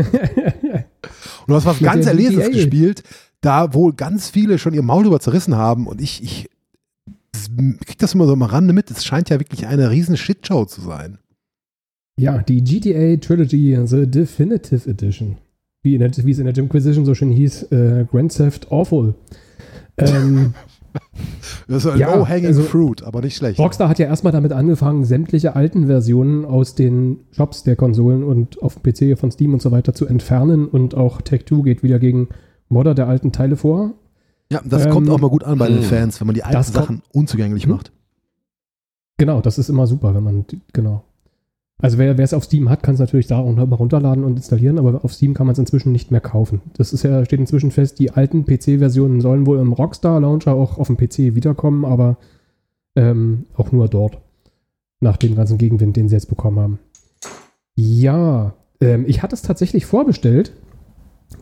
Und 0.04 1.48
du 1.48 1.56
hast 1.56 1.66
was 1.66 1.80
ganz 1.80 2.06
Erlesenes 2.08 2.52
gespielt, 2.52 3.04
da 3.42 3.74
wohl 3.74 3.94
ganz 3.94 4.30
viele 4.30 4.58
schon 4.58 4.74
ihr 4.74 4.82
Maul 4.82 5.04
drüber 5.04 5.20
zerrissen 5.20 5.56
haben 5.56 5.86
und 5.88 6.02
ich, 6.02 6.24
ich 6.24 6.50
das- 7.32 7.50
krieg 7.86 7.98
das 8.00 8.14
immer 8.16 8.26
so 8.26 8.34
am 8.34 8.42
Rande 8.42 8.74
mit. 8.74 8.90
Es 8.90 9.06
scheint 9.06 9.30
ja 9.30 9.40
wirklich 9.40 9.68
eine 9.68 9.92
riesen 9.92 10.18
Shitshow 10.18 10.66
zu 10.66 10.82
sein. 10.82 11.20
ja, 12.20 12.40
die 12.40 12.64
GTA 12.64 13.18
Trilogy, 13.18 13.78
The 13.86 14.08
Definitive 14.10 14.90
Edition. 14.90 15.38
Wie, 15.84 15.94
in 15.94 16.00
der, 16.00 16.12
wie 16.26 16.32
es 16.32 16.40
in 16.40 16.46
der 16.46 16.54
Jimquisition 16.56 17.06
so 17.06 17.14
schön 17.14 17.30
hieß, 17.30 17.64
äh, 17.72 18.06
Grand 18.10 18.36
Theft 18.36 18.72
Awful. 18.72 19.14
Ähm, 19.98 20.54
Das 21.68 21.84
ist 21.84 21.92
ein 21.92 22.00
Ja, 22.00 22.16
low-hanging 22.16 22.46
also- 22.48 22.64
fruit, 22.64 23.04
aber 23.04 23.20
nicht 23.22 23.36
schlecht. 23.36 23.60
Rockstar 23.60 23.90
hat 23.90 24.00
ja 24.00 24.06
erstmal 24.06 24.32
damit 24.32 24.54
angefangen, 24.54 25.04
sämtliche 25.04 25.54
alten 25.56 25.88
Versionen 25.88 26.46
aus 26.46 26.74
den 26.76 27.20
Shops 27.32 27.64
der 27.64 27.76
Konsolen 27.76 28.24
und 28.24 28.62
auf 28.62 28.78
dem 28.80 28.84
PC 28.84 29.20
von 29.20 29.30
Steam 29.30 29.54
und 29.54 29.62
so 29.62 29.72
weiter 29.72 29.94
zu 29.94 30.06
entfernen 30.06 30.68
und 30.68 30.96
auch 30.96 31.22
Tech2 31.22 31.64
geht 31.64 31.84
wieder 31.84 32.00
gegen 32.00 32.30
Modder 32.70 32.96
der 32.96 33.08
alten 33.10 33.34
Teile 33.34 33.58
vor. 33.58 33.92
Ja, 34.50 34.62
das 34.64 34.86
Ähm, 34.86 34.92
kommt 34.92 35.10
auch 35.10 35.20
mal 35.20 35.30
gut 35.30 35.44
an 35.44 35.58
bei 35.58 35.68
den 35.68 35.80
hm. 35.80 35.84
Fans, 35.84 36.20
wenn 36.22 36.28
man 36.28 36.36
die 36.36 36.44
alten 36.44 36.56
Das 36.56 36.72
kommt- 36.72 36.86
Sachen 36.86 37.02
unzugänglich 37.12 37.64
Hm? 37.66 37.72
macht. 37.74 37.92
Genau, 39.18 39.42
das 39.42 39.58
ist 39.58 39.70
immer 39.70 39.88
super, 39.88 40.14
wenn 40.16 40.24
man, 40.24 40.48
die- 40.48 40.62
genau. 40.72 41.04
Also 41.78 41.98
wer 41.98 42.18
wer 42.18 42.24
es 42.24 42.34
auf 42.34 42.46
Steam 42.46 42.70
hat, 42.70 42.84
kann 42.84 42.94
es 42.94 43.00
natürlich 43.00 43.28
da 43.28 43.38
auch 43.38 43.54
noch 43.54 43.68
mal 43.68 43.76
runterladen 43.76 44.24
und 44.24 44.38
installieren, 44.38 44.80
aber 44.80 45.04
auf 45.04 45.14
Steam 45.14 45.34
kann 45.34 45.46
man 45.46 45.54
es 45.54 45.60
inzwischen 45.60 45.92
nicht 45.92 46.10
mehr 46.10 46.22
kaufen. 46.22 46.62
Das 46.78 46.94
ist 46.94 47.04
ja, 47.04 47.26
steht 47.26 47.40
inzwischen 47.40 47.72
fest, 47.72 48.00
die 48.00 48.12
alten 48.12 48.46
PC-Versionen 48.46 49.20
sollen 49.20 49.46
wohl 49.46 49.60
im 49.60 49.74
Rockstar-Launcher 49.74 50.54
auch 50.54 50.78
auf 50.78 50.88
dem 50.88 50.96
PC 50.96 51.36
wiederkommen, 51.36 51.84
aber 51.84 52.18
ähm, 52.96 53.46
auch 53.56 53.72
nur 53.72 53.90
dort. 53.90 54.20
Nach 55.02 55.18
dem 55.18 55.36
ganzen 55.36 55.58
Gegenwind, 55.58 55.98
den 55.98 56.08
sie 56.08 56.16
jetzt 56.16 56.30
bekommen 56.30 56.60
haben. 56.60 56.80
Ja, 57.76 58.54
ähm, 58.80 59.04
ich 59.08 59.22
hatte 59.22 59.36
es 59.36 59.42
tatsächlich 59.42 59.86
vorbestellt, 59.86 60.54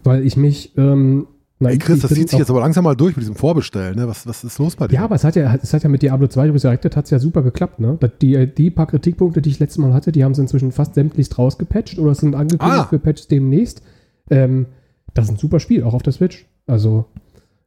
weil 0.04 0.26
ich 0.26 0.36
mich, 0.36 0.76
ähm, 0.78 1.28
na, 1.64 1.70
Ey, 1.70 1.78
Chris, 1.78 2.02
das 2.02 2.14
zieht 2.14 2.30
sich 2.30 2.40
jetzt 2.40 2.50
aber 2.50 2.60
langsam 2.60 2.84
mal 2.84 2.96
durch 2.96 3.16
mit 3.16 3.24
diesem 3.24 3.36
Vorbestellen. 3.36 3.96
Ne? 3.96 4.08
Was, 4.08 4.28
was 4.28 4.44
ist 4.44 4.60
los 4.60 4.76
bei 4.76 4.88
dir? 4.88 4.96
ja, 4.96 5.04
aber 5.04 5.16
es 5.16 5.24
hat 5.24 5.36
ja, 5.36 5.54
es 5.56 5.74
hat 5.74 5.84
ja 5.84 5.90
mit 5.90 6.02
Diablo 6.02 6.28
2 6.28 6.52
Resurrected 6.52 6.96
hat 6.96 7.06
es 7.06 7.12
ja 7.12 7.20
super 7.20 7.42
geklappt, 7.42 7.80
ne? 7.80 7.98
Die, 8.22 8.46
die 8.54 8.70
paar 8.70 8.88
Kritikpunkte, 8.88 9.42
die 9.42 9.50
ich 9.50 9.60
letztes 9.60 9.80
Mal 9.80 9.94
hatte, 9.94 10.12
die 10.12 10.24
haben 10.24 10.34
sie 10.36 10.42
inzwischen 10.42 10.72
fast 10.72 10.94
sämtlichst 10.96 11.38
rausgepatcht 11.38 11.98
oder 12.00 12.14
sind 12.16 12.36
angekündigt 12.36 12.80
Ah. 12.80 12.88
für 12.88 13.00
Patches 13.00 13.28
demnächst. 13.28 13.82
Ähm, 14.30 14.68
das 15.14 15.26
ist 15.26 15.32
ein 15.32 15.38
super 15.38 15.60
Spiel, 15.60 15.84
auch 15.84 15.94
auf 15.94 16.04
der 16.04 16.14
Switch. 16.14 16.46
Also, 16.68 17.06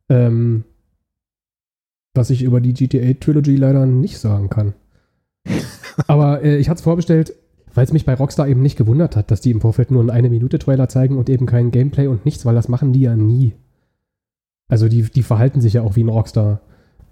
ähm, 0.09 0.65
was 2.15 2.31
ich 2.31 2.43
über 2.43 2.61
die 2.61 2.73
GTA 2.73 3.13
Trilogy 3.15 3.57
leider 3.57 3.85
nicht 3.87 4.19
sagen 4.19 4.49
kann. 4.49 4.75
aber 6.07 6.43
äh, 6.43 6.57
ich 6.57 6.69
hatte 6.69 6.79
es 6.79 6.83
vorbestellt, 6.85 7.35
weil 7.75 7.85
es 7.85 7.93
mich 7.93 8.07
bei 8.07 8.15
Rockstar 8.15 8.49
eben 8.49 8.63
nicht 8.63 8.79
gewundert 8.79 9.17
hat, 9.17 9.31
dass 9.31 9.43
die 9.43 9.51
im 9.51 9.61
Vorfeld 9.61 9.91
nur 9.91 10.01
einen 10.01 10.11
eine 10.11 10.31
Minute 10.31 10.59
Trailer 10.59 10.89
zeigen 10.89 11.19
und 11.19 11.29
eben 11.29 11.45
kein 11.45 11.71
Gameplay 11.71 12.07
und 12.07 12.25
nichts, 12.25 12.47
weil 12.47 12.55
das 12.55 12.69
machen 12.69 12.93
die 12.95 13.03
ja 13.03 13.15
nie. 13.17 13.53
Also 14.69 14.89
die, 14.89 15.03
die 15.03 15.23
verhalten 15.23 15.61
sich 15.61 15.75
ja 15.75 15.83
auch 15.83 15.97
wie 15.97 16.05
ein 16.05 16.09
Rockstar. 16.09 16.61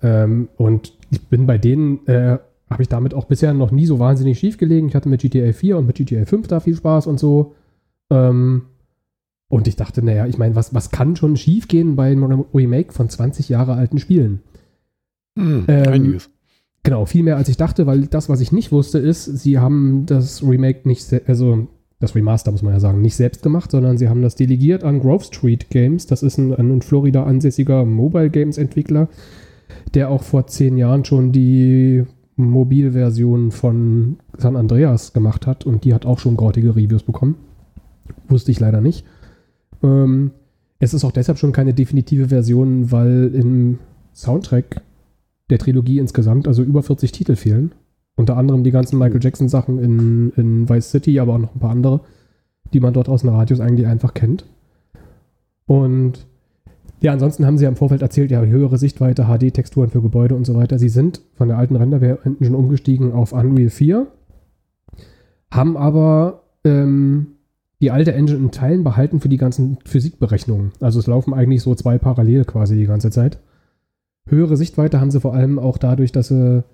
Ähm, 0.02 0.48
und 0.57 0.92
ich 1.11 1.22
bin 1.28 1.46
bei 1.46 1.59
denen, 1.59 2.07
äh, 2.07 2.38
habe 2.70 2.82
ich 2.82 2.88
damit 2.88 3.14
auch 3.14 3.26
bisher 3.26 3.55
noch 3.55 3.70
nie 3.70 3.86
so 3.86 3.98
wahnsinnig 3.98 4.38
schief 4.38 4.59
gelegen. 4.59 4.88
Ich 4.88 4.94
hatte 4.94 5.09
mit 5.09 5.20
GTA 5.20 5.52
4 5.52 5.78
und 5.78 5.86
mit 5.86 5.96
GTA 5.96 6.24
5 6.24 6.48
da 6.48 6.61
viel 6.61 6.76
Spaß 6.76 7.07
und 7.07 7.20
so. 7.20 7.55
Ähm, 8.11 8.62
und 9.48 9.68
ich 9.68 9.76
dachte, 9.76 10.02
naja, 10.05 10.26
ich 10.26 10.38
meine, 10.38 10.57
was, 10.57 10.74
was 10.74 10.90
kann 10.90 11.14
schon 11.14 11.36
schief 11.36 11.68
gehen 11.68 11.94
bei 11.94 12.11
einem 12.11 12.44
Remake 12.52 12.92
von 12.92 13.09
20 13.09 13.48
Jahre 13.48 13.74
alten 13.74 13.98
Spielen? 13.98 14.40
Hm, 15.38 15.64
Ähm, 15.68 15.88
einiges. 15.88 16.30
Genau, 16.82 17.07
viel 17.07 17.22
mehr 17.22 17.36
als 17.36 17.48
ich 17.48 17.57
dachte, 17.57 17.86
weil 17.86 18.07
das, 18.07 18.28
was 18.28 18.40
ich 18.40 18.52
nicht 18.52 18.72
wusste, 18.72 18.98
ist, 18.98 19.24
sie 19.24 19.59
haben 19.59 20.05
das 20.07 20.42
Remake 20.42 20.86
nicht, 20.86 21.11
also 21.26 21.68
das 22.05 22.14
Remaster 22.14 22.52
muss 22.52 22.62
man 22.62 22.72
ja 22.72 22.80
sagen, 22.80 23.00
nicht 23.00 23.16
selbst 23.16 23.42
gemacht, 23.42 23.70
sondern 23.70 23.98
sie 23.98 24.09
haben 24.09 24.22
das 24.22 24.36
delegiert 24.36 24.84
an 24.84 25.00
Grove 25.00 25.24
Street 25.24 25.70
Games. 25.70 26.07
Das 26.07 26.22
ist 26.22 26.38
ein, 26.38 26.55
ein 26.55 26.70
in 26.70 26.82
Florida 26.82 27.24
ansässiger 27.24 27.84
Mobile 27.84 28.30
Games 28.30 28.59
Entwickler, 28.59 29.09
der 29.94 30.11
auch 30.11 30.22
vor 30.22 30.46
zehn 30.46 30.76
Jahren 30.76 31.05
schon 31.05 31.32
die 31.32 32.05
Mobilversion 32.36 33.50
von 33.50 34.18
San 34.36 34.57
Andreas 34.57 35.12
gemacht 35.12 35.46
hat 35.46 35.64
und 35.66 35.84
die 35.84 35.94
hat 35.94 36.07
auch 36.07 36.18
schon 36.18 36.36
grautige 36.36 36.76
Reviews 36.76 37.02
bekommen. 37.02 37.36
Wusste 38.28 38.50
ich 38.50 38.61
leider 38.61 38.80
nicht. 38.80 39.05
Ähm, 39.82 40.32
es 40.78 40.94
ist 40.94 41.05
auch 41.05 41.12
deshalb 41.12 41.38
schon 41.38 41.52
keine 41.52 41.74
definitive 41.74 42.28
Version, 42.28 42.90
weil 42.90 43.30
im 43.34 43.78
Soundtrack 44.12 44.82
der 45.50 45.59
Trilogie 45.59 45.98
insgesamt, 45.98 46.48
also 46.48 46.62
über 46.62 46.82
40 46.82 47.12
Titel 47.12 47.36
fehlen. 47.36 47.72
Unter 48.17 48.37
anderem 48.37 48.62
die 48.62 48.71
ganzen 48.71 48.99
Michael 48.99 49.23
Jackson 49.23 49.49
Sachen 49.49 49.79
in, 49.79 50.33
in 50.37 50.69
Vice 50.69 50.91
City, 50.91 51.19
aber 51.19 51.35
auch 51.35 51.39
noch 51.39 51.55
ein 51.55 51.61
paar 51.61 51.71
andere, 51.71 52.01
die 52.73 52.81
man 52.81 52.95
dort 52.95 53.09
aus 53.09 53.23
den 53.23 53.31
Radios 53.31 53.61
eigentlich 53.61 53.87
einfach 53.87 54.15
kennt. 54.15 54.47
Und 55.67 56.27
ja, 57.01 57.12
ansonsten 57.12 57.45
haben 57.45 57.59
sie 57.59 57.65
ja 57.65 57.71
im 57.71 57.77
Vorfeld 57.77 58.03
erzählt, 58.03 58.31
ja, 58.31 58.43
höhere 58.43 58.79
Sichtweite, 58.79 59.25
HD-Texturen 59.25 59.91
für 59.91 60.01
Gebäude 60.01 60.35
und 60.35 60.47
so 60.47 60.55
weiter. 60.55 60.79
Sie 60.79 60.89
sind 60.89 61.21
von 61.35 61.49
der 61.49 61.59
alten 61.59 61.77
Render-Engine 61.77 62.57
umgestiegen 62.57 63.12
auf 63.12 63.33
Unreal 63.33 63.69
4, 63.69 64.07
haben 65.51 65.77
aber 65.77 66.45
ähm, 66.65 67.27
die 67.81 67.91
alte 67.91 68.15
Engine 68.15 68.39
in 68.39 68.51
Teilen 68.51 68.85
behalten 68.85 69.21
für 69.21 69.29
die 69.29 69.37
ganzen 69.37 69.79
Physikberechnungen. 69.85 70.73
Also 70.81 70.99
es 70.99 71.07
laufen 71.07 71.35
eigentlich 71.35 71.62
so 71.62 71.75
zwei 71.75 71.99
parallel 71.99 72.47
quasi 72.47 72.77
die 72.77 72.87
ganze 72.87 73.11
Zeit. 73.11 73.39
Höhere 74.27 74.57
Sichtweite 74.57 75.01
haben 75.01 75.11
sie 75.11 75.21
vor 75.21 75.35
allem 75.35 75.59
auch 75.59 75.77
dadurch, 75.77 76.11
dass 76.11 76.29
sie 76.29 76.65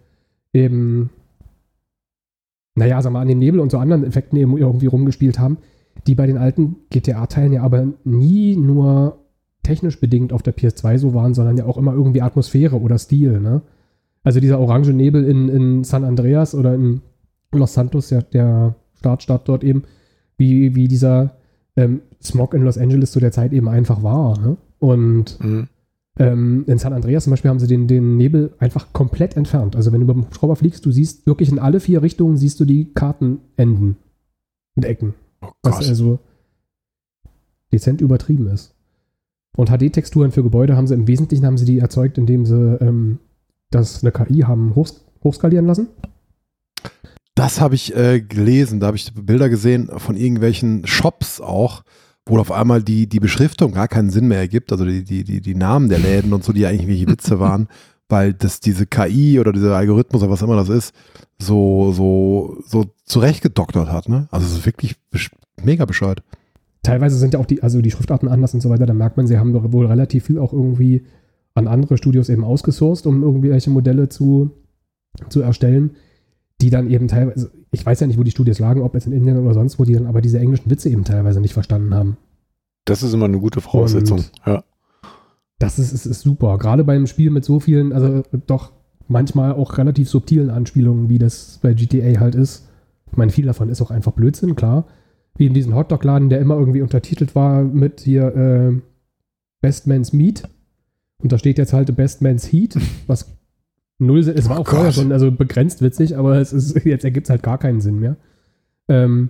eben, 0.53 1.11
naja, 2.75 3.03
wir 3.03 3.11
mal, 3.11 3.21
an 3.21 3.29
den 3.29 3.39
Nebel 3.39 3.61
und 3.61 3.71
so 3.71 3.79
anderen 3.79 4.05
Effekten 4.05 4.39
eben 4.39 4.57
irgendwie 4.57 4.87
rumgespielt 4.87 5.39
haben, 5.39 5.59
die 6.07 6.15
bei 6.15 6.27
den 6.27 6.39
alten 6.39 6.77
GTA-Teilen 6.91 7.53
ja 7.53 7.63
aber 7.63 7.87
nie 8.05 8.57
nur 8.57 9.19
technisch 9.63 10.01
bedingt 10.01 10.33
auf 10.33 10.43
der 10.43 10.57
PS2 10.57 10.99
so 10.99 11.15
waren, 11.15 11.35
sondern 11.35 11.57
ja 11.57 11.67
auch 11.67 11.77
immer 11.77 11.93
irgendwie 11.93 12.23
Atmosphäre 12.23 12.81
oder 12.81 12.99
Stil, 12.99 13.41
ne? 13.41 13.63
Also 14.23 14.41
dieser 14.41 14.59
orange 14.59 14.93
Nebel 14.93 15.25
in, 15.25 15.49
in 15.49 15.85
San 15.85 16.05
Andreas 16.05 16.55
oder 16.55 16.75
in 16.75 17.01
Los 17.53 17.73
Santos, 17.75 18.09
der, 18.09 18.23
der 18.23 18.75
Startstadt 18.95 19.49
dort 19.49 19.65
eben, 19.65 19.85
wie, 20.37 20.75
wie 20.75 20.89
dieser 20.89 21.37
ähm, 21.77 22.01
Smog 22.23 22.53
in 22.55 22.63
Los 22.63 22.77
Angeles 22.77 23.13
zu 23.13 23.21
der 23.21 23.33
Zeit 23.33 23.53
eben 23.53 23.69
einfach 23.69 24.03
war. 24.03 24.39
Ne? 24.39 24.57
Und 24.79 25.39
Hm. 25.41 25.69
Ähm, 26.19 26.65
in 26.67 26.79
San 26.79 26.93
Andreas 26.93 27.25
zum 27.25 27.31
Beispiel 27.31 27.51
haben 27.51 27.61
sie 27.61 27.67
den, 27.67 27.87
den 27.87 28.17
Nebel 28.17 28.53
einfach 28.59 28.93
komplett 28.93 29.37
entfernt. 29.37 29.77
Also 29.77 29.93
wenn 29.93 30.01
du 30.01 30.07
beim 30.07 30.25
Hubschrauber 30.25 30.57
fliegst, 30.57 30.85
du 30.85 30.91
siehst 30.91 31.27
wirklich 31.27 31.51
in 31.51 31.59
alle 31.59 31.81
vier 31.81 32.03
Richtungen 32.03 32.37
siehst 32.37 32.59
du 32.61 32.65
die 32.65 32.93
Kartenenden 32.93 33.97
und 34.77 34.85
Ecken. 34.85 35.15
Oh 35.43 35.49
Was 35.63 35.89
also 35.89 36.19
dezent 37.73 38.01
übertrieben 38.01 38.49
ist. 38.49 38.75
Und 39.57 39.69
HD-Texturen 39.71 40.33
für 40.33 40.43
Gebäude 40.43 40.77
haben 40.77 40.87
sie 40.87 40.95
im 40.95 41.07
Wesentlichen 41.07 41.47
haben 41.47 41.59
sie 41.59 41.65
die 41.65 41.79
erzeugt, 41.79 42.19
indem 42.19 42.47
sie 42.47 42.79
ähm, 42.81 43.19
das 43.71 44.03
eine 44.03 44.13
KI 44.13 44.41
haben 44.41 44.75
hoch, 44.75 44.89
hochskalieren 45.23 45.67
lassen. 45.67 45.89
Das 47.35 47.61
habe 47.61 47.75
ich 47.75 47.97
äh, 47.97 48.21
gelesen, 48.21 48.81
da 48.81 48.89
habe 48.89 48.97
ich 48.97 49.13
Bilder 49.15 49.49
gesehen 49.49 49.91
von 49.97 50.17
irgendwelchen 50.17 50.87
Shops 50.87 51.41
auch, 51.41 51.83
wo 52.27 52.39
auf 52.39 52.53
einmal 52.53 52.83
die, 52.83 53.09
die 53.09 53.21
Beschriftung 53.21 53.73
gar 53.73 53.89
keinen 53.89 54.11
Sinn 54.11 54.29
mehr 54.29 54.39
ergibt, 54.39 54.73
also 54.73 54.85
die, 54.85 55.05
die, 55.05 55.25
die, 55.25 55.41
die 55.41 55.55
Namen 55.55 55.89
der 55.89 55.99
Läden 55.99 56.33
und 56.33 56.45
so, 56.45 56.53
die 56.53 56.67
eigentlich 56.67 56.83
irgendwelche 56.83 57.09
Witze 57.09 57.41
waren, 57.41 57.69
weil 58.09 58.35
das 58.35 58.61
diese 58.61 58.87
KI 58.87 59.39
oder 59.41 59.53
dieser 59.53 59.77
Algorithmus 59.77 60.23
oder 60.23 60.33
was 60.33 60.43
immer 60.43 60.57
das 60.57 60.69
ist, 60.69 60.95
so, 61.39 61.93
so, 61.93 62.59
so 62.67 62.87
zurechtgedoktert 63.05 63.91
hat, 63.91 64.09
ne? 64.09 64.29
Also 64.31 64.47
es 64.47 64.53
ist 64.53 64.67
wirklich 64.67 64.97
besch 65.11 65.31
mega 65.63 65.85
bescheuert. 65.85 66.23
Teilweise 66.83 67.17
sind 67.17 67.35
ja 67.35 67.41
auch 67.41 67.47
die, 67.47 67.63
also 67.63 67.83
die 67.83 67.91
Schriftarten 67.91 68.29
anders 68.29 68.55
und 68.55 68.61
so 68.61 68.71
weiter. 68.71 68.87
Da 68.87 68.95
merkt 68.95 69.17
man, 69.17 69.27
sie 69.27 69.39
haben 69.39 69.53
doch 69.53 69.73
wohl 69.73 69.87
relativ 69.87 70.25
viel 70.25 70.39
auch 70.39 70.53
irgendwie 70.53 71.05
an 71.55 71.69
andere 71.69 71.99
Studios 71.99 72.29
eben 72.29 72.45
ausgesourced, 72.45 73.07
um 73.07 73.23
irgendwie 73.23 73.51
welche 73.51 73.71
Modelle 73.71 74.09
zu, 74.09 74.51
zu 75.29 75.43
erstellen, 75.43 75.97
die 76.61 76.71
dann 76.71 76.89
eben 76.91 77.09
teilweise, 77.09 77.51
ich 77.73 77.85
weiß 77.87 78.01
ja 78.01 78.07
nicht, 78.07 78.19
wo 78.19 78.23
die 78.23 78.31
Studios 78.31 78.59
lagen, 78.59 78.83
ob 78.83 78.95
jetzt 78.95 79.07
in 79.07 79.13
Indien 79.13 79.39
oder 79.39 79.55
sonst 79.55 79.79
wo, 79.79 79.85
die 79.85 79.93
dann 79.95 80.07
aber 80.07 80.21
diese 80.21 80.39
englischen 80.39 80.71
Witze 80.71 80.89
eben 80.91 81.05
teilweise 81.05 81.41
nicht 81.41 81.55
verstanden 81.55 81.95
haben. 81.95 82.17
Das 82.85 83.03
ist 83.03 83.13
immer 83.15 83.27
eine 83.27 83.39
gute 83.39 83.61
Voraussetzung. 83.61 84.19
Und- 84.19 84.33
ja. 84.47 84.65
Das 85.59 85.79
ist, 85.79 85.93
ist, 85.93 86.07
ist 86.07 86.23
super. 86.23 86.57
Gerade 86.59 86.85
beim 86.85 87.07
Spiel 87.07 87.31
mit 87.31 87.45
so 87.45 87.61
vielen, 87.61 87.93
also 87.93 88.23
doch 88.47 88.73
manchmal 89.09 89.53
auch 89.53 89.77
relativ 89.77 90.09
subtilen 90.09 90.49
Anspielungen, 90.51 91.09
wie 91.11 91.19
das 91.19 91.59
bei 91.63 91.75
GTA 91.75 92.19
halt 92.19 92.35
ist. 92.35 92.67
Ich 93.11 93.17
meine, 93.17 93.31
viel 93.31 93.45
davon 93.45 93.69
ist 93.69 93.83
auch 93.83 93.91
einfach 93.91 94.13
Blödsinn, 94.13 94.57
klar. 94.57 94.87
Wie 95.37 95.47
in 95.47 95.55
diesem 95.55 95.75
Hotdog-Laden, 95.75 96.31
der 96.31 96.41
immer 96.41 96.57
irgendwie 96.57 96.81
untertitelt 96.83 97.35
war 97.35 97.63
mit 97.63 98.01
hier 98.01 98.35
äh, 98.35 98.81
Best 99.61 99.87
Man's 99.87 100.13
Meat. 100.13 100.49
Und 101.23 101.31
da 101.33 101.39
steht 101.39 101.59
jetzt 101.59 101.73
halt 101.75 101.95
Best 101.95 102.23
Man's 102.23 102.51
Heat, 102.51 102.77
was 103.07 103.27
null 104.01 104.23
Sinn. 104.23 104.35
Es 104.37 104.49
war 104.49 104.59
Oh 104.59 104.63
auch 104.63 104.67
vorher 104.69 104.87
Gott. 104.87 104.95
schon 104.95 105.13
also 105.13 105.31
begrenzt 105.31 105.83
witzig, 105.83 106.17
aber 106.17 106.37
es 106.39 106.53
ist, 106.53 106.75
jetzt 106.85 107.05
ergibt 107.05 107.27
es 107.27 107.31
halt 107.31 107.43
gar 107.43 107.59
keinen 107.59 107.81
Sinn 107.81 108.01
mehr. 108.01 108.17
Ähm, 108.89 109.29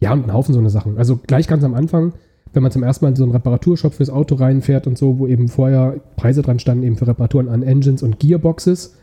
Ja, 0.00 0.12
und 0.12 0.24
ein 0.24 0.32
Haufen 0.32 0.52
so 0.54 0.60
eine 0.60 0.70
Sachen. 0.70 0.98
Also 0.98 1.16
gleich 1.16 1.46
ganz 1.46 1.62
am 1.64 1.74
Anfang, 1.74 2.12
wenn 2.52 2.62
man 2.62 2.72
zum 2.72 2.82
ersten 2.82 3.04
Mal 3.04 3.10
in 3.10 3.16
so 3.16 3.22
einen 3.22 3.32
Reparaturshop 3.32 3.94
fürs 3.94 4.10
Auto 4.10 4.34
reinfährt 4.34 4.86
und 4.86 4.98
so, 4.98 5.18
wo 5.18 5.26
eben 5.26 5.48
vorher 5.48 6.00
Preise 6.16 6.42
dran 6.42 6.58
standen, 6.58 6.82
eben 6.84 6.96
für 6.96 7.06
Reparaturen 7.06 7.48
an 7.48 7.62
Engines 7.62 8.02
und 8.02 8.18
Gearboxes. 8.18 8.96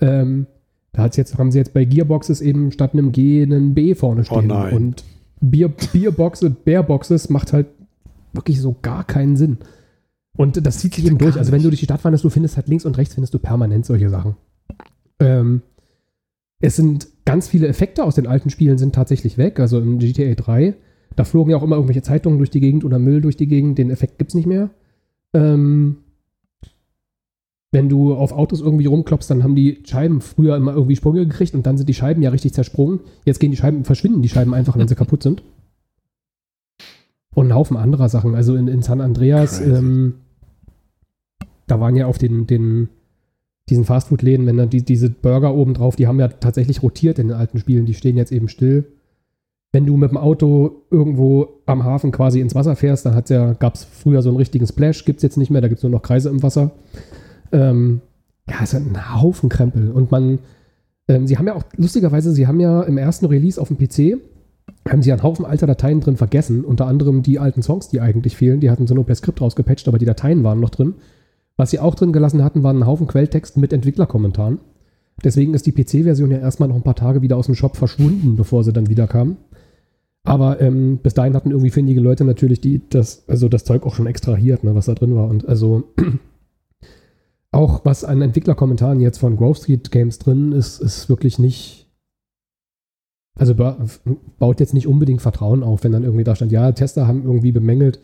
Ähm, 0.00 0.46
da 0.92 1.02
hat's 1.02 1.16
jetzt, 1.16 1.36
haben 1.36 1.50
sie 1.50 1.58
jetzt 1.58 1.74
bei 1.74 1.84
Gearboxes 1.84 2.40
eben 2.40 2.70
statt 2.70 2.92
einem 2.92 3.10
G 3.12 3.42
einen 3.42 3.74
B 3.74 3.94
vorne 3.94 4.24
stehen. 4.24 4.38
Oh 4.50 4.54
nein. 4.54 4.72
Und 4.74 5.04
Bier, 5.40 5.68
Bierboxe, 5.92 6.50
Bearboxes 6.50 7.28
macht 7.30 7.52
halt 7.52 7.66
wirklich 8.32 8.60
so 8.60 8.76
gar 8.80 9.04
keinen 9.04 9.36
Sinn. 9.36 9.58
Und 10.36 10.66
das 10.66 10.78
zieht 10.78 10.94
sich 10.94 11.06
eben 11.06 11.18
durch. 11.18 11.36
Also 11.36 11.52
wenn 11.52 11.62
du 11.62 11.68
durch 11.68 11.80
die 11.80 11.86
Stadt 11.86 12.04
wanderst, 12.04 12.24
du 12.24 12.30
findest 12.30 12.56
halt 12.56 12.68
links 12.68 12.84
und 12.84 12.98
rechts 12.98 13.14
findest 13.14 13.34
du 13.34 13.38
permanent 13.38 13.86
solche 13.86 14.10
Sachen. 14.10 14.36
Ähm, 15.20 15.62
es 16.60 16.76
sind 16.76 17.08
ganz 17.24 17.48
viele 17.48 17.68
Effekte 17.68 18.04
aus 18.04 18.14
den 18.14 18.26
alten 18.26 18.50
Spielen 18.50 18.78
sind 18.78 18.94
tatsächlich 18.94 19.38
weg. 19.38 19.60
Also 19.60 19.78
im 19.78 19.98
GTA 19.98 20.34
3, 20.34 20.74
da 21.14 21.24
flogen 21.24 21.50
ja 21.50 21.56
auch 21.56 21.62
immer 21.62 21.76
irgendwelche 21.76 22.02
Zeitungen 22.02 22.38
durch 22.38 22.50
die 22.50 22.60
Gegend 22.60 22.84
oder 22.84 22.98
Müll 22.98 23.20
durch 23.20 23.36
die 23.36 23.46
Gegend. 23.46 23.78
Den 23.78 23.90
Effekt 23.90 24.18
gibt's 24.18 24.34
nicht 24.34 24.46
mehr. 24.46 24.70
Ähm, 25.32 25.98
wenn 27.70 27.88
du 27.88 28.14
auf 28.14 28.32
Autos 28.32 28.60
irgendwie 28.60 28.86
rumklopfst, 28.86 29.28
dann 29.28 29.42
haben 29.42 29.56
die 29.56 29.82
Scheiben 29.84 30.20
früher 30.20 30.56
immer 30.56 30.74
irgendwie 30.74 30.96
Sprünge 30.96 31.26
gekriegt 31.26 31.54
und 31.54 31.66
dann 31.66 31.76
sind 31.76 31.88
die 31.88 31.94
Scheiben 31.94 32.22
ja 32.22 32.30
richtig 32.30 32.54
zersprungen. 32.54 33.00
Jetzt 33.24 33.40
gehen 33.40 33.50
die 33.50 33.56
Scheiben, 33.56 33.84
verschwinden 33.84 34.22
die 34.22 34.28
Scheiben 34.28 34.54
einfach, 34.54 34.76
wenn 34.78 34.88
sie 34.88 34.94
kaputt 34.94 35.22
sind. 35.22 35.42
Und 37.34 37.48
ein 37.48 37.54
Haufen 37.54 37.76
anderer 37.76 38.08
Sachen. 38.08 38.36
Also 38.36 38.54
in, 38.54 38.68
in 38.68 38.82
San 38.82 39.00
Andreas, 39.00 39.60
ähm, 39.60 40.14
da 41.66 41.80
waren 41.80 41.96
ja 41.96 42.06
auf 42.06 42.18
den, 42.18 42.46
den 42.46 42.88
diesen 43.68 43.84
Fastfood-Läden, 43.84 44.46
wenn 44.46 44.56
dann 44.56 44.70
die, 44.70 44.82
diese 44.82 45.08
Burger 45.10 45.54
oben 45.54 45.74
drauf, 45.74 45.96
die 45.96 46.06
haben 46.06 46.20
ja 46.20 46.28
tatsächlich 46.28 46.82
rotiert 46.82 47.18
in 47.18 47.28
den 47.28 47.36
alten 47.36 47.58
Spielen, 47.58 47.86
die 47.86 47.94
stehen 47.94 48.16
jetzt 48.16 48.32
eben 48.32 48.48
still. 48.48 48.84
Wenn 49.72 49.86
du 49.86 49.96
mit 49.96 50.10
dem 50.10 50.18
Auto 50.18 50.82
irgendwo 50.90 51.48
am 51.66 51.82
Hafen 51.82 52.12
quasi 52.12 52.40
ins 52.40 52.54
Wasser 52.54 52.76
fährst, 52.76 53.06
dann 53.06 53.20
ja, 53.28 53.54
gab 53.54 53.74
es 53.74 53.84
früher 53.84 54.22
so 54.22 54.28
einen 54.28 54.36
richtigen 54.36 54.66
Splash, 54.66 55.04
gibt's 55.04 55.22
jetzt 55.22 55.36
nicht 55.36 55.50
mehr, 55.50 55.62
da 55.62 55.68
gibt's 55.68 55.82
nur 55.82 55.90
noch 55.90 56.02
Kreise 56.02 56.28
im 56.28 56.42
Wasser. 56.42 56.72
Ähm, 57.52 58.00
ja, 58.48 58.56
es 58.62 58.74
ist 58.74 58.80
ein 58.80 59.20
Haufen 59.20 59.48
Krempel. 59.48 59.90
Und 59.90 60.10
man, 60.10 60.38
ähm, 61.08 61.26
sie 61.26 61.38
haben 61.38 61.46
ja 61.46 61.54
auch, 61.54 61.64
lustigerweise, 61.76 62.32
sie 62.32 62.46
haben 62.46 62.60
ja 62.60 62.82
im 62.82 62.98
ersten 62.98 63.26
Release 63.26 63.60
auf 63.60 63.68
dem 63.68 63.78
PC, 63.78 64.20
haben 64.88 65.02
sie 65.02 65.10
einen 65.10 65.22
Haufen 65.22 65.44
alter 65.44 65.66
Dateien 65.66 66.00
drin 66.00 66.16
vergessen, 66.16 66.64
unter 66.64 66.86
anderem 66.86 67.22
die 67.22 67.38
alten 67.38 67.62
Songs, 67.62 67.88
die 67.88 68.00
eigentlich 68.00 68.36
fehlen, 68.36 68.60
die 68.60 68.70
hatten 68.70 68.86
sie 68.86 68.94
nur 68.94 69.06
per 69.06 69.14
Skript 69.14 69.40
rausgepatcht, 69.40 69.88
aber 69.88 69.98
die 69.98 70.04
Dateien 70.04 70.44
waren 70.44 70.60
noch 70.60 70.70
drin. 70.70 70.94
Was 71.56 71.70
sie 71.70 71.78
auch 71.78 71.94
drin 71.94 72.12
gelassen 72.12 72.42
hatten, 72.42 72.62
waren 72.62 72.78
ein 72.78 72.86
Haufen 72.86 73.06
Quelltext 73.06 73.56
mit 73.56 73.72
Entwicklerkommentaren. 73.72 74.58
Deswegen 75.22 75.54
ist 75.54 75.66
die 75.66 75.72
PC-Version 75.72 76.30
ja 76.32 76.38
erstmal 76.38 76.68
noch 76.68 76.76
ein 76.76 76.82
paar 76.82 76.96
Tage 76.96 77.22
wieder 77.22 77.36
aus 77.36 77.46
dem 77.46 77.54
Shop 77.54 77.76
verschwunden, 77.76 78.34
bevor 78.36 78.64
sie 78.64 78.72
dann 78.72 78.88
wieder 78.88 79.06
kam. 79.06 79.36
Aber 80.24 80.60
ähm, 80.60 80.98
bis 81.02 81.14
dahin 81.14 81.34
hatten 81.34 81.50
irgendwie 81.50 81.70
findige 81.70 82.00
Leute 82.00 82.24
natürlich 82.24 82.60
die, 82.60 82.80
das, 82.88 83.28
also 83.28 83.48
das 83.48 83.64
Zeug 83.64 83.84
auch 83.84 83.94
schon 83.94 84.06
extrahiert, 84.06 84.64
ne, 84.64 84.74
was 84.74 84.86
da 84.86 84.94
drin 84.94 85.14
war. 85.14 85.28
Und 85.28 85.46
also 85.46 85.84
auch 87.52 87.84
was 87.84 88.04
an 88.04 88.22
Entwicklerkommentaren 88.22 89.00
jetzt 89.00 89.18
von 89.18 89.36
Grove 89.36 89.56
Street 89.58 89.90
Games 89.90 90.18
drin 90.18 90.52
ist, 90.52 90.80
ist 90.80 91.08
wirklich 91.08 91.38
nicht. 91.38 91.82
Also 93.38 93.54
ba- 93.54 93.78
baut 94.38 94.60
jetzt 94.60 94.74
nicht 94.74 94.86
unbedingt 94.86 95.20
Vertrauen 95.22 95.62
auf, 95.62 95.84
wenn 95.84 95.92
dann 95.92 96.04
irgendwie 96.04 96.24
da 96.24 96.34
stand, 96.34 96.52
ja, 96.52 96.70
Tester 96.72 97.06
haben 97.06 97.24
irgendwie 97.24 97.52
bemängelt, 97.52 98.00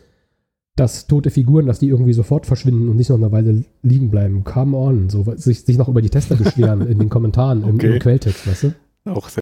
dass 0.77 1.07
tote 1.07 1.31
Figuren, 1.31 1.67
dass 1.67 1.79
die 1.79 1.89
irgendwie 1.89 2.13
sofort 2.13 2.47
verschwinden 2.47 2.89
und 2.89 2.97
nicht 2.97 3.11
noch 3.11 3.17
eine 3.19 3.33
Weile 3.33 3.65
liegen 3.83 4.11
bleiben. 4.11 4.45
Come 4.45 4.77
on, 4.77 5.11
so 5.11 5.25
sich, 5.37 5.63
sich 5.63 5.77
noch 5.77 5.89
über 5.89 6.01
die 6.01 6.11
Tester 6.11 6.37
beschweren 6.37 6.87
in 6.87 6.99
den 6.99 7.09
Kommentaren, 7.09 7.63
im, 7.65 7.75
Okay. 7.75 7.95
im 7.95 7.99
Quelltext, 7.99 8.47
weißt 8.47 8.63
du? 8.65 8.75
Auch 9.05 9.29
sehr 9.29 9.41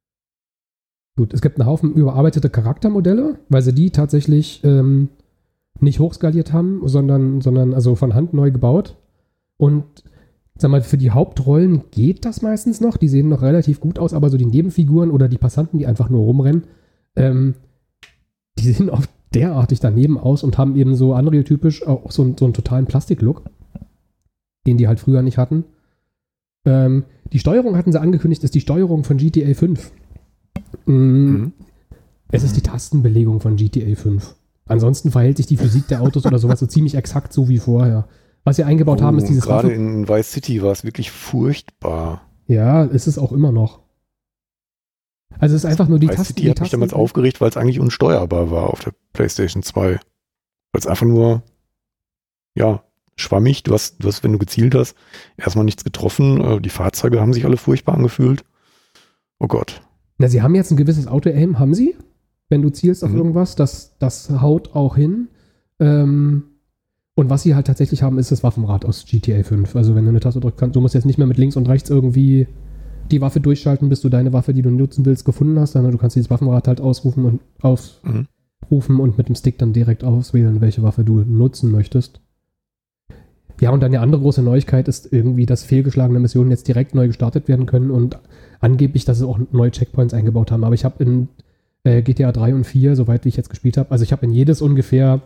Gut, 1.17 1.35
es 1.35 1.41
gibt 1.41 1.59
einen 1.59 1.69
Haufen 1.69 1.95
überarbeitete 1.95 2.49
Charaktermodelle, 2.49 3.41
weil 3.49 3.63
sie 3.63 3.75
die 3.75 3.91
tatsächlich 3.91 4.61
ähm, 4.63 5.09
nicht 5.81 5.99
hochskaliert 5.99 6.53
haben, 6.53 6.83
sondern, 6.87 7.41
sondern 7.41 7.75
also 7.75 7.97
von 7.97 8.15
Hand 8.15 8.35
neu 8.35 8.53
gebaut. 8.53 8.97
Und 9.57 9.85
sag 10.57 10.71
mal, 10.71 10.81
für 10.83 10.97
die 10.97 11.11
Hauptrollen 11.11 11.83
geht 11.91 12.25
das 12.25 12.41
meistens 12.41 12.81
noch. 12.81 12.97
Die 12.97 13.09
sehen 13.09 13.29
noch 13.29 13.43
relativ 13.43 13.81
gut 13.81 13.99
aus, 13.99 14.15
aber 14.15 14.31
so 14.31 14.37
die 14.37 14.47
Nebenfiguren 14.47 15.11
oder 15.11 15.29
die 15.29 15.39
Passanten, 15.39 15.79
die 15.79 15.89
einfach 15.89 16.09
nur 16.09 16.21
rumrennen, 16.21 16.65
ähm, 17.17 17.55
die 18.59 18.73
sehen 18.73 18.89
oft 18.89 19.11
derartig 19.35 19.81
daneben 19.81 20.19
aus 20.19 20.43
und 20.43 20.57
haben 20.59 20.77
eben 20.77 20.95
so 20.97 21.15
Unreal-typisch 21.15 21.87
auch 21.87 22.11
so, 22.11 22.23
einen- 22.23 22.37
so 22.39 22.45
einen 22.45 22.55
totalen 22.55 22.87
Plastik-Look, 22.87 23.43
den 24.67 24.77
die 24.79 24.89
halt 24.89 25.01
früher 25.01 25.23
nicht 25.23 25.39
hatten. 25.39 25.65
Ähm, 26.65 27.05
die 27.33 27.39
Steuerung 27.39 27.77
hatten 27.77 27.93
sie 27.93 28.01
angekündigt, 28.01 28.43
ist 28.45 28.55
die 28.55 28.61
Steuerung 28.61 29.05
von 29.05 29.17
GTA 29.19 29.55
5. 29.55 29.93
Mm, 30.87 30.93
Mhm. 30.93 31.53
Es 32.31 32.43
ist 32.43 32.57
die 32.57 32.61
Tastenbelegung 32.63 33.41
von 33.41 33.57
GTA 33.57 33.95
5. 33.95 34.35
Ansonsten 34.67 35.11
verhält 35.11 35.39
sich 35.39 35.47
die 35.47 35.57
Physik 35.57 35.89
der 35.89 36.03
Autos 36.03 36.27
oder 36.27 36.39
sowas 36.39 36.61
so 36.61 36.67
ziemlich 36.67 36.95
exakt 36.95 37.33
so 37.33 37.49
wie 37.49 37.59
vorher. 37.59 38.07
Was 38.45 38.57
sie 38.57 38.65
eingebaut 38.65 39.01
haben, 39.03 39.17
ist 39.19 39.25
Oh, 39.25 39.29
dieses 39.29 39.45
Gerade 39.45 39.69
Waffen- 39.69 40.01
in 40.01 40.09
Vice 40.09 40.33
City 40.33 40.63
war 40.63 40.73
es 40.73 40.85
wirklich 40.85 41.11
furchtbar. 41.11 42.23
Ja, 42.47 42.85
ist 42.85 43.07
es 43.07 43.19
auch 43.19 43.33
immer 43.33 43.53
noch. 43.53 43.81
Also 45.39 45.55
es 45.57 45.65
ist 45.65 45.71
einfach 45.71 45.89
nur 45.89 45.99
die 45.99 46.07
Tasten. 46.09 46.25
City 46.25 46.43
die 46.43 46.51
hat 46.51 46.61
mich 46.61 46.71
damals 46.71 46.93
aufgeregt, 46.93 47.41
weil 47.41 47.49
es 47.49 47.57
eigentlich 47.57 47.81
unsteuerbar 47.81 48.51
war 48.51 48.71
auf 48.71 48.81
der 48.81 48.93
PlayStation 49.13 49.63
2. 49.63 49.93
Weil 49.93 50.01
es 50.75 50.87
einfach 50.87 51.07
nur, 51.07 51.43
ja, 52.55 52.83
schwammig. 53.17 53.63
Du 53.63 53.73
hast, 53.73 54.03
du 54.03 54.09
hast, 54.09 54.23
wenn 54.25 54.33
du 54.33 54.39
gezielt 54.39 54.75
hast, 54.75 54.95
erstmal 55.37 55.65
nichts 55.65 55.85
getroffen. 55.85 56.41
Äh, 56.41 56.61
Die 56.61 56.69
Fahrzeuge 56.71 57.21
haben 57.21 57.33
sich 57.33 57.45
alle 57.45 57.57
furchtbar 57.57 57.95
angefühlt. 57.95 58.45
Oh 59.39 59.47
Gott. 59.49 59.81
Na, 60.19 60.29
sie 60.29 60.43
haben 60.43 60.55
jetzt 60.55 60.71
ein 60.71 60.77
gewisses 60.77 61.07
Auto-Aim, 61.07 61.59
haben 61.59 61.75
sie? 61.75 61.95
Wenn 62.49 62.63
du 62.63 62.71
zielst 62.71 63.05
auf 63.05 63.11
Mhm. 63.11 63.19
irgendwas, 63.19 63.55
das, 63.57 63.97
das 63.99 64.31
haut 64.41 64.75
auch 64.75 64.97
hin. 64.97 65.29
Ähm, 65.79 66.45
und 67.15 67.31
was 67.31 67.43
sie 67.43 67.55
halt 67.55 67.67
tatsächlich 67.67 68.03
haben, 68.03 68.19
ist 68.19 68.31
das 68.33 68.43
Waffenrad 68.43 68.85
aus 68.85 69.05
GTA 69.05 69.43
5. 69.43 69.75
Also 69.77 69.95
wenn 69.95 70.05
du 70.05 70.11
eine 70.11 70.21
Taste 70.21 70.41
drückst, 70.41 70.59
kannst, 70.59 70.77
du 70.77 70.81
musst 70.81 70.95
jetzt 70.95 71.05
nicht 71.05 71.19
mehr 71.19 71.27
mit 71.27 71.37
links 71.39 71.57
und 71.57 71.69
rechts 71.69 71.91
irgendwie 71.91 72.47
die 73.11 73.21
Waffe 73.21 73.41
durchschalten, 73.41 73.89
bis 73.89 74.01
du 74.01 74.09
deine 74.09 74.33
Waffe, 74.33 74.53
die 74.55 74.63
du 74.63 74.71
nutzen 74.71 75.05
willst, 75.05 75.25
gefunden 75.25 75.59
hast, 75.59 75.73
sondern 75.73 75.93
du 75.93 75.99
kannst 75.99 76.17
dieses 76.17 76.31
Waffenrad 76.31 76.69
halt 76.69 76.81
ausrufen 76.81 77.25
und 77.25 77.41
Mhm. 78.05 78.27
aufrufen 78.63 79.01
und 79.01 79.19
mit 79.19 79.29
dem 79.29 79.35
Stick 79.35 79.59
dann 79.59 79.73
direkt 79.73 80.05
auswählen, 80.05 80.61
welche 80.61 80.83
Waffe 80.83 81.05
du 81.05 81.21
nutzen 81.21 81.71
möchtest. 81.71 82.21
Ja, 83.61 83.71
und 83.71 83.81
dann 83.83 83.91
die 83.91 83.99
andere 83.99 84.21
große 84.21 84.43
Neuigkeit 84.43 84.87
ist 84.87 85.13
irgendwie, 85.13 85.47
dass 85.47 85.65
fehlgeschlagene 85.65 86.21
Missionen 86.21 86.51
jetzt 86.51 86.69
direkt 86.69 86.95
neu 86.95 87.09
gestartet 87.09 87.49
werden 87.49 87.67
können 87.67 87.91
und 87.91 88.19
angeblich, 88.61 89.05
dass 89.05 89.19
sie 89.19 89.27
auch 89.27 89.41
neue 89.51 89.73
Checkpoints 89.73 90.15
eingebaut 90.15 90.53
haben. 90.53 90.63
Aber 90.63 90.75
ich 90.75 90.85
habe 90.85 91.03
in 91.03 91.29
äh, 91.83 92.03
GTA 92.03 92.31
3 92.31 92.55
und 92.55 92.65
4, 92.65 92.95
soweit 92.95 93.25
wie 93.25 93.31
ich 93.31 93.37
jetzt 93.37 93.51
gespielt 93.51 93.77
habe, 93.77 93.91
also 93.91 94.05
ich 94.05 94.13
habe 94.13 94.27
in 94.27 94.33
jedes 94.33 94.63
ungefähr 94.63 95.23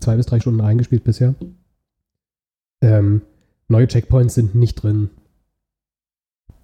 zwei 0.00 0.16
bis 0.16 0.26
drei 0.26 0.40
Stunden 0.40 0.60
reingespielt 0.60 1.04
bisher. 1.04 1.34
Ähm, 2.80 3.22
neue 3.68 3.86
Checkpoints 3.86 4.34
sind 4.34 4.54
nicht 4.54 4.76
drin. 4.82 5.10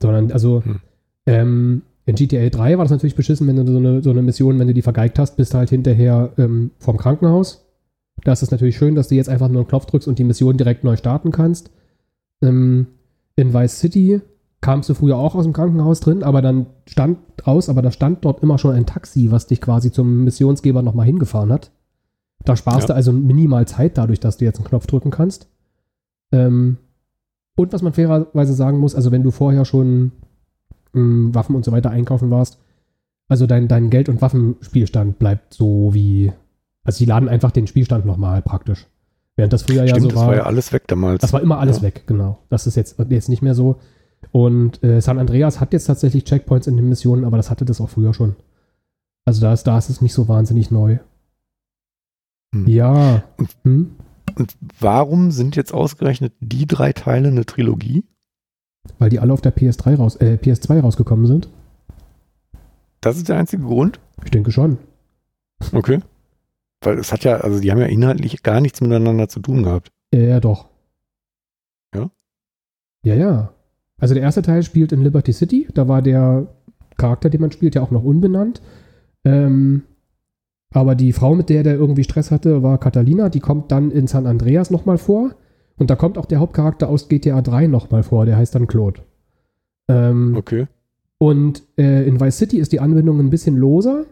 Sondern, 0.01 0.33
also, 0.33 0.63
Hm. 0.65 0.81
ähm, 1.27 1.83
in 2.05 2.15
GTA 2.15 2.49
3 2.51 2.79
war 2.79 2.85
das 2.85 2.93
natürlich 2.93 3.17
beschissen, 3.17 3.47
wenn 3.49 3.57
du 3.57 3.67
so 3.73 3.79
eine, 3.79 4.03
so 4.03 4.11
eine 4.11 4.23
Mission, 4.23 4.59
wenn 4.59 4.69
du 4.69 4.75
die 4.75 4.83
vergeigt 4.83 5.19
hast, 5.19 5.37
bist 5.37 5.55
du 5.55 5.59
halt 5.59 5.71
hinterher 5.71 6.33
ähm, 6.39 6.71
vorm 6.79 6.97
Krankenhaus. 6.99 7.67
Da 8.23 8.33
ist 8.33 8.43
es 8.43 8.51
natürlich 8.51 8.77
schön, 8.77 8.95
dass 8.95 9.09
du 9.09 9.15
jetzt 9.17 9.29
einfach 9.29 9.49
nur 9.49 9.61
einen 9.63 9.69
Knopf 9.69 9.87
drückst 9.87 10.07
und 10.09 10.19
die 10.19 10.25
Mission 10.25 10.57
direkt 10.57 10.85
neu 10.85 10.97
starten 10.97 11.33
kannst. 11.33 11.71
Ähm, 12.43 12.87
in 13.35 13.53
Vice 13.53 13.81
City 13.81 14.21
kamst 14.61 14.89
du 14.89 14.95
früher 14.95 15.17
auch 15.17 15.35
aus 15.35 15.45
dem 15.45 15.53
Krankenhaus 15.53 16.01
drin, 16.01 16.23
aber 16.23 16.43
dann 16.43 16.67
stand 16.89 17.19
raus, 17.47 17.69
aber 17.69 17.83
da 17.83 17.91
stand 17.91 18.25
dort 18.25 18.43
immer 18.43 18.57
schon 18.59 18.75
ein 18.75 18.87
Taxi, 18.87 19.31
was 19.31 19.47
dich 19.47 19.61
quasi 19.61 19.91
zum 19.93 20.25
Missionsgeber 20.25 20.83
nochmal 20.83 21.07
hingefahren 21.07 21.53
hat. 21.53 21.73
Da 22.45 22.55
sparst 22.57 22.89
Ja. 22.89 22.95
du 22.95 22.97
also 22.97 23.13
minimal 23.13 23.67
Zeit 23.67 23.99
dadurch, 23.99 24.21
dass 24.21 24.37
du 24.39 24.45
jetzt 24.45 24.59
einen 24.59 24.67
Knopf 24.69 24.87
drücken 24.87 25.11
kannst. 25.11 25.49
Ähm, 26.33 26.77
und 27.57 27.73
was 27.73 27.83
man 27.83 27.93
fairerweise 27.93 28.53
sagen 28.55 28.79
muss, 28.79 28.95
also 28.95 29.11
wenn 29.13 29.23
du 29.23 29.31
vorher 29.31 29.65
schon 29.65 30.13
ähm, 30.95 31.35
Waffen 31.35 31.57
und 31.57 31.65
so 31.65 31.73
weiter 31.73 31.91
einkaufen 31.91 32.31
warst, 32.31 32.59
also 33.29 33.47
dein, 33.47 33.67
dein 33.69 33.91
Geld- 33.91 34.09
und 34.09 34.23
Waffenspielstand 34.23 35.19
bleibt 35.19 35.53
so 35.55 35.93
wie, 35.93 36.33
also 36.85 36.99
die 36.99 37.07
laden 37.07 37.29
einfach 37.29 37.51
den 37.51 37.67
Spielstand 37.67 38.07
nochmal 38.07 38.41
praktisch. 38.43 38.87
Während 39.35 39.53
das 39.53 39.65
früher 39.65 39.83
ja 39.85 39.89
Stimmt, 39.89 40.03
so 40.03 40.09
das 40.09 40.17
war. 40.19 40.27
war 40.29 40.37
ja 40.37 40.43
alles 40.45 40.73
weg 40.73 40.85
damals. 40.87 41.21
Das 41.21 41.33
war 41.33 41.43
immer 41.43 41.59
alles 41.59 41.79
Ja. 41.79 41.83
weg, 41.83 42.05
genau. 42.07 42.39
Das 42.49 42.67
ist 42.67 42.75
jetzt, 42.77 42.97
jetzt 43.11 43.29
nicht 43.29 43.43
mehr 43.43 43.55
so. 43.55 43.77
Und 44.33 44.83
äh, 44.83 45.01
San 45.01 45.19
Andreas 45.19 45.61
hat 45.61 45.73
jetzt 45.75 45.85
tatsächlich 45.87 46.25
Checkpoints 46.25 46.67
in 46.67 46.77
den 46.77 46.89
Missionen, 46.89 47.25
aber 47.25 47.37
das 47.37 47.51
hatte 47.51 47.65
das 47.67 47.81
auch 47.81 47.91
früher 47.91 48.15
schon. 48.15 48.37
Also 49.27 49.41
da 49.43 49.53
ist, 49.53 49.65
da 49.67 49.77
ist 49.77 49.91
es 49.91 50.01
nicht 50.01 50.15
so 50.15 50.29
wahnsinnig 50.29 50.71
neu. 50.71 50.99
Hm. 52.55 52.67
Ja. 52.67 53.25
Und- 53.37 53.57
Hm? 53.65 53.91
Und 54.37 54.57
warum 54.79 55.31
sind 55.31 55.57
jetzt 55.57 55.73
ausgerechnet 55.73 56.35
die 56.41 56.67
drei 56.67 56.93
Teile 56.93 57.29
eine 57.29 57.47
Trilogie? 57.47 58.05
Weil 58.99 59.11
die 59.11 59.19
alle 59.19 59.33
auf 59.33 59.41
der 59.41 59.55
PS3 59.55 59.97
raus, 59.97 60.17
äh, 60.17 60.39
PS2 60.41 60.81
rausgekommen 60.81 61.27
sind. 61.27 61.49
Das 63.01 63.17
ist 63.17 63.29
der 63.29 63.39
einzige 63.39 63.65
Grund? 63.65 63.99
Ich 64.25 64.31
denke 64.31 64.53
schon. 64.53 64.79
Okay. 65.73 66.01
Weil 66.83 66.99
es 66.99 67.13
hat 67.13 67.25
ja, 67.25 67.39
also 67.39 67.61
die 67.61 67.71
haben 67.71 67.81
ja 67.81 67.87
inhaltlich 67.87 68.43
gar 68.43 68.61
nichts 68.61 68.81
miteinander 68.81 69.29
zu 69.29 69.41
tun 69.41 69.63
gehabt. 69.63 69.91
Ja, 70.13 70.21
ja, 70.21 70.41
doch. 70.41 70.69
Ja? 71.95 72.11
Ja, 73.03 73.15
ja. 73.15 73.53
Also 73.99 74.15
der 74.15 74.23
erste 74.23 74.43
Teil 74.43 74.63
spielt 74.63 74.93
in 74.93 75.03
Liberty 75.03 75.33
City. 75.33 75.67
Da 75.73 75.89
war 75.89 76.03
der 76.03 76.47
Charakter, 76.97 77.31
den 77.31 77.41
man 77.41 77.53
spielt, 77.53 77.75
ja 77.75 77.83
auch 77.83 77.91
noch 77.91 78.05
unbenannt. 78.05 78.61
Ähm, 79.25 79.83
Aber 80.73 80.95
die 80.95 81.13
Frau, 81.13 81.35
mit 81.35 81.49
der 81.49 81.63
der 81.63 81.75
irgendwie 81.77 82.05
Stress 82.05 82.31
hatte, 82.31 82.63
war 82.63 82.79
Catalina. 82.79 83.29
Die 83.29 83.41
kommt 83.41 83.71
dann 83.73 83.91
in 83.91 84.07
San 84.07 84.27
Andreas 84.27 84.71
nochmal 84.71 84.99
vor. 84.99 85.31
Und 85.79 85.91
da 85.91 85.97
kommt 85.97 86.19
auch 86.19 86.27
der 86.27 86.41
Hauptcharakter 86.41 86.89
aus 86.89 87.09
GTA 87.09 87.41
3 87.43 87.67
nochmal 87.67 88.03
vor. 88.03 88.27
Der 88.27 88.37
heißt 88.37 88.55
dann 88.55 88.67
Claude. 88.67 89.01
Ähm, 89.89 90.35
Okay. 90.37 90.67
und 91.19 91.63
äh, 91.79 92.07
in 92.09 92.19
Vice 92.21 92.39
City 92.39 92.59
ist 92.59 92.73
die 92.73 92.81
Anbindung 92.81 93.21
ein 93.21 93.31
bisschen 93.31 93.57
loser, 93.57 94.05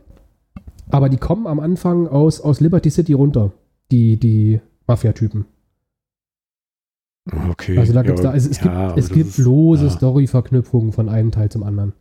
aber 0.89 1.09
die 1.09 1.17
kommen 1.17 1.49
am 1.49 1.59
Anfang 1.59 2.07
aus, 2.07 2.41
aus 2.41 2.61
Liberty 2.61 2.91
City 2.91 3.13
runter, 3.15 3.51
die, 3.91 4.17
die 4.17 4.61
Mafia-Typen. 4.87 5.47
Okay. 7.51 7.79
Also 7.79 7.93
da 7.93 8.01
Ja, 8.01 8.07
gibt's 8.07 8.21
da, 8.21 8.29
aber- 8.29 8.35
also 8.35 8.51
es 8.51 8.61
ja, 8.61 8.87
gibt, 8.89 8.99
es 8.99 9.09
gibt 9.11 9.29
ist- 9.31 9.39
lose 9.39 9.85
ja. 9.87 9.91
Story-Verknüpfungen 9.91 10.93
von 10.93 11.09
einem 11.09 11.31
Teil 11.31 11.51
zum 11.51 11.63
anderen. 11.63 11.93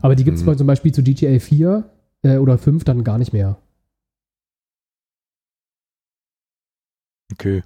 Aber 0.00 0.16
die 0.16 0.24
gibt 0.24 0.38
es 0.38 0.44
Mhm. 0.46 0.56
zum 0.56 0.66
Beispiel 0.66 0.92
zu 0.92 1.02
GTA 1.02 1.38
4 1.38 1.84
äh, 2.22 2.38
oder 2.38 2.58
5 2.58 2.84
dann 2.84 3.04
gar 3.04 3.18
nicht 3.18 3.32
mehr. 3.32 3.58
Okay. 7.32 7.62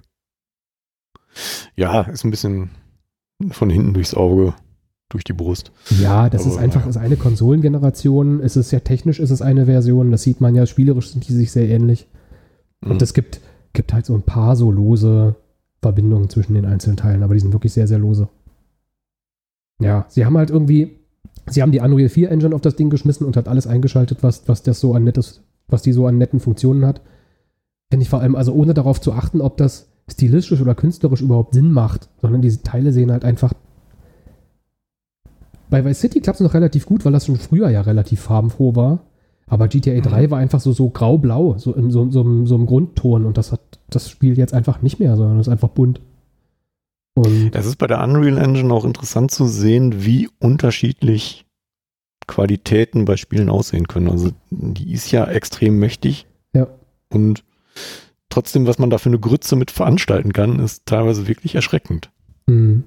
Ja, 1.75 2.01
ist 2.01 2.23
ein 2.23 2.31
bisschen 2.31 2.69
von 3.51 3.69
hinten 3.69 3.93
durchs 3.93 4.13
Auge, 4.13 4.53
durch 5.09 5.23
die 5.23 5.33
Brust. 5.33 5.71
Ja, 5.99 6.29
das 6.29 6.45
ist 6.45 6.53
Aber, 6.53 6.61
einfach 6.61 6.83
ja. 6.83 6.89
ist 6.89 6.97
eine 6.97 7.17
Konsolengeneration. 7.17 8.39
Es 8.41 8.55
ist 8.55 8.71
ja 8.71 8.79
technisch, 8.79 9.19
ist 9.19 9.31
es 9.31 9.41
eine 9.41 9.65
Version. 9.65 10.11
Das 10.11 10.23
sieht 10.23 10.39
man 10.39 10.55
ja, 10.55 10.65
spielerisch 10.65 11.11
sind 11.11 11.27
die 11.27 11.33
sich 11.33 11.51
sehr 11.51 11.67
ähnlich. 11.67 12.07
Mhm. 12.81 12.91
Und 12.91 13.01
es 13.01 13.13
gibt, 13.13 13.41
gibt 13.73 13.93
halt 13.93 14.05
so 14.05 14.15
ein 14.15 14.23
paar 14.23 14.55
so 14.55 14.71
lose 14.71 15.35
Verbindungen 15.81 16.29
zwischen 16.29 16.53
den 16.53 16.65
einzelnen 16.65 16.97
Teilen, 16.97 17.23
aber 17.23 17.33
die 17.33 17.41
sind 17.41 17.53
wirklich 17.53 17.73
sehr, 17.73 17.87
sehr 17.87 17.99
lose. 17.99 18.29
Ja, 19.79 20.05
sie 20.09 20.25
haben 20.25 20.37
halt 20.37 20.49
irgendwie, 20.49 20.99
sie 21.49 21.61
haben 21.61 21.71
die 21.71 21.79
Unreal 21.79 22.09
4 22.09 22.31
Engine 22.31 22.55
auf 22.55 22.61
das 22.61 22.75
Ding 22.75 22.89
geschmissen 22.89 23.25
und 23.25 23.37
hat 23.37 23.47
alles 23.47 23.67
eingeschaltet, 23.67 24.19
was, 24.21 24.47
was 24.47 24.63
das 24.63 24.79
so 24.79 24.93
an 24.93 25.03
nettes, 25.03 25.41
was 25.67 25.81
die 25.81 25.93
so 25.93 26.07
an 26.07 26.17
netten 26.17 26.39
Funktionen 26.39 26.85
hat. 26.85 27.01
Finde 27.89 28.03
ich 28.03 28.09
vor 28.09 28.21
allem, 28.21 28.35
also 28.35 28.53
ohne 28.53 28.73
darauf 28.73 28.99
zu 28.99 29.13
achten, 29.13 29.41
ob 29.41 29.57
das 29.57 29.89
stilistisch 30.09 30.61
oder 30.61 30.75
künstlerisch 30.75 31.21
überhaupt 31.21 31.53
Sinn 31.53 31.71
macht, 31.71 32.09
sondern 32.21 32.41
diese 32.41 32.61
Teile 32.61 32.91
sehen 32.91 33.11
halt 33.11 33.25
einfach. 33.25 33.53
Bei 35.69 35.83
Vice 35.83 35.99
City 35.99 36.21
klappt 36.21 36.39
es 36.39 36.43
noch 36.43 36.53
relativ 36.53 36.85
gut, 36.85 37.05
weil 37.05 37.11
das 37.11 37.25
schon 37.25 37.37
früher 37.37 37.69
ja 37.69 37.81
relativ 37.81 38.21
farbenfroh 38.21 38.75
war. 38.75 38.99
Aber 39.47 39.67
GTA 39.67 39.99
3 39.99 40.31
war 40.31 40.39
einfach 40.39 40.59
so, 40.59 40.71
so 40.71 40.89
grau-blau, 40.89 41.57
so 41.57 41.73
in 41.73 41.91
so, 41.91 42.09
so, 42.09 42.45
so 42.45 42.55
einem 42.55 42.65
Grundton 42.65 43.25
und 43.25 43.37
das 43.37 43.51
hat 43.51 43.61
das 43.89 44.09
Spiel 44.09 44.37
jetzt 44.37 44.53
einfach 44.53 44.81
nicht 44.81 44.99
mehr, 44.99 45.15
sondern 45.15 45.39
es 45.39 45.47
ist 45.47 45.51
einfach 45.51 45.69
bunt. 45.69 46.01
Und 47.15 47.55
Es 47.55 47.65
ist 47.65 47.77
bei 47.77 47.87
der 47.87 48.03
Unreal 48.03 48.37
Engine 48.37 48.71
auch 48.73 48.85
interessant 48.85 49.31
zu 49.31 49.47
sehen, 49.47 50.05
wie 50.05 50.29
unterschiedlich 50.39 51.45
Qualitäten 52.27 53.05
bei 53.05 53.17
Spielen 53.17 53.49
aussehen 53.49 53.87
können. 53.87 54.09
Also 54.09 54.31
die 54.49 54.91
ist 54.93 55.11
ja 55.11 55.25
extrem 55.25 55.79
mächtig. 55.79 56.27
Ja. 56.53 56.67
Und 57.09 57.43
trotzdem, 58.29 58.67
was 58.67 58.79
man 58.79 58.89
da 58.89 58.97
für 58.97 59.09
eine 59.09 59.19
Grütze 59.19 59.55
mit 59.55 59.71
veranstalten 59.71 60.33
kann, 60.33 60.59
ist 60.59 60.85
teilweise 60.85 61.27
wirklich 61.27 61.55
erschreckend. 61.55 62.11
Mhm. 62.47 62.83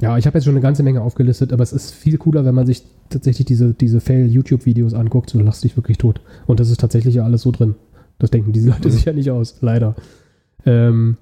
Ja, 0.00 0.16
ich 0.16 0.26
habe 0.26 0.38
jetzt 0.38 0.44
schon 0.44 0.54
eine 0.54 0.60
ganze 0.60 0.82
Menge 0.84 1.00
aufgelistet, 1.02 1.52
aber 1.52 1.62
es 1.62 1.72
ist 1.72 1.92
viel 1.92 2.18
cooler, 2.18 2.44
wenn 2.44 2.54
man 2.54 2.66
sich 2.66 2.84
tatsächlich 3.08 3.46
diese, 3.46 3.74
diese 3.74 4.00
Fail-YouTube-Videos 4.00 4.94
anguckt, 4.94 5.30
so 5.30 5.40
lass 5.40 5.62
dich 5.62 5.76
wirklich 5.76 5.98
tot. 5.98 6.20
Und 6.46 6.60
das 6.60 6.70
ist 6.70 6.78
tatsächlich 6.80 7.16
ja 7.16 7.24
alles 7.24 7.42
so 7.42 7.50
drin. 7.50 7.74
Das 8.18 8.30
denken 8.30 8.52
diese 8.52 8.68
Leute 8.70 8.88
Mhm. 8.88 8.92
sich 8.92 9.04
ja 9.06 9.12
nicht 9.12 9.30
aus, 9.30 9.56
leider. 9.60 9.96
Ähm, 10.64 11.16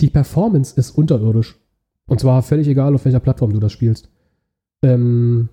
die 0.00 0.10
Performance 0.10 0.74
ist 0.78 0.90
unterirdisch. 0.90 1.58
Und 2.06 2.20
zwar 2.20 2.42
völlig 2.42 2.68
egal, 2.68 2.94
auf 2.94 3.04
welcher 3.04 3.20
Plattform 3.20 3.52
du 3.52 3.60
das 3.60 3.72
spielst. 3.72 4.10
Ähm, 4.82 5.48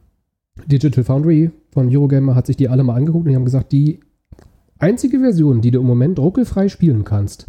Digital 0.65 1.03
Foundry 1.03 1.51
von 1.71 1.87
Eurogamer 1.89 2.35
hat 2.35 2.47
sich 2.47 2.57
die 2.57 2.69
alle 2.69 2.83
mal 2.83 2.95
angeguckt 2.95 3.25
und 3.25 3.29
die 3.29 3.35
haben 3.35 3.45
gesagt, 3.45 3.71
die 3.71 3.99
einzige 4.79 5.19
Version, 5.19 5.61
die 5.61 5.71
du 5.71 5.79
im 5.79 5.85
Moment 5.85 6.19
ruckelfrei 6.19 6.67
spielen 6.69 7.03
kannst, 7.03 7.47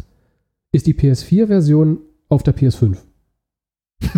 ist 0.71 0.87
die 0.87 0.93
PS4-Version 0.93 1.99
auf 2.29 2.43
der 2.43 2.55
PS5. 2.55 2.97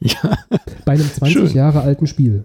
ja. 0.00 0.38
Bei 0.84 0.92
einem 0.92 1.10
20 1.10 1.32
Schön. 1.32 1.48
Jahre 1.48 1.80
alten 1.80 2.06
Spiel. 2.06 2.44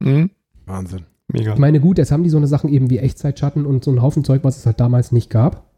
Mhm. 0.00 0.30
Wahnsinn. 0.66 1.04
Mega. 1.28 1.54
Ich 1.54 1.58
meine, 1.58 1.80
gut, 1.80 1.98
jetzt 1.98 2.12
haben 2.12 2.22
die 2.22 2.30
so 2.30 2.36
eine 2.36 2.46
Sachen 2.46 2.70
eben 2.70 2.90
wie 2.90 2.98
Echtzeitschatten 2.98 3.66
und 3.66 3.84
so 3.84 3.90
einen 3.90 4.02
Haufen 4.02 4.24
Zeug, 4.24 4.44
was 4.44 4.58
es 4.58 4.66
halt 4.66 4.80
damals 4.80 5.12
nicht 5.12 5.30
gab. 5.30 5.73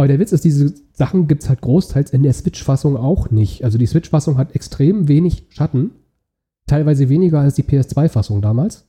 Aber 0.00 0.08
der 0.08 0.18
Witz 0.18 0.32
ist, 0.32 0.46
diese 0.46 0.72
Sachen 0.94 1.28
gibt 1.28 1.42
es 1.42 1.50
halt 1.50 1.60
großteils 1.60 2.12
in 2.12 2.22
der 2.22 2.32
Switch-Fassung 2.32 2.96
auch 2.96 3.28
nicht. 3.28 3.64
Also 3.64 3.76
die 3.76 3.84
Switch-Fassung 3.84 4.38
hat 4.38 4.54
extrem 4.54 5.08
wenig 5.08 5.44
Schatten. 5.50 5.90
Teilweise 6.66 7.10
weniger 7.10 7.40
als 7.40 7.56
die 7.56 7.64
PS2-Fassung 7.64 8.40
damals. 8.40 8.88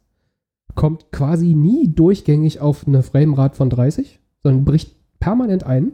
Kommt 0.74 1.12
quasi 1.12 1.54
nie 1.54 1.94
durchgängig 1.94 2.62
auf 2.62 2.88
eine 2.88 3.04
Framerate 3.04 3.58
von 3.58 3.70
30, 3.70 4.22
sondern 4.42 4.64
bricht 4.64 4.96
permanent 5.20 5.66
ein. 5.66 5.92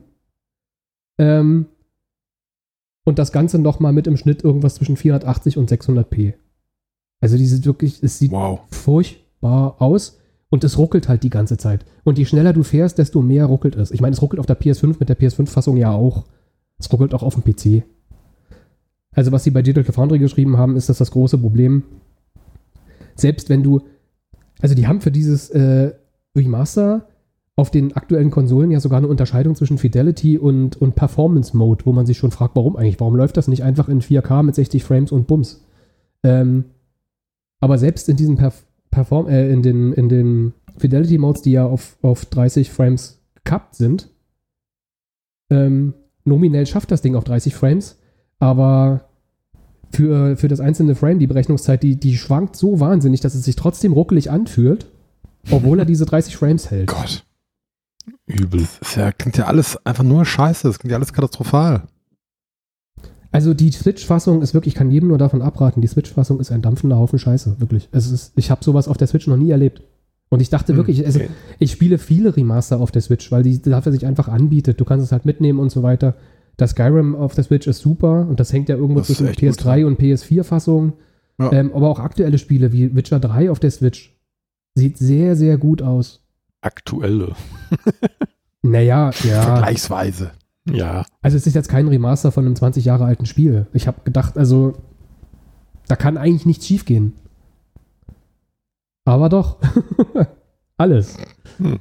Ähm, 1.18 1.66
und 3.04 3.18
das 3.18 3.32
Ganze 3.32 3.58
nochmal 3.58 3.94
mit 3.94 4.06
im 4.06 4.18
Schnitt 4.18 4.44
irgendwas 4.44 4.76
zwischen 4.76 4.98
480 4.98 5.58
und 5.58 5.72
600p. 5.72 6.36
Also 7.22 7.38
diese 7.38 7.66
wirklich, 7.66 8.04
es 8.04 8.20
sieht 8.20 8.34
Wow. 8.34 8.60
furchtbar 8.70 9.82
aus 9.82 10.20
und 10.50 10.64
es 10.64 10.78
ruckelt 10.78 11.10
halt 11.10 11.24
die 11.24 11.30
ganze 11.30 11.58
Zeit. 11.58 11.86
Und 12.04 12.18
je 12.18 12.26
schneller 12.26 12.54
du 12.54 12.64
fährst, 12.64 12.98
desto 12.98 13.22
mehr 13.22 13.46
ruckelt 13.46 13.76
es. 13.76 13.92
Ich 13.92 14.02
meine, 14.02 14.14
es 14.14 14.22
ruckelt 14.22 14.40
auf 14.40 14.46
der 14.46 14.60
PS5 14.60 14.96
mit 15.00 15.10
der 15.10 15.18
PS5-Fassung 15.18 15.78
ja 15.78 15.92
auch. 15.92 16.26
Es 16.80 16.92
ruckelt 16.92 17.14
auch 17.14 17.24
auf 17.24 17.36
dem 17.36 17.44
PC. 17.44 17.84
Also 19.12 19.32
was 19.32 19.44
sie 19.44 19.52
bei 19.52 19.62
Digital 19.62 19.94
Foundry 19.94 20.20
geschrieben 20.20 20.58
haben, 20.58 20.76
ist, 20.76 20.90
dass 20.90 21.00
das 21.00 21.12
große 21.12 21.38
Problem, 21.40 21.84
selbst 23.16 23.50
wenn 23.50 23.64
du, 23.64 23.82
also 24.62 24.76
die 24.76 24.88
haben 24.88 25.02
für 25.02 25.12
dieses 25.12 25.50
äh, 25.50 25.94
Remaster 26.36 27.08
auf 27.56 27.72
den 27.72 27.94
aktuellen 27.94 28.30
Konsolen 28.30 28.70
ja 28.70 28.80
sogar 28.80 29.00
eine 29.00 29.08
Unterscheidung 29.08 29.56
zwischen 29.56 29.80
Fidelity 29.80 30.38
und, 30.38 30.80
und 30.80 30.94
Performance 30.94 31.58
Mode, 31.58 31.86
wo 31.86 31.92
man 31.92 32.06
sich 32.06 32.20
schon 32.20 32.30
fragt, 32.30 32.56
warum 32.56 32.76
eigentlich? 32.76 33.00
Warum 33.00 33.16
läuft 33.16 33.36
das 33.36 33.48
nicht 33.48 33.64
einfach 33.64 33.90
in 33.90 34.02
4K 34.02 34.44
mit 34.44 34.54
60 34.54 34.84
Frames 34.84 35.12
und 35.12 35.26
Bums? 35.26 35.66
Ähm, 36.22 36.66
aber 37.60 37.80
selbst 37.80 38.08
in 38.10 38.18
diesen 38.18 38.38
Perf 38.38 38.67
Perform 38.98 39.28
äh, 39.28 39.50
in 39.52 39.62
den, 39.62 39.94
in 39.94 40.10
den 40.10 40.54
Fidelity 40.78 41.20
Modes, 41.20 41.44
die 41.44 41.52
ja 41.52 41.66
auf, 41.66 41.98
auf 42.02 42.26
30 42.26 42.72
Frames 42.72 43.22
gekappt 43.36 43.76
sind, 43.76 44.10
ähm, 45.52 45.94
nominell 46.24 46.66
schafft 46.66 46.90
das 46.90 47.04
Ding 47.04 47.16
auf 47.16 47.24
30 47.24 47.54
Frames, 47.54 48.00
aber 48.40 49.10
für, 49.92 50.36
für 50.36 50.48
das 50.48 50.60
einzelne 50.60 50.96
Frame, 50.96 51.20
die 51.20 51.28
Berechnungszeit, 51.28 51.84
die, 51.84 52.00
die 52.00 52.18
schwankt 52.18 52.56
so 52.56 52.80
wahnsinnig, 52.80 53.22
dass 53.22 53.36
es 53.36 53.46
sich 53.46 53.56
trotzdem 53.56 53.94
ruckelig 53.94 54.32
anfühlt, 54.32 54.88
obwohl 55.52 55.78
er 55.78 55.86
diese 55.86 56.06
30 56.06 56.36
Frames 56.36 56.72
hält. 56.72 56.88
Gott. 56.88 57.24
Übel. 58.26 58.62
Das 58.62 58.80
ist 58.90 58.96
ja, 58.96 59.12
klingt 59.12 59.38
ja 59.38 59.46
alles 59.46 59.78
einfach 59.86 60.04
nur 60.04 60.26
scheiße. 60.26 60.68
Das 60.68 60.80
klingt 60.80 60.92
ja 60.92 60.98
alles 60.98 61.14
katastrophal. 61.14 61.84
Also 63.32 63.54
die 63.54 63.72
Switch-Fassung 63.72 64.42
ist 64.42 64.54
wirklich, 64.54 64.74
ich 64.74 64.78
kann 64.78 64.92
jedem 64.92 65.10
nur 65.10 65.18
davon 65.18 65.42
abraten, 65.42 65.82
die 65.82 65.88
Switch-Fassung 65.88 66.40
ist 66.40 66.52
ein 66.52 66.62
dampfender 66.62 66.98
Haufen 66.98 67.20
Scheiße, 67.20 67.60
wirklich. 67.60 67.90
Es 67.92 68.12
ist, 68.12 68.34
ich 68.36 68.50
habe 68.52 68.64
sowas 68.64 68.88
auf 68.88 68.98
der 68.98 69.08
Switch 69.08 69.28
noch 69.28 69.38
nie 69.38 69.52
erlebt. 69.52 69.82
Und 70.30 70.42
ich 70.42 70.50
dachte 70.50 70.74
Hm, 70.74 70.78
wirklich, 70.78 71.06
also, 71.06 71.20
okay. 71.20 71.30
ich 71.60 71.72
spiele 71.72 71.98
viele 71.98 72.36
Remaster 72.36 72.80
auf 72.80 72.92
der 72.92 73.02
Switch, 73.02 73.32
weil 73.32 73.44
die 73.44 73.62
dafür 73.62 73.92
sich 73.92 74.06
einfach 74.06 74.28
anbietet. 74.28 74.80
Du 74.80 74.86
kannst 74.86 75.06
es 75.06 75.12
halt 75.12 75.26
mitnehmen 75.26 75.60
und 75.60 75.72
so 75.72 75.84
weiter. 75.84 76.16
Das 76.58 76.72
Skyrim 76.72 77.16
auf 77.16 77.36
der 77.36 77.44
Switch 77.44 77.68
ist 77.68 77.80
super 77.80 78.28
und 78.28 78.40
das 78.40 78.52
hängt 78.52 78.68
ja 78.68 78.76
irgendwo 78.76 79.00
Das 79.00 79.08
zwischen 79.08 79.28
echt 79.28 79.40
gut, 79.40 79.50
PS3 79.50 79.86
und 79.86 80.00
PS4-Fassungen. 80.00 80.94
Ja. 81.40 81.52
Ähm, 81.52 81.72
aber 81.74 81.88
auch 81.90 82.00
aktuelle 82.00 82.40
Spiele 82.40 82.72
wie 82.72 82.96
Witcher 82.96 83.20
3 83.20 83.52
auf 83.52 83.60
der 83.60 83.72
Switch 83.72 84.18
sieht 84.74 84.98
sehr, 84.98 85.36
sehr 85.36 85.58
gut 85.58 85.82
aus. 85.82 86.24
Aktuelle. 86.62 87.36
Naja, 88.64 89.12
ja. 89.24 89.42
Vergleichsweise. 89.44 90.32
Ja. 90.72 91.06
Also 91.22 91.38
es 91.38 91.48
ist 91.48 91.54
jetzt 91.54 91.70
kein 91.70 91.88
Remaster 91.88 92.32
von 92.32 92.46
einem 92.46 92.56
20 92.56 92.86
Jahre 92.86 93.06
alten 93.06 93.26
Spiel. 93.26 93.68
Ich 93.74 93.88
habe 93.88 94.02
gedacht, 94.04 94.38
also 94.38 94.74
da 95.88 95.96
kann 95.96 96.18
eigentlich 96.18 96.46
nichts 96.46 96.68
schiefgehen. 96.68 97.14
Aber 99.06 99.30
doch. 99.30 99.58
Alles. 100.78 101.18
Hm. 101.58 101.80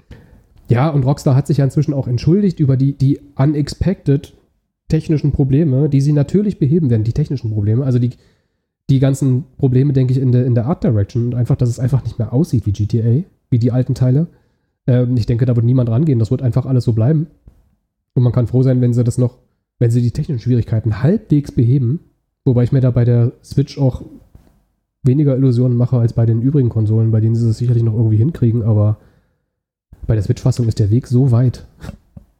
Ja, 0.69 0.89
und 0.89 1.05
Rockstar 1.05 1.35
hat 1.35 1.47
sich 1.47 1.59
ja 1.59 1.65
inzwischen 1.65 1.95
auch 1.95 2.09
entschuldigt 2.09 2.61
über 2.61 2.77
die, 2.77 2.97
die 2.97 3.21
unexpected 3.37 4.35
technischen 4.89 5.33
Probleme, 5.33 5.89
die 5.89 6.01
sie 6.01 6.13
natürlich 6.13 6.59
beheben 6.59 6.91
werden, 6.91 7.05
die 7.05 7.13
technischen 7.13 7.51
Probleme. 7.51 7.85
Also 7.85 7.99
die, 7.99 8.11
die 8.89 9.01
ganzen 9.01 9.45
Probleme, 9.59 9.93
denke 9.93 10.13
ich, 10.13 10.21
in 10.21 10.33
der, 10.33 10.47
in 10.47 10.55
der 10.55 10.67
Art 10.67 10.85
Direction 10.85 11.27
und 11.27 11.35
einfach, 11.35 11.57
dass 11.57 11.69
es 11.69 11.81
einfach 11.81 12.05
nicht 12.05 12.19
mehr 12.19 12.33
aussieht 12.33 12.67
wie 12.67 12.73
GTA, 12.73 13.25
wie 13.51 13.59
die 13.59 13.73
alten 13.73 13.95
Teile. 13.95 14.29
Ähm, 14.87 15.17
ich 15.17 15.27
denke, 15.27 15.47
da 15.47 15.57
wird 15.57 15.67
niemand 15.67 15.89
rangehen. 15.89 16.19
Das 16.19 16.31
wird 16.31 16.43
einfach 16.43 16.67
alles 16.67 16.85
so 16.85 16.93
bleiben. 16.93 17.27
Und 18.17 18.23
man 18.23 18.33
kann 18.33 18.47
froh 18.47 18.63
sein, 18.63 18.81
wenn 18.81 18.95
sie 18.95 19.05
das 19.05 19.19
noch, 19.19 19.37
wenn 19.79 19.91
sie 19.91 20.01
die 20.01 20.11
technischen 20.11 20.41
Schwierigkeiten 20.41 21.03
halbwegs 21.03 21.53
beheben. 21.53 22.01
Wobei 22.47 22.65
ich 22.65 22.73
mir 22.73 22.81
da 22.81 22.91
bei 22.91 23.05
der 23.05 23.33
Switch 23.45 23.77
auch 23.77 24.03
weniger 25.03 25.37
Illusionen 25.37 25.77
mache 25.77 25.99
als 25.99 26.15
bei 26.15 26.25
den 26.25 26.41
übrigen 26.41 26.71
Konsolen, 26.71 27.11
bei 27.11 27.21
denen 27.21 27.35
sie 27.35 27.47
es 27.47 27.59
sicherlich 27.59 27.83
noch 27.83 27.93
irgendwie 27.93 28.17
hinkriegen, 28.17 28.63
aber 28.63 28.97
bei 30.07 30.15
der 30.15 30.23
Switch-Fassung 30.23 30.67
ist 30.67 30.79
der 30.79 30.91
Weg 30.91 31.07
so 31.09 31.31
weit. 31.31 31.67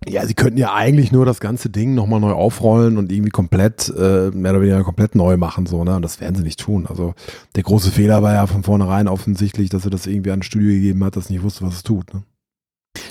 Ja, 0.09 0.25
sie 0.25 0.35
könnten 0.35 0.59
ja 0.59 0.73
eigentlich 0.73 1.13
nur 1.13 1.27
das 1.27 1.41
ganze 1.41 1.69
Ding 1.69 1.95
nochmal 1.95 2.21
neu 2.21 2.33
aufrollen 2.33 2.97
und 2.97 3.13
irgendwie 3.13 3.31
komplett, 3.31 3.93
äh, 3.99 4.31
mehr 4.31 4.53
oder 4.53 4.63
weniger 4.63 4.83
komplett 4.83 5.15
neu 5.15 5.37
machen, 5.37 5.67
so, 5.67 5.85
ne? 5.85 5.97
Und 5.97 6.03
das 6.03 6.21
werden 6.21 6.37
sie 6.37 6.43
nicht 6.43 6.61
tun. 6.61 6.87
Also 6.87 7.13
der 7.55 7.65
große 7.65 7.91
Fehler 7.91 8.23
war 8.23 8.33
ja 8.33 8.47
von 8.47 8.63
vornherein 8.63 9.09
offensichtlich, 9.09 9.69
dass 9.69 9.85
er 9.85 9.91
das 9.91 10.07
irgendwie 10.07 10.31
an 10.31 10.39
ein 10.39 10.43
Studio 10.45 10.71
gegeben 10.71 11.05
hat, 11.05 11.17
das 11.17 11.29
nicht 11.29 11.43
wusste, 11.43 11.67
was 11.67 11.75
es 11.75 11.83
tut. 11.83 12.15
Ne? 12.15 12.23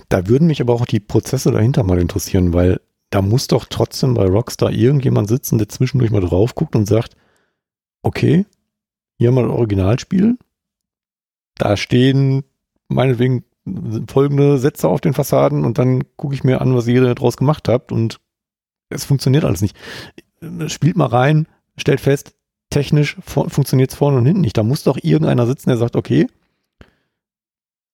Da 0.10 0.28
würden 0.28 0.48
mich 0.48 0.62
aber 0.62 0.74
auch 0.74 0.86
die 0.86 1.00
Prozesse 1.00 1.52
dahinter 1.52 1.84
mal 1.84 2.00
interessieren, 2.00 2.54
weil 2.54 2.80
da 3.10 3.22
muss 3.22 3.48
doch 3.48 3.66
trotzdem 3.66 4.14
bei 4.14 4.26
Rockstar 4.26 4.72
irgendjemand 4.72 5.28
sitzen, 5.28 5.58
der 5.58 5.70
zwischendurch 5.70 6.12
mal 6.12 6.22
drauf 6.22 6.56
guckt 6.56 6.76
und 6.76 6.86
sagt, 6.86 7.16
okay, 8.02 8.46
hier 9.18 9.30
haben 9.30 9.36
wir 9.36 9.44
ein 9.44 9.50
Originalspiel, 9.50 10.38
da 11.58 11.78
stehen 11.78 12.44
meinetwegen 12.88 13.46
folgende 14.08 14.58
Sätze 14.58 14.88
auf 14.88 15.02
den 15.02 15.14
Fassaden 15.14 15.66
und 15.66 15.78
dann 15.78 16.04
gucke 16.18 16.36
ich 16.36 16.44
mir 16.44 16.62
an, 16.62 16.76
was 16.76 16.88
ihr 16.88 17.02
daraus 17.02 17.38
gemacht 17.38 17.68
habt 17.68 17.92
und 17.92 18.20
es 18.90 19.06
funktioniert 19.06 19.44
alles 19.44 19.62
nicht. 19.62 19.76
Spielt 20.68 20.98
mal 20.98 21.08
rein, 21.08 21.48
stellt 21.78 22.02
fest, 22.02 22.36
technisch 22.70 23.18
funktioniert 23.22 23.92
es 23.92 23.98
vorne 23.98 24.18
und 24.18 24.26
hinten 24.26 24.42
nicht. 24.42 24.58
Da 24.58 24.64
muss 24.64 24.84
doch 24.84 24.98
irgendeiner 25.02 25.48
sitzen, 25.48 25.70
der 25.70 25.78
sagt, 25.78 25.96
okay, 25.96 26.28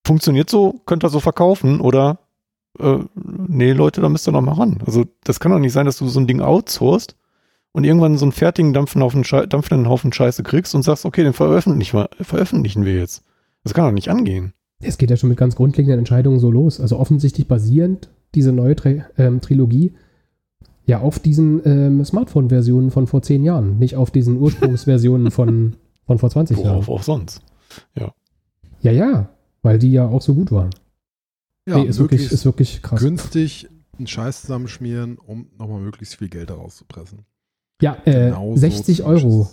funktioniert 0.05 0.49
so, 0.49 0.81
könnt 0.85 1.03
ihr 1.03 1.09
so 1.09 1.19
verkaufen 1.19 1.79
oder 1.81 2.19
äh, 2.79 2.99
nee, 3.47 3.73
Leute, 3.73 4.01
da 4.01 4.09
müsst 4.09 4.27
ihr 4.27 4.31
noch 4.31 4.41
mal 4.41 4.53
ran. 4.53 4.79
Also 4.85 5.05
das 5.23 5.39
kann 5.39 5.51
doch 5.51 5.59
nicht 5.59 5.73
sein, 5.73 5.85
dass 5.85 5.97
du 5.97 6.07
so 6.07 6.19
ein 6.19 6.27
Ding 6.27 6.41
outsourcest 6.41 7.15
und 7.71 7.83
irgendwann 7.83 8.17
so 8.17 8.25
einen 8.25 8.31
fertigen 8.31 8.73
dampfenden 8.73 9.05
Haufen, 9.05 9.23
Schei 9.23 9.45
dampfenden 9.45 9.89
Haufen 9.89 10.11
Scheiße 10.11 10.43
kriegst 10.43 10.75
und 10.75 10.83
sagst, 10.83 11.05
okay, 11.05 11.23
den 11.23 11.33
veröffentlichen 11.33 11.97
wir, 11.97 12.09
veröffentlichen 12.21 12.85
wir 12.85 12.95
jetzt. 12.95 13.23
Das 13.63 13.73
kann 13.73 13.85
doch 13.85 13.91
nicht 13.91 14.09
angehen. 14.09 14.53
Es 14.79 14.97
geht 14.97 15.11
ja 15.11 15.17
schon 15.17 15.29
mit 15.29 15.37
ganz 15.37 15.55
grundlegenden 15.55 15.99
Entscheidungen 15.99 16.39
so 16.39 16.49
los. 16.49 16.79
Also 16.79 16.97
offensichtlich 16.97 17.47
basierend 17.47 18.09
diese 18.33 18.51
neue 18.51 18.75
Tri 18.75 19.03
ähm, 19.17 19.41
Trilogie 19.41 19.93
ja 20.85 20.99
auf 20.99 21.19
diesen 21.19 21.61
ähm, 21.65 22.03
Smartphone-Versionen 22.03 22.89
von 22.91 23.05
vor 23.07 23.21
zehn 23.21 23.43
Jahren, 23.43 23.77
nicht 23.77 23.95
auf 23.95 24.09
diesen 24.11 24.37
Ursprungsversionen 24.37 25.31
von, 25.31 25.75
von 26.07 26.17
vor 26.17 26.29
20 26.29 26.57
Worauf 26.57 26.65
Jahren. 26.65 26.87
Worauf 26.87 26.99
auch 26.99 27.03
sonst. 27.03 27.41
Ja. 27.95 28.13
Ja, 28.81 28.91
ja, 28.91 29.29
weil 29.61 29.79
die 29.79 29.91
ja 29.91 30.07
auch 30.07 30.21
so 30.21 30.33
gut 30.33 30.51
waren. 30.51 30.71
Ja, 31.67 31.77
nee, 31.77 31.85
ist 31.85 31.99
wirklich, 31.99 32.31
ist 32.31 32.45
wirklich 32.45 32.81
krass. 32.81 32.99
Günstig 32.99 33.69
einen 33.97 34.07
Scheiß 34.07 34.41
zusammenschmieren, 34.41 35.17
um 35.17 35.47
nochmal 35.57 35.81
möglichst 35.81 36.15
viel 36.15 36.29
Geld 36.29 36.49
daraus 36.49 36.77
zu 36.77 36.85
pressen. 36.85 37.25
Ja, 37.81 37.97
äh, 38.05 38.29
genau 38.29 38.55
60 38.55 38.97
so 38.97 39.05
Euro. 39.05 39.49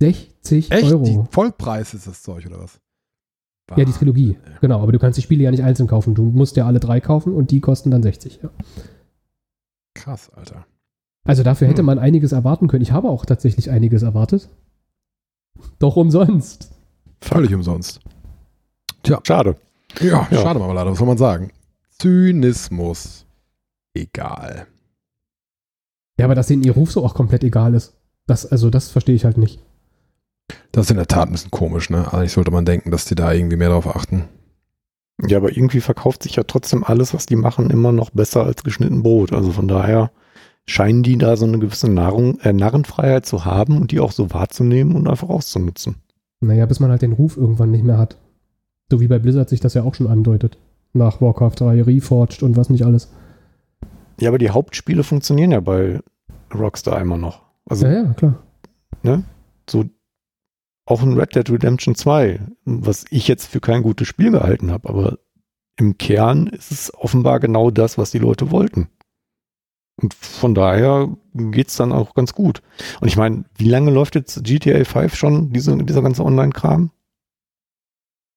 60 0.00 0.70
Echt? 0.70 0.92
Euro. 0.92 1.04
Die 1.04 1.20
Vollpreis 1.30 1.94
ist 1.94 2.06
das 2.06 2.22
Zeug, 2.22 2.46
oder 2.46 2.60
was? 2.60 2.80
Ja, 3.76 3.84
die 3.84 3.92
Trilogie. 3.92 4.36
Genau, 4.60 4.80
aber 4.80 4.90
du 4.92 4.98
kannst 4.98 5.16
die 5.16 5.22
Spiele 5.22 5.44
ja 5.44 5.50
nicht 5.50 5.62
einzeln 5.62 5.86
kaufen. 5.86 6.14
Du 6.14 6.24
musst 6.24 6.56
ja 6.56 6.66
alle 6.66 6.80
drei 6.80 7.00
kaufen 7.00 7.34
und 7.34 7.52
die 7.52 7.60
kosten 7.60 7.90
dann 7.90 8.02
60. 8.02 8.40
Ja. 8.42 8.50
Krass, 9.94 10.30
Alter. 10.30 10.66
Also 11.24 11.42
dafür 11.42 11.68
hätte 11.68 11.80
hm. 11.80 11.86
man 11.86 11.98
einiges 11.98 12.32
erwarten 12.32 12.66
können. 12.66 12.82
Ich 12.82 12.92
habe 12.92 13.08
auch 13.08 13.24
tatsächlich 13.24 13.70
einiges 13.70 14.02
erwartet. 14.02 14.48
Doch 15.78 15.96
umsonst. 15.96 16.72
Völlig 17.20 17.54
umsonst. 17.54 18.00
Tja. 19.02 19.20
Schade. 19.24 19.56
Ja, 20.00 20.28
ja, 20.30 20.42
schade 20.42 20.58
mal 20.58 20.72
leider, 20.72 20.90
was 20.90 20.98
soll 20.98 21.06
man 21.06 21.18
sagen? 21.18 21.50
Zynismus. 21.98 23.26
Egal. 23.94 24.66
Ja, 26.18 26.26
aber 26.26 26.34
dass 26.34 26.46
denen 26.46 26.62
ihr 26.62 26.72
Ruf 26.72 26.92
so 26.92 27.04
auch 27.04 27.14
komplett 27.14 27.44
egal 27.44 27.74
ist. 27.74 27.94
Das, 28.26 28.46
also 28.46 28.70
das 28.70 28.90
verstehe 28.90 29.14
ich 29.14 29.24
halt 29.24 29.38
nicht. 29.38 29.60
Das 30.72 30.86
ist 30.86 30.90
in 30.90 30.96
der 30.96 31.06
Tat 31.06 31.28
ein 31.28 31.32
bisschen 31.32 31.50
komisch, 31.50 31.90
ne? 31.90 32.12
Eigentlich 32.12 32.32
sollte 32.32 32.50
man 32.50 32.64
denken, 32.64 32.90
dass 32.90 33.04
die 33.04 33.14
da 33.14 33.32
irgendwie 33.32 33.56
mehr 33.56 33.70
drauf 33.70 33.86
achten. 33.86 34.28
Ja, 35.26 35.38
aber 35.38 35.50
irgendwie 35.50 35.80
verkauft 35.80 36.22
sich 36.22 36.36
ja 36.36 36.44
trotzdem 36.44 36.84
alles, 36.84 37.12
was 37.12 37.26
die 37.26 37.36
machen, 37.36 37.70
immer 37.70 37.92
noch 37.92 38.10
besser 38.10 38.44
als 38.44 38.62
geschnitten 38.62 39.02
Brot. 39.02 39.32
Also 39.32 39.52
von 39.52 39.68
daher 39.68 40.10
scheinen 40.66 41.02
die 41.02 41.18
da 41.18 41.36
so 41.36 41.46
eine 41.46 41.58
gewisse 41.58 41.90
Nahrung, 41.90 42.38
äh, 42.40 42.52
Narrenfreiheit 42.52 43.26
zu 43.26 43.44
haben 43.44 43.78
und 43.78 43.90
die 43.90 44.00
auch 44.00 44.12
so 44.12 44.32
wahrzunehmen 44.32 44.94
und 44.94 45.08
einfach 45.08 45.28
auszunutzen. 45.28 45.96
Naja, 46.40 46.64
bis 46.66 46.80
man 46.80 46.90
halt 46.90 47.02
den 47.02 47.12
Ruf 47.12 47.36
irgendwann 47.36 47.70
nicht 47.70 47.84
mehr 47.84 47.98
hat. 47.98 48.16
So 48.90 49.00
wie 49.00 49.08
bei 49.08 49.18
Blizzard 49.18 49.48
sich 49.48 49.60
das 49.60 49.74
ja 49.74 49.82
auch 49.82 49.94
schon 49.94 50.08
andeutet. 50.08 50.58
Nach 50.92 51.20
Warcraft 51.20 51.52
3, 51.56 51.82
Reforged 51.82 52.42
und 52.42 52.56
was 52.56 52.70
nicht 52.70 52.84
alles. 52.84 53.12
Ja, 54.20 54.28
aber 54.28 54.38
die 54.38 54.50
Hauptspiele 54.50 55.04
funktionieren 55.04 55.52
ja 55.52 55.60
bei 55.60 56.00
Rockstar 56.52 57.00
immer 57.00 57.16
noch. 57.16 57.42
Also, 57.66 57.86
ja, 57.86 58.02
ja, 58.02 58.12
klar. 58.14 58.42
Ne? 59.02 59.24
So 59.68 59.84
auch 60.86 61.02
ein 61.02 61.12
Red 61.12 61.36
Dead 61.36 61.48
Redemption 61.48 61.94
2, 61.94 62.40
was 62.64 63.04
ich 63.10 63.28
jetzt 63.28 63.46
für 63.46 63.60
kein 63.60 63.82
gutes 63.82 64.08
Spiel 64.08 64.32
gehalten 64.32 64.72
habe, 64.72 64.88
aber 64.88 65.18
im 65.76 65.96
Kern 65.96 66.48
ist 66.48 66.72
es 66.72 66.92
offenbar 66.92 67.38
genau 67.38 67.70
das, 67.70 67.96
was 67.96 68.10
die 68.10 68.18
Leute 68.18 68.50
wollten. 68.50 68.88
Und 70.02 70.14
von 70.14 70.54
daher 70.54 71.08
geht 71.32 71.68
es 71.68 71.76
dann 71.76 71.92
auch 71.92 72.14
ganz 72.14 72.34
gut. 72.34 72.62
Und 73.00 73.08
ich 73.08 73.16
meine, 73.16 73.44
wie 73.56 73.68
lange 73.68 73.90
läuft 73.90 74.16
jetzt 74.16 74.42
GTA 74.42 74.84
5 74.84 75.14
schon, 75.14 75.52
diese, 75.52 75.76
dieser 75.84 76.02
ganze 76.02 76.24
Online-Kram? 76.24 76.90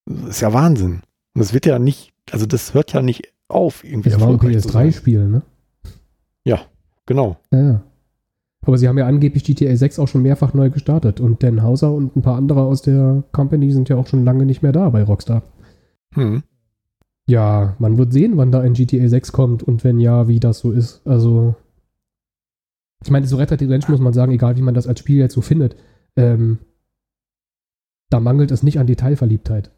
Das 0.05 0.29
ist 0.29 0.41
ja 0.41 0.53
Wahnsinn. 0.53 1.01
Und 1.35 1.39
das 1.39 1.53
wird 1.53 1.65
ja 1.65 1.79
nicht, 1.79 2.13
also 2.31 2.45
das 2.45 2.73
hört 2.73 2.93
ja 2.93 3.01
nicht 3.01 3.33
auf, 3.47 3.83
irgendwie. 3.83 4.09
Das 4.09 4.19
war 4.19 4.29
ein 4.29 4.39
PS3-Spiel, 4.39 5.27
ne? 5.27 5.41
Ja, 6.45 6.61
genau. 7.05 7.37
Ja. 7.51 7.83
Aber 8.65 8.77
sie 8.77 8.87
haben 8.87 8.97
ja 8.97 9.07
angeblich 9.07 9.43
GTA 9.43 9.75
6 9.75 9.99
auch 9.99 10.07
schon 10.07 10.21
mehrfach 10.21 10.53
neu 10.53 10.69
gestartet 10.69 11.19
und 11.19 11.43
Dan 11.43 11.63
Hauser 11.63 11.91
und 11.91 12.15
ein 12.15 12.21
paar 12.21 12.37
andere 12.37 12.61
aus 12.61 12.81
der 12.81 13.23
Company 13.31 13.71
sind 13.71 13.89
ja 13.89 13.97
auch 13.97 14.07
schon 14.07 14.23
lange 14.23 14.45
nicht 14.45 14.61
mehr 14.61 14.71
da 14.71 14.89
bei 14.89 15.03
Rockstar. 15.03 15.43
Hm. 16.13 16.43
Ja, 17.27 17.75
man 17.79 17.97
wird 17.97 18.13
sehen, 18.13 18.37
wann 18.37 18.51
da 18.51 18.61
ein 18.61 18.73
GTA 18.73 19.07
6 19.07 19.31
kommt 19.31 19.63
und 19.63 19.83
wenn 19.83 19.99
ja, 19.99 20.27
wie 20.27 20.39
das 20.39 20.59
so 20.59 20.71
ist. 20.71 21.05
Also, 21.05 21.55
ich 23.03 23.11
meine, 23.11 23.27
so 23.27 23.37
Red 23.37 23.51
Dead 23.51 23.61
Redemption 23.61 23.91
muss 23.91 24.01
man 24.01 24.13
sagen, 24.13 24.31
egal 24.31 24.57
wie 24.57 24.61
man 24.61 24.73
das 24.73 24.87
als 24.87 24.99
Spiel 24.99 25.17
jetzt 25.17 25.33
so 25.33 25.41
findet, 25.41 25.75
ähm, 26.15 26.59
da 28.09 28.19
mangelt 28.19 28.51
es 28.51 28.63
nicht 28.63 28.79
an 28.79 28.87
Detailverliebtheit. 28.87 29.71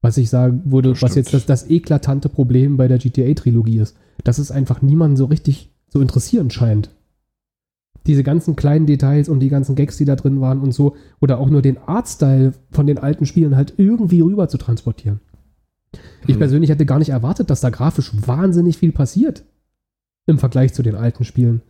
Was 0.00 0.16
ich 0.16 0.30
sagen 0.30 0.62
würde, 0.66 1.00
was 1.00 1.14
jetzt 1.16 1.34
das, 1.34 1.46
das 1.46 1.68
eklatante 1.68 2.28
Problem 2.28 2.76
bei 2.76 2.86
der 2.86 2.98
GTA-Trilogie 2.98 3.78
ist, 3.78 3.96
dass 4.22 4.38
es 4.38 4.50
einfach 4.50 4.80
niemanden 4.80 5.16
so 5.16 5.24
richtig 5.24 5.70
so 5.88 6.00
interessieren 6.00 6.50
scheint 6.50 6.90
diese 8.08 8.22
ganzen 8.22 8.56
kleinen 8.56 8.86
Details 8.86 9.28
und 9.28 9.40
die 9.40 9.50
ganzen 9.50 9.76
Gags, 9.76 9.98
die 9.98 10.06
da 10.06 10.16
drin 10.16 10.40
waren 10.40 10.60
und 10.60 10.72
so, 10.72 10.96
oder 11.20 11.38
auch 11.38 11.50
nur 11.50 11.60
den 11.60 11.76
Artstyle 11.76 12.54
von 12.70 12.86
den 12.86 12.98
alten 12.98 13.26
Spielen 13.26 13.54
halt 13.54 13.74
irgendwie 13.76 14.22
rüber 14.22 14.48
zu 14.48 14.56
transportieren. 14.56 15.20
Ich 16.26 16.34
hm. 16.34 16.38
persönlich 16.38 16.70
hätte 16.70 16.86
gar 16.86 16.98
nicht 16.98 17.10
erwartet, 17.10 17.50
dass 17.50 17.60
da 17.60 17.68
grafisch 17.68 18.10
wahnsinnig 18.26 18.78
viel 18.78 18.92
passiert 18.92 19.44
im 20.26 20.38
Vergleich 20.38 20.72
zu 20.72 20.82
den 20.82 20.94
alten 20.94 21.24
Spielen. 21.24 21.60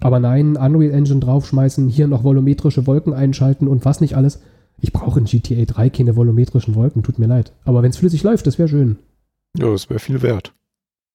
Aber 0.00 0.20
nein, 0.20 0.56
Unreal 0.56 0.92
Engine 0.92 1.20
draufschmeißen, 1.20 1.88
hier 1.88 2.06
noch 2.06 2.24
volumetrische 2.24 2.86
Wolken 2.86 3.12
einschalten 3.12 3.68
und 3.68 3.84
was 3.84 4.00
nicht 4.00 4.16
alles. 4.16 4.40
Ich 4.80 4.92
brauche 4.92 5.18
in 5.18 5.24
GTA 5.24 5.64
3 5.64 5.90
keine 5.90 6.16
volumetrischen 6.16 6.74
Wolken, 6.74 7.02
tut 7.02 7.18
mir 7.18 7.26
leid. 7.26 7.52
Aber 7.64 7.82
wenn 7.82 7.90
es 7.90 7.96
flüssig 7.96 8.22
läuft, 8.22 8.46
das 8.46 8.58
wäre 8.58 8.68
schön. 8.68 8.98
Ja, 9.56 9.70
das 9.70 9.90
wäre 9.90 9.98
viel 9.98 10.22
wert. 10.22 10.54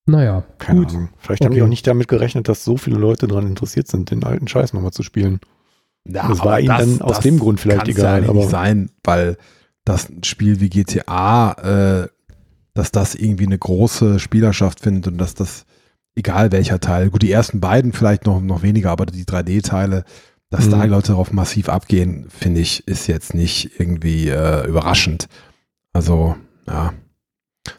Naja, 0.05 0.43
Keine 0.57 0.81
gut. 0.81 0.89
Ahnung. 0.89 1.09
Vielleicht 1.17 1.41
okay. 1.41 1.45
haben 1.45 1.55
die 1.55 1.61
auch 1.61 1.67
nicht 1.67 1.87
damit 1.87 2.09
gerechnet, 2.09 2.49
dass 2.49 2.65
so 2.65 2.75
viele 2.75 2.97
Leute 2.97 3.27
daran 3.27 3.47
interessiert 3.47 3.87
sind, 3.87 4.11
den 4.11 4.23
alten 4.23 4.47
Scheiß 4.47 4.73
nochmal 4.73 4.91
zu 4.91 5.03
spielen. 5.03 5.39
Ja, 6.05 6.27
das 6.27 6.43
war 6.43 6.59
ihnen 6.59 6.67
das, 6.67 6.79
dann 6.79 7.01
aus 7.01 7.19
dem 7.21 7.39
Grund 7.39 7.61
vielleicht 7.61 7.87
egal. 7.87 8.23
Ja 8.23 8.29
aber 8.29 8.39
nicht 8.39 8.49
sein, 8.49 8.89
weil 9.03 9.37
das 9.85 10.09
Spiel 10.23 10.59
wie 10.59 10.69
GTA, 10.69 12.03
äh, 12.03 12.07
dass 12.73 12.91
das 12.91 13.15
irgendwie 13.15 13.45
eine 13.45 13.57
große 13.57 14.19
Spielerschaft 14.19 14.81
findet 14.81 15.07
und 15.07 15.17
dass 15.17 15.35
das, 15.35 15.65
egal 16.15 16.51
welcher 16.51 16.81
Teil, 16.81 17.09
gut, 17.09 17.21
die 17.21 17.31
ersten 17.31 17.61
beiden 17.61 17.93
vielleicht 17.93 18.25
noch, 18.25 18.41
noch 18.41 18.63
weniger, 18.63 18.91
aber 18.91 19.05
die 19.05 19.23
3D-Teile, 19.23 20.03
dass 20.53 20.67
mhm. 20.67 20.71
da 20.71 20.83
Leute 20.83 21.07
darauf 21.07 21.33
massiv 21.33 21.67
abgehen, 21.67 22.27
finde 22.29 22.61
ich, 22.61 22.87
ist 22.87 23.07
jetzt 23.07 23.33
nicht 23.33 23.79
irgendwie 23.79 24.29
äh, 24.29 24.67
überraschend. 24.67 25.27
Also, 25.93 26.35
ja. 26.67 26.93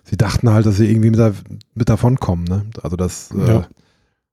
Sie 0.03 0.17
dachten 0.17 0.51
halt, 0.51 0.67
dass 0.67 0.79
sie 0.79 0.91
irgendwie 0.91 1.11
mit, 1.11 1.21
da, 1.21 1.33
mit 1.75 1.89
davon 1.89 2.19
kommen, 2.19 2.43
ne? 2.43 2.67
Also 2.83 2.97
das 2.97 3.31
äh, 3.31 3.47
ja. 3.47 3.61
äh, 3.61 3.63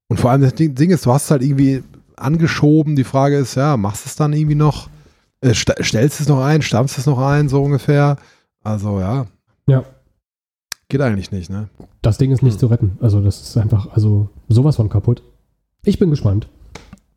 und 0.07 0.19
vor 0.19 0.31
allem 0.31 0.41
das 0.41 0.55
Ding, 0.55 0.73
Ding, 0.73 0.89
ist, 0.89 1.05
du 1.05 1.13
hast 1.13 1.29
halt 1.29 1.43
irgendwie 1.43 1.83
angeschoben. 2.15 2.95
Die 2.95 3.03
Frage 3.03 3.37
ist, 3.37 3.53
ja, 3.53 3.77
machst 3.77 4.05
du 4.05 4.09
es 4.09 4.15
dann 4.15 4.33
irgendwie 4.33 4.55
noch? 4.55 4.89
Äh, 5.41 5.53
st 5.53 5.75
stellst 5.79 6.19
es 6.19 6.27
noch 6.27 6.41
ein, 6.41 6.63
stammst 6.63 6.97
es 6.97 7.05
noch 7.05 7.19
ein, 7.19 7.47
so 7.47 7.61
ungefähr. 7.61 8.17
Also 8.63 8.99
ja. 8.99 9.27
Ja. 9.67 9.83
Geht 10.89 11.01
eigentlich 11.01 11.31
nicht, 11.31 11.51
ne? 11.51 11.69
Das 12.01 12.17
Ding 12.17 12.31
ist 12.31 12.41
nicht 12.41 12.53
hm. 12.53 12.59
zu 12.59 12.67
retten. 12.67 12.97
Also 13.01 13.21
das 13.21 13.39
ist 13.39 13.57
einfach, 13.57 13.91
also 13.91 14.29
sowas 14.49 14.77
von 14.77 14.89
kaputt. 14.89 15.21
Ich 15.83 15.99
bin 15.99 16.09
gespannt, 16.09 16.47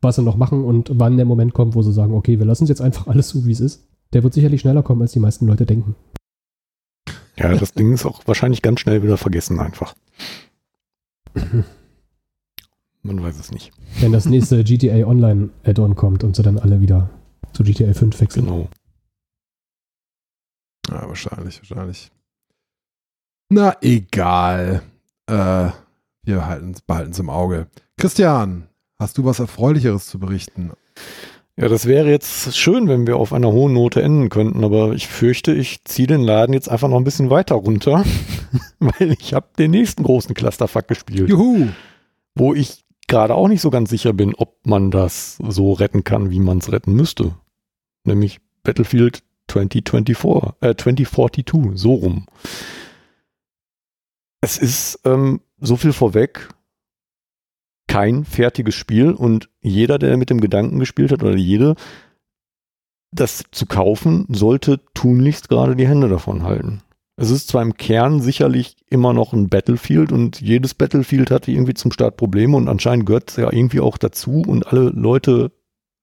was 0.05 0.17
sie 0.17 0.23
noch 0.23 0.37
machen 0.37 0.63
und 0.65 0.91
wann 0.93 1.17
der 1.17 1.27
Moment 1.27 1.55
kommt, 1.55 1.75
wo 1.75 1.83
sie 1.83 1.93
sagen, 1.93 2.15
okay, 2.15 2.39
wir 2.39 2.47
lassen 2.47 2.65
es 2.65 2.69
jetzt 2.71 2.81
einfach 2.83 3.07
alles 3.09 3.29
so, 3.31 3.45
wie 3.47 3.53
es 3.53 3.61
ist. 3.61 3.87
Der 4.13 4.23
wird 4.23 4.35
sicherlich 4.35 4.61
schneller 4.61 4.83
kommen, 4.83 5.03
als 5.03 5.13
die 5.13 5.19
meisten 5.19 5.47
Leute 5.47 5.67
denken. 5.67 5.97
Ja, 7.37 7.53
das 7.57 7.73
Ding 7.73 7.93
ist 7.93 8.07
auch 8.07 8.25
wahrscheinlich 8.27 8.63
ganz 8.63 8.79
schnell 8.81 9.03
wieder 9.03 9.17
vergessen 9.17 9.59
einfach. 9.59 9.95
Man 13.03 13.23
weiß 13.23 13.39
es 13.39 13.51
nicht. 13.51 13.73
Wenn 14.01 14.13
das 14.13 14.27
nächste 14.27 14.63
GTA 14.65 15.07
Online 15.07 15.51
Add-on 15.65 15.97
kommt 15.97 16.23
und 16.23 16.37
sie 16.37 16.43
dann 16.43 16.59
alle 16.59 16.81
wieder 16.81 17.11
zu 17.53 17.65
GTA 17.65 17.93
5 17.93 18.21
wechseln. 18.21 18.47
Genau. 18.47 18.69
Ja, 20.89 21.09
wahrscheinlich, 21.09 21.59
wahrscheinlich. 21.59 22.11
Na, 23.51 23.75
egal. 23.81 24.83
Äh, 25.27 25.71
Wir 26.25 26.37
behalten 26.87 27.11
es 27.11 27.19
im 27.19 27.31
Auge. 27.31 27.67
Christian, 27.97 28.69
hast 28.99 29.19
du 29.19 29.25
was 29.25 29.41
Erfreulicheres 29.41 30.07
zu 30.07 30.19
berichten? 30.19 30.73
Ja, 31.57 31.69
das 31.69 31.87
wäre 31.87 32.11
jetzt 32.11 32.57
schön, 32.57 32.89
wenn 32.89 33.07
wir 33.07 33.17
auf 33.17 33.33
einer 33.33 33.53
hohen 33.53 33.75
Note 33.75 34.03
enden 34.03 34.29
könnten, 34.29 34.65
aber 34.65 34.93
ich 34.93 35.07
fürchte, 35.07 35.53
ich 35.55 35.85
ziehe 35.85 36.09
den 36.09 36.23
Laden 36.23 36.53
jetzt 36.53 36.69
einfach 36.69 36.89
noch 36.89 36.97
ein 36.97 37.05
bisschen 37.05 37.31
weiter 37.31 37.55
runter, 37.55 38.05
weil 38.81 39.13
ich 39.13 39.35
habe 39.35 39.47
den 39.57 39.71
nächsten 39.71 40.03
großen 40.03 40.35
Clusterfuck 40.35 40.89
gespielt. 40.89 41.29
Juhu! 41.29 41.69
Wo 42.35 42.55
ich 42.55 42.85
gerade 43.07 43.37
auch 43.37 43.47
nicht 43.47 43.61
so 43.61 43.71
ganz 43.71 43.91
sicher 43.91 44.13
bin, 44.13 44.35
ob 44.35 44.67
man 44.67 44.91
das 44.91 45.37
so 45.37 45.73
retten 45.73 46.03
kann, 46.03 46.31
wie 46.31 46.41
man 46.41 46.59
es 46.59 46.73
retten 46.73 46.95
müsste. 46.95 47.37
Nämlich 48.03 48.41
Battlefield 48.65 49.23
2024, 49.49 50.55
äh, 50.61 50.75
2042, 50.75 51.73
so 51.75 51.95
rum. 51.95 52.27
Es 54.41 54.59
ist 54.59 55.01
ähm, 55.05 55.41
so 55.61 55.77
viel 55.77 55.93
vorweg 55.93 56.49
kein 57.87 58.25
fertiges 58.25 58.75
Spiel 58.75 59.13
und 59.13 59.49
jeder, 59.61 59.99
der 59.99 60.17
mit 60.17 60.31
dem 60.31 60.41
Gedanken 60.41 60.79
gespielt 60.79 61.13
hat 61.13 61.23
oder 61.23 61.37
jede, 61.37 61.75
das 63.13 63.45
zu 63.53 63.67
kaufen, 63.67 64.27
sollte 64.29 64.81
tunlichst 64.95 65.49
gerade 65.49 65.77
die 65.77 65.87
Hände 65.87 66.09
davon 66.09 66.43
halten. 66.43 66.83
Es 67.17 67.31
ist 67.31 67.49
zwar 67.49 67.63
im 67.63 67.77
Kern 67.77 68.21
sicherlich 68.21 68.77
immer 68.91 69.13
noch 69.13 69.33
ein 69.33 69.49
Battlefield 69.49 70.11
und 70.11 70.41
jedes 70.41 70.75
Battlefield 70.75 71.31
hat 71.31 71.47
irgendwie 71.47 71.75
zum 71.75 71.93
Start 71.93 72.17
Probleme 72.17 72.57
und 72.57 72.69
anscheinend 72.69 73.07
gehört 73.07 73.31
es 73.31 73.37
ja 73.37 73.53
irgendwie 73.53 73.81
auch 73.81 73.99
dazu 73.99 74.43
und 74.45 74.67
alle 74.67 74.91
Leute 74.91 75.53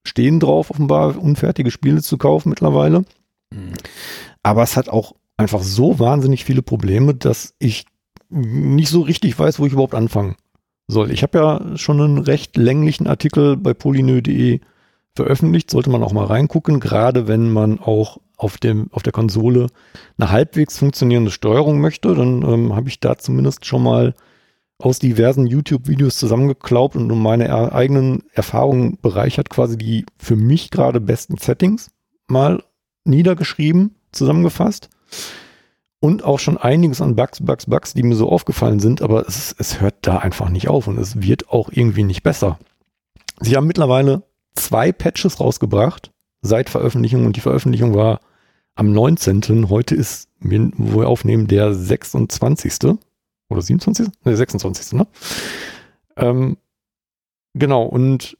stehen 0.07 0.39
drauf, 0.39 0.69
offenbar 0.69 1.21
unfertige 1.21 1.69
Spiele 1.69 2.01
zu 2.01 2.17
kaufen 2.17 2.49
mittlerweile. 2.49 3.01
Mhm. 3.53 3.73
Aber 4.41 4.63
es 4.63 4.77
hat 4.77 4.87
auch 4.87 5.13
einfach 5.35 5.61
so 5.61 5.99
wahnsinnig 5.99 6.45
viele 6.45 6.61
Probleme, 6.61 7.13
dass 7.13 7.53
ich 7.59 7.85
nicht 8.29 8.87
so 8.87 9.01
richtig 9.01 9.37
weiß, 9.37 9.59
wo 9.59 9.65
ich 9.65 9.73
überhaupt 9.73 9.95
anfangen 9.95 10.37
soll. 10.91 11.11
Ich 11.11 11.23
habe 11.23 11.38
ja 11.38 11.77
schon 11.77 11.99
einen 12.01 12.18
recht 12.18 12.57
länglichen 12.57 13.07
Artikel 13.07 13.57
bei 13.57 13.73
polynö.de 13.73 14.59
veröffentlicht, 15.15 15.69
sollte 15.69 15.89
man 15.89 16.03
auch 16.03 16.13
mal 16.13 16.26
reingucken, 16.26 16.80
gerade 16.80 17.27
wenn 17.27 17.51
man 17.51 17.80
auch 17.80 18.19
auf, 18.38 18.57
dem, 18.57 18.88
auf 18.91 19.03
der 19.03 19.13
Konsole 19.13 19.68
eine 20.18 20.31
halbwegs 20.31 20.77
funktionierende 20.77 21.31
Steuerung 21.31 21.80
möchte, 21.80 22.15
dann 22.15 22.41
ähm, 22.43 22.76
habe 22.76 22.89
ich 22.89 22.99
da 22.99 23.18
zumindest 23.18 23.65
schon 23.65 23.84
mal 23.84 24.15
aus 24.80 24.99
diversen 24.99 25.45
YouTube-Videos 25.45 26.18
zusammengeklaubt 26.18 26.95
und 26.95 27.11
um 27.11 27.22
meine 27.22 27.47
er 27.47 27.73
eigenen 27.73 28.23
Erfahrungen 28.34 28.97
bereichert, 29.01 29.49
quasi 29.49 29.77
die 29.77 30.05
für 30.18 30.35
mich 30.35 30.72
gerade 30.72 30.99
besten 30.99 31.38
Settings 31.38 31.91
mal 32.27 32.63
niedergeschrieben, 33.03 33.95
zusammengefasst 34.11 34.89
und 36.01 36.23
auch 36.23 36.39
schon 36.39 36.57
einiges 36.57 36.99
an 36.99 37.15
Bugs, 37.15 37.39
Bugs, 37.45 37.67
Bugs, 37.67 37.93
die 37.93 38.03
mir 38.03 38.15
so 38.15 38.27
aufgefallen 38.27 38.79
sind, 38.79 39.01
aber 39.01 39.25
es, 39.27 39.55
es 39.57 39.79
hört 39.79 39.95
da 40.01 40.17
einfach 40.17 40.49
nicht 40.49 40.67
auf 40.67 40.87
und 40.87 40.97
es 40.97 41.21
wird 41.21 41.49
auch 41.49 41.69
irgendwie 41.71 42.03
nicht 42.03 42.23
besser. 42.23 42.59
Sie 43.39 43.55
haben 43.55 43.67
mittlerweile 43.67 44.23
zwei 44.55 44.91
Patches 44.91 45.39
rausgebracht 45.39 46.11
seit 46.41 46.69
Veröffentlichung 46.69 47.25
und 47.27 47.35
die 47.35 47.41
Veröffentlichung 47.41 47.93
war 47.93 48.19
am 48.73 48.91
19. 48.91 49.69
Heute 49.69 49.93
ist, 49.93 50.27
wo 50.39 51.01
wir 51.01 51.07
aufnehmen, 51.07 51.47
der 51.47 51.73
26. 51.73 52.97
oder 53.49 53.61
27. 53.61 54.07
Ne, 54.25 54.35
26. 54.35 54.93
Ne? 54.93 55.07
Ähm, 56.17 56.57
genau, 57.53 57.83
und 57.83 58.37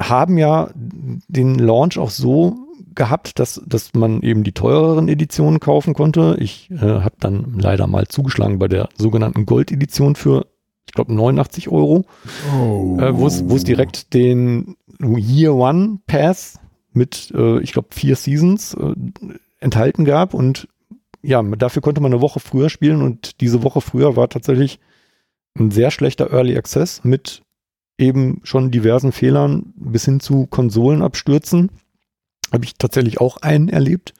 haben 0.00 0.38
ja 0.38 0.70
den 0.74 1.58
Launch 1.58 1.98
auch 1.98 2.10
so 2.10 2.56
gehabt, 2.94 3.38
dass, 3.38 3.62
dass 3.66 3.94
man 3.94 4.22
eben 4.22 4.44
die 4.44 4.52
teureren 4.52 5.08
Editionen 5.08 5.60
kaufen 5.60 5.94
konnte. 5.94 6.36
Ich 6.38 6.70
äh, 6.70 6.76
habe 6.76 7.16
dann 7.20 7.58
leider 7.58 7.86
mal 7.86 8.08
zugeschlagen 8.08 8.58
bei 8.58 8.68
der 8.68 8.88
sogenannten 8.96 9.46
Gold-Edition 9.46 10.14
für, 10.16 10.46
ich 10.86 10.92
glaube, 10.92 11.14
89 11.14 11.68
Euro, 11.68 12.04
oh. 12.54 12.98
äh, 13.00 13.16
wo 13.16 13.26
es 13.26 13.64
direkt 13.64 14.14
den 14.14 14.76
Year 15.00 15.54
One 15.54 15.98
Pass 16.06 16.58
mit, 16.92 17.32
äh, 17.34 17.60
ich 17.60 17.72
glaube, 17.72 17.88
vier 17.90 18.16
Seasons 18.16 18.74
äh, 18.74 18.94
enthalten 19.60 20.04
gab. 20.04 20.34
Und 20.34 20.68
ja, 21.22 21.42
dafür 21.42 21.82
konnte 21.82 22.00
man 22.00 22.12
eine 22.12 22.22
Woche 22.22 22.40
früher 22.40 22.68
spielen 22.68 23.02
und 23.02 23.40
diese 23.40 23.62
Woche 23.62 23.80
früher 23.80 24.16
war 24.16 24.28
tatsächlich 24.28 24.80
ein 25.58 25.70
sehr 25.70 25.90
schlechter 25.90 26.32
Early 26.32 26.56
Access 26.56 27.04
mit 27.04 27.42
eben 27.98 28.40
schon 28.42 28.70
diversen 28.70 29.12
Fehlern 29.12 29.72
bis 29.76 30.04
hin 30.04 30.20
zu 30.20 30.46
Konsolenabstürzen 30.46 31.70
habe 32.52 32.64
ich 32.64 32.74
tatsächlich 32.74 33.20
auch 33.20 33.38
einen 33.38 33.68
erlebt. 33.68 34.14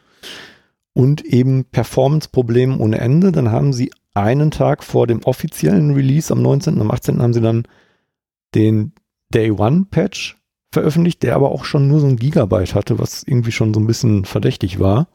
Und 0.94 1.24
eben 1.24 1.64
Performance-Problemen 1.64 2.78
ohne 2.78 2.98
Ende. 2.98 3.32
Dann 3.32 3.50
haben 3.50 3.72
sie 3.72 3.90
einen 4.14 4.50
Tag 4.50 4.84
vor 4.84 5.06
dem 5.06 5.22
offiziellen 5.22 5.94
Release 5.94 6.32
am 6.32 6.42
19. 6.42 6.80
am 6.80 6.90
18. 6.90 7.22
haben 7.22 7.32
sie 7.32 7.40
dann 7.40 7.66
den 8.54 8.92
Day 9.32 9.50
One 9.50 9.86
Patch 9.90 10.36
veröffentlicht, 10.70 11.22
der 11.22 11.34
aber 11.34 11.50
auch 11.50 11.64
schon 11.64 11.88
nur 11.88 12.00
so 12.00 12.06
ein 12.06 12.16
Gigabyte 12.16 12.74
hatte, 12.74 12.98
was 12.98 13.22
irgendwie 13.22 13.52
schon 13.52 13.72
so 13.72 13.80
ein 13.80 13.86
bisschen 13.86 14.24
verdächtig 14.24 14.80
war. 14.80 15.08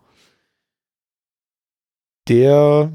Der 2.27 2.91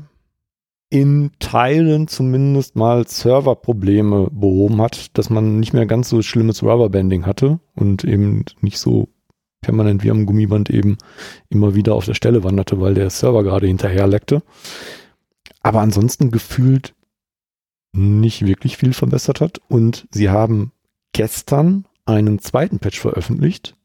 in 0.90 1.30
Teilen 1.38 2.06
zumindest 2.06 2.76
mal 2.76 3.06
Serverprobleme 3.06 4.28
behoben 4.30 4.82
hat, 4.82 5.16
dass 5.16 5.30
man 5.30 5.58
nicht 5.58 5.72
mehr 5.72 5.86
ganz 5.86 6.10
so 6.10 6.20
schlimmes 6.20 6.62
Rubberbanding 6.62 7.24
hatte 7.24 7.60
und 7.74 8.04
eben 8.04 8.44
nicht 8.60 8.78
so 8.78 9.08
permanent 9.62 10.02
wie 10.02 10.10
am 10.10 10.26
Gummiband 10.26 10.68
eben 10.68 10.98
immer 11.48 11.74
wieder 11.74 11.94
auf 11.94 12.04
der 12.04 12.14
Stelle 12.14 12.44
wanderte, 12.44 12.80
weil 12.80 12.94
der 12.94 13.08
Server 13.08 13.42
gerade 13.42 13.66
hinterher 13.66 14.06
leckte. 14.06 14.42
Aber 15.62 15.80
ansonsten 15.80 16.30
gefühlt 16.30 16.94
nicht 17.92 18.44
wirklich 18.46 18.76
viel 18.76 18.92
verbessert 18.92 19.40
hat. 19.40 19.60
Und 19.68 20.06
sie 20.10 20.30
haben 20.30 20.72
gestern 21.12 21.86
einen 22.04 22.38
zweiten 22.40 22.78
Patch 22.78 23.00
veröffentlicht, 23.00 23.76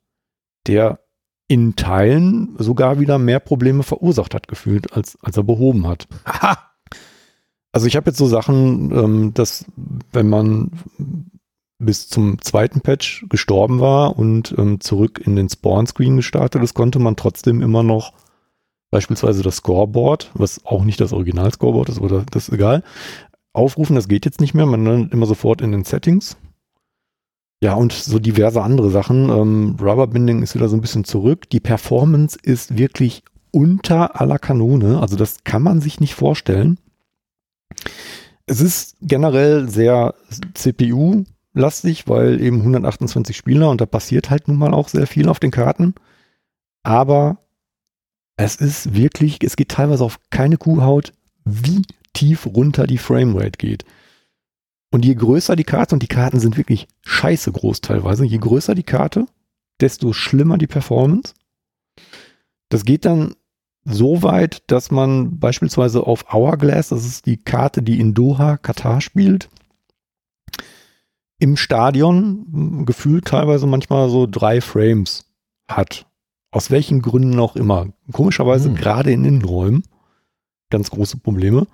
der 0.66 1.00
in 1.48 1.76
Teilen 1.76 2.56
sogar 2.58 3.00
wieder 3.00 3.20
mehr 3.20 3.40
Probleme 3.40 3.84
verursacht 3.84 4.34
hat, 4.34 4.48
gefühlt, 4.48 4.92
als, 4.94 5.18
als 5.22 5.38
er 5.38 5.44
behoben 5.44 5.88
hat. 5.88 6.08
Aha. 6.26 6.58
Also 7.72 7.88
ich 7.88 7.96
habe 7.96 8.10
jetzt 8.10 8.18
so 8.18 8.28
Sachen, 8.28 8.92
ähm, 8.92 9.34
dass 9.34 9.66
wenn 10.12 10.30
man 10.30 10.72
bis 11.80 12.10
zum 12.10 12.42
zweiten 12.42 12.82
Patch 12.82 13.26
gestorben 13.30 13.80
war 13.80 14.18
und 14.18 14.56
ähm, 14.58 14.80
zurück 14.80 15.22
in 15.24 15.36
den 15.36 15.50
Spawn-Screen 15.50 16.18
gestartet 16.18 16.64
ist, 16.64 16.74
konnte 16.74 17.00
man 17.00 17.16
trotzdem 17.16 17.62
immer 17.62 17.84
noch 17.84 18.14
beispielsweise 18.90 19.44
das 19.44 19.58
Scoreboard, 19.58 20.32
was 20.34 20.66
auch 20.66 20.84
nicht 20.84 21.00
das 21.00 21.14
Original-Scoreboard 21.14 21.90
ist, 21.90 21.98
aber 21.98 22.26
das 22.32 22.48
ist 22.48 22.54
egal, 22.54 22.84
aufrufen. 23.54 23.96
Das 23.96 24.08
geht 24.08 24.26
jetzt 24.26 24.40
nicht 24.40 24.54
mehr. 24.54 24.66
Man 24.66 24.86
landet 24.86 25.14
immer 25.14 25.26
sofort 25.26 25.62
in 25.62 25.72
den 25.72 25.84
Settings. 25.84 26.38
Ja, 27.62 27.74
und 27.74 27.92
so 27.92 28.20
diverse 28.20 28.62
andere 28.62 28.92
Sachen. 28.92 29.30
Ähm, 29.30 29.76
Rubberbinding 29.82 30.44
ist 30.44 30.56
wieder 30.56 30.70
so 30.70 30.78
ein 30.78 30.82
bisschen 30.82 31.04
zurück. 31.04 31.50
Die 31.50 31.60
Performance 31.60 32.38
ist 32.42 32.78
wirklich 32.78 33.24
unter 33.52 34.22
aller 34.22 34.38
Kanone. 34.38 35.00
Also 35.00 35.16
das 35.16 35.44
kann 35.44 35.64
man 35.64 35.82
sich 35.82 36.00
nicht 36.00 36.14
vorstellen. 36.14 36.78
Es 38.46 38.62
ist 38.62 38.96
generell 39.02 39.68
sehr 39.70 40.14
CPU 40.54 41.26
lastig, 41.58 42.08
weil 42.08 42.42
eben 42.42 42.60
128 42.60 43.36
Spieler 43.36 43.70
und 43.70 43.82
da 43.82 43.86
passiert 43.86 44.30
halt 44.30 44.48
nun 44.48 44.58
mal 44.58 44.74
auch 44.74 44.88
sehr 44.88 45.08
viel 45.08 45.30
auf 45.30 45.40
den 45.40 45.52
Karten. 45.52 45.96
Aber 46.84 47.40
es 48.38 48.56
ist 48.56 48.94
wirklich, 48.94 49.44
es 49.44 49.56
geht 49.56 49.70
teilweise 49.70 50.04
auf 50.04 50.20
keine 50.30 50.58
Kuhhaut, 50.58 51.12
wie 51.44 51.82
tief 52.14 52.46
runter 52.46 52.88
die 52.88 52.98
Framerate 52.98 53.58
geht. 53.58 53.84
Und 54.92 55.04
je 55.04 55.16
größer 55.16 55.56
die 55.56 55.64
Karte, 55.64 55.96
und 55.96 56.04
die 56.04 56.08
Karten 56.08 56.40
sind 56.40 56.58
wirklich 56.58 56.88
scheiße 57.02 57.52
groß 57.52 57.82
teilweise, 57.82 58.26
je 58.26 58.38
größer 58.38 58.74
die 58.74 58.84
Karte, 58.84 59.26
desto 59.82 60.14
schlimmer 60.14 60.58
die 60.58 60.68
Performance. 60.68 61.34
Das 62.70 62.86
geht 62.86 63.06
dann 63.06 63.36
so 63.84 64.24
weit, 64.24 64.64
dass 64.68 64.92
man 64.92 65.40
beispielsweise 65.40 66.06
auf 66.06 66.34
Hourglass, 66.34 66.90
das 66.90 67.06
ist 67.06 67.26
die 67.26 67.38
Karte, 67.38 67.82
die 67.82 68.00
in 68.00 68.14
Doha, 68.14 68.58
Katar 68.58 69.02
spielt, 69.02 69.50
im 71.40 71.58
Stadion 71.58 72.86
gefühlt 72.86 73.26
teilweise 73.26 73.68
manchmal 73.68 74.10
so 74.10 74.28
drei 74.28 74.62
Frames 74.62 75.26
hat. 75.68 76.06
Aus 76.52 76.72
welchen 76.72 77.02
Gründen 77.02 77.40
auch 77.40 77.56
immer. 77.56 77.88
Komischerweise 78.12 78.70
hm. 78.70 78.76
gerade 78.76 79.12
in 79.12 79.26
Innenräumen 79.26 79.84
ganz 80.70 80.90
große 80.90 81.18
Probleme. 81.18 81.68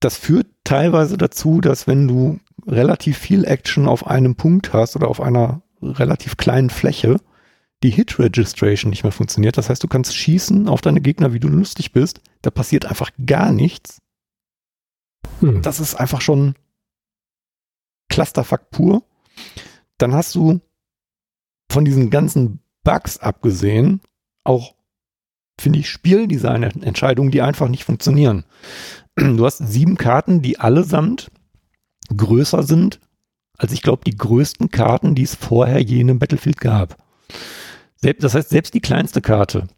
Das 0.00 0.16
führt 0.16 0.46
teilweise 0.64 1.16
dazu, 1.16 1.60
dass 1.60 1.86
wenn 1.86 2.08
du 2.08 2.40
relativ 2.66 3.18
viel 3.18 3.44
Action 3.44 3.86
auf 3.86 4.06
einem 4.06 4.34
Punkt 4.34 4.72
hast 4.72 4.96
oder 4.96 5.08
auf 5.08 5.20
einer 5.20 5.62
relativ 5.80 6.36
kleinen 6.36 6.70
Fläche, 6.70 7.16
die 7.82 7.90
Hit 7.90 8.18
Registration 8.18 8.90
nicht 8.90 9.02
mehr 9.02 9.12
funktioniert. 9.12 9.58
Das 9.58 9.68
heißt, 9.68 9.82
du 9.82 9.88
kannst 9.88 10.14
schießen 10.14 10.68
auf 10.68 10.80
deine 10.80 11.00
Gegner, 11.00 11.32
wie 11.32 11.40
du 11.40 11.48
lustig 11.48 11.92
bist. 11.92 12.20
Da 12.42 12.50
passiert 12.50 12.86
einfach 12.86 13.10
gar 13.26 13.52
nichts. 13.52 13.98
Hm. 15.40 15.62
Das 15.62 15.80
ist 15.80 15.94
einfach 15.94 16.20
schon 16.20 16.54
Clusterfuck 18.12 18.70
pur. 18.70 19.02
Dann 19.98 20.12
hast 20.12 20.34
du 20.34 20.60
von 21.70 21.84
diesen 21.84 22.10
ganzen 22.10 22.60
Bugs 22.84 23.18
abgesehen 23.18 24.00
auch 24.44 24.74
finde 25.60 25.78
ich, 25.78 25.88
Spieldesign-Entscheidungen, 25.88 27.30
die 27.30 27.42
einfach 27.42 27.68
nicht 27.68 27.84
funktionieren. 27.84 28.44
Du 29.16 29.44
hast 29.44 29.58
sieben 29.58 29.98
Karten, 29.98 30.40
die 30.40 30.58
allesamt 30.58 31.30
größer 32.16 32.62
sind, 32.62 32.98
als 33.58 33.72
ich 33.72 33.82
glaube, 33.82 34.04
die 34.06 34.16
größten 34.16 34.70
Karten, 34.70 35.14
die 35.14 35.22
es 35.22 35.34
vorher 35.34 35.82
je 35.82 36.00
in 36.00 36.08
einem 36.08 36.18
Battlefield 36.18 36.58
gab. 36.60 36.96
Selbst, 37.96 38.24
das 38.24 38.34
heißt, 38.34 38.48
selbst 38.48 38.72
die 38.72 38.80
kleinste 38.80 39.20
Karte 39.20 39.68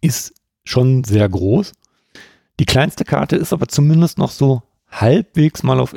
ist 0.00 0.34
schon 0.64 1.04
sehr 1.04 1.28
groß. 1.28 1.72
Die 2.58 2.64
kleinste 2.64 3.04
Karte 3.04 3.36
ist 3.36 3.52
aber 3.52 3.68
zumindest 3.68 4.18
noch 4.18 4.32
so 4.32 4.62
halbwegs 4.90 5.62
mal 5.62 5.78
auf 5.78 5.94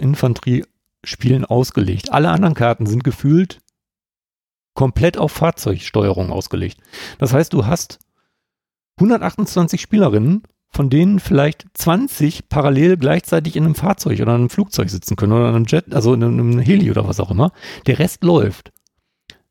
Infanteriespielen 1.06 1.46
ausgelegt. 1.46 2.12
Alle 2.12 2.30
anderen 2.30 2.56
Karten 2.56 2.86
sind 2.86 3.04
gefühlt 3.04 3.60
komplett 4.74 5.18
auf 5.18 5.32
Fahrzeugsteuerung 5.32 6.32
ausgelegt. 6.32 6.80
Das 7.20 7.32
heißt, 7.32 7.54
du 7.54 7.66
hast 7.66 8.00
128 8.98 9.80
Spielerinnen, 9.80 10.44
von 10.70 10.90
denen 10.90 11.20
vielleicht 11.20 11.66
20 11.74 12.50
parallel 12.50 12.98
gleichzeitig 12.98 13.56
in 13.56 13.64
einem 13.64 13.76
Fahrzeug 13.76 14.20
oder 14.20 14.34
einem 14.34 14.50
Flugzeug 14.50 14.90
sitzen 14.90 15.16
können 15.16 15.32
oder 15.32 15.48
einem 15.48 15.66
Jet, 15.66 15.94
also 15.94 16.14
in 16.14 16.24
einem 16.24 16.60
Heli 16.60 16.92
oder 16.92 17.08
was 17.08 17.20
auch 17.20 17.32
immer. 17.32 17.52
Der 17.86 18.00
Rest 18.00 18.24
läuft. 18.24 18.74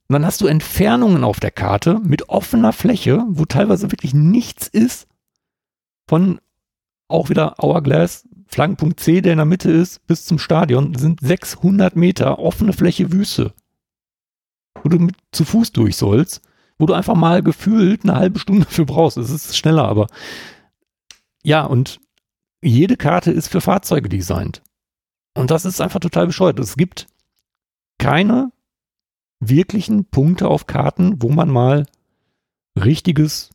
Und 0.08 0.12
dann 0.12 0.26
hast 0.26 0.42
du 0.42 0.46
Entfernungen 0.46 1.24
auf 1.24 1.40
der 1.40 1.50
Karte 1.50 2.00
mit 2.02 2.28
offener 2.28 2.74
Fläche, 2.74 3.24
wo 3.28 3.46
teilweise 3.46 3.90
wirklich 3.90 4.12
nichts 4.12 4.66
ist, 4.66 5.06
von 6.06 6.40
auch 7.08 7.30
wieder 7.30 7.54
Hourglass, 7.58 8.28
Flankenpunkt 8.54 9.00
C, 9.00 9.20
der 9.20 9.32
in 9.32 9.38
der 9.38 9.44
Mitte 9.44 9.70
ist, 9.70 10.06
bis 10.06 10.24
zum 10.24 10.38
Stadion, 10.38 10.94
sind 10.94 11.20
600 11.20 11.96
Meter 11.96 12.38
offene 12.38 12.72
Fläche 12.72 13.12
Wüste 13.12 13.52
wo 14.84 14.88
du 14.88 14.98
mit, 14.98 15.16
zu 15.32 15.44
Fuß 15.44 15.72
durch 15.72 15.96
sollst, 15.96 16.42
wo 16.78 16.86
du 16.86 16.92
einfach 16.92 17.14
mal 17.14 17.42
gefühlt 17.42 18.04
eine 18.04 18.16
halbe 18.16 18.38
Stunde 18.38 18.66
für 18.68 18.84
brauchst. 18.84 19.16
Es 19.16 19.30
ist 19.30 19.56
schneller, 19.56 19.88
aber 19.88 20.06
ja, 21.42 21.64
und 21.64 22.00
jede 22.62 22.96
Karte 22.96 23.30
ist 23.30 23.48
für 23.48 23.60
Fahrzeuge 23.60 24.08
designt. 24.08 24.62
Und 25.36 25.50
das 25.50 25.64
ist 25.64 25.80
einfach 25.80 26.00
total 26.00 26.26
bescheuert. 26.26 26.58
Es 26.58 26.76
gibt 26.76 27.06
keine 27.98 28.52
wirklichen 29.40 30.06
Punkte 30.06 30.48
auf 30.48 30.66
Karten, 30.66 31.20
wo 31.20 31.28
man 31.30 31.50
mal 31.50 31.86
richtiges, 32.78 33.50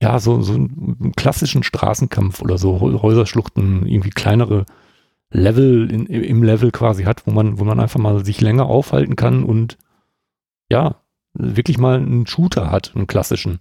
ja, 0.00 0.18
so, 0.20 0.40
so 0.42 0.54
einen 0.54 1.12
klassischen 1.16 1.62
Straßenkampf 1.62 2.40
oder 2.40 2.58
so 2.58 2.80
Häuserschluchten, 2.80 3.86
irgendwie 3.86 4.10
kleinere 4.10 4.64
Level 5.30 5.90
in, 5.90 6.06
im 6.06 6.42
Level 6.42 6.70
quasi 6.70 7.04
hat, 7.04 7.26
wo 7.26 7.32
man, 7.32 7.58
wo 7.58 7.64
man 7.64 7.80
einfach 7.80 8.00
mal 8.00 8.24
sich 8.24 8.40
länger 8.40 8.66
aufhalten 8.66 9.16
kann 9.16 9.42
und 9.42 9.76
ja, 10.70 10.96
wirklich 11.34 11.78
mal 11.78 11.96
einen 11.96 12.26
Shooter 12.26 12.70
hat, 12.70 12.92
einen 12.94 13.06
klassischen. 13.06 13.58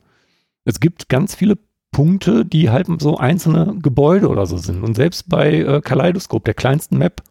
Es 0.64 0.80
gibt 0.80 1.10
ganz 1.10 1.36
viele 1.36 1.58
Punkte, 1.92 2.46
die 2.46 2.70
halt 2.70 2.88
so 3.02 3.18
einzelne 3.18 3.76
Gebäude 3.82 4.30
oder 4.30 4.46
so 4.46 4.58
sind. 4.58 4.84
Und 4.84 4.96
selbst 4.96 5.30
bei 5.30 5.56
äh, 5.56 5.82
Kaleidoskop, 5.82 6.44
der 6.46 6.54
kleinsten 6.54 6.98
Map, 6.98 7.24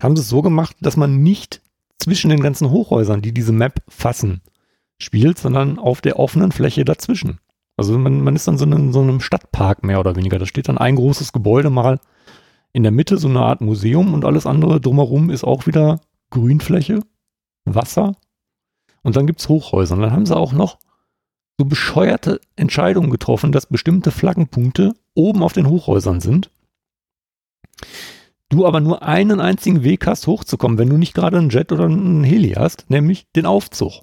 haben 0.00 0.16
sie 0.16 0.22
es 0.22 0.28
so 0.28 0.42
gemacht, 0.42 0.76
dass 0.80 0.96
man 0.96 1.22
nicht 1.22 1.60
zwischen 1.98 2.30
den 2.30 2.40
ganzen 2.40 2.70
Hochhäusern, 2.70 3.22
die 3.22 3.32
diese 3.32 3.52
Map 3.52 3.82
fassen, 3.88 4.40
spielt, 4.98 5.38
sondern 5.38 5.78
auf 5.78 6.00
der 6.00 6.18
offenen 6.18 6.52
Fläche 6.52 6.84
dazwischen. 6.84 7.38
Also 7.76 7.98
man, 7.98 8.20
man 8.20 8.36
ist 8.36 8.46
dann 8.46 8.58
so 8.58 8.64
in 8.64 8.92
so 8.92 9.00
einem 9.00 9.20
Stadtpark 9.20 9.82
mehr 9.82 10.00
oder 10.00 10.16
weniger. 10.16 10.38
Da 10.38 10.46
steht 10.46 10.68
dann 10.68 10.78
ein 10.78 10.96
großes 10.96 11.32
Gebäude 11.32 11.70
mal 11.70 12.00
in 12.72 12.82
der 12.82 12.92
Mitte, 12.92 13.18
so 13.18 13.28
eine 13.28 13.40
Art 13.40 13.60
Museum 13.60 14.14
und 14.14 14.24
alles 14.24 14.46
andere 14.46 14.80
drumherum 14.80 15.30
ist 15.30 15.44
auch 15.44 15.66
wieder 15.66 16.00
Grünfläche, 16.30 17.00
Wasser 17.64 18.16
und 19.02 19.16
dann 19.16 19.26
gibt 19.26 19.40
es 19.40 19.48
Hochhäuser. 19.48 19.94
Und 19.94 20.02
dann 20.02 20.12
haben 20.12 20.26
sie 20.26 20.36
auch 20.36 20.52
noch 20.52 20.78
so 21.58 21.64
bescheuerte 21.64 22.40
Entscheidungen 22.56 23.10
getroffen, 23.10 23.52
dass 23.52 23.66
bestimmte 23.66 24.10
Flaggenpunkte 24.10 24.94
oben 25.14 25.42
auf 25.44 25.52
den 25.52 25.68
Hochhäusern 25.68 26.20
sind. 26.20 26.50
Du 28.48 28.66
aber 28.66 28.80
nur 28.80 29.02
einen 29.02 29.40
einzigen 29.40 29.84
Weg 29.84 30.06
hast, 30.06 30.26
hochzukommen, 30.26 30.78
wenn 30.78 30.88
du 30.88 30.96
nicht 30.96 31.14
gerade 31.14 31.38
einen 31.38 31.50
Jet 31.50 31.70
oder 31.70 31.84
einen 31.84 32.24
Heli 32.24 32.50
hast, 32.50 32.90
nämlich 32.90 33.30
den 33.32 33.46
Aufzug. 33.46 34.02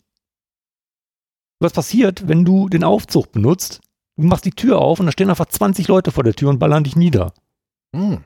Was 1.61 1.73
passiert, 1.73 2.27
wenn 2.27 2.43
du 2.43 2.69
den 2.69 2.83
Aufzug 2.83 3.31
benutzt? 3.31 3.81
Du 4.17 4.23
machst 4.23 4.45
die 4.45 4.51
Tür 4.51 4.79
auf 4.79 4.99
und 4.99 5.05
da 5.05 5.11
stehen 5.11 5.29
einfach 5.29 5.45
20 5.45 5.87
Leute 5.87 6.11
vor 6.11 6.23
der 6.23 6.33
Tür 6.33 6.49
und 6.49 6.57
ballern 6.57 6.83
dich 6.83 6.95
nieder. 6.95 7.33
Hm. 7.95 8.25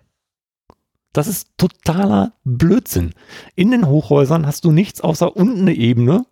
Das 1.12 1.28
ist 1.28 1.50
totaler 1.58 2.34
Blödsinn. 2.46 3.14
In 3.56 3.72
den 3.72 3.88
Hochhäusern 3.88 4.46
hast 4.48 4.64
du 4.64 4.72
nichts 4.72 5.02
außer 5.02 5.36
unten 5.36 5.62
eine 5.62 5.74
Ebene, 5.74 6.26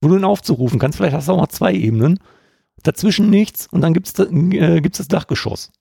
wo 0.00 0.08
du 0.08 0.16
ihn 0.16 0.24
aufzurufen 0.24 0.78
kannst. 0.78 0.98
Vielleicht 0.98 1.16
hast 1.16 1.26
du 1.26 1.32
auch 1.32 1.40
noch 1.40 1.48
zwei 1.48 1.74
Ebenen. 1.74 2.20
Dazwischen 2.80 3.28
nichts 3.28 3.66
und 3.66 3.80
dann 3.80 3.92
gibt 3.92 4.06
es 4.06 4.16
äh, 4.16 4.80
gibt's 4.80 4.98
das 4.98 5.08
Dachgeschoss. 5.08 5.72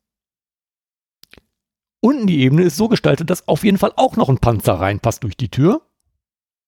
Unten 2.02 2.26
die 2.26 2.40
Ebene 2.40 2.64
ist 2.64 2.78
so 2.78 2.88
gestaltet, 2.88 3.30
dass 3.30 3.48
auf 3.48 3.64
jeden 3.64 3.78
Fall 3.78 3.94
auch 3.98 4.16
noch 4.16 4.30
ein 4.30 4.40
Panzer 4.40 4.74
reinpasst 4.74 5.24
durch 5.24 5.38
die 5.38 5.50
Tür. 5.50 5.82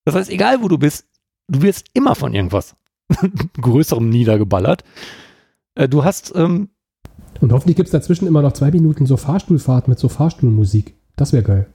Das 0.04 0.14
heißt, 0.14 0.30
egal 0.30 0.62
wo 0.62 0.68
du 0.68 0.78
bist, 0.78 1.08
du 1.48 1.62
wirst 1.62 1.86
immer 1.94 2.14
von 2.14 2.32
irgendwas 2.32 2.76
Größerem 3.60 4.08
niedergeballert. 4.08 4.84
Äh, 5.74 5.88
du 5.88 6.04
hast. 6.04 6.34
Ähm, 6.34 6.70
und 7.40 7.52
hoffentlich 7.52 7.76
gibt 7.76 7.88
es 7.88 7.92
dazwischen 7.92 8.26
immer 8.26 8.42
noch 8.42 8.52
zwei 8.52 8.70
Minuten 8.70 9.06
so 9.06 9.16
Fahrstuhlfahrt 9.16 9.88
mit 9.88 9.98
so 9.98 10.08
Fahrstuhlmusik. 10.08 10.96
Das 11.16 11.32
wäre 11.32 11.44
geil. 11.44 11.66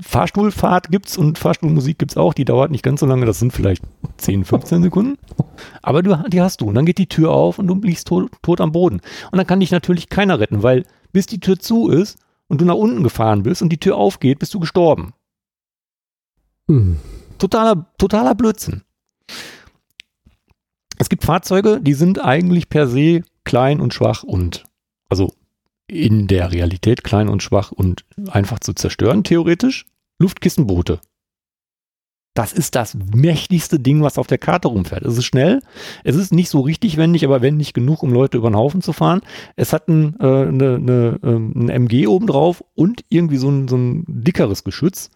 Fahrstuhlfahrt 0.00 0.90
gibt's 0.90 1.18
und 1.18 1.38
Fahrstuhlmusik 1.38 1.98
gibt's 1.98 2.16
auch, 2.16 2.32
die 2.32 2.44
dauert 2.44 2.70
nicht 2.70 2.82
ganz 2.82 3.00
so 3.00 3.06
lange, 3.06 3.26
das 3.26 3.38
sind 3.38 3.52
vielleicht 3.52 3.82
10, 4.16 4.44
15 4.44 4.82
Sekunden. 4.82 5.18
Aber 5.82 6.02
du, 6.02 6.16
die 6.28 6.40
hast 6.40 6.60
du. 6.60 6.66
Und 6.66 6.74
dann 6.74 6.86
geht 6.86 6.98
die 6.98 7.08
Tür 7.08 7.30
auf 7.30 7.58
und 7.58 7.66
du 7.66 7.74
liegst 7.74 8.06
tot, 8.06 8.30
tot 8.42 8.60
am 8.60 8.72
Boden. 8.72 9.00
Und 9.30 9.36
dann 9.36 9.46
kann 9.46 9.60
dich 9.60 9.70
natürlich 9.70 10.08
keiner 10.08 10.40
retten, 10.40 10.62
weil 10.62 10.84
bis 11.12 11.26
die 11.26 11.40
Tür 11.40 11.58
zu 11.58 11.88
ist 11.88 12.18
und 12.48 12.60
du 12.60 12.64
nach 12.64 12.74
unten 12.74 13.02
gefahren 13.02 13.42
bist 13.42 13.62
und 13.62 13.70
die 13.70 13.78
Tür 13.78 13.96
aufgeht, 13.96 14.38
bist 14.38 14.54
du 14.54 14.60
gestorben. 14.60 15.12
Hm. 16.68 16.96
Totaler, 17.38 17.86
totaler 17.98 18.34
Blödsinn. 18.34 18.82
Es 21.00 21.08
gibt 21.08 21.24
Fahrzeuge, 21.24 21.80
die 21.80 21.94
sind 21.94 22.22
eigentlich 22.22 22.68
per 22.68 22.86
se 22.86 23.22
klein 23.44 23.80
und 23.80 23.94
schwach 23.94 24.22
und 24.22 24.64
also 25.08 25.32
in 25.86 26.26
der 26.26 26.52
Realität 26.52 27.04
klein 27.04 27.30
und 27.30 27.42
schwach 27.42 27.72
und 27.72 28.04
einfach 28.30 28.58
zu 28.58 28.74
zerstören, 28.74 29.24
theoretisch. 29.24 29.86
Luftkissenboote. 30.18 31.00
Das 32.34 32.52
ist 32.52 32.74
das 32.74 32.94
mächtigste 33.14 33.80
Ding, 33.80 34.02
was 34.02 34.18
auf 34.18 34.26
der 34.26 34.36
Karte 34.36 34.68
rumfährt. 34.68 35.06
Es 35.06 35.16
ist 35.16 35.24
schnell, 35.24 35.62
es 36.04 36.16
ist 36.16 36.34
nicht 36.34 36.50
so 36.50 36.60
richtig 36.60 36.98
wendig, 36.98 37.24
aber 37.24 37.40
wendig 37.40 37.72
genug, 37.72 38.02
um 38.02 38.12
Leute 38.12 38.36
über 38.36 38.50
den 38.50 38.56
Haufen 38.56 38.82
zu 38.82 38.92
fahren. 38.92 39.22
Es 39.56 39.72
hat 39.72 39.88
ein, 39.88 40.16
äh, 40.20 40.26
eine, 40.26 40.74
eine, 40.74 41.18
ein 41.22 41.70
MG 41.70 42.08
obendrauf 42.08 42.62
und 42.74 43.04
irgendwie 43.08 43.38
so 43.38 43.48
ein, 43.48 43.68
so 43.68 43.76
ein 43.78 44.04
dickeres 44.06 44.64
Geschütz. 44.64 45.08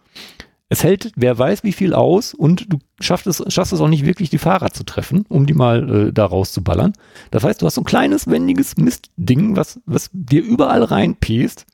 Es 0.70 0.82
hält, 0.82 1.12
wer 1.14 1.38
weiß 1.38 1.62
wie 1.62 1.72
viel 1.72 1.92
aus 1.92 2.32
und 2.32 2.72
du 2.72 2.78
schaffst 2.98 3.26
es, 3.26 3.42
schaffst 3.48 3.72
es 3.72 3.80
auch 3.80 3.88
nicht 3.88 4.06
wirklich, 4.06 4.30
die 4.30 4.38
Fahrer 4.38 4.70
zu 4.70 4.84
treffen, 4.84 5.24
um 5.28 5.46
die 5.46 5.54
mal 5.54 6.08
äh, 6.08 6.12
da 6.12 6.24
rauszuballern. 6.24 6.94
Das 7.30 7.44
heißt, 7.44 7.60
du 7.60 7.66
hast 7.66 7.74
so 7.74 7.82
ein 7.82 7.86
kleines, 7.86 8.28
wendiges 8.28 8.76
Mistding, 8.76 9.56
was, 9.56 9.80
was 9.84 10.10
dir 10.12 10.42
überall 10.42 10.82
reinpest 10.82 11.66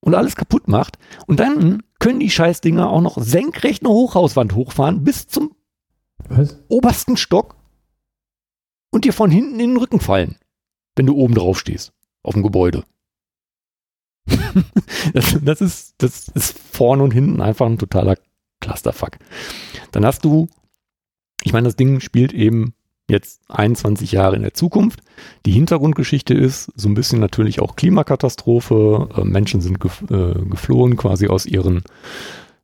und 0.00 0.14
alles 0.14 0.36
kaputt 0.36 0.68
macht. 0.68 0.98
Und 1.26 1.38
dann 1.38 1.82
können 1.98 2.20
die 2.20 2.30
Scheißdinger 2.30 2.88
auch 2.88 3.02
noch 3.02 3.18
senkrecht 3.20 3.82
eine 3.82 3.92
Hochhauswand 3.92 4.54
hochfahren 4.54 5.04
bis 5.04 5.26
zum 5.26 5.54
Was? 6.28 6.58
obersten 6.68 7.16
Stock 7.16 7.56
und 8.90 9.04
dir 9.04 9.12
von 9.12 9.30
hinten 9.30 9.60
in 9.60 9.70
den 9.70 9.76
Rücken 9.76 10.00
fallen, 10.00 10.36
wenn 10.96 11.06
du 11.06 11.14
oben 11.14 11.34
drauf 11.34 11.58
stehst, 11.58 11.92
auf 12.22 12.34
dem 12.34 12.42
Gebäude. 12.42 12.84
Das, 15.14 15.38
das, 15.42 15.60
ist, 15.60 15.94
das 15.98 16.28
ist 16.28 16.58
vorne 16.58 17.02
und 17.02 17.12
hinten 17.12 17.40
einfach 17.40 17.66
ein 17.66 17.78
totaler 17.78 18.16
Clusterfuck. 18.60 19.18
Dann 19.92 20.04
hast 20.04 20.24
du, 20.24 20.48
ich 21.42 21.52
meine, 21.52 21.68
das 21.68 21.76
Ding 21.76 22.00
spielt 22.00 22.32
eben 22.32 22.74
jetzt 23.10 23.40
21 23.48 24.12
Jahre 24.12 24.36
in 24.36 24.42
der 24.42 24.54
Zukunft. 24.54 25.00
Die 25.46 25.52
Hintergrundgeschichte 25.52 26.34
ist 26.34 26.70
so 26.76 26.88
ein 26.88 26.94
bisschen 26.94 27.20
natürlich 27.20 27.60
auch 27.60 27.76
Klimakatastrophe. 27.76 29.08
Äh, 29.16 29.24
Menschen 29.24 29.60
sind 29.60 29.80
gef 29.80 30.02
äh, 30.10 30.34
geflohen 30.50 30.96
quasi 30.96 31.28
aus 31.28 31.46
ihren 31.46 31.82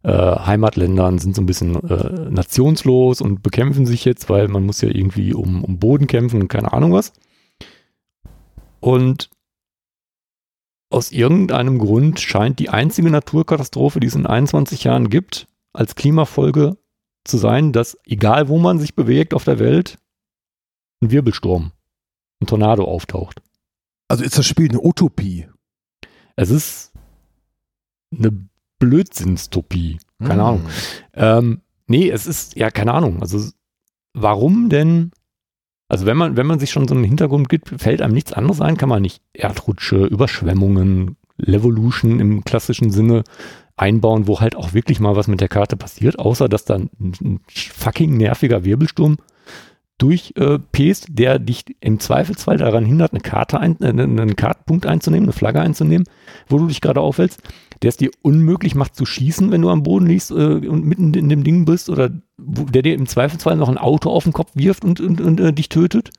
äh, 0.02 0.10
Heimatländern, 0.12 1.18
sind 1.18 1.34
so 1.34 1.40
ein 1.40 1.46
bisschen 1.46 1.76
äh, 1.88 2.30
nationslos 2.30 3.22
und 3.22 3.42
bekämpfen 3.42 3.86
sich 3.86 4.04
jetzt, 4.04 4.28
weil 4.28 4.48
man 4.48 4.66
muss 4.66 4.82
ja 4.82 4.88
irgendwie 4.88 5.32
um, 5.32 5.64
um 5.64 5.78
Boden 5.78 6.06
kämpfen 6.06 6.42
und 6.42 6.48
keine 6.48 6.72
Ahnung 6.74 6.92
was. 6.92 7.12
Und 8.80 9.30
aus 10.94 11.10
irgendeinem 11.10 11.80
Grund 11.80 12.20
scheint 12.20 12.60
die 12.60 12.70
einzige 12.70 13.10
Naturkatastrophe, 13.10 13.98
die 13.98 14.06
es 14.06 14.14
in 14.14 14.26
21 14.26 14.84
Jahren 14.84 15.10
gibt, 15.10 15.48
als 15.72 15.96
Klimafolge 15.96 16.78
zu 17.24 17.36
sein, 17.36 17.72
dass 17.72 17.98
egal 18.04 18.48
wo 18.48 18.58
man 18.58 18.78
sich 18.78 18.94
bewegt 18.94 19.34
auf 19.34 19.42
der 19.42 19.58
Welt, 19.58 19.98
ein 21.02 21.10
Wirbelsturm, 21.10 21.72
ein 22.40 22.46
Tornado 22.46 22.84
auftaucht. 22.84 23.42
Also 24.06 24.22
ist 24.22 24.38
das 24.38 24.46
Spiel 24.46 24.68
eine 24.68 24.80
Utopie? 24.80 25.48
Es 26.36 26.50
ist 26.50 26.92
eine 28.16 28.46
Blödsinnstopie. 28.78 29.98
Keine 30.20 30.42
mm. 30.42 30.46
Ahnung. 30.46 30.66
Ähm, 31.14 31.62
nee, 31.88 32.08
es 32.08 32.26
ist, 32.26 32.54
ja, 32.54 32.70
keine 32.70 32.94
Ahnung. 32.94 33.20
Also, 33.20 33.50
warum 34.12 34.68
denn 34.68 35.10
Also 35.88 36.06
wenn 36.06 36.16
man, 36.16 36.36
wenn 36.36 36.46
man 36.46 36.58
sich 36.58 36.70
schon 36.70 36.88
so 36.88 36.94
einen 36.94 37.04
Hintergrund 37.04 37.48
gibt, 37.48 37.68
fällt 37.80 38.00
einem 38.00 38.14
nichts 38.14 38.32
anderes 38.32 38.60
ein, 38.60 38.76
kann 38.76 38.88
man 38.88 39.02
nicht 39.02 39.22
Erdrutsche, 39.32 40.06
Überschwemmungen, 40.06 41.16
Levolution 41.36 42.20
im 42.20 42.44
klassischen 42.44 42.90
Sinne 42.90 43.24
einbauen, 43.76 44.26
wo 44.26 44.40
halt 44.40 44.56
auch 44.56 44.72
wirklich 44.72 45.00
mal 45.00 45.16
was 45.16 45.28
mit 45.28 45.40
der 45.40 45.48
Karte 45.48 45.76
passiert, 45.76 46.18
außer 46.18 46.48
dass 46.48 46.64
da 46.64 46.76
ein, 46.76 47.40
fucking 47.48 48.16
nerviger 48.16 48.64
Wirbelsturm 48.64 49.16
durchpest, 49.98 51.08
äh, 51.08 51.12
der 51.12 51.38
dich 51.38 51.64
im 51.80 52.00
Zweifelsfall 52.00 52.56
daran 52.56 52.84
hindert, 52.84 53.12
eine 53.12 53.20
Karte 53.20 53.60
ein, 53.60 53.80
äh, 53.80 53.88
einen 53.88 54.36
Kartenpunkt 54.36 54.86
einzunehmen, 54.86 55.26
eine 55.26 55.32
Flagge 55.32 55.60
einzunehmen, 55.60 56.06
wo 56.48 56.58
du 56.58 56.66
dich 56.66 56.80
gerade 56.80 57.00
aufhältst, 57.00 57.42
der 57.84 57.90
es 57.90 57.98
dir 57.98 58.10
unmöglich 58.22 58.74
macht 58.74 58.96
zu 58.96 59.04
schießen, 59.04 59.50
wenn 59.50 59.60
du 59.60 59.68
am 59.68 59.82
Boden 59.82 60.06
liegst 60.06 60.30
äh, 60.30 60.34
und 60.34 60.86
mitten 60.86 61.12
in 61.12 61.28
dem 61.28 61.44
Ding 61.44 61.66
bist, 61.66 61.90
oder 61.90 62.10
der 62.38 62.80
dir 62.80 62.94
im 62.94 63.06
Zweifelsfall 63.06 63.56
noch 63.56 63.68
ein 63.68 63.76
Auto 63.76 64.08
auf 64.08 64.24
den 64.24 64.32
Kopf 64.32 64.52
wirft 64.54 64.86
und, 64.86 65.02
und, 65.02 65.20
und 65.20 65.38
äh, 65.38 65.52
dich 65.52 65.68
tötet. 65.68 66.10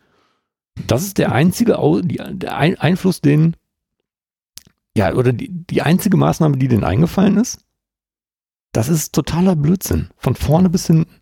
Das 0.86 1.02
ist 1.02 1.18
der 1.18 1.32
einzige 1.32 1.80
Au 1.80 2.02
die, 2.02 2.22
der 2.34 2.56
ein 2.56 2.78
Einfluss, 2.78 3.20
den 3.20 3.56
ja, 4.96 5.12
oder 5.16 5.34
die, 5.34 5.50
die 5.50 5.82
einzige 5.82 6.18
Maßnahme, 6.18 6.58
die 6.58 6.68
denen 6.68 6.84
eingefallen 6.84 7.38
ist, 7.38 7.66
das 8.72 8.88
ist 8.88 9.16
totaler 9.16 9.56
Blödsinn. 9.56 10.10
Von 10.18 10.36
vorne 10.36 10.70
bis 10.70 10.86
hinten. 10.86 11.16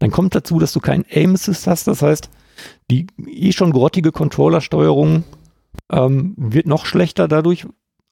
Dann 0.00 0.10
kommt 0.10 0.34
dazu, 0.34 0.58
dass 0.58 0.72
du 0.72 0.80
keinen 0.80 1.04
Aim 1.08 1.34
Assist 1.34 1.68
hast. 1.68 1.86
Das 1.86 2.02
heißt, 2.02 2.30
die 2.90 3.06
eh 3.28 3.52
schon 3.52 3.70
grottige 3.70 4.10
Controllersteuerung 4.10 5.22
ähm, 5.92 6.34
wird 6.36 6.66
noch 6.66 6.84
schlechter 6.84 7.28
dadurch, 7.28 7.68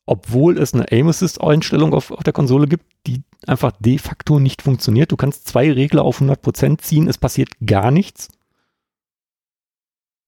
obwohl 0.07 0.59
es 0.59 0.75
eine 0.75 0.91
Aim 0.91 1.09
Assist 1.09 1.41
Einstellung 1.41 1.95
auf, 1.95 2.11
auf 2.11 2.25
der 2.25 2.33
Konsole 2.33 2.67
gibt, 2.67 2.85
die 3.07 3.23
einfach 3.47 3.73
de 3.79 3.99
facto 3.99 4.39
nicht 4.39 4.63
funktioniert. 4.63 5.13
Du 5.13 5.17
kannst 5.17 5.47
zwei 5.47 5.71
Regler 5.73 6.03
auf 6.03 6.21
100% 6.21 6.79
ziehen, 6.79 7.09
es 7.09 7.19
passiert 7.19 7.51
gar 7.65 7.91
nichts. 7.91 8.29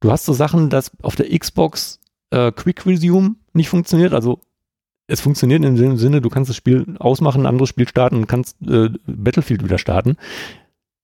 Du 0.01 0.11
hast 0.11 0.25
so 0.25 0.33
Sachen, 0.33 0.71
dass 0.71 0.93
auf 1.03 1.17
der 1.17 1.37
Xbox 1.37 2.01
äh, 2.31 2.53
Quick 2.53 2.87
Resume 2.87 3.37
nicht 3.53 3.69
funktioniert, 3.69 4.13
also 4.13 4.41
es 5.07 5.21
funktioniert 5.21 5.65
in 5.65 5.77
dem 5.77 5.97
Sinne, 5.97 6.21
du 6.21 6.31
kannst 6.31 6.49
das 6.49 6.57
Spiel 6.57 6.97
ausmachen, 6.99 7.43
ein 7.43 7.47
anderes 7.47 7.69
Spiel 7.69 7.89
starten 7.89 8.17
und 8.17 8.27
kannst 8.27 8.57
äh, 8.67 8.91
Battlefield 9.07 9.63
wieder 9.63 9.79
starten. 9.79 10.17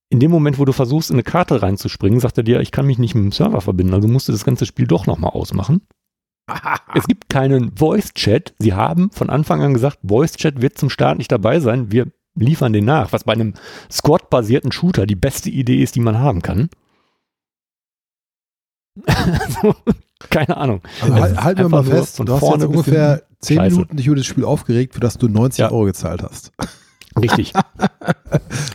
In 0.09 0.21
dem 0.21 0.31
Moment, 0.31 0.59
wo 0.59 0.65
du 0.65 0.73
versuchst, 0.73 1.11
in 1.11 1.17
eine 1.17 1.23
Karte 1.23 1.63
reinzuspringen, 1.63 2.19
sagt 2.19 2.39
er 2.39 2.45
dir, 2.45 2.61
ich 2.61 2.73
kann 2.73 2.87
mich 2.87 2.99
nicht 2.99 3.15
mit 3.15 3.25
dem 3.25 3.33
Server 3.33 3.61
verbinden, 3.61 3.95
also 3.95 4.09
musst 4.09 4.29
du 4.29 4.33
das 4.33 4.45
ganze 4.45 4.67
Spiel 4.67 4.87
doch 4.87 5.07
nochmal 5.07 5.31
ausmachen. 5.31 5.83
es 6.95 7.07
gibt 7.07 7.29
keinen 7.29 7.77
Voice-Chat. 7.77 8.55
Sie 8.59 8.75
haben 8.75 9.11
von 9.11 9.31
Anfang 9.31 9.63
an 9.63 9.75
gesagt, 9.75 9.99
Voice-Chat 10.07 10.61
wird 10.63 10.79
zum 10.79 10.91
Start 10.91 11.19
nicht 11.19 11.33
dabei 11.33 11.61
sein. 11.61 11.93
Wir 11.93 12.07
liefern 12.35 12.73
den 12.73 12.85
nach, 12.85 13.13
was 13.13 13.25
bei 13.25 13.33
einem 13.33 13.55
Squad-basierten 13.91 14.73
Shooter 14.73 15.07
die 15.07 15.17
beste 15.17 15.51
Idee 15.51 15.83
ist, 15.83 15.95
die 15.95 16.01
man 16.01 16.19
haben 16.19 16.43
kann. 16.43 16.71
keine 20.31 20.57
Ahnung. 20.57 20.83
Also 21.01 21.15
halt, 21.15 21.43
halten 21.43 21.61
wir 21.63 21.69
mal 21.69 21.85
fest, 21.85 22.19
du 22.19 22.33
hast 22.33 22.43
jetzt 22.43 22.65
ungefähr 22.65 23.23
10 23.41 23.57
Scheiße. 23.57 23.75
Minuten 23.77 23.97
dich 23.97 24.07
über 24.07 24.17
das 24.17 24.27
Spiel 24.27 24.45
aufgeregt, 24.45 24.95
für 24.95 25.01
das 25.01 25.19
du 25.19 25.29
90 25.29 25.61
ja. 25.61 25.71
Euro 25.71 25.85
gezahlt 25.85 26.23
hast. 26.23 26.53
Richtig. 27.21 27.53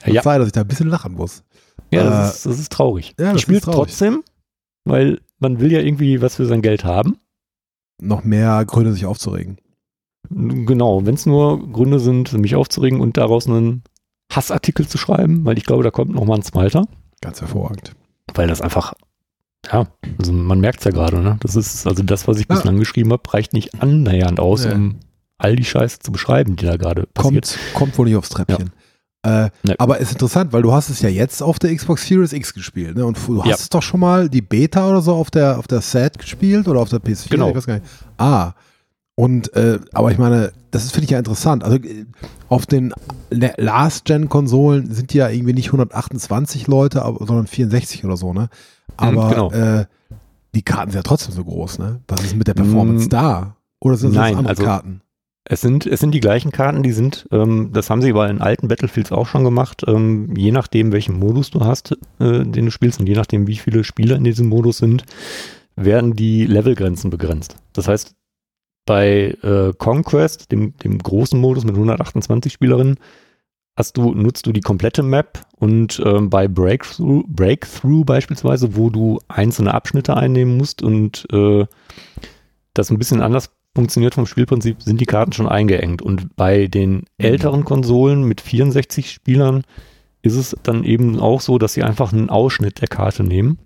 ja. 0.05 0.21
Sei, 0.21 0.37
dass 0.37 0.47
ich 0.47 0.53
da 0.53 0.61
ein 0.61 0.67
bisschen 0.67 0.89
lachen 0.89 1.13
muss. 1.13 1.43
Ja, 1.91 2.03
das, 2.03 2.27
äh, 2.27 2.29
ist, 2.29 2.45
das 2.45 2.59
ist 2.59 2.71
traurig. 2.71 3.15
Ja, 3.19 3.27
das 3.27 3.37
ich 3.37 3.41
spiele 3.43 3.61
trotzdem, 3.61 4.23
weil 4.83 5.21
man 5.39 5.59
will 5.59 5.71
ja 5.71 5.79
irgendwie 5.79 6.21
was 6.21 6.35
für 6.35 6.45
sein 6.45 6.61
Geld 6.61 6.83
haben. 6.83 7.17
Noch 8.01 8.23
mehr 8.23 8.63
Gründe, 8.65 8.93
sich 8.93 9.05
aufzuregen. 9.05 9.57
Genau, 10.29 11.05
wenn 11.05 11.15
es 11.15 11.25
nur 11.25 11.71
Gründe 11.71 11.99
sind, 11.99 12.33
mich 12.33 12.55
aufzuregen 12.55 12.99
und 12.99 13.17
daraus 13.17 13.47
einen 13.47 13.83
Hassartikel 14.31 14.87
zu 14.87 14.97
schreiben, 14.97 15.45
weil 15.45 15.57
ich 15.57 15.65
glaube, 15.65 15.83
da 15.83 15.91
kommt 15.91 16.13
noch 16.13 16.25
mal 16.25 16.35
ein 16.35 16.41
zweiter. 16.41 16.85
Ganz 17.21 17.41
hervorragend. 17.41 17.95
Weil 18.33 18.47
das 18.47 18.61
einfach 18.61 18.93
ja, 19.71 19.87
also 20.19 20.31
man 20.31 20.59
merkt 20.59 20.79
es 20.79 20.85
ja 20.85 20.91
gerade, 20.91 21.19
ne? 21.19 21.37
Das 21.41 21.55
ist, 21.55 21.87
also 21.87 22.03
das, 22.03 22.27
was 22.27 22.37
ich 22.37 22.47
ja. 22.49 22.55
bislang 22.55 22.77
geschrieben 22.77 23.11
habe, 23.11 23.33
reicht 23.33 23.53
nicht 23.53 23.81
annähernd 23.81 24.39
aus, 24.39 24.65
ja. 24.65 24.73
um 24.73 24.99
all 25.37 25.55
die 25.55 25.65
Scheiße 25.65 25.99
zu 25.99 26.11
beschreiben, 26.11 26.55
die 26.55 26.65
da 26.65 26.77
gerade 26.77 27.07
passiert. 27.13 27.47
Kommt, 27.47 27.73
kommt 27.73 27.97
wohl 27.97 28.05
nicht 28.05 28.15
aufs 28.15 28.29
Treppchen. 28.29 28.67
Ja. 28.67 28.84
Äh, 29.25 29.49
nee. 29.63 29.73
Aber 29.79 29.97
ist 29.97 30.11
interessant, 30.11 30.53
weil 30.53 30.61
du 30.61 30.71
hast 30.71 30.89
es 30.89 31.01
ja 31.01 31.09
jetzt 31.09 31.41
auf 31.41 31.57
der 31.57 31.75
Xbox 31.75 32.07
Series 32.07 32.31
X 32.31 32.53
gespielt, 32.53 32.95
ne? 32.95 33.05
Und 33.05 33.17
du 33.27 33.43
hast 33.43 33.59
es 33.59 33.69
doch 33.69 33.81
schon 33.81 33.99
mal 33.99 34.29
die 34.29 34.41
Beta 34.41 34.87
oder 34.87 35.01
so 35.01 35.13
auf 35.15 35.31
der 35.31 35.57
auf 35.57 35.67
der 35.67 35.81
Set 35.81 36.19
gespielt 36.19 36.67
oder 36.67 36.79
auf 36.79 36.89
der 36.89 36.99
PS4? 36.99 37.29
Genau. 37.29 37.49
Ich 37.49 37.55
weiß 37.55 37.65
gar 37.65 37.73
nicht. 37.75 37.85
Ah. 38.17 38.53
Und 39.15 39.53
äh, 39.53 39.79
aber 39.93 40.11
ich 40.11 40.17
meine, 40.17 40.51
das 40.71 40.91
finde 40.91 41.05
ich 41.05 41.11
ja 41.11 41.17
interessant. 41.17 41.63
Also 41.63 41.77
äh, 41.77 42.05
auf 42.49 42.65
den 42.65 42.93
Last-Gen-Konsolen 43.31 44.93
sind 44.93 45.13
die 45.13 45.17
ja 45.17 45.29
irgendwie 45.29 45.53
nicht 45.53 45.67
128 45.67 46.67
Leute, 46.67 47.01
aber, 47.01 47.25
sondern 47.25 47.47
64 47.47 48.05
oder 48.05 48.17
so, 48.17 48.33
ne? 48.33 48.41
Mhm, 48.41 48.47
Aber 48.97 49.29
genau. 49.29 49.51
äh, 49.51 49.85
die 50.53 50.61
Karten 50.61 50.91
sind 50.91 50.99
ja 50.99 51.03
trotzdem 51.03 51.33
so 51.33 51.43
groß, 51.43 51.79
ne? 51.79 52.01
Was 52.07 52.23
ist 52.23 52.35
mit 52.35 52.47
der 52.47 52.53
Performance 52.53 53.07
mm, 53.07 53.09
da? 53.09 53.55
Oder 53.79 53.97
sind 53.97 54.15
das 54.15 54.17
Nein, 54.17 54.35
andere 54.35 54.49
also, 54.49 54.63
Karten? 54.63 55.01
Es 55.47 55.61
sind, 55.61 55.85
es 55.85 55.99
sind 55.99 56.11
die 56.11 56.21
gleichen 56.21 56.51
Karten, 56.51 56.81
die 56.81 56.91
sind, 56.91 57.27
ähm, 57.31 57.69
das 57.71 57.91
haben 57.91 58.01
sie 58.01 58.13
bei 58.13 58.27
den 58.27 58.41
alten 58.41 58.67
Battlefields 58.67 59.11
auch 59.11 59.27
schon 59.27 59.43
gemacht, 59.43 59.83
ähm, 59.87 60.35
je 60.35 60.51
nachdem, 60.51 60.91
welchen 60.91 61.19
Modus 61.19 61.51
du 61.51 61.63
hast, 61.63 61.91
äh, 62.19 62.43
den 62.43 62.65
du 62.65 62.71
spielst 62.71 62.99
und 62.99 63.07
je 63.07 63.13
nachdem, 63.13 63.45
wie 63.45 63.57
viele 63.57 63.83
Spieler 63.83 64.15
in 64.15 64.23
diesem 64.23 64.47
Modus 64.47 64.79
sind, 64.79 65.05
werden 65.75 66.15
die 66.15 66.47
Levelgrenzen 66.47 67.11
begrenzt. 67.11 67.57
Das 67.73 67.87
heißt, 67.87 68.15
bei 68.87 69.37
äh, 69.43 69.73
Conquest, 69.77 70.51
dem, 70.51 70.75
dem 70.77 70.97
großen 70.97 71.39
Modus 71.39 71.63
mit 71.63 71.75
128 71.75 72.51
Spielerinnen, 72.51 72.97
hast 73.77 73.97
du, 73.97 74.13
nutzt 74.13 74.47
du 74.47 74.51
die 74.51 74.61
komplette 74.61 75.03
Map 75.03 75.45
und 75.57 76.01
ähm, 76.03 76.29
bei 76.29 76.47
Breakthrough, 76.47 77.23
Breakthrough 77.27 78.03
beispielsweise, 78.03 78.75
wo 78.75 78.89
du 78.89 79.19
einzelne 79.27 79.73
Abschnitte 79.73 80.17
einnehmen 80.17 80.57
musst 80.57 80.81
und 80.81 81.27
äh, 81.31 81.65
das 82.73 82.89
ein 82.89 82.97
bisschen 82.97 83.21
anders 83.21 83.54
funktioniert 83.75 84.15
vom 84.15 84.25
Spielprinzip, 84.25 84.81
sind 84.81 85.01
die 85.01 85.05
Karten 85.05 85.33
schon 85.33 85.49
eingeengt. 85.49 86.01
Und 86.01 86.35
bei 86.35 86.67
den 86.67 87.03
älteren 87.17 87.65
Konsolen 87.65 88.23
mit 88.23 88.41
64 88.41 89.11
Spielern 89.11 89.63
ist 90.21 90.35
es 90.35 90.55
dann 90.63 90.83
eben 90.83 91.19
auch 91.19 91.41
so, 91.41 91.57
dass 91.57 91.73
sie 91.73 91.83
einfach 91.83 92.13
einen 92.13 92.29
Ausschnitt 92.29 92.81
der 92.81 92.87
Karte 92.87 93.23
nehmen 93.23 93.59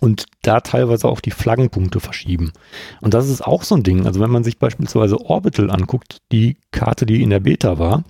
und 0.00 0.26
da 0.42 0.60
teilweise 0.60 1.08
auch 1.08 1.20
die 1.20 1.30
Flaggenpunkte 1.30 2.00
verschieben. 2.00 2.52
Und 3.00 3.14
das 3.14 3.28
ist 3.28 3.42
auch 3.42 3.62
so 3.62 3.74
ein 3.74 3.82
Ding. 3.82 4.06
Also 4.06 4.20
wenn 4.20 4.30
man 4.30 4.44
sich 4.44 4.58
beispielsweise 4.58 5.20
Orbital 5.20 5.70
anguckt, 5.70 6.18
die 6.30 6.56
Karte, 6.70 7.06
die 7.06 7.22
in 7.22 7.30
der 7.30 7.40
Beta 7.40 7.78
war, 7.78 8.04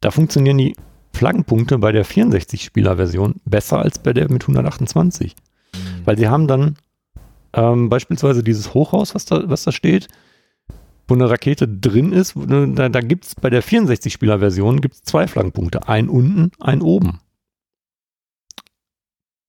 da 0.00 0.10
funktionieren 0.10 0.58
die 0.58 0.76
Flaggenpunkte 1.12 1.78
bei 1.78 1.92
der 1.92 2.04
64-Spieler-Version 2.04 3.36
besser 3.44 3.78
als 3.78 3.98
bei 3.98 4.12
der 4.12 4.30
mit 4.30 4.42
128. 4.42 5.34
Mhm. 5.34 5.78
Weil 6.04 6.18
sie 6.18 6.28
haben 6.28 6.46
dann 6.46 6.76
ähm, 7.54 7.88
beispielsweise 7.88 8.44
dieses 8.44 8.74
Hochhaus, 8.74 9.14
was 9.14 9.24
da, 9.24 9.48
was 9.48 9.64
da 9.64 9.72
steht, 9.72 10.08
wo 11.08 11.14
eine 11.14 11.30
Rakete 11.30 11.68
drin 11.68 12.12
ist, 12.12 12.34
da, 12.36 12.88
da 12.88 13.00
gibt 13.00 13.26
es 13.26 13.34
bei 13.34 13.50
der 13.50 13.62
64-Spieler-Version 13.62 14.80
zwei 15.02 15.26
Flaggenpunkte. 15.26 15.88
Einen 15.88 16.08
unten, 16.08 16.50
einen 16.60 16.82
oben. 16.82 17.20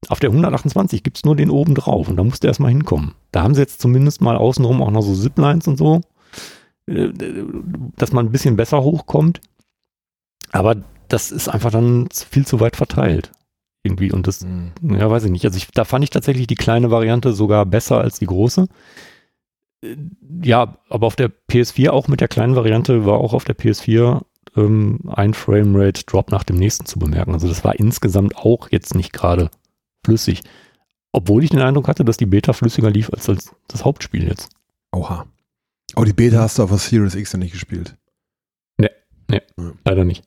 Auf 0.10 0.20
der 0.20 0.30
128 0.30 1.04
gibt 1.04 1.18
es 1.18 1.26
nur 1.26 1.36
den 1.36 1.50
oben 1.50 1.76
drauf 1.76 2.08
und 2.08 2.18
da 2.18 2.24
musst 2.24 2.44
du 2.44 2.48
erstmal 2.48 2.72
hinkommen. 2.72 3.16
Da 3.32 3.44
haben 3.44 3.56
sie 3.56 3.62
jetzt 3.62 3.82
zumindest 3.82 4.22
mal 4.22 4.38
außenrum 4.38 4.82
auch 4.82 4.92
noch 4.92 5.02
so 5.02 5.16
Ziplines 5.16 5.68
und 5.68 5.78
so, 5.78 6.02
äh, 6.86 7.10
dass 7.98 8.14
man 8.14 8.28
ein 8.28 8.32
bisschen 8.32 8.56
besser 8.56 8.84
hochkommt. 8.84 9.42
Aber 10.52 10.76
das 11.10 11.32
ist 11.32 11.50
einfach 11.50 11.72
dann 11.72 12.08
viel 12.12 12.46
zu 12.46 12.60
weit 12.60 12.76
verteilt. 12.76 13.32
Irgendwie. 13.84 14.12
Und 14.12 14.28
das, 14.28 14.42
mhm. 14.42 14.72
ja, 14.82 15.10
weiß 15.10 15.26
ich 15.26 15.32
nicht. 15.32 15.46
Also 15.46 15.58
ich, 15.58 15.68
da 15.72 15.84
fand 15.84 16.04
ich 16.04 16.10
tatsächlich 16.10 16.48
die 16.48 16.56
kleine 16.56 16.92
Variante 16.92 17.34
sogar 17.34 17.66
besser 17.66 18.00
als 18.00 18.20
die 18.20 18.26
große. 18.26 18.68
Äh, 19.82 19.96
ja, 20.44 20.78
aber 20.90 21.08
auf 21.08 21.16
der 21.16 21.32
PS4 21.50 21.90
auch 21.90 22.08
mit 22.08 22.22
der 22.22 22.28
kleinen 22.28 22.56
Variante 22.56 23.06
war 23.06 23.20
auch 23.20 23.34
auf 23.34 23.44
der 23.44 23.58
PS4 23.58 24.22
ähm, 24.56 25.00
ein 25.08 25.34
Framerate 25.34 26.04
Drop 26.06 26.32
nach 26.32 26.44
dem 26.44 26.58
nächsten 26.58 26.86
zu 26.86 27.00
bemerken. 27.00 27.34
Also 27.34 27.48
das 27.48 27.64
war 27.64 27.80
insgesamt 27.80 28.36
auch 28.36 28.70
jetzt 28.72 28.96
nicht 28.96 29.14
gerade 29.14 29.50
flüssig. 30.06 30.44
Obwohl 31.12 31.44
ich 31.44 31.50
den 31.50 31.62
Eindruck 31.62 31.88
hatte, 31.88 32.06
dass 32.06 32.18
die 32.18 32.26
Beta 32.26 32.54
flüssiger 32.54 32.90
lief 32.90 33.10
als, 33.12 33.30
als 33.30 33.56
das 33.68 33.86
Hauptspiel 33.86 34.28
jetzt. 34.28 34.50
Oha. 34.92 35.26
Oh, 35.96 36.04
die 36.04 36.14
Beta 36.14 36.40
hast 36.40 36.60
du 36.60 36.64
auf 36.64 36.70
der 36.70 36.80
Series 36.80 37.16
X 37.16 37.32
ja 37.34 37.40
nicht 37.40 37.54
gespielt. 37.54 37.96
Nee, 38.78 38.90
nee, 39.30 39.42
ja. 39.58 39.72
leider 39.86 40.04
nicht. 40.04 40.24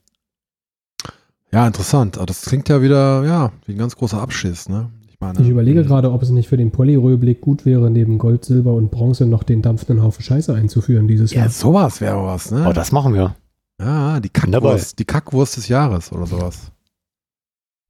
Ja, 1.51 1.67
interessant. 1.67 2.17
Aber 2.17 2.25
das 2.25 2.41
klingt 2.43 2.69
ja 2.69 2.81
wieder, 2.81 3.25
ja, 3.25 3.51
wie 3.65 3.73
ein 3.73 3.77
ganz 3.77 3.95
großer 3.95 4.21
Abschiss, 4.21 4.69
ne? 4.69 4.89
Ich, 5.21 5.27
meine, 5.27 5.39
ich 5.41 5.49
überlege 5.49 5.83
gerade, 5.83 6.11
ob 6.11 6.23
es 6.23 6.31
nicht 6.31 6.49
für 6.49 6.57
den 6.57 6.71
Polyröblick 6.71 7.41
gut 7.41 7.63
wäre, 7.63 7.91
neben 7.91 8.17
Gold, 8.17 8.43
Silber 8.43 8.73
und 8.73 8.89
Bronze 8.89 9.27
noch 9.27 9.43
den 9.43 9.61
dampfenden 9.61 10.03
Haufen 10.03 10.23
Scheiße 10.23 10.55
einzuführen 10.55 11.07
dieses 11.07 11.31
Jahr. 11.31 11.45
Ja, 11.45 11.51
sowas 11.51 12.01
wäre 12.01 12.25
was, 12.25 12.49
ne? 12.49 12.65
Oh, 12.67 12.73
das 12.73 12.91
machen 12.91 13.13
wir. 13.13 13.35
Ja, 13.79 14.19
die 14.19 14.29
Kackwurst, 14.29 14.97
die 14.97 15.05
Kackwurst 15.05 15.57
des 15.57 15.67
Jahres 15.67 16.11
oder 16.11 16.25
sowas. 16.25 16.71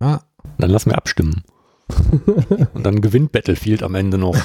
Ja. 0.01 0.21
Dann 0.57 0.71
lassen 0.71 0.89
wir 0.89 0.97
abstimmen. 0.97 1.43
und 2.73 2.85
dann 2.85 2.99
gewinnt 2.99 3.31
Battlefield 3.31 3.81
am 3.81 3.95
Ende 3.95 4.17
noch 4.17 4.35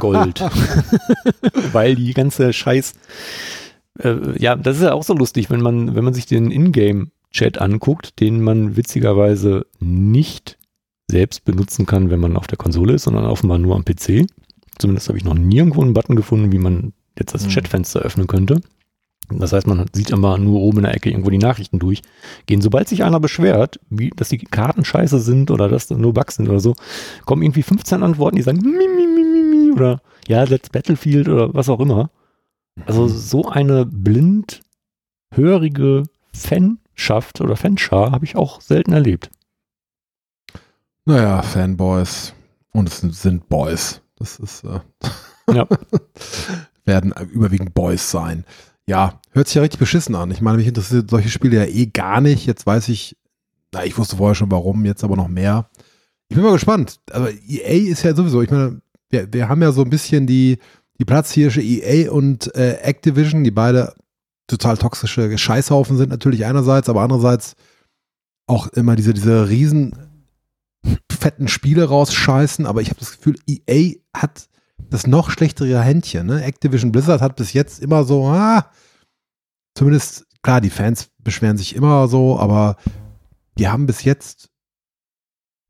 Gold. 0.00 0.40
Weil 1.72 1.94
die 1.94 2.14
ganze 2.14 2.54
Scheiß. 2.54 2.94
Äh, 3.98 4.38
ja, 4.38 4.56
das 4.56 4.78
ist 4.78 4.82
ja 4.84 4.94
auch 4.94 5.02
so 5.02 5.12
lustig, 5.12 5.50
wenn 5.50 5.60
man, 5.60 5.94
wenn 5.94 6.04
man 6.04 6.14
sich 6.14 6.24
den 6.24 6.50
Ingame 6.50 7.08
Chat 7.32 7.60
anguckt, 7.60 8.18
den 8.20 8.40
man 8.40 8.76
witzigerweise 8.76 9.66
nicht 9.78 10.58
selbst 11.10 11.44
benutzen 11.44 11.86
kann, 11.86 12.10
wenn 12.10 12.20
man 12.20 12.36
auf 12.36 12.46
der 12.46 12.58
Konsole 12.58 12.94
ist, 12.94 13.04
sondern 13.04 13.26
offenbar 13.26 13.58
nur 13.58 13.76
am 13.76 13.84
PC. 13.84 14.26
Zumindest 14.78 15.08
habe 15.08 15.18
ich 15.18 15.24
noch 15.24 15.34
nirgendwo 15.34 15.82
einen 15.82 15.94
Button 15.94 16.16
gefunden, 16.16 16.52
wie 16.52 16.58
man 16.58 16.92
jetzt 17.18 17.34
das 17.34 17.44
Hm. 17.44 17.50
Chatfenster 17.50 18.00
öffnen 18.00 18.26
könnte. 18.26 18.60
Das 19.28 19.52
heißt, 19.52 19.66
man 19.66 19.86
sieht 19.92 20.10
immer 20.10 20.38
nur 20.38 20.60
oben 20.60 20.78
in 20.78 20.84
der 20.84 20.94
Ecke 20.94 21.10
irgendwo 21.10 21.30
die 21.30 21.38
Nachrichten 21.38 21.78
durchgehen. 21.78 22.60
Sobald 22.60 22.88
sich 22.88 23.04
einer 23.04 23.20
beschwert, 23.20 23.78
wie, 23.88 24.10
dass 24.10 24.28
die 24.28 24.38
Karten 24.38 24.84
scheiße 24.84 25.20
sind 25.20 25.50
oder 25.50 25.68
dass 25.68 25.86
da 25.86 25.94
nur 25.96 26.14
Bugs 26.14 26.36
sind 26.36 26.48
oder 26.48 26.58
so, 26.58 26.74
kommen 27.26 27.42
irgendwie 27.42 27.62
15 27.62 28.02
Antworten, 28.02 28.36
die 28.36 28.42
sagen 28.42 28.60
mi, 28.60 28.88
mi, 28.88 29.06
mi, 29.06 29.22
mi, 29.22 29.42
mi, 29.42 29.72
oder 29.72 30.00
ja, 30.26 30.42
let's 30.44 30.70
Battlefield 30.70 31.28
oder 31.28 31.54
was 31.54 31.68
auch 31.68 31.80
immer. 31.80 32.10
Also 32.86 33.06
so 33.06 33.48
eine 33.48 33.86
blind 33.86 34.62
hörige 35.32 36.04
Fanschaft 36.32 37.40
oder 37.40 37.56
Fanschar 37.56 38.12
habe 38.12 38.24
ich 38.24 38.36
auch 38.36 38.60
selten 38.60 38.92
erlebt. 38.92 39.30
Naja, 41.06 41.42
Fanboys. 41.42 42.34
Und 42.72 42.88
es 42.88 43.00
sind, 43.00 43.48
Boys. 43.48 44.00
Das 44.16 44.38
ist, 44.38 44.64
äh, 44.64 44.80
Ja. 45.52 45.66
werden 46.84 47.12
überwiegend 47.32 47.74
Boys 47.74 48.10
sein. 48.10 48.44
Ja, 48.86 49.20
hört 49.32 49.48
sich 49.48 49.56
ja 49.56 49.62
richtig 49.62 49.80
beschissen 49.80 50.14
an. 50.14 50.30
Ich 50.30 50.40
meine, 50.40 50.58
mich 50.58 50.66
interessiert 50.66 51.10
solche 51.10 51.28
Spiele 51.28 51.56
ja 51.56 51.64
eh 51.64 51.86
gar 51.86 52.20
nicht. 52.20 52.46
Jetzt 52.46 52.66
weiß 52.66 52.88
ich, 52.88 53.16
na, 53.72 53.84
ich 53.84 53.96
wusste 53.98 54.16
vorher 54.16 54.34
schon 54.34 54.50
warum, 54.50 54.84
jetzt 54.84 55.04
aber 55.04 55.16
noch 55.16 55.28
mehr. 55.28 55.68
Ich 56.28 56.36
bin 56.36 56.44
mal 56.44 56.52
gespannt. 56.52 57.00
Aber 57.10 57.30
EA 57.30 57.90
ist 57.90 58.02
ja 58.02 58.14
sowieso, 58.14 58.42
ich 58.42 58.50
meine, 58.50 58.80
wir, 59.10 59.32
wir 59.32 59.48
haben 59.48 59.62
ja 59.62 59.72
so 59.72 59.82
ein 59.82 59.90
bisschen 59.90 60.26
die, 60.26 60.58
die 60.98 61.04
Platzhirsche 61.04 61.60
EA 61.62 62.10
und 62.10 62.54
äh, 62.54 62.78
Activision, 62.82 63.42
die 63.44 63.50
beide 63.50 63.94
total 64.46 64.76
toxische 64.76 65.36
Scheißhaufen 65.38 65.96
sind, 65.96 66.10
natürlich 66.10 66.44
einerseits, 66.44 66.88
aber 66.88 67.02
andererseits 67.02 67.54
auch 68.46 68.66
immer 68.68 68.96
diese, 68.96 69.14
diese 69.14 69.48
riesen 69.48 69.94
fetten 71.10 71.48
Spiele 71.48 71.84
rausscheißen. 71.84 72.66
Aber 72.66 72.80
ich 72.80 72.88
habe 72.88 73.00
das 73.00 73.12
Gefühl, 73.12 73.36
EA 73.46 73.94
hat 74.16 74.48
das 74.88 75.06
noch 75.06 75.30
schlechtere 75.30 75.80
Händchen. 75.80 76.26
Ne? 76.26 76.42
Activision 76.42 76.92
Blizzard 76.92 77.20
hat 77.20 77.36
bis 77.36 77.52
jetzt 77.52 77.80
immer 77.80 78.04
so, 78.04 78.26
ah, 78.26 78.66
zumindest, 79.74 80.26
klar, 80.42 80.60
die 80.60 80.70
Fans 80.70 81.10
beschweren 81.18 81.56
sich 81.56 81.76
immer 81.76 82.08
so, 82.08 82.38
aber 82.38 82.76
die 83.58 83.68
haben 83.68 83.86
bis 83.86 84.04
jetzt 84.04 84.50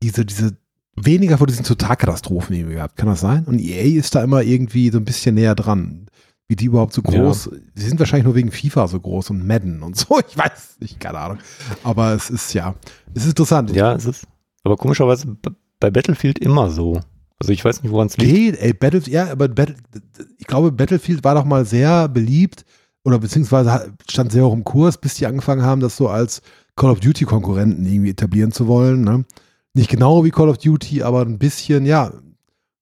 diese, 0.01 0.25
diese 0.25 0.57
weniger 0.95 1.37
von 1.37 1.47
diesen 1.47 1.65
Totalkatastrophen 1.65 2.55
irgendwie 2.55 2.75
gehabt. 2.75 2.97
Kann 2.97 3.09
das 3.09 3.21
sein? 3.21 3.45
Und 3.45 3.59
EA 3.59 3.99
ist 3.99 4.15
da 4.15 4.23
immer 4.23 4.41
irgendwie 4.41 4.89
so 4.89 4.97
ein 4.97 5.05
bisschen 5.05 5.35
näher 5.35 5.55
dran. 5.55 6.07
Wie 6.47 6.55
die 6.57 6.65
überhaupt 6.65 6.93
so 6.93 7.01
groß, 7.01 7.49
sie 7.75 7.87
sind 7.87 7.97
wahrscheinlich 7.99 8.25
nur 8.25 8.35
wegen 8.35 8.51
FIFA 8.51 8.89
so 8.89 8.99
groß 8.99 9.29
und 9.29 9.47
Madden 9.47 9.83
und 9.83 9.95
so, 9.95 10.19
ich 10.29 10.37
weiß 10.37 10.77
nicht, 10.79 10.99
keine 10.99 11.19
Ahnung. 11.19 11.37
Aber 11.83 12.13
es 12.13 12.29
ist 12.29 12.53
ja, 12.53 12.75
es 13.13 13.23
ist 13.23 13.29
interessant. 13.29 13.71
Ja, 13.71 13.93
es 13.93 14.05
ist 14.05 14.27
aber 14.63 14.77
komischerweise 14.77 15.35
bei 15.79 15.89
Battlefield 15.91 16.39
immer 16.39 16.69
so. 16.69 16.99
Also 17.39 17.53
ich 17.53 17.65
weiß 17.65 17.81
nicht, 17.81 17.91
woran 17.91 18.07
es 18.07 18.17
liegt. 18.17 18.33
Geht, 18.33 18.61
ey, 18.61 18.73
Battlefield, 18.73 19.13
ja, 19.13 19.31
aber 19.31 19.47
Battle, 19.47 19.75
ich 20.37 20.45
glaube, 20.45 20.71
Battlefield 20.71 21.23
war 21.23 21.35
doch 21.35 21.45
mal 21.45 21.65
sehr 21.65 22.07
beliebt 22.07 22.65
oder 23.03 23.17
beziehungsweise 23.17 23.93
stand 24.07 24.31
sehr 24.31 24.45
hoch 24.45 24.53
im 24.53 24.63
Kurs, 24.63 24.97
bis 24.97 25.15
die 25.15 25.25
angefangen 25.25 25.63
haben, 25.63 25.81
das 25.81 25.97
so 25.97 26.07
als 26.07 26.41
Call 26.75 26.91
of 26.91 26.99
Duty 26.99 27.25
Konkurrenten 27.25 27.85
irgendwie 27.85 28.11
etablieren 28.11 28.51
zu 28.51 28.67
wollen. 28.67 29.03
Ne? 29.03 29.25
Nicht 29.73 29.89
genau 29.89 30.23
wie 30.23 30.29
Call 30.29 30.49
of 30.49 30.59
Duty, 30.59 31.01
aber 31.01 31.21
ein 31.21 31.39
bisschen, 31.39 31.85
ja, 31.85 32.11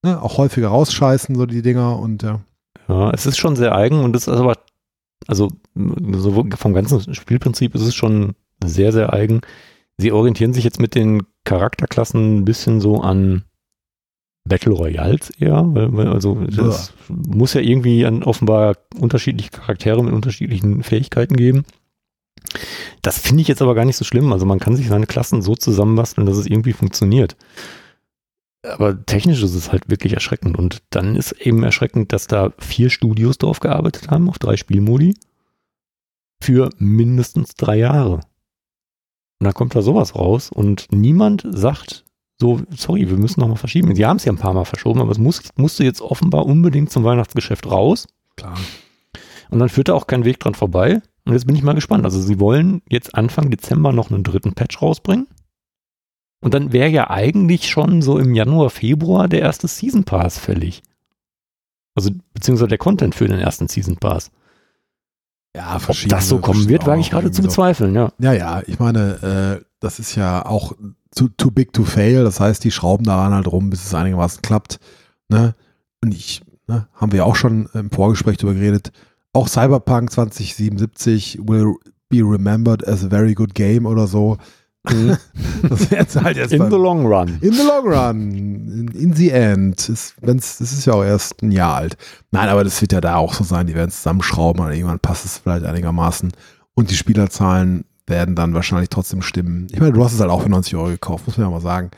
ne, 0.03 0.21
auch 0.21 0.37
häufiger 0.37 0.69
rausscheißen, 0.69 1.35
so 1.35 1.45
die 1.45 1.61
Dinger 1.61 1.97
und 1.97 2.23
ja. 2.23 2.41
Ja, 2.87 3.11
es 3.11 3.25
ist 3.25 3.37
schon 3.37 3.55
sehr 3.55 3.75
eigen 3.75 4.03
und 4.03 4.15
es 4.15 4.27
ist 4.27 4.33
aber, 4.33 4.57
also 5.27 5.49
so 5.75 6.45
vom 6.55 6.73
ganzen 6.73 7.13
Spielprinzip 7.13 7.75
ist 7.75 7.83
es 7.83 7.93
schon 7.93 8.33
sehr, 8.63 8.91
sehr 8.91 9.13
eigen. 9.13 9.41
Sie 9.99 10.13
orientieren 10.13 10.53
sich 10.53 10.63
jetzt 10.63 10.79
mit 10.79 10.95
den 10.95 11.23
Charakterklassen 11.43 12.37
ein 12.37 12.45
bisschen 12.45 12.79
so 12.79 13.01
an 13.01 13.43
Battle 14.47 14.71
Royals 14.71 15.29
eher, 15.31 15.57
also 15.95 16.41
es 16.41 16.93
muss 17.09 17.53
ja 17.53 17.59
irgendwie 17.59 18.05
an 18.05 18.23
offenbar 18.23 18.77
unterschiedliche 18.97 19.51
Charaktere 19.51 20.01
mit 20.01 20.13
unterschiedlichen 20.13 20.83
Fähigkeiten 20.83 21.35
geben. 21.35 21.65
Das 23.01 23.19
finde 23.19 23.41
ich 23.41 23.49
jetzt 23.49 23.61
aber 23.61 23.75
gar 23.75 23.83
nicht 23.83 23.97
so 23.97 24.05
schlimm. 24.05 24.31
Also 24.31 24.45
man 24.45 24.59
kann 24.59 24.77
sich 24.77 24.87
seine 24.87 25.05
Klassen 25.05 25.41
so 25.41 25.55
zusammenbasteln, 25.55 26.25
dass 26.25 26.37
es 26.37 26.45
irgendwie 26.45 26.73
funktioniert. 26.73 27.35
Aber 28.63 29.05
technisch 29.05 29.43
ist 29.43 29.55
es 29.55 29.71
halt 29.71 29.89
wirklich 29.89 30.13
erschreckend. 30.13 30.57
Und 30.57 30.81
dann 30.91 31.17
ist 31.17 31.33
eben 31.33 31.61
erschreckend, 31.63 32.13
dass 32.13 32.27
da 32.27 32.53
vier 32.57 32.89
Studios 32.89 33.37
drauf 33.37 33.59
gearbeitet 33.59 34.09
haben, 34.09 34.29
auf 34.29 34.39
drei 34.39 34.55
Spielmodi, 34.55 35.15
für 36.41 36.69
mindestens 36.77 37.55
drei 37.55 37.77
Jahre. 37.77 38.21
Und 39.39 39.45
dann 39.45 39.53
kommt 39.53 39.75
da 39.75 39.81
sowas 39.81 40.15
raus 40.15 40.51
und 40.51 40.87
niemand 40.91 41.45
sagt 41.49 42.03
so, 42.41 42.61
sorry, 42.75 43.09
wir 43.09 43.17
müssen 43.17 43.39
nochmal 43.41 43.57
verschieben. 43.57 43.95
Sie 43.95 44.05
haben 44.05 44.17
es 44.17 44.25
ja 44.25 44.31
ein 44.31 44.37
paar 44.37 44.53
Mal 44.53 44.65
verschoben, 44.65 45.01
aber 45.01 45.11
es 45.11 45.17
muss, 45.17 45.41
musste 45.55 45.83
jetzt 45.83 46.01
offenbar 46.01 46.45
unbedingt 46.45 46.91
zum 46.91 47.03
Weihnachtsgeschäft 47.03 47.69
raus. 47.69 48.07
Klar. 48.35 48.57
Und 49.49 49.59
dann 49.59 49.69
führt 49.69 49.89
da 49.89 49.93
auch 49.93 50.07
kein 50.07 50.25
Weg 50.25 50.39
dran 50.39 50.55
vorbei. 50.55 51.01
Und 51.25 51.33
jetzt 51.33 51.45
bin 51.45 51.55
ich 51.55 51.63
mal 51.63 51.73
gespannt. 51.73 52.05
Also 52.05 52.21
sie 52.21 52.39
wollen 52.39 52.81
jetzt 52.89 53.15
Anfang 53.15 53.49
Dezember 53.49 53.91
noch 53.91 54.09
einen 54.09 54.23
dritten 54.23 54.53
Patch 54.53 54.81
rausbringen. 54.81 55.27
Und 56.41 56.53
dann 56.53 56.71
wäre 56.71 56.89
ja 56.89 57.09
eigentlich 57.09 57.69
schon 57.69 58.01
so 58.01 58.17
im 58.17 58.33
Januar, 58.33 58.69
Februar 58.69 59.27
der 59.27 59.41
erste 59.41 59.67
Season 59.67 60.05
Pass 60.05 60.39
fällig. 60.39 60.81
Also 61.95 62.11
beziehungsweise 62.33 62.69
der 62.69 62.77
Content 62.77 63.15
für 63.15 63.27
den 63.27 63.39
ersten 63.39 63.67
Season 63.67 63.97
Pass. 63.97 64.31
Ja, 65.55 65.77
Ob 65.87 65.95
das 66.07 66.29
so 66.29 66.37
kommen 66.37 66.69
wird, 66.69 66.85
wage 66.85 67.01
ich 67.01 67.09
gerade 67.09 67.31
zu 67.31 67.41
bezweifeln, 67.41 67.95
ja. 67.95 68.11
Ja, 68.19 68.33
ja, 68.33 68.61
ich 68.67 68.79
meine, 68.79 69.59
äh, 69.59 69.65
das 69.79 69.99
ist 69.99 70.15
ja 70.15 70.45
auch 70.45 70.73
zu, 71.11 71.29
too 71.29 71.51
big 71.51 71.73
to 71.73 71.83
fail. 71.83 72.23
Das 72.23 72.39
heißt, 72.39 72.63
die 72.63 72.71
schrauben 72.71 73.03
daran 73.05 73.33
halt 73.33 73.47
rum, 73.47 73.69
bis 73.69 73.85
es 73.85 73.93
einigermaßen 73.93 74.41
klappt. 74.41 74.79
Ne? 75.27 75.55
Und 76.03 76.13
ich, 76.13 76.41
ne, 76.67 76.87
haben 76.93 77.11
wir 77.11 77.25
auch 77.25 77.35
schon 77.35 77.67
im 77.73 77.89
Vorgespräch 77.89 78.37
darüber 78.37 78.59
geredet. 78.59 78.91
Auch 79.33 79.47
Cyberpunk 79.47 80.11
2077 80.11 81.39
will 81.43 81.75
be 82.09 82.17
remembered 82.17 82.87
as 82.87 83.03
a 83.03 83.09
very 83.09 83.33
good 83.33 83.55
game 83.55 83.85
oder 83.85 84.07
so. 84.07 84.37
das 85.69 85.91
wäre 85.91 86.01
jetzt 86.01 86.15
halt 86.15 86.37
jetzt 86.37 86.53
In 86.53 86.59
beim- 86.59 86.71
the 86.71 86.77
long 86.77 87.05
run. 87.05 87.37
in 87.41 87.53
the 87.53 87.63
long 87.67 87.85
run, 87.87 88.31
in, 88.31 88.87
in 88.89 89.13
the 89.13 89.29
end. 89.29 89.89
Ist, 89.89 90.15
wenn's, 90.21 90.57
das 90.57 90.71
ist 90.71 90.85
ja 90.85 90.93
auch 90.93 91.03
erst 91.03 91.41
ein 91.43 91.51
Jahr 91.51 91.75
alt. 91.75 91.97
Nein, 92.31 92.47
aber 92.49 92.63
das 92.63 92.79
wird 92.81 92.93
ja 92.93 93.01
da 93.01 93.17
auch 93.17 93.33
so 93.33 93.43
sein. 93.43 93.67
Die 93.67 93.75
werden 93.75 93.89
es 93.89 93.97
zusammenschrauben 93.97 94.63
und 94.65 94.71
irgendwann 94.71 94.99
passt 94.99 95.25
es 95.25 95.37
vielleicht 95.39 95.65
einigermaßen. 95.65 96.31
Und 96.75 96.91
die 96.91 96.95
Spielerzahlen 96.95 97.83
werden 98.07 98.35
dann 98.35 98.53
wahrscheinlich 98.53 98.89
trotzdem 98.89 99.21
stimmen. 99.21 99.67
Ich 99.71 99.79
meine, 99.79 99.91
du 99.91 100.03
hast 100.03 100.13
es 100.13 100.19
halt 100.21 100.31
auch 100.31 100.41
für 100.43 100.49
90 100.49 100.75
Euro 100.77 100.87
gekauft, 100.87 101.27
muss 101.27 101.37
man 101.37 101.47
ja 101.47 101.51
mal 101.51 101.61
sagen. 101.61 101.91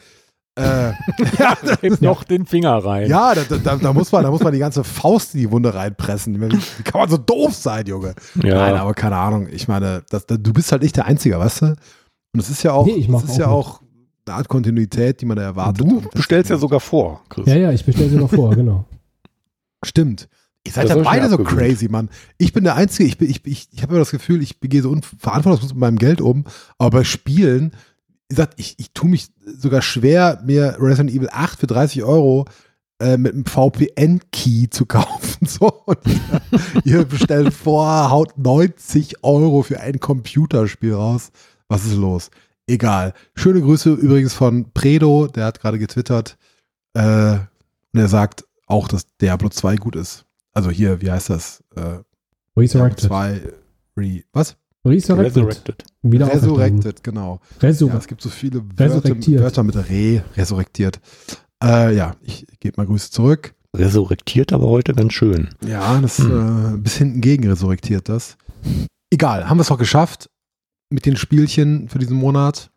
Äh, 0.56 0.90
ja, 1.40 1.56
Hebt 1.82 2.02
noch 2.02 2.24
den 2.26 2.45
Finger 2.45 2.84
rein. 2.84 3.08
ja 3.10 3.34
da, 3.36 3.58
da, 3.58 3.76
da, 3.78 3.94
muss 3.94 4.12
man, 4.12 4.24
da 4.24 4.32
muss 4.32 4.41
man 4.44 4.52
die 4.52 4.60
ganze 4.60 4.84
Faust 4.84 5.34
in 5.34 5.40
die 5.41 5.52
Wunde 5.52 5.74
reinpressen. 5.74 6.41
Wie 6.41 6.84
kann 6.84 6.99
man 6.99 7.10
so 7.10 7.16
doof 7.18 7.53
sein, 7.56 7.86
Junge? 7.86 8.16
ja. 8.44 8.56
Nein, 8.56 8.76
aber 8.76 8.94
keine 8.94 9.16
Ahnung. 9.16 9.48
Ich 9.52 9.68
meine, 9.70 10.03
das, 10.10 10.26
du 10.26 10.52
bist 10.52 10.72
halt 10.74 10.82
nicht 10.82 10.98
der 10.98 11.06
Einzige, 11.06 11.40
weißt 11.40 11.62
du? 11.62 11.76
Und 12.34 12.40
es 12.40 12.49
ist 12.49 12.64
ja 12.64 12.74
auch, 12.74 12.86
Nee, 12.86 13.08
das 13.10 13.24
ist 13.24 13.32
auch 13.32 13.38
ja 13.38 13.48
mit. 13.48 13.56
auch 13.56 13.82
eine 14.26 14.36
Art 14.36 14.48
Kontinuität, 14.48 15.20
die 15.22 15.26
man 15.26 15.38
da 15.38 15.44
erwartet. 15.44 15.82
du 15.82 16.02
bestellst 16.14 16.49
ja 16.49 16.58
sogar 16.58 16.80
vor, 16.80 17.22
Chris. 17.30 17.48
Ja, 17.48 17.56
ja, 17.56 17.72
ich 17.72 17.84
bestelle 17.86 18.10
sie 18.10 18.16
noch 18.18 18.30
vor, 18.30 18.49
genau. 18.56 18.86
Stimmt. 19.84 20.30
Ihr 20.66 20.72
seid 20.72 20.90
Das 20.90 20.95
ja 20.98 21.03
beide 21.03 21.28
so 21.28 21.40
crazy, 21.40 21.88
Mann. 21.90 22.10
Ich 22.38 22.53
bin 22.53 22.64
der 22.64 22.76
Einzige, 22.76 23.08
ich, 23.10 23.18
bin, 23.18 23.30
ich, 23.30 23.44
ich, 23.45 23.68
ich 23.72 23.82
habe 23.82 23.94
immer 23.94 23.99
das 23.99 24.12
Gefühl, 24.12 24.44
ich 24.44 24.60
gehe 24.60 24.82
so 24.84 24.91
unverantwortungslos 24.91 25.72
mit 25.74 25.80
meinem 25.80 25.98
Geld 25.98 26.22
um, 26.22 26.45
aber 26.78 26.99
bei 26.99 27.03
Spielen, 27.03 27.72
wie 28.30 28.36
gesagt, 28.36 28.53
ich, 28.58 28.76
ich 28.78 28.91
tue 28.94 29.10
mich 29.10 29.30
sogar 29.58 29.82
schwer, 29.82 30.40
mir 30.45 30.78
Resident 30.80 31.10
Evil 31.10 31.30
8 31.32 31.60
für 31.60 31.68
30 31.68 32.03
Euro 32.03 32.45
äh, 32.99 33.18
mit 33.18 33.34
einem 33.34 33.45
VPN-Key 33.45 34.70
zu 34.70 34.86
kaufen. 34.86 35.30
So, 35.48 35.74
und 35.86 35.98
ihr, 36.06 36.99
ihr 36.99 37.03
bestellt 37.06 37.52
vor, 37.52 38.12
haut 38.12 38.38
90 38.38 39.24
Euro 39.24 39.64
für 39.64 39.80
ein 39.80 39.99
Computerspiel 39.99 40.94
raus. 40.94 41.32
Was 41.72 41.85
ist 41.85 41.95
los? 41.95 42.30
Egal. 42.68 43.14
Schöne 43.34 43.61
Grüße 43.61 43.93
übrigens 43.93 44.34
von 44.34 44.73
Predo, 44.73 45.27
der 45.27 45.45
hat 45.45 45.61
gerade 45.61 45.80
getwittert. 45.80 46.38
Äh, 46.93 47.35
und 47.93 47.99
er 47.99 48.10
sagt 48.10 48.43
auch, 48.68 48.89
dass 48.89 49.03
Diablo 49.22 49.48
2 49.48 49.77
gut 49.77 49.95
ist. 49.95 50.26
Also 50.52 50.69
hier, 50.69 51.02
wie 51.02 51.10
heißt 51.10 51.30
das? 51.30 51.64
Äh, 51.77 51.99
Resurrected. 52.57 53.07
2 53.07 53.41
Re 53.95 54.23
was? 54.34 54.57
Resurrected. 54.84 55.38
Resurrected. 55.38 55.84
Wieder. 56.02 56.27
Resurrected, 56.27 57.03
genau. 57.06 57.39
Ja, 57.61 57.69
Resur 57.69 57.93
es 57.93 58.07
gibt 58.07 58.22
so 58.22 58.30
viele 58.30 58.61
Wörter. 58.77 59.15
Wörter 59.39 59.64
mit 59.64 59.77
Re, 59.77 60.26
resurrektiert. 60.35 60.99
Äh, 61.64 61.95
ja, 61.95 62.18
ich 62.22 62.45
gebe 62.60 62.81
mal 62.81 62.85
Grüße 62.85 63.11
zurück. 63.11 63.53
Resurrektiert 63.77 64.52
aber 64.52 64.68
heute 64.68 64.93
ganz 64.93 65.14
schön. 65.14 65.48
Ja, 65.65 66.02
das 66.02 66.18
Hm. 66.18 66.76
äh, 66.76 66.77
bis 66.80 66.98
hinten 66.98 67.22
gegen 67.22 67.48
resurrektiert 67.48 68.10
das. 68.10 68.35
Egal, 69.10 69.48
haben 69.48 69.57
wir 69.57 69.61
es 69.61 69.69
doch 69.69 69.77
geschafft 69.77 70.30
mit 70.91 71.05
den 71.05 71.15
Spielchen 71.18 71.89
für 71.89 71.99
diesen 71.99 72.18
Monat. 72.18 72.72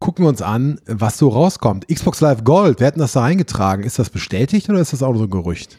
Gucken 0.00 0.24
wir 0.24 0.28
uns 0.28 0.42
an, 0.42 0.80
was 0.86 1.18
so 1.18 1.28
rauskommt. 1.28 1.88
Xbox 1.88 2.20
Live 2.20 2.44
Gold, 2.44 2.80
wer 2.80 2.88
hat 2.88 2.94
denn 2.94 3.00
das 3.00 3.12
da 3.12 3.24
eingetragen? 3.24 3.82
Ist 3.82 3.98
das 3.98 4.10
bestätigt 4.10 4.68
oder 4.70 4.80
ist 4.80 4.92
das 4.92 5.02
auch 5.02 5.10
nur 5.10 5.18
so 5.18 5.24
ein 5.24 5.30
Gerücht? 5.30 5.78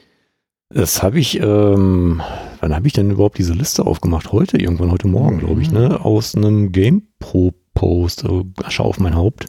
Das 0.70 1.02
habe 1.02 1.20
ich, 1.20 1.40
ähm, 1.40 2.22
wann 2.60 2.76
habe 2.76 2.88
ich 2.88 2.94
denn 2.94 3.10
überhaupt 3.12 3.38
diese 3.38 3.54
Liste 3.54 3.86
aufgemacht? 3.88 4.32
Heute, 4.32 4.58
irgendwann 4.58 4.92
heute 4.92 5.08
Morgen, 5.08 5.40
glaube 5.40 5.62
ich, 5.62 5.72
ne? 5.72 6.04
Aus 6.04 6.36
einem 6.36 6.72
GamePro-Post. 6.72 8.24
Also 8.26 8.46
Asche 8.64 8.84
auf 8.84 9.00
mein 9.00 9.16
Haupt. 9.16 9.48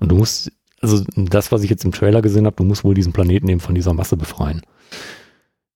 Und 0.00 0.10
du 0.10 0.16
musst, 0.16 0.50
also 0.80 1.04
das, 1.16 1.52
was 1.52 1.62
ich 1.62 1.70
jetzt 1.70 1.84
im 1.84 1.92
Trailer 1.92 2.22
gesehen 2.22 2.46
habe, 2.46 2.56
du 2.56 2.64
musst 2.64 2.84
wohl 2.84 2.94
diesen 2.94 3.12
Planeten 3.12 3.48
eben 3.48 3.60
von 3.60 3.74
dieser 3.74 3.94
Masse 3.94 4.16
befreien. 4.16 4.62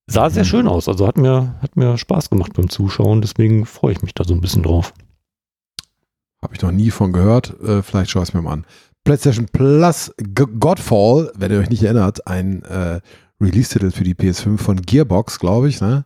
Sah 0.09 0.31
sehr 0.31 0.45
schön 0.45 0.69
aus, 0.69 0.89
also 0.89 1.07
hat 1.07 1.17
mir, 1.17 1.57
hat 1.61 1.77
mir 1.77 1.99
Spaß 1.99 2.31
gemacht 2.31 2.53
beim 2.55 2.69
Zuschauen, 2.71 3.21
deswegen 3.21 3.67
freue 3.67 3.93
ich 3.93 4.03
mich 4.03 4.15
da 4.15 4.25
so 4.25 4.35
ein 4.35 4.41
bisschen 4.41 4.63
drauf. 4.63 4.95
Habe 6.43 6.55
ich 6.55 6.63
noch 6.63 6.71
nie 6.71 6.91
von 6.91 7.13
gehört. 7.13 7.59
Äh, 7.61 7.83
vielleicht 7.83 8.11
schaue 8.11 8.23
ich 8.23 8.29
es 8.29 8.35
mir 8.35 8.43
mal 8.43 8.53
an. 8.53 8.67
PlayStation 9.05 9.47
Plus 9.47 10.13
G 10.19 10.45
Godfall, 10.61 11.33
wenn 11.37 11.51
ihr 11.51 11.59
euch 11.59 11.71
nicht 11.71 11.83
erinnert, 11.83 12.27
ein 12.27 12.63
äh, 12.63 13.01
Release-Titel 13.41 13.91
für 13.91 14.05
die 14.05 14.15
PS5 14.15 14.59
von 14.59 14.77
Gearbox, 14.81 15.39
glaube 15.39 15.69
ich. 15.69 15.81
Ne? 15.81 16.05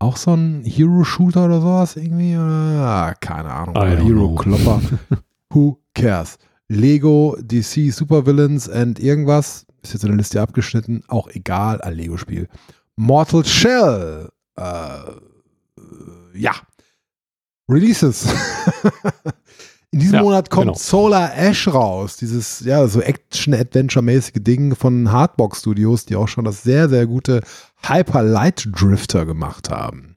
Auch 0.00 0.16
so 0.16 0.34
ein 0.34 0.62
Hero-Shooter 0.64 1.44
oder 1.44 1.60
sowas 1.60 1.96
irgendwie? 1.96 2.34
Oder? 2.34 2.44
Ah, 2.44 3.14
keine 3.20 3.52
Ahnung. 3.52 3.76
Hero-Klopper. 3.76 4.80
Who 5.50 5.78
cares? 5.94 6.38
Lego, 6.68 7.36
DC, 7.40 7.92
Supervillains 7.92 8.68
and 8.68 9.00
irgendwas. 9.00 9.66
Ist 9.82 9.94
jetzt 9.94 10.02
in 10.02 10.10
der 10.10 10.18
Liste 10.18 10.40
abgeschnitten. 10.40 11.02
Auch 11.08 11.28
egal, 11.28 11.80
ein 11.80 11.94
Lego-Spiel. 11.94 12.48
Mortal 12.98 13.44
Shell. 13.44 14.28
Äh, 14.56 14.62
ja. 16.34 16.52
Releases. 17.68 18.26
In 19.90 20.00
diesem 20.00 20.16
Ja, 20.16 20.22
Monat 20.22 20.50
kommt 20.50 20.66
genau. 20.66 20.76
Solar 20.78 21.34
Ash 21.34 21.66
raus. 21.68 22.16
Dieses, 22.16 22.60
ja, 22.60 22.86
so 22.88 23.00
Action-Adventure-mäßige 23.00 24.42
Ding 24.42 24.74
von 24.74 25.10
Hardbox 25.10 25.60
Studios, 25.60 26.04
die 26.04 26.16
auch 26.16 26.28
schon 26.28 26.44
das 26.44 26.62
sehr, 26.62 26.88
sehr 26.88 27.06
gute 27.06 27.40
Hyper 27.82 28.22
Light 28.22 28.68
Drifter 28.72 29.24
gemacht 29.24 29.70
haben. 29.70 30.16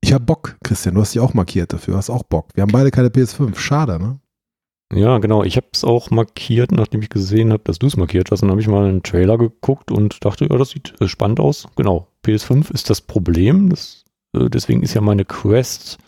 Ich 0.00 0.12
hab 0.12 0.26
Bock, 0.26 0.56
Christian. 0.64 0.94
Du 0.94 1.02
hast 1.02 1.14
dich 1.14 1.20
auch 1.20 1.34
markiert 1.34 1.72
dafür. 1.72 1.96
Hast 1.96 2.10
auch 2.10 2.22
Bock. 2.24 2.48
Wir 2.54 2.62
haben 2.62 2.72
beide 2.72 2.90
keine 2.90 3.08
PS5. 3.08 3.56
Schade, 3.56 3.98
ne? 4.00 4.18
Ja, 4.92 5.18
genau. 5.18 5.44
Ich 5.44 5.56
habe 5.56 5.66
es 5.72 5.84
auch 5.84 6.10
markiert, 6.10 6.72
nachdem 6.72 7.02
ich 7.02 7.10
gesehen 7.10 7.52
habe, 7.52 7.62
dass 7.64 7.78
du 7.78 7.86
es 7.86 7.96
markiert 7.96 8.30
hast. 8.30 8.40
Dann 8.40 8.50
habe 8.50 8.60
ich 8.60 8.68
mal 8.68 8.88
einen 8.88 9.02
Trailer 9.02 9.36
geguckt 9.36 9.90
und 9.90 10.24
dachte, 10.24 10.46
ja, 10.46 10.56
das 10.56 10.70
sieht 10.70 10.94
äh, 11.00 11.08
spannend 11.08 11.40
aus. 11.40 11.68
Genau. 11.76 12.08
PS5 12.24 12.72
ist 12.72 12.88
das 12.88 13.02
Problem. 13.02 13.68
Das, 13.68 14.04
äh, 14.34 14.48
deswegen 14.48 14.82
ist 14.82 14.94
ja 14.94 15.02
meine 15.02 15.26
Quest 15.26 15.98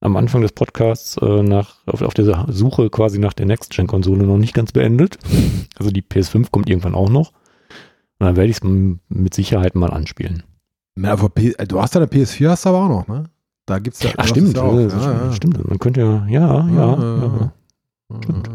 am 0.00 0.16
Anfang 0.16 0.42
des 0.42 0.52
Podcasts 0.52 1.16
äh, 1.16 1.42
nach, 1.42 1.76
auf, 1.86 2.02
auf 2.02 2.14
der 2.14 2.46
Suche 2.48 2.88
quasi 2.88 3.18
nach 3.18 3.32
der 3.32 3.46
Next-Gen-Konsole 3.46 4.24
noch 4.24 4.38
nicht 4.38 4.54
ganz 4.54 4.70
beendet. 4.72 5.18
Also 5.76 5.90
die 5.90 6.02
PS5 6.02 6.50
kommt 6.50 6.68
irgendwann 6.68 6.94
auch 6.94 7.10
noch. 7.10 7.32
Und 8.20 8.26
dann 8.26 8.36
werde 8.36 8.50
ich 8.50 8.56
es 8.56 8.62
mit 8.62 9.34
Sicherheit 9.34 9.74
mal 9.74 9.90
anspielen. 9.90 10.42
Na, 10.96 11.12
aber 11.12 11.28
P 11.28 11.54
du 11.68 11.80
hast 11.80 11.94
ja 11.94 12.00
eine 12.00 12.10
PS4, 12.10 12.48
hast 12.48 12.64
du 12.64 12.70
aber 12.70 12.84
auch 12.84 12.88
noch, 12.88 13.08
ne? 13.08 13.30
Da 13.66 13.78
gibt's 13.78 14.02
ja. 14.02 14.10
Ach, 14.16 14.26
stimmt. 14.26 14.48
es 14.48 14.54
ja 14.54 14.62
auch. 14.62 14.74
Ja, 14.74 14.84
das 14.84 15.04
ja. 15.04 15.32
stimmt, 15.32 15.54
stimmt. 15.54 15.68
Man 15.68 15.78
könnte 15.78 16.00
ja, 16.00 16.26
ja, 16.28 16.68
ja. 16.68 16.98
ja. 16.98 17.52
Stimmt. 18.22 18.50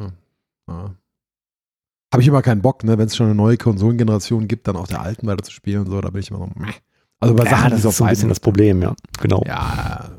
Ja. 0.67 0.95
Habe 2.11 2.21
ich 2.21 2.27
immer 2.27 2.41
keinen 2.41 2.61
Bock, 2.61 2.83
ne? 2.83 2.97
Wenn 2.97 3.07
es 3.07 3.15
schon 3.15 3.25
eine 3.25 3.35
neue 3.35 3.57
Konsolengeneration 3.57 4.47
gibt, 4.47 4.67
dann 4.67 4.75
auf 4.75 4.87
der 4.87 5.01
alten 5.01 5.25
weiter 5.27 5.43
zu 5.43 5.51
spielen 5.51 5.81
und 5.81 5.89
so, 5.89 5.99
da 5.99 6.09
bin 6.09 6.21
ich 6.21 6.29
immer 6.29 6.39
so, 6.39 6.49
meh. 6.55 6.71
Also 7.19 7.35
bei 7.35 7.45
Ja, 7.45 7.51
Sachen, 7.51 7.71
das 7.71 7.81
so 7.83 7.89
ist 7.89 7.97
so 7.97 8.03
ein 8.03 8.09
bisschen 8.09 8.29
das 8.29 8.39
Problem, 8.39 8.81
ja. 8.81 8.95
Genau. 9.21 9.43
Ja, 9.47 10.09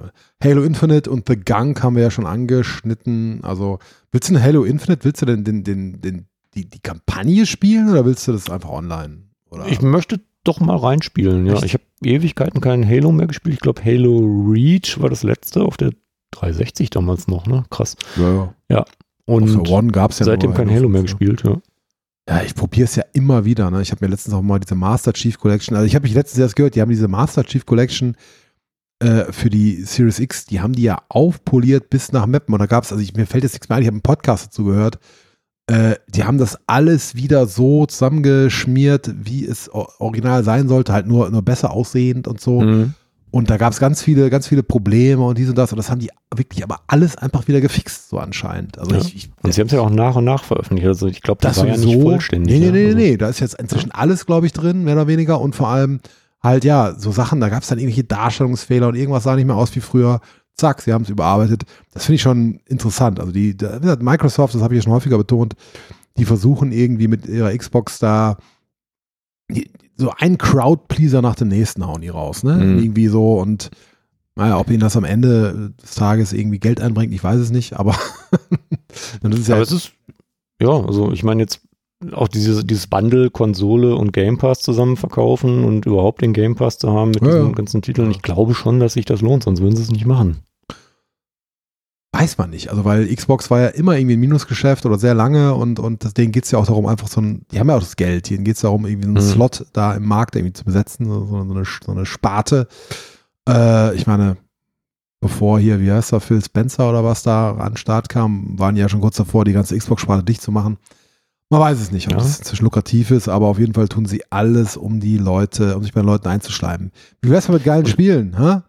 Halo 0.42 0.62
Infinite 0.64 1.10
und 1.10 1.28
The 1.28 1.36
Gunk 1.36 1.82
haben 1.82 1.96
wir 1.96 2.02
ja 2.02 2.10
schon 2.10 2.26
angeschnitten. 2.26 3.44
Also, 3.44 3.78
willst 4.10 4.30
du 4.30 4.34
ein 4.34 4.42
Halo 4.42 4.64
Infinite, 4.64 5.04
willst 5.04 5.20
du 5.22 5.26
denn 5.26 5.44
den, 5.44 5.64
den, 5.64 6.00
den, 6.00 6.26
die, 6.54 6.68
die 6.68 6.80
Kampagne 6.80 7.46
spielen 7.46 7.90
oder 7.90 8.04
willst 8.06 8.26
du 8.26 8.32
das 8.32 8.50
einfach 8.50 8.70
online? 8.70 9.24
Oder? 9.50 9.66
Ich 9.68 9.82
möchte 9.82 10.20
doch 10.44 10.60
mal 10.60 10.76
reinspielen, 10.76 11.46
ja. 11.46 11.54
Echt? 11.54 11.64
Ich 11.64 11.74
habe 11.74 11.84
Ewigkeiten 12.02 12.60
keinen 12.60 12.88
Halo 12.88 13.12
mehr 13.12 13.26
gespielt. 13.26 13.54
Ich 13.54 13.60
glaube, 13.60 13.84
Halo 13.84 14.18
Reach 14.50 15.00
war 15.00 15.10
das 15.10 15.22
letzte 15.22 15.62
auf 15.62 15.76
der 15.76 15.92
360 16.32 16.90
damals 16.90 17.28
noch, 17.28 17.46
ne? 17.46 17.64
Krass. 17.70 17.96
ja, 18.16 18.54
ja. 18.68 18.80
Auf 18.80 18.86
Und 19.26 19.66
der 19.66 19.72
One 19.72 19.90
gab 19.90 20.10
es 20.10 20.18
ja 20.18 20.26
seitdem 20.26 20.54
kein 20.54 20.70
Halo 20.70 20.88
mehr 20.88 21.00
5, 21.02 21.10
gespielt, 21.10 21.42
ja. 21.44 21.60
Ja, 22.28 22.42
ich 22.42 22.54
probiere 22.54 22.84
es 22.84 22.96
ja 22.96 23.04
immer 23.12 23.44
wieder. 23.44 23.70
Ne? 23.70 23.82
Ich 23.82 23.90
habe 23.90 24.04
mir 24.04 24.10
letztens 24.10 24.34
auch 24.34 24.42
mal 24.42 24.58
diese 24.58 24.74
Master 24.74 25.12
Chief 25.12 25.38
Collection, 25.38 25.76
also 25.76 25.86
ich 25.86 25.94
habe 25.94 26.04
mich 26.04 26.14
letztens 26.14 26.40
erst 26.40 26.56
gehört, 26.56 26.74
die 26.74 26.80
haben 26.80 26.88
diese 26.88 27.08
Master 27.08 27.44
Chief 27.44 27.66
Collection 27.66 28.16
äh, 29.00 29.30
für 29.30 29.50
die 29.50 29.82
Series 29.82 30.20
X, 30.20 30.46
die 30.46 30.60
haben 30.60 30.72
die 30.72 30.84
ja 30.84 31.02
aufpoliert 31.08 31.90
bis 31.90 32.12
nach 32.12 32.26
Mappen. 32.26 32.54
Und 32.54 32.60
da 32.60 32.66
gab 32.66 32.84
es, 32.84 32.92
also 32.92 33.02
ich, 33.02 33.14
mir 33.14 33.26
fällt 33.26 33.44
jetzt 33.44 33.52
nichts 33.52 33.68
mehr 33.68 33.76
ein, 33.76 33.82
ich 33.82 33.88
habe 33.88 33.96
einen 33.96 34.02
Podcast 34.02 34.46
dazu 34.46 34.64
gehört. 34.64 34.98
Äh, 35.66 35.96
die 36.08 36.24
haben 36.24 36.38
das 36.38 36.58
alles 36.66 37.14
wieder 37.14 37.46
so 37.46 37.86
zusammengeschmiert, 37.86 39.12
wie 39.22 39.44
es 39.46 39.70
original 39.70 40.44
sein 40.44 40.68
sollte, 40.68 40.92
halt 40.92 41.06
nur, 41.06 41.30
nur 41.30 41.42
besser 41.42 41.72
aussehend 41.72 42.28
und 42.28 42.40
so. 42.40 42.60
Mhm. 42.60 42.94
Und 43.34 43.50
da 43.50 43.56
gab 43.56 43.72
es 43.72 43.80
ganz 43.80 44.00
viele, 44.00 44.30
ganz 44.30 44.46
viele 44.46 44.62
Probleme 44.62 45.24
und 45.26 45.36
dies 45.36 45.48
und 45.48 45.58
das. 45.58 45.72
Und 45.72 45.76
das 45.78 45.90
haben 45.90 45.98
die 45.98 46.08
wirklich 46.32 46.62
aber 46.62 46.82
alles 46.86 47.16
einfach 47.16 47.48
wieder 47.48 47.60
gefixt, 47.60 48.08
so 48.08 48.18
anscheinend. 48.20 48.78
Also 48.78 48.94
Ja. 48.94 49.00
ich, 49.00 49.16
ich 49.16 49.30
Und 49.42 49.52
sie 49.52 49.60
haben 49.60 49.66
es 49.66 49.72
ja 49.72 49.80
auch 49.80 49.90
nach 49.90 50.14
und 50.14 50.24
nach 50.24 50.44
veröffentlicht. 50.44 50.86
Also 50.86 51.08
ich 51.08 51.20
glaube, 51.20 51.40
das, 51.42 51.56
das 51.56 51.64
war 51.66 51.72
ja 51.72 51.76
nicht 51.76 52.00
vollständig. 52.00 52.60
Nee, 52.60 52.66
nee, 52.66 52.70
nee, 52.70 52.84
Also- 52.86 52.96
nee, 52.96 53.16
da 53.16 53.28
ist 53.28 53.40
jetzt 53.40 53.54
inzwischen 53.58 53.90
alles, 53.90 54.24
glaube 54.26 54.46
ich, 54.46 54.52
drin, 54.52 54.84
mehr 54.84 54.94
oder 54.94 55.08
weniger. 55.08 55.40
Und 55.40 55.56
vor 55.56 55.66
allem 55.66 55.98
halt, 56.40 56.62
ja, 56.64 56.94
so 56.96 57.10
Sachen, 57.10 57.40
da 57.40 57.48
gab 57.48 57.62
es 57.64 57.68
dann 57.68 57.78
irgendwelche 57.78 58.04
Darstellungsfehler 58.04 58.86
und 58.86 58.94
irgendwas 58.94 59.24
sah 59.24 59.34
nicht 59.34 59.46
mehr 59.46 59.56
aus 59.56 59.74
wie 59.74 59.80
früher. 59.80 60.20
Zack, 60.56 60.82
sie 60.82 60.92
haben 60.92 61.02
es 61.02 61.08
überarbeitet. 61.10 61.64
Das 61.92 62.04
finde 62.04 62.14
ich 62.14 62.22
schon 62.22 62.60
interessant. 62.66 63.18
Also 63.18 63.32
die, 63.32 63.56
Microsoft, 63.98 64.54
das 64.54 64.62
habe 64.62 64.74
ich 64.74 64.78
ja 64.78 64.84
schon 64.84 64.92
häufiger 64.92 65.18
betont, 65.18 65.54
die 66.16 66.24
versuchen 66.24 66.70
irgendwie 66.70 67.08
mit 67.08 67.26
ihrer 67.26 67.50
Xbox 67.58 67.98
da 67.98 68.36
die, 69.50 69.70
so 69.96 70.12
ein 70.16 70.38
Crowdpleaser 70.38 71.22
nach 71.22 71.36
dem 71.36 71.48
nächsten 71.48 71.86
hauen 71.86 72.00
die 72.00 72.08
raus, 72.08 72.42
ne? 72.42 72.54
Mhm. 72.54 72.78
Irgendwie 72.78 73.08
so 73.08 73.38
und 73.40 73.70
naja, 74.36 74.58
ob 74.58 74.68
ihnen 74.68 74.80
das 74.80 74.96
am 74.96 75.04
Ende 75.04 75.72
des 75.80 75.94
Tages 75.94 76.32
irgendwie 76.32 76.58
Geld 76.58 76.80
einbringt, 76.80 77.12
ich 77.14 77.22
weiß 77.22 77.38
es 77.38 77.50
nicht, 77.50 77.74
aber 77.74 77.94
das 79.22 79.38
ist 79.38 79.48
ja 79.48 79.54
Aber 79.54 79.62
es 79.62 79.70
ist, 79.72 79.92
ja, 80.60 80.70
also 80.70 81.12
ich 81.12 81.22
meine 81.22 81.42
jetzt 81.42 81.60
auch 82.12 82.28
dieses, 82.28 82.66
dieses 82.66 82.86
Bundle, 82.88 83.30
Konsole 83.30 83.94
und 83.94 84.12
Game 84.12 84.36
Pass 84.38 84.60
zusammen 84.60 84.96
verkaufen 84.96 85.64
und 85.64 85.86
überhaupt 85.86 86.20
den 86.22 86.32
Game 86.32 86.54
Pass 86.56 86.78
zu 86.78 86.90
haben 86.90 87.10
mit 87.12 87.22
Ja, 87.22 87.28
diesen 87.28 87.46
ja. 87.46 87.52
ganzen 87.52 87.82
Titeln. 87.82 88.10
Ich 88.10 88.22
glaube 88.22 88.54
schon, 88.54 88.80
dass 88.80 88.94
sich 88.94 89.04
das 89.04 89.20
lohnt, 89.22 89.44
sonst 89.44 89.60
würden 89.60 89.76
sie 89.76 89.82
es 89.82 89.90
nicht 89.90 90.04
machen. 90.06 90.38
Weiß 92.16 92.38
man 92.38 92.50
nicht. 92.50 92.70
Also, 92.70 92.84
weil 92.84 93.12
Xbox 93.14 93.50
war 93.50 93.60
ja 93.60 93.66
immer 93.68 93.96
irgendwie 93.96 94.16
ein 94.16 94.20
Minusgeschäft 94.20 94.86
oder 94.86 94.98
sehr 94.98 95.14
lange 95.14 95.54
und, 95.54 95.78
und 95.80 96.16
denen 96.16 96.30
geht 96.32 96.44
es 96.44 96.50
ja 96.52 96.58
auch 96.58 96.66
darum, 96.66 96.86
einfach 96.86 97.08
so 97.08 97.20
ein, 97.20 97.42
die 97.50 97.58
haben 97.58 97.68
ja 97.68 97.76
auch 97.76 97.80
das 97.80 97.96
Geld, 97.96 98.30
denen 98.30 98.44
geht 98.44 98.54
es 98.56 98.62
darum, 98.62 98.86
irgendwie 98.86 99.08
einen 99.08 99.14
Mhm. 99.14 99.20
Slot 99.32 99.66
da 99.72 99.94
im 99.94 100.04
Markt 100.06 100.36
irgendwie 100.36 100.52
zu 100.52 100.64
besetzen, 100.64 101.06
so, 101.06 101.26
so, 101.26 101.36
eine, 101.36 101.64
so 101.84 101.92
eine 101.92 102.06
Sparte. 102.06 102.68
Äh, 103.48 103.94
ich 103.96 104.06
meine, 104.06 104.36
bevor 105.20 105.58
hier, 105.58 105.80
wie 105.80 105.90
heißt 105.90 106.12
er, 106.12 106.20
Phil 106.20 106.42
Spencer 106.44 106.88
oder 106.88 107.02
was 107.04 107.22
da 107.22 107.52
an 107.56 107.72
den 107.72 107.76
Start 107.78 108.08
kam, 108.08 108.58
waren 108.58 108.74
die 108.74 108.80
ja 108.80 108.88
schon 108.88 109.00
kurz 109.00 109.16
davor, 109.16 109.44
die 109.44 109.52
ganze 109.52 109.76
Xbox-Sparte 109.76 110.22
dicht 110.22 110.42
zu 110.42 110.52
machen. 110.52 110.76
Man 111.50 111.60
weiß 111.60 111.80
es 111.80 111.90
nicht, 111.92 112.06
ob 112.08 112.14
Ja. 112.14 112.20
es 112.20 112.38
inzwischen 112.38 112.64
lukrativ 112.64 113.10
ist, 113.10 113.28
aber 113.28 113.46
auf 113.48 113.58
jeden 113.58 113.74
Fall 113.74 113.88
tun 113.88 114.06
sie 114.06 114.22
alles, 114.30 114.76
um 114.76 115.00
die 115.00 115.18
Leute, 115.18 115.76
um 115.76 115.82
sich 115.82 115.92
bei 115.92 116.00
den 116.00 116.06
Leuten 116.06 116.28
einzuschleimen. 116.28 116.90
Wie 117.22 117.30
wär's 117.30 117.48
mal 117.48 117.54
mit 117.54 117.64
geilen 117.64 117.86
Spielen, 117.86 118.36
hä? 118.38 118.60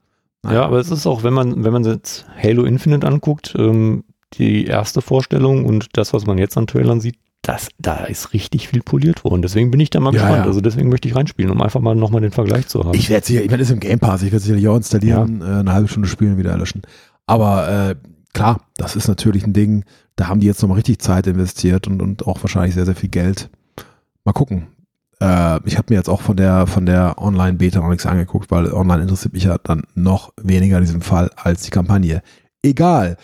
Ja, 0.53 0.65
aber 0.65 0.79
es 0.79 0.91
ist 0.91 1.05
auch, 1.07 1.23
wenn 1.23 1.33
man, 1.33 1.63
wenn 1.63 1.73
man 1.73 1.83
jetzt 1.83 2.25
Halo 2.41 2.63
Infinite 2.63 3.05
anguckt, 3.07 3.53
ähm, 3.57 4.03
die 4.33 4.65
erste 4.65 5.01
Vorstellung 5.01 5.65
und 5.65 5.87
das, 5.97 6.13
was 6.13 6.25
man 6.25 6.37
jetzt 6.37 6.57
an 6.57 6.67
Trailern 6.67 6.99
sieht, 7.01 7.15
das, 7.41 7.69
da 7.77 8.05
ist 8.05 8.33
richtig 8.33 8.69
viel 8.69 8.81
poliert 8.81 9.23
worden. 9.23 9.43
Deswegen 9.43 9.69
bin 9.69 9.79
ich 9.79 9.91
da 9.91 9.99
mal 9.99 10.13
Ja, 10.13 10.21
gespannt. 10.21 10.37
ja. 10.39 10.45
Also 10.45 10.61
deswegen 10.61 10.89
möchte 10.89 11.07
ich 11.07 11.15
reinspielen, 11.15 11.51
um 11.51 11.61
einfach 11.61 11.79
mal 11.79 11.95
nochmal 11.95 12.21
den 12.21 12.31
Vergleich 12.31 12.67
zu 12.67 12.83
haben. 12.83 12.95
Ich 12.95 13.09
werde 13.09 13.25
sicher, 13.25 13.43
ich 13.43 13.51
werde 13.51 13.63
es 13.63 13.69
im 13.69 13.79
Game 13.79 13.99
Pass, 13.99 14.23
ich 14.23 14.31
werde 14.31 14.43
sicherlich 14.43 14.67
auch 14.67 14.75
installieren, 14.77 15.41
äh, 15.41 15.45
eine 15.59 15.71
halbe 15.71 15.87
Stunde 15.87 16.09
spielen, 16.09 16.37
wieder 16.39 16.57
löschen. 16.57 16.81
Aber 17.27 17.69
äh, 17.91 17.95
klar, 18.33 18.61
das 18.77 18.95
ist 18.95 19.07
natürlich 19.07 19.45
ein 19.45 19.53
Ding, 19.53 19.85
da 20.15 20.27
haben 20.27 20.39
die 20.39 20.47
jetzt 20.47 20.61
nochmal 20.63 20.77
richtig 20.77 20.99
Zeit 20.99 21.27
investiert 21.27 21.87
und, 21.87 22.01
und 22.01 22.25
auch 22.25 22.41
wahrscheinlich 22.41 22.73
sehr, 22.73 22.85
sehr 22.85 22.95
viel 22.95 23.09
Geld. 23.09 23.49
Mal 24.23 24.33
gucken. 24.33 24.67
Äh, 25.21 25.59
ich 25.67 25.77
habe 25.77 25.93
mir 25.93 25.97
jetzt 25.97 26.09
auch 26.09 26.21
von 26.21 26.37
der, 26.37 26.67
von 26.67 26.85
der 26.85 27.15
Online-Beta 27.17 27.79
noch 27.79 27.89
nichts 27.89 28.05
angeguckt, 28.05 28.51
weil 28.51 28.71
online 28.71 29.03
interessiert 29.03 29.33
mich 29.33 29.43
ja 29.43 29.57
dann 29.57 29.83
noch 29.93 30.33
weniger 30.41 30.77
in 30.77 30.83
diesem 30.83 31.01
Fall 31.01 31.29
als 31.35 31.63
die 31.63 31.71
Kampagne. 31.71 32.21
Egal. 32.61 33.17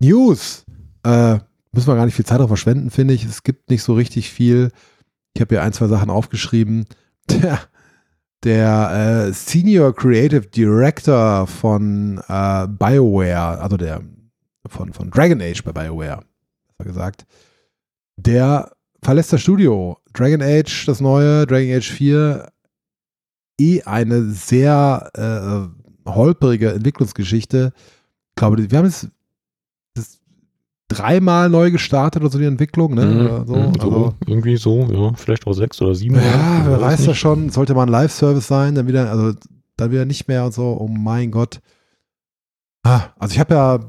News. 0.00 0.64
Äh, 1.04 1.38
müssen 1.72 1.88
wir 1.88 1.96
gar 1.96 2.04
nicht 2.04 2.14
viel 2.14 2.26
Zeit 2.26 2.38
darauf 2.38 2.50
verschwenden, 2.50 2.90
finde 2.90 3.14
ich. 3.14 3.24
Es 3.24 3.42
gibt 3.42 3.70
nicht 3.70 3.82
so 3.82 3.94
richtig 3.94 4.30
viel. 4.30 4.70
Ich 5.34 5.40
habe 5.40 5.54
hier 5.54 5.62
ein, 5.62 5.72
zwei 5.72 5.86
Sachen 5.86 6.10
aufgeschrieben. 6.10 6.86
Der, 7.30 7.60
der 8.42 9.26
äh, 9.28 9.32
Senior 9.34 9.94
Creative 9.94 10.46
Director 10.46 11.46
von 11.46 12.22
äh, 12.26 12.66
BioWare, 12.66 13.60
also 13.60 13.76
der 13.76 14.00
von, 14.66 14.94
von 14.94 15.10
Dragon 15.10 15.42
Age 15.42 15.62
bei 15.62 15.72
BioWare, 15.72 16.22
besser 16.78 16.88
gesagt, 16.88 17.26
der 18.16 18.72
verlässt 19.02 19.32
das 19.32 19.40
Studio. 19.40 19.98
Dragon 20.12 20.42
Age, 20.42 20.84
das 20.86 21.00
neue, 21.00 21.46
Dragon 21.46 21.74
Age 21.76 21.90
4, 21.90 22.48
eh 23.60 23.82
eine 23.82 24.24
sehr 24.30 25.10
äh, 26.06 26.08
holprige 26.10 26.72
Entwicklungsgeschichte. 26.72 27.72
Ich 28.30 28.34
glaube, 28.36 28.70
wir 28.70 28.78
haben 28.78 28.86
es 28.86 29.08
dreimal 30.88 31.50
neu 31.50 31.70
gestartet 31.70 32.22
oder 32.22 32.30
so 32.30 32.38
die 32.38 32.46
Entwicklung, 32.46 32.94
ne? 32.94 33.24
Oder 33.24 33.46
so. 33.46 33.56
mhm, 33.56 33.72
so 33.74 33.80
Also, 33.80 34.14
irgendwie 34.26 34.56
so, 34.56 34.88
ja, 34.90 35.12
vielleicht 35.14 35.46
auch 35.46 35.52
sechs 35.52 35.80
oder 35.82 35.94
sieben. 35.94 36.16
ja, 36.16 36.62
wer 36.66 36.80
weiß 36.80 37.04
das 37.04 37.18
schon. 37.18 37.50
Sollte 37.50 37.74
mal 37.74 37.82
ein 37.82 37.88
Live-Service 37.90 38.46
sein, 38.46 38.74
dann 38.74 38.88
wieder, 38.88 39.10
also 39.10 39.34
dann 39.76 39.90
wieder 39.90 40.06
nicht 40.06 40.28
mehr 40.28 40.44
und 40.46 40.54
so. 40.54 40.76
Oh 40.80 40.88
mein 40.88 41.30
Gott. 41.30 41.60
Ah, 42.84 43.08
also 43.18 43.34
ich 43.34 43.38
habe 43.38 43.54
ja 43.54 43.80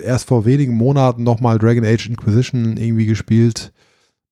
erst 0.00 0.28
vor 0.28 0.44
wenigen 0.44 0.76
Monaten 0.76 1.24
nochmal 1.24 1.58
Dragon 1.58 1.84
Age 1.84 2.08
Inquisition 2.08 2.76
irgendwie 2.76 3.06
gespielt, 3.06 3.72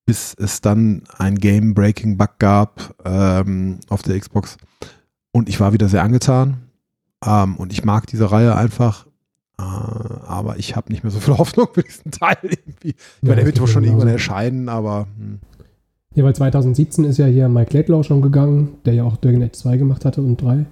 bis 0.07 0.35
es 0.39 0.61
dann 0.61 1.03
ein 1.19 1.35
Game-Breaking-Bug 1.35 2.39
gab 2.39 2.95
ähm, 3.05 3.81
auf 3.89 4.03
der 4.03 4.19
Xbox. 4.19 4.57
Und 5.33 5.49
ich 5.49 5.61
war 5.61 5.73
wieder 5.73 5.89
sehr 5.89 6.03
angetan. 6.03 6.63
Ähm, 7.25 7.57
und 7.57 7.73
ich 7.73 7.85
mag 7.85 8.07
diese 8.07 8.31
Reihe 8.31 8.57
einfach. 8.57 9.07
Äh, 9.59 9.63
aber 9.63 10.59
ich 10.59 10.77
habe 10.77 10.93
nicht 10.93 11.03
mehr 11.03 11.11
so 11.11 11.21
viel 11.21 11.37
Hoffnung 11.39 11.69
für 11.73 11.83
diesen 11.83 12.13
Teil 12.13 12.39
irgendwie. 12.43 12.91
Ich 12.91 13.23
meine, 13.23 13.37
der 13.37 13.47
wird 13.47 13.61
wohl 13.61 13.67
schon 13.67 13.85
irgendwann 13.85 14.09
erscheinen, 14.09 14.69
aber 14.69 15.09
hm. 15.19 15.41
Ja, 16.17 16.25
weil 16.25 16.35
2017 16.35 17.05
ist 17.05 17.19
ja 17.19 17.27
hier 17.27 17.47
Mike 17.51 17.77
Laidlaw 17.77 18.03
schon 18.03 18.23
gegangen, 18.23 18.79
der 18.87 18.95
ja 18.95 19.05
auch 19.05 19.19
Dragon 19.19 19.43
Age 19.43 19.53
2 19.53 19.77
gemacht 19.77 20.07
hatte 20.07 20.23
und 20.23 20.41
3. 20.41 20.55
Hm. 20.57 20.67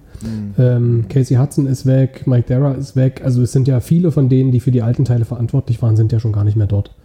Ähm, 0.57 1.05
Casey 1.07 1.37
Hudson 1.37 1.67
ist 1.67 1.85
weg, 1.85 2.25
Mike 2.25 2.47
Dara 2.47 2.73
ist 2.73 2.95
weg. 2.95 3.21
Also 3.23 3.43
es 3.43 3.51
sind 3.51 3.67
ja 3.67 3.79
viele 3.79 4.11
von 4.11 4.27
denen, 4.27 4.51
die 4.51 4.59
für 4.59 4.71
die 4.71 4.81
alten 4.81 5.05
Teile 5.05 5.23
verantwortlich 5.23 5.83
waren, 5.83 5.95
sind 5.95 6.11
ja 6.11 6.19
schon 6.19 6.33
gar 6.33 6.43
nicht 6.43 6.57
mehr 6.57 6.65
dort. 6.65 6.95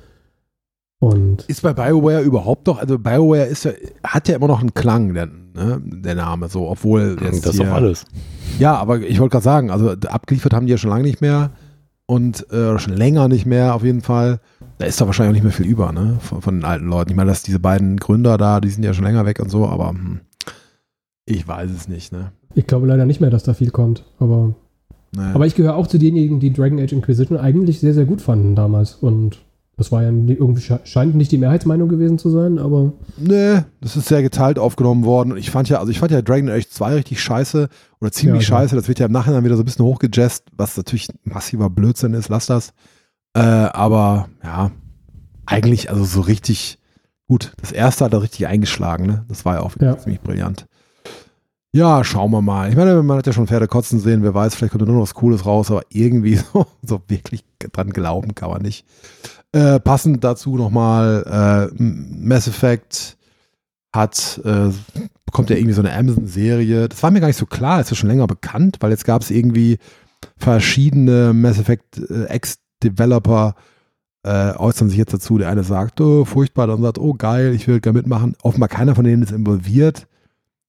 Und 1.00 1.44
Ist 1.48 1.62
bei 1.62 1.72
BioWare 1.72 2.20
überhaupt 2.20 2.66
noch, 2.66 2.78
also 2.78 2.98
BioWare 2.98 3.46
ist 3.46 3.64
ja, 3.64 3.72
hat 4.04 4.28
ja 4.28 4.36
immer 4.36 4.48
noch 4.48 4.60
einen 4.60 4.74
Klang, 4.74 5.14
der, 5.14 5.26
ne, 5.26 5.80
der 5.82 6.14
Name, 6.14 6.48
so, 6.50 6.68
obwohl 6.68 7.16
jetzt 7.22 7.46
Das 7.46 7.54
ist 7.54 7.60
auch 7.62 7.68
alles. 7.68 8.04
Ja, 8.58 8.74
aber 8.76 9.00
ich 9.00 9.18
wollte 9.18 9.32
gerade 9.32 9.44
sagen, 9.44 9.70
also 9.70 9.92
abgeliefert 9.92 10.52
haben 10.52 10.66
die 10.66 10.72
ja 10.72 10.78
schon 10.78 10.90
lange 10.90 11.04
nicht 11.04 11.22
mehr 11.22 11.52
und 12.04 12.50
äh, 12.52 12.78
schon 12.78 12.92
länger 12.92 13.28
nicht 13.28 13.46
mehr 13.46 13.74
auf 13.74 13.82
jeden 13.82 14.02
Fall. 14.02 14.40
Da 14.76 14.84
ist 14.84 15.00
doch 15.00 15.06
wahrscheinlich 15.06 15.30
auch 15.30 15.34
nicht 15.34 15.42
mehr 15.44 15.52
viel 15.52 15.72
über, 15.72 15.90
ne, 15.92 16.18
von, 16.20 16.42
von 16.42 16.56
den 16.56 16.64
alten 16.66 16.86
Leuten. 16.88 17.10
Ich 17.10 17.16
meine, 17.16 17.30
dass 17.30 17.42
diese 17.42 17.60
beiden 17.60 17.96
Gründer 17.96 18.36
da, 18.36 18.60
die 18.60 18.68
sind 18.68 18.82
ja 18.82 18.92
schon 18.92 19.04
länger 19.04 19.24
weg 19.24 19.40
und 19.40 19.48
so, 19.48 19.66
aber 19.66 19.88
hm, 19.88 20.20
ich 21.24 21.48
weiß 21.48 21.70
es 21.70 21.88
nicht, 21.88 22.12
ne. 22.12 22.32
ich 22.54 22.66
glaube 22.66 22.86
leider 22.86 23.06
nicht 23.06 23.22
mehr, 23.22 23.30
dass 23.30 23.44
da 23.44 23.54
viel 23.54 23.70
kommt. 23.70 24.04
Aber, 24.18 24.54
Naja. 25.12 25.34
aber 25.34 25.46
ich 25.46 25.54
gehöre 25.54 25.76
auch 25.76 25.86
zu 25.86 25.96
denjenigen, 25.96 26.40
die 26.40 26.52
Dragon 26.52 26.78
Age 26.78 26.92
Inquisition 26.92 27.38
eigentlich 27.38 27.80
sehr, 27.80 27.94
sehr 27.94 28.04
gut 28.04 28.20
fanden 28.20 28.54
damals. 28.54 28.96
Und 28.96 29.38
das 29.80 29.90
war 29.90 30.02
ja 30.02 30.08
irgendwie 30.10 30.60
sche- 30.60 30.84
scheint 30.84 31.14
nicht 31.16 31.32
die 31.32 31.38
Mehrheitsmeinung 31.38 31.88
gewesen 31.88 32.18
zu 32.18 32.30
sein, 32.30 32.58
aber 32.58 32.92
Nee, 33.16 33.62
das 33.80 33.96
ist 33.96 34.06
sehr 34.08 34.22
geteilt 34.22 34.58
aufgenommen 34.58 35.04
worden. 35.04 35.32
Und 35.32 35.38
ich 35.38 35.50
fand 35.50 35.68
ja, 35.68 35.78
also 35.80 35.90
ich 35.90 35.98
fand 35.98 36.12
ja 36.12 36.22
Dragon 36.22 36.48
Age 36.50 36.68
2 36.68 36.94
richtig 36.94 37.20
scheiße 37.20 37.68
oder 38.00 38.12
ziemlich 38.12 38.42
Ja, 38.42 38.48
scheiße. 38.58 38.76
Das 38.76 38.86
wird 38.88 38.98
ja 39.00 39.06
im 39.06 39.12
Nachhinein 39.12 39.42
wieder 39.44 39.56
so 39.56 39.62
ein 39.62 39.64
bisschen 39.64 39.84
hochgejazzt, 39.84 40.44
was 40.56 40.76
natürlich 40.76 41.08
massiver 41.24 41.68
Blödsinn 41.70 42.14
ist, 42.14 42.28
lass 42.28 42.46
das. 42.46 42.72
Äh, 43.34 43.40
aber 43.40 44.28
ja, 44.44 44.70
eigentlich, 45.46 45.90
also 45.90 46.04
so 46.04 46.20
richtig 46.20 46.78
gut. 47.26 47.52
Das 47.60 47.72
erste 47.72 48.04
hat 48.04 48.12
er 48.12 48.22
richtig 48.22 48.46
eingeschlagen, 48.46 49.06
ne? 49.06 49.24
Das 49.28 49.44
war 49.44 49.54
ja 49.56 49.60
auch 49.62 49.72
Ja. 49.80 49.96
ziemlich 49.98 50.20
brillant. 50.20 50.66
Ja, 51.72 52.02
schauen 52.02 52.32
wir 52.32 52.42
mal. 52.42 52.68
Ich 52.68 52.74
meine, 52.76 53.00
man 53.04 53.18
hat 53.18 53.28
ja 53.28 53.32
schon 53.32 53.46
Pferde 53.46 53.68
kotzen 53.68 54.00
sehen, 54.00 54.24
wer 54.24 54.34
weiß, 54.34 54.56
vielleicht 54.56 54.72
kommt 54.72 54.82
da 54.82 54.86
nur 54.86 54.96
noch 54.96 55.02
was 55.02 55.14
Cooles 55.14 55.46
raus, 55.46 55.70
aber 55.70 55.82
irgendwie 55.90 56.34
so, 56.52 56.66
so 56.82 57.00
wirklich 57.06 57.44
dran 57.72 57.90
glauben 57.90 58.34
kann 58.34 58.50
man 58.50 58.62
nicht. 58.62 58.84
Äh, 59.52 59.80
passend 59.80 60.22
dazu 60.22 60.56
nochmal, 60.56 61.70
äh, 61.76 61.82
Mass 61.82 62.46
Effect 62.46 63.16
hat, 63.92 64.40
äh, 64.44 64.70
bekommt 65.26 65.50
ja 65.50 65.56
irgendwie 65.56 65.74
so 65.74 65.82
eine 65.82 65.92
Amazon-Serie. 65.92 66.88
Das 66.88 67.02
war 67.02 67.10
mir 67.10 67.20
gar 67.20 67.26
nicht 67.26 67.36
so 67.36 67.46
klar, 67.46 67.80
ist 67.80 67.90
ja 67.90 67.96
schon 67.96 68.08
länger 68.08 68.28
bekannt, 68.28 68.76
weil 68.80 68.92
jetzt 68.92 69.04
gab 69.04 69.22
es 69.22 69.30
irgendwie 69.30 69.78
verschiedene 70.36 71.32
Mass 71.32 71.58
Effect 71.58 71.98
äh, 71.98 72.26
Ex-Developer, 72.26 73.56
äh, 74.22 74.54
äußern 74.54 74.88
sich 74.88 74.98
jetzt 74.98 75.14
dazu. 75.14 75.38
Der 75.38 75.48
eine 75.48 75.64
sagt, 75.64 76.00
oh, 76.00 76.24
furchtbar, 76.24 76.68
dann 76.68 76.82
sagt, 76.82 76.98
oh 76.98 77.14
geil, 77.14 77.54
ich 77.54 77.66
will 77.66 77.80
gerne 77.80 77.98
mitmachen. 77.98 78.36
Offenbar 78.42 78.68
keiner 78.68 78.94
von 78.94 79.04
denen 79.04 79.22
ist 79.22 79.32
involviert. 79.32 80.06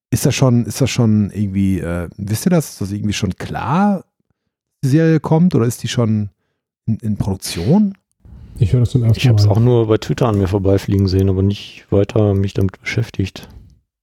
Ist 0.10 0.26
das 0.26 0.36
schon, 0.36 0.66
ist 0.66 0.82
das 0.82 0.90
schon 0.90 1.30
irgendwie, 1.32 1.80
äh, 1.80 2.10
wisst 2.18 2.48
ihr 2.48 2.50
das? 2.50 2.72
Ist 2.72 2.82
das 2.82 2.92
irgendwie 2.92 3.14
schon 3.14 3.36
klar, 3.36 4.06
die 4.84 4.90
Serie 4.90 5.20
kommt 5.20 5.54
oder 5.54 5.66
ist 5.66 5.84
die 5.84 5.88
schon 5.88 6.30
in, 6.86 6.98
in 6.98 7.18
Produktion? 7.18 7.96
Ich 8.62 8.74
höre 8.74 8.82
das 8.82 8.92
zum 8.92 9.04
ersten 9.04 9.18
Ich 9.18 9.28
habe 9.28 9.40
es 9.40 9.46
Mal. 9.46 9.52
auch 9.52 9.60
nur 9.60 9.88
bei 9.88 9.98
Twitter 9.98 10.28
an 10.28 10.38
mir 10.38 10.48
vorbeifliegen 10.48 11.08
sehen, 11.08 11.30
aber 11.30 11.42
nicht 11.44 11.86
weiter 11.90 12.34
mich 12.34 12.54
damit 12.54 12.80
beschäftigt. 12.82 13.50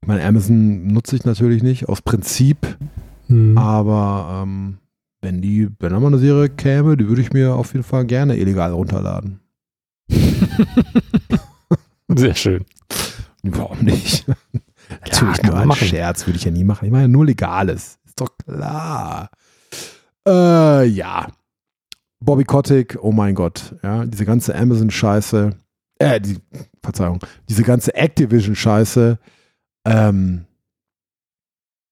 Ich 0.02 0.08
meine, 0.08 0.24
Amazon 0.24 0.86
nutze 0.88 1.16
ich 1.16 1.24
natürlich 1.24 1.62
nicht, 1.62 1.88
aus 1.88 2.02
Prinzip, 2.02 2.76
Hm. 3.28 3.58
aber 3.58 4.42
ähm, 4.44 4.78
wenn 5.20 5.42
die, 5.42 5.68
wenn 5.80 5.92
da 5.92 6.00
mal 6.00 6.06
eine 6.08 6.18
Serie 6.18 6.48
käme, 6.48 6.96
die 6.96 7.08
würde 7.08 7.20
ich 7.20 7.32
mir 7.32 7.54
auf 7.54 7.72
jeden 7.72 7.84
Fall 7.84 8.06
gerne 8.06 8.36
illegal 8.38 8.72
runterladen. 8.72 9.40
Sehr 12.14 12.34
schön. 12.34 12.64
Warum 13.42 13.80
nicht? 13.80 14.24
Natürlich 15.04 15.42
kann 15.42 15.52
nur 15.66 15.74
ein. 15.74 15.76
Scherz, 15.76 16.26
würde 16.26 16.38
ich 16.38 16.44
ja 16.44 16.50
nie 16.50 16.64
machen. 16.64 16.86
Ich 16.86 16.90
meine 16.90 17.04
ja 17.04 17.08
nur 17.08 17.26
Legales. 17.26 17.98
Ist 18.06 18.20
doch 18.20 18.30
klar. 18.38 19.30
Äh, 20.26 20.86
ja. 20.86 21.28
Bobby 22.20 22.44
Kotick, 22.44 22.98
oh 23.00 23.12
mein 23.12 23.34
Gott, 23.34 23.74
ja, 23.82 24.04
diese 24.04 24.24
ganze 24.24 24.54
Amazon-Scheiße, 24.54 25.56
äh, 25.98 26.20
die, 26.20 26.38
Verzeihung, 26.82 27.20
diese 27.48 27.62
ganze 27.62 27.94
Activision-Scheiße, 27.94 29.18
ähm, 29.86 30.46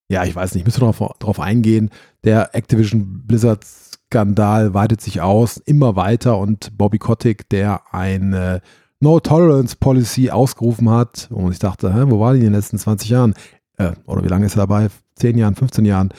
ja, 0.09 0.25
ich 0.25 0.37
weiß 0.37 0.55
nicht, 0.55 0.65
müssen 0.65 0.83
wir 0.83 0.93
drauf, 0.93 1.17
drauf 1.19 1.41
eingehen. 1.41 1.91
Der 2.23 2.55
Activision 2.55 3.25
Blizzard-Skandal 3.27 4.73
weitet 4.73 5.01
sich 5.01 5.21
aus, 5.21 5.57
immer 5.57 5.97
weiter 5.97 6.39
und 6.39 6.77
Bobby 6.79 6.99
Kotick, 6.99 7.49
der 7.49 7.83
eine 7.93 8.63
No-Tolerance-Policy 9.01 10.31
ausgerufen 10.31 10.91
hat, 10.91 11.29
und 11.31 11.53
ich 11.53 11.59
dachte, 11.59 11.93
hä, 11.93 12.05
wo 12.07 12.21
war 12.21 12.33
die 12.33 12.39
in 12.39 12.47
den 12.47 12.55
letzten 12.55 12.79
20 12.79 13.09
Jahren? 13.11 13.35
Äh, 13.79 13.93
oder 14.07 14.23
wie 14.23 14.29
lange 14.29 14.47
ist 14.47 14.57
er 14.57 14.67
dabei? 14.67 14.89
10 15.17 15.39
Jahren, 15.39 15.55
15 15.55 15.85
Jahren? 15.85 16.13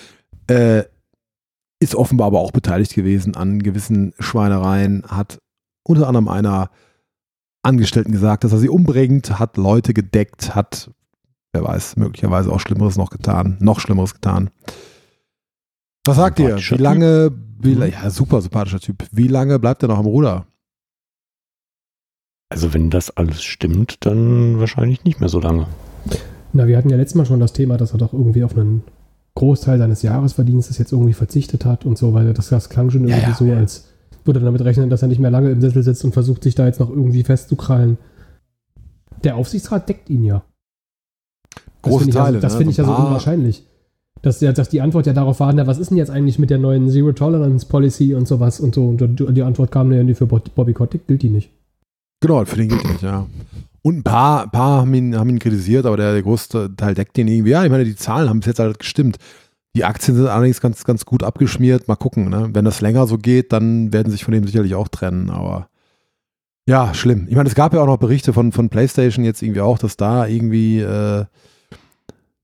Äh, 0.48 0.84
ist 1.80 1.96
offenbar 1.96 2.28
aber 2.28 2.40
auch 2.40 2.52
beteiligt 2.52 2.94
gewesen 2.94 3.36
an 3.36 3.60
gewissen 3.62 4.14
Schweinereien, 4.20 5.04
hat 5.08 5.38
unter 5.84 6.08
anderem 6.08 6.28
einer 6.28 6.70
Angestellten 7.64 8.12
gesagt, 8.12 8.44
dass 8.44 8.52
er 8.54 8.60
sie 8.60 8.70
umbringt, 8.70 9.40
hat 9.40 9.58
Leute 9.58 9.94
gedeckt, 9.94 10.56
hat, 10.56 10.92
wer 11.54 11.64
weiß, 11.64 11.98
möglicherweise 11.98 12.52
auch 12.52 12.60
Schlimmeres 12.60 12.98
noch 12.98 13.10
getan, 13.10 13.58
noch 13.60 13.80
Schlimmeres 13.80 14.14
getan. 14.14 14.50
Was 16.06 16.16
sagt 16.16 16.40
ihr? 16.40 16.58
Wie 16.58 16.76
lange, 16.76 17.32
wie, 17.60 17.76
Mhm. 17.76 17.82
ja, 17.92 18.10
super 18.10 18.42
sympathischer 18.42 18.80
Typ. 18.80 19.06
Wie 19.12 19.28
lange 19.28 19.60
bleibt 19.60 19.84
er 19.84 19.90
noch 19.90 20.00
am 20.00 20.06
Ruder? 20.06 20.48
Also 22.50 22.74
wenn 22.74 22.90
das 22.90 23.10
alles 23.18 23.44
stimmt, 23.44 24.06
dann 24.06 24.60
wahrscheinlich 24.60 25.04
nicht 25.04 25.20
mehr 25.20 25.28
so 25.30 25.40
lange. 25.42 25.68
Na, 26.54 26.66
wir 26.68 26.78
hatten 26.78 26.90
ja 26.90 26.96
letztes 26.96 27.16
Mal 27.16 27.26
schon 27.26 27.42
das 27.42 27.52
Thema, 27.52 27.76
dass 27.76 27.92
er 27.92 27.98
doch 27.98 28.14
irgendwie 28.14 28.44
auf 28.46 28.56
einen 28.58 28.84
Großteil 29.38 29.78
seines 29.78 30.02
Jahresverdienstes 30.02 30.80
jetzt 30.80 30.92
irgendwie 30.92 31.14
verzichtet 31.14 31.64
hat 31.64 31.86
und 31.86 31.98
so, 31.98 32.14
weil 32.14 32.34
das, 32.34 32.50
das 32.50 32.70
klang 32.70 32.90
schon 32.90 33.08
Ja, 33.08 33.16
irgendwie 33.18 33.32
ja, 33.32 33.38
so, 33.38 33.46
ja. 33.46 33.58
als 33.58 33.86
würde 34.26 34.40
er 34.40 34.46
damit 34.46 34.62
rechnen, 34.62 34.90
dass 34.90 35.04
er 35.04 35.08
nicht 35.08 35.20
mehr 35.20 35.30
lange 35.32 35.52
im 35.52 35.62
Sessel 35.62 35.84
sitzt 35.84 36.04
und 36.04 36.12
versucht, 36.14 36.44
sich 36.44 36.56
da 36.56 36.66
jetzt 36.66 36.80
noch 36.80 36.90
irgendwie 36.90 37.24
festzukrallen. 37.24 37.98
der 39.24 39.36
Aufsichtsrat 39.36 39.88
deckt 39.88 40.10
ihn 40.10 40.24
ja. 40.24 40.42
Große 41.54 41.56
ja. 41.56 41.62
Das 41.82 41.92
Große 41.92 42.00
finde 42.04 42.10
ich, 42.10 42.16
Teile. 42.16 42.26
also, 42.38 42.40
das 42.40 42.54
ne? 42.54 42.58
finde 42.58 42.72
ich 42.72 42.78
ja 42.78 42.84
so 42.86 42.92
paar- 42.92 43.08
unwahrscheinlich. 43.08 43.64
Dass, 44.24 44.40
dass 44.40 44.70
die 44.70 44.82
Antwort 44.82 45.06
ja 45.06 45.14
darauf 45.14 45.40
war, 45.40 45.54
na, 45.54 45.68
was 45.68 45.78
ist 45.78 45.92
denn 45.92 45.98
jetzt 45.98 46.10
eigentlich 46.10 46.40
mit 46.40 46.50
der 46.50 46.58
neuen 46.58 46.90
Zero 46.90 47.12
Tolerance 47.14 47.68
Policy 47.68 48.16
und 48.16 48.28
sowas 48.28 48.60
und 48.60 48.74
so. 48.74 48.88
Und 48.88 49.00
die 49.38 49.44
Antwort 49.44 49.72
kam, 49.72 49.90
ne, 49.90 50.16
für 50.16 50.26
Bobby 50.26 50.74
Kotick 50.74 51.06
gilt 51.06 51.22
die 51.22 51.30
nicht. 51.30 51.52
Genau, 52.20 52.44
für 52.46 52.56
den 52.58 52.70
gilt 52.70 52.84
nicht, 52.84 53.04
ja. 53.04 53.28
Und 53.88 54.00
ein 54.00 54.04
paar, 54.04 54.44
ein 54.44 54.52
paar 54.52 54.82
haben, 54.82 54.94
ihn, 54.94 55.18
haben 55.18 55.30
ihn 55.30 55.40
kritisiert, 55.40 55.86
aber 55.86 55.96
der, 55.96 56.12
der 56.12 56.22
größte 56.22 56.76
Teil 56.76 56.94
deckt 56.94 57.16
den 57.16 57.30
irgendwie. 57.30 57.52
Ja, 57.52 57.64
ich 57.64 57.72
meine, 57.72 57.86
die 57.86 57.96
Zahlen 57.96 58.28
haben 58.28 58.42
bis 58.42 58.48
jetzt 58.48 58.60
halt 58.60 58.80
gestimmt. 58.80 59.16
Die 59.78 59.86
Aktien 59.86 60.18
sind 60.18 60.28
allerdings 60.28 60.60
ganz, 60.60 60.84
ganz 60.84 61.06
gut 61.06 61.24
abgeschmiert. 61.24 61.88
Mal 61.88 61.96
gucken, 61.96 62.30
ne? 62.30 62.50
Wenn 62.52 62.66
das 62.66 62.82
länger 62.82 63.08
so 63.08 63.18
geht, 63.18 63.54
dann 63.54 63.94
werden 63.94 64.12
sich 64.12 64.26
von 64.26 64.34
dem 64.34 64.46
sicherlich 64.46 64.76
auch 64.76 64.90
trennen, 64.90 65.30
aber 65.30 65.70
ja, 66.68 66.94
schlimm. 66.94 67.28
Ich 67.30 67.38
meine, 67.38 67.48
es 67.48 67.56
gab 67.56 67.74
ja 67.74 67.80
auch 67.80 67.86
noch 67.86 67.96
Berichte 67.96 68.34
von, 68.34 68.52
von 68.52 68.68
PlayStation 68.68 69.24
jetzt 69.24 69.42
irgendwie 69.42 69.62
auch, 69.62 69.80
dass 69.80 69.96
da 69.96 70.28
irgendwie, 70.28 70.82
äh, 70.82 71.24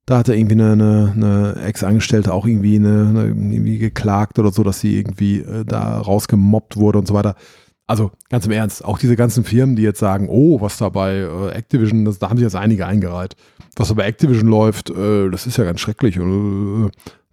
da 0.06 0.18
hatte 0.18 0.34
irgendwie 0.36 0.62
eine, 0.62 0.72
eine, 0.72 1.12
eine 1.14 1.56
Ex-Angestellte 1.62 2.34
auch 2.34 2.46
irgendwie, 2.46 2.78
eine, 2.78 3.10
eine, 3.10 3.26
irgendwie 3.26 3.80
geklagt 3.80 4.40
oder 4.40 4.54
so, 4.54 4.64
dass 4.64 4.80
sie 4.80 4.98
irgendwie 4.98 5.40
äh, 5.40 5.66
da 5.66 6.00
rausgemobbt 6.00 6.78
wurde 6.78 7.00
und 7.00 7.08
so 7.10 7.14
weiter. 7.14 7.36
Also 7.86 8.12
ganz 8.30 8.46
im 8.46 8.52
Ernst, 8.54 8.84
auch 8.86 8.98
diese 8.98 9.16
ganzen 9.16 9.44
Firmen, 9.44 9.76
die 9.76 9.82
jetzt 9.82 10.00
sagen, 10.00 10.28
oh, 10.30 10.62
was 10.62 10.78
da 10.78 10.90
bei 10.90 11.16
äh, 11.18 11.50
Activision, 11.52 12.06
das, 12.06 12.18
da 12.18 12.30
haben 12.30 12.38
sich 12.38 12.44
jetzt 12.46 12.56
einige 12.56 12.88
eingereiht. 12.88 13.36
Was 13.76 13.90
da 13.90 13.94
bei 13.94 14.06
Activision 14.06 14.48
läuft, 14.48 14.90
äh, 14.90 15.30
das 15.30 15.48
ist 15.48 15.58
ja 15.58 15.64
ganz 15.66 15.80
schrecklich. 15.82 16.20
Und, 16.20 16.88
äh, 16.88 16.92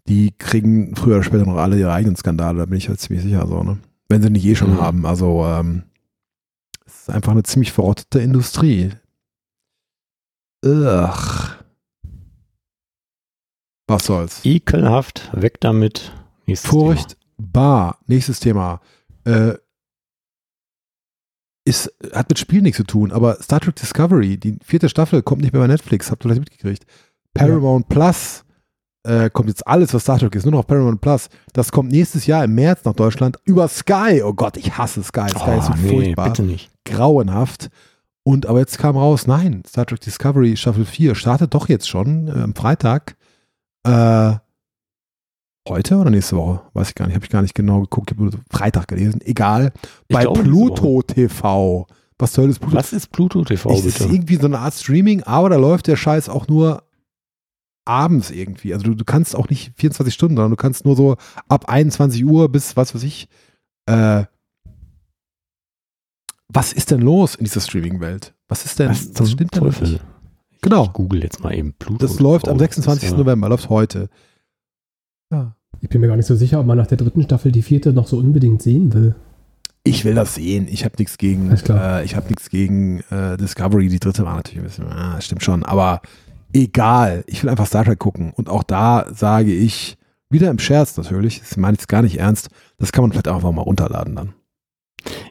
die 0.08 0.32
kriegen 0.36 0.96
früher 0.96 1.16
oder 1.16 1.22
später 1.24 1.46
noch 1.46 1.56
alle 1.56 1.78
ihre 1.78 1.92
eigenen 1.92 2.16
Skandale, 2.16 2.58
da 2.58 2.66
bin 2.66 2.78
ich 2.78 2.88
halt 2.88 3.00
ziemlich 3.00 3.22
sicher 3.22 3.46
so, 3.46 3.62
ne? 3.62 3.78
Wenn 4.08 4.22
sie 4.22 4.30
nicht 4.30 4.44
eh 4.44 4.56
schon 4.56 4.72
Mhm. 4.72 4.80
haben. 4.80 5.06
Also 5.06 5.44
ähm, 5.46 5.84
es 6.84 7.02
ist 7.02 7.10
einfach 7.10 7.30
eine 7.30 7.44
ziemlich 7.44 7.70
verrottete 7.70 8.18
Industrie. 8.20 8.90
Ugh. 10.64 11.56
Was 13.86 14.06
soll's? 14.06 14.40
Ekelhaft, 14.44 15.30
weg 15.32 15.60
damit. 15.60 16.12
Nächstes 16.46 16.70
Thema. 16.70 16.84
Furchtbar. 16.84 17.98
Nächstes 18.06 18.40
Thema. 18.40 18.80
Äh, 19.24 19.54
ist, 21.70 21.92
hat 22.12 22.28
mit 22.28 22.38
Spiel 22.38 22.60
nichts 22.62 22.76
zu 22.76 22.84
tun, 22.84 23.12
aber 23.12 23.36
Star 23.42 23.60
Trek 23.60 23.76
Discovery, 23.76 24.36
die 24.36 24.58
vierte 24.62 24.88
Staffel, 24.88 25.22
kommt 25.22 25.40
nicht 25.42 25.52
mehr 25.52 25.62
bei 25.62 25.68
Netflix, 25.68 26.10
habt 26.10 26.22
ihr 26.24 26.28
vielleicht 26.28 26.40
mitgekriegt. 26.50 26.84
Paramount 27.34 27.88
Plus 27.88 28.44
äh, 29.04 29.30
kommt 29.30 29.48
jetzt 29.48 29.66
alles, 29.66 29.94
was 29.94 30.02
Star 30.02 30.18
Trek 30.18 30.34
ist, 30.34 30.44
nur 30.44 30.52
noch 30.52 30.66
Paramount 30.66 31.00
Plus. 31.00 31.28
Das 31.54 31.72
kommt 31.72 31.90
nächstes 31.90 32.26
Jahr 32.26 32.44
im 32.44 32.54
März 32.54 32.84
nach 32.84 32.92
Deutschland 32.94 33.38
über 33.44 33.66
Sky. 33.68 34.22
Oh 34.24 34.34
Gott, 34.34 34.56
ich 34.58 34.76
hasse 34.76 35.02
Sky. 35.02 35.28
Sky 35.30 35.58
ist 35.58 35.66
so 35.66 35.72
Oh, 35.72 35.76
nee, 35.80 35.88
furchtbar 35.88 36.28
bitte 36.30 36.42
nicht. 36.42 36.70
grauenhaft. 36.84 37.70
Und 38.22 38.44
aber 38.46 38.58
jetzt 38.58 38.76
kam 38.78 38.96
raus, 38.98 39.26
nein, 39.26 39.62
Star 39.66 39.86
Trek 39.86 40.00
Discovery 40.00 40.56
Staffel 40.56 40.84
4 40.84 41.14
startet 41.14 41.54
doch 41.54 41.68
jetzt 41.68 41.88
schon 41.88 42.28
äh, 42.28 42.32
am 42.42 42.54
Freitag. 42.54 43.16
Äh, 43.86 44.34
heute 45.68 45.96
oder 45.96 46.10
nächste 46.10 46.36
Woche? 46.36 46.62
Weiß 46.74 46.88
ich 46.88 46.94
gar 46.94 47.06
nicht, 47.06 47.14
habe 47.14 47.24
ich 47.24 47.30
gar 47.30 47.42
nicht 47.42 47.54
genau 47.54 47.80
geguckt, 47.82 48.10
ich 48.10 48.16
habe 48.18 48.30
nur 48.30 48.40
Freitag 48.50 48.88
gelesen. 48.88 49.20
Egal. 49.24 49.72
Ich 50.08 50.14
Bei 50.16 50.22
glaube, 50.22 50.42
Pluto 50.42 51.02
TV. 51.02 51.86
Was 52.18 52.32
soll 52.34 52.48
das 52.48 52.58
Pluto 52.58 52.76
Was 52.76 52.92
ist 52.92 53.10
Pluto 53.12 53.44
TV, 53.44 53.70
ist 53.72 53.84
bitte? 53.98 54.04
irgendwie 54.12 54.36
so 54.36 54.46
eine 54.46 54.58
Art 54.58 54.74
Streaming, 54.74 55.22
aber 55.22 55.48
da 55.48 55.56
läuft 55.56 55.86
der 55.86 55.96
Scheiß 55.96 56.28
auch 56.28 56.48
nur 56.48 56.82
abends 57.86 58.30
irgendwie. 58.30 58.74
Also 58.74 58.84
du, 58.86 58.94
du 58.94 59.04
kannst 59.04 59.34
auch 59.34 59.48
nicht 59.48 59.72
24 59.76 60.12
Stunden, 60.12 60.36
sondern 60.36 60.50
du 60.50 60.56
kannst 60.56 60.84
nur 60.84 60.96
so 60.96 61.16
ab 61.48 61.68
21 61.68 62.24
Uhr 62.24 62.50
bis 62.50 62.76
was 62.76 62.94
weiß 62.94 63.02
ich. 63.04 63.26
Äh, 63.86 64.24
was 66.48 66.72
ist 66.72 66.90
denn 66.90 67.00
los 67.00 67.36
in 67.36 67.44
dieser 67.44 67.60
Streaming-Welt? 67.60 68.34
Was 68.48 68.64
ist 68.64 68.78
denn, 68.78 68.90
Was 68.90 69.08
was, 69.18 69.30
stimmt 69.30 69.54
denn 69.54 69.60
Teufel? 69.62 70.00
Genau, 70.62 70.84
Ich 70.86 70.92
google 70.92 71.22
jetzt 71.22 71.42
mal 71.42 71.54
eben 71.54 71.72
Pluto 71.74 72.04
das 72.04 72.18
läuft 72.18 72.48
am 72.48 72.58
26. 72.58 73.00
Das 73.02 73.04
ist 73.12 73.12
ja- 73.12 73.18
November, 73.18 73.48
läuft 73.48 73.68
heute. 73.70 74.10
Ja. 75.30 75.54
Ich 75.80 75.88
bin 75.88 76.00
mir 76.00 76.08
gar 76.08 76.16
nicht 76.16 76.26
so 76.26 76.36
sicher, 76.36 76.60
ob 76.60 76.66
man 76.66 76.76
nach 76.76 76.86
der 76.86 76.98
dritten 76.98 77.22
Staffel 77.22 77.52
die 77.52 77.62
vierte 77.62 77.92
noch 77.92 78.06
so 78.06 78.18
unbedingt 78.18 78.62
sehen 78.62 78.92
will. 78.92 79.14
Ich 79.82 80.04
will 80.04 80.14
das 80.14 80.34
sehen. 80.34 80.68
Ich 80.68 80.84
habe 80.84 80.96
nichts 80.98 81.16
gegen, 81.16 81.50
äh, 81.50 82.04
ich 82.04 82.14
habe 82.14 82.28
nichts 82.28 82.50
gegen 82.50 83.00
äh, 83.10 83.38
Discovery. 83.38 83.88
Die 83.88 83.98
dritte 83.98 84.24
war 84.24 84.36
natürlich 84.36 84.58
ein 84.58 84.64
bisschen, 84.64 84.92
ah, 84.92 85.20
stimmt 85.20 85.42
schon. 85.42 85.64
Aber 85.64 86.02
egal. 86.52 87.24
Ich 87.26 87.42
will 87.42 87.50
einfach 87.50 87.66
Star 87.66 87.84
Trek 87.84 87.98
gucken. 87.98 88.32
Und 88.34 88.50
auch 88.50 88.62
da 88.62 89.06
sage 89.12 89.54
ich, 89.54 89.96
wieder 90.28 90.50
im 90.50 90.58
Scherz 90.58 90.96
natürlich, 90.96 91.40
das 91.40 91.56
meine 91.56 91.74
ich 91.74 91.80
jetzt 91.80 91.88
gar 91.88 92.02
nicht 92.02 92.18
ernst, 92.18 92.50
das 92.78 92.92
kann 92.92 93.02
man 93.02 93.12
vielleicht 93.12 93.28
einfach 93.28 93.50
mal 93.50 93.62
runterladen 93.62 94.16
dann. 94.16 94.34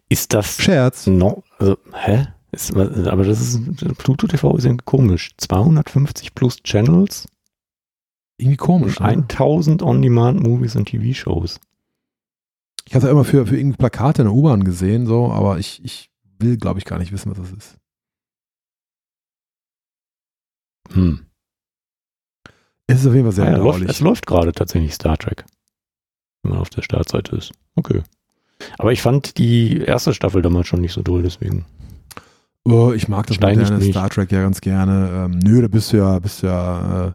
Ist 0.10 0.34
das 0.34 0.58
Scherz. 0.58 1.06
no, 1.06 1.44
also, 1.60 1.78
hä? 1.94 2.28
Ist, 2.52 2.76
aber 2.76 3.24
das 3.24 3.40
ist, 3.40 3.62
Pluto 4.00 4.26
TV 4.26 4.56
ist 4.58 4.66
ja 4.66 4.76
komisch. 4.84 5.30
250 5.38 6.34
plus 6.34 6.58
Channels 6.64 7.28
Irgendwie 8.40 8.58
komisch. 8.58 9.00
und 9.00 9.06
Ne? 9.06 9.12
1000 9.30 9.82
On-Demand-Movies 9.84 10.76
und 10.76 10.86
TV-Shows. 10.86 11.60
Ich 12.88 12.96
habe 12.96 13.06
ja 13.06 13.12
immer 13.12 13.26
für, 13.26 13.46
für 13.46 13.58
irgendwie 13.58 13.78
Plakate 13.78 14.24
in 14.24 14.28
der 14.28 14.36
U-Bahn 14.36 14.64
gesehen, 14.64 15.06
so, 15.06 15.32
aber 15.32 15.60
ich, 15.60 15.84
ich 15.84 16.10
will, 16.40 16.58
glaube 16.58 16.80
ich, 16.80 16.86
gar 16.86 16.98
nicht 16.98 17.12
wissen, 17.12 17.30
was 17.32 17.38
das 17.38 17.52
ist. 17.52 17.78
Hm. 20.92 21.20
Es 22.88 23.02
ist 23.02 23.08
auf 23.08 23.14
jeden 23.14 23.26
Fall 23.26 23.34
sehr 23.34 23.46
Ah 23.46 23.52
ja, 23.52 23.58
läuft, 23.58 23.66
bedauerlich. 23.80 23.90
es 23.90 24.00
läuft 24.00 24.26
gerade 24.26 24.52
tatsächlich 24.52 24.94
Star 24.96 25.18
Trek. 25.18 25.46
Wenn 26.42 26.54
man 26.54 26.62
auf 26.62 26.70
der 26.70 26.82
Startseite 26.82 27.36
ist. 27.36 27.52
Okay. 27.76 28.02
Aber 28.78 28.92
ich 28.92 29.02
fand 29.02 29.38
die 29.38 29.78
erste 29.82 30.14
Staffel 30.14 30.42
damals 30.42 30.68
schon 30.68 30.82
nicht 30.82 30.94
so 30.94 31.02
doll, 31.04 31.22
deswegen. 31.22 31.66
Oh, 32.66 32.92
ich 32.94 33.08
mag 33.08 33.28
das 33.28 33.36
Steinigt 33.36 33.70
moderne. 33.72 33.92
Star 33.92 34.10
Trek 34.10 34.32
ja 34.32 34.42
ganz 34.42 34.62
gerne. 34.62 35.10
Ähm, 35.26 35.40
nö, 35.44 35.62
da 35.62 35.68
bist 35.68 35.94
du 35.94 35.98
ja, 35.98 36.18
bist 36.20 36.42
du 36.42 36.48
ja, 36.48 37.08
äh, 37.10 37.12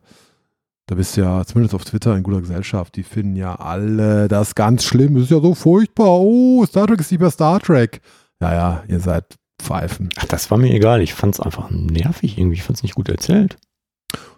da 0.86 0.94
bist 0.94 1.16
du 1.16 1.22
ja 1.22 1.44
zumindest 1.44 1.74
auf 1.74 1.84
Twitter 1.84 2.14
in 2.16 2.22
guter 2.22 2.40
Gesellschaft. 2.40 2.96
Die 2.96 3.02
finden 3.02 3.36
ja 3.36 3.54
alle 3.54 4.28
das 4.28 4.54
ganz 4.54 4.84
schlimm. 4.84 5.14
Das 5.14 5.24
ist 5.24 5.30
ja 5.30 5.40
so 5.40 5.54
furchtbar. 5.54 6.20
Oh, 6.20 6.64
Star 6.66 6.86
Trek 6.86 7.00
ist 7.00 7.12
mehr 7.12 7.30
Star 7.30 7.60
Trek. 7.60 8.00
Ja, 8.40 8.52
ja, 8.52 8.84
ihr 8.88 9.00
seid 9.00 9.36
Pfeifen. 9.62 10.10
Ach, 10.16 10.26
das 10.26 10.50
war 10.50 10.58
mir 10.58 10.72
egal. 10.74 11.00
Ich 11.00 11.14
fand 11.14 11.34
es 11.34 11.40
einfach 11.40 11.70
nervig 11.70 12.36
irgendwie. 12.36 12.56
Ich 12.56 12.62
fand 12.62 12.76
es 12.76 12.82
nicht 12.82 12.94
gut 12.94 13.08
erzählt. 13.08 13.56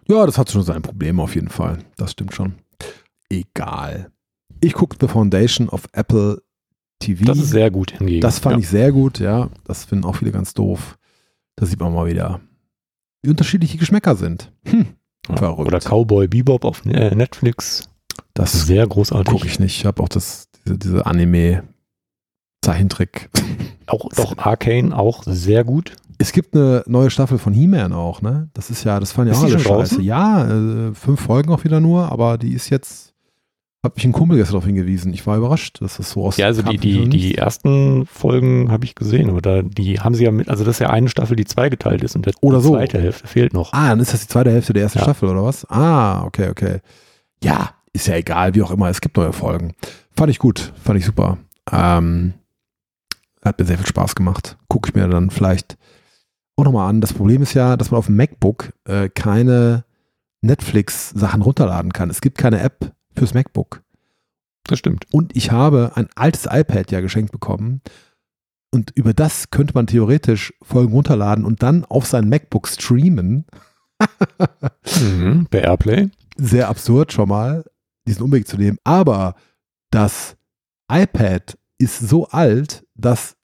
Ja, 0.09 0.25
das 0.25 0.39
hat 0.39 0.51
schon 0.51 0.63
sein 0.63 0.83
Problem 0.83 1.19
auf 1.19 1.35
jeden 1.35 1.49
Fall. 1.49 1.79
Das 1.97 2.13
stimmt 2.13 2.35
schon. 2.35 2.55
Egal. 3.29 4.13
Ich 4.61 4.75
gucke 4.75 4.97
The 5.01 5.09
Foundation 5.09 5.69
auf 5.69 5.89
Apple 5.93 6.43
TV. 7.01 7.25
Das 7.25 7.39
ist 7.39 7.51
sehr 7.51 7.73
gut 7.73 7.91
hingegen. 7.93 8.21
Das 8.21 8.39
fand 8.39 8.57
ja. 8.57 8.61
ich 8.61 8.69
sehr 8.69 8.93
gut, 8.93 9.19
ja. 9.19 9.51
Das 9.65 9.85
finden 9.85 10.05
auch 10.05 10.17
viele 10.17 10.31
ganz 10.31 10.55
doof. 10.55 10.97
Da 11.57 11.67
sieht 11.67 11.81
man 11.81 11.93
mal 11.93 12.07
wieder, 12.07 12.41
wie 13.23 13.31
unterschiedliche 13.31 13.79
Geschmäcker 13.79 14.15
sind. 14.15 14.53
Hm. 14.65 14.95
Verrückt. 15.35 15.69
Oder 15.69 15.81
Cowboy 15.81 16.29
Bebop 16.29 16.65
auf 16.65 16.85
äh, 16.87 17.15
Netflix. 17.15 17.89
das 18.35 18.53
Sehr 18.67 18.87
großartig. 18.87 19.33
gucke 19.33 19.47
ich 19.47 19.59
nicht. 19.59 19.79
Ich 19.79 19.87
habe 19.87 20.03
auch 20.03 20.09
das, 20.09 20.49
diese, 20.65 20.79
diese 20.79 21.07
Anime-Zeichentrick. 21.07 23.31
Auch 23.89 24.09
doch 24.17 24.37
Arcane 24.39 24.93
auch 24.97 25.23
sehr 25.25 25.63
gut. 25.63 25.93
Es 26.19 26.33
gibt 26.33 26.57
eine 26.57 26.83
neue 26.89 27.09
Staffel 27.09 27.39
von 27.39 27.53
He-Man 27.53 27.93
auch, 27.93 28.21
ne? 28.21 28.49
Das 28.53 28.69
ist 28.69 28.83
ja, 28.83 28.99
das 28.99 29.13
fand 29.13 29.29
ja 29.29 29.35
Ist 29.35 29.39
auch 29.39 29.45
alle 29.45 29.61
scheiße. 29.61 30.03
Ja, 30.03 30.89
äh, 30.89 30.93
fünf 30.93 31.21
Folgen 31.21 31.53
auch 31.53 31.63
wieder 31.63 31.79
nur, 31.79 32.11
aber 32.11 32.37
die 32.37 32.53
ist 32.53 32.69
jetzt, 32.69 33.06
hat 33.87 33.97
mich 33.97 34.05
ein 34.05 34.13
Kumpel 34.13 34.37
gestern 34.37 34.53
darauf 34.55 34.67
hingewiesen. 34.67 35.13
Ich 35.15 35.27
war 35.27 35.37
überrascht, 35.37 35.81
dass 35.81 35.97
das 35.97 36.11
so 36.11 36.25
aus 36.27 36.37
Ja, 36.37 36.47
also 36.47 36.63
die, 36.63 36.77
die, 36.79 37.09
die 37.09 37.35
ersten 37.37 38.07
Folgen 38.07 38.71
habe 38.71 38.85
ich 38.85 38.95
gesehen, 38.95 39.31
aber 39.31 39.41
da, 39.41 39.63
die 39.63 40.01
haben 40.01 40.15
sie 40.15 40.25
ja 40.25 40.31
mit, 40.31 40.49
also 40.49 40.65
das 40.65 40.77
ist 40.77 40.81
ja 40.81 40.91
eine 40.91 41.09
Staffel, 41.09 41.37
die 41.37 41.45
zweigeteilt 41.45 42.03
ist 42.05 42.15
und 42.17 42.27
der 42.27 42.35
Oder 42.41 42.61
so. 42.61 42.71
zweite 42.75 43.01
Hälfte 43.01 43.27
fehlt 43.27 43.53
noch. 43.55 43.73
Ah, 43.73 43.89
dann 43.89 44.01
ist 44.01 44.13
das 44.13 44.21
die 44.23 44.29
zweite 44.29 44.51
Hälfte 44.51 44.73
der 44.73 44.83
ersten 44.85 44.99
Ja. 44.99 45.05
Staffel, 45.05 45.29
oder 45.29 45.45
was? 45.45 45.69
Ah, 45.71 46.23
okay, 46.25 46.49
okay. 46.51 46.81
Ja, 47.43 47.71
ist 47.93 48.07
ja 48.07 48.17
egal, 48.17 48.55
wie 48.55 48.63
auch 48.63 48.71
immer, 48.71 48.89
es 48.91 49.01
gibt 49.01 49.17
neue 49.17 49.33
Folgen. 49.33 49.73
Fand 50.15 50.31
ich 50.31 50.39
gut, 50.39 50.73
fand 50.83 50.99
ich 50.99 51.07
super. 51.07 51.39
Ähm, 51.73 52.35
hat 53.43 53.59
mir 53.59 53.65
sehr 53.65 53.79
viel 53.79 53.87
Spaß 53.87 54.15
gemacht. 54.15 54.57
Gucke 54.69 54.89
ich 54.91 54.95
mir 54.95 55.09
dann 55.09 55.31
vielleicht 55.31 55.77
auch 56.57 56.65
nochmal 56.65 56.89
an. 56.89 57.01
Das 57.01 57.13
Problem 57.13 57.43
ist 57.43 57.55
ja, 57.55 57.77
dass 57.77 57.91
man 57.91 57.99
auf 57.99 58.07
dem 58.07 58.17
MacBook 58.17 58.73
äh, 58.85 59.09
keine 59.09 59.85
Netflix-Sachen 60.43 61.43
runterladen 61.43 61.93
kann. 61.93 62.11
Es 62.11 62.21
gibt 62.21 62.39
keine 62.39 62.61
App 62.61 62.93
fürs 63.17 63.35
MacBook. 63.35 63.83
Das 64.65 64.79
stimmt. 64.79 65.07
Und 65.13 65.37
ich 65.37 65.51
habe 65.51 65.93
ein 65.95 66.09
altes 66.15 66.47
iPad 66.51 66.91
ja 66.91 67.01
geschenkt 67.01 67.33
bekommen. 67.33 67.83
Und 68.73 68.91
über 68.91 69.15
das 69.15 69.51
könnte 69.51 69.75
man 69.75 69.87
theoretisch 69.87 70.53
Folgen 70.63 70.93
runterladen 70.93 71.45
und 71.45 71.63
dann 71.63 71.85
auf 71.85 72.07
sein 72.07 72.29
MacBook 72.29 72.69
streamen. 72.69 73.47
Mhm. 75.01 75.47
Bei 75.51 75.61
Airplay. 75.61 76.11
sehr 76.37 76.69
absurd 76.69 77.13
schon 77.13 77.29
mal, 77.29 77.65
diesen 78.07 78.23
Umweg 78.23 78.47
zu 78.47 78.57
nehmen. 78.57 78.79
Aber 78.85 79.35
das 79.91 80.37
iPad 80.91 81.57
ist 81.79 82.01
so 82.01 82.27
alt, 82.29 82.85
dass 82.95 83.37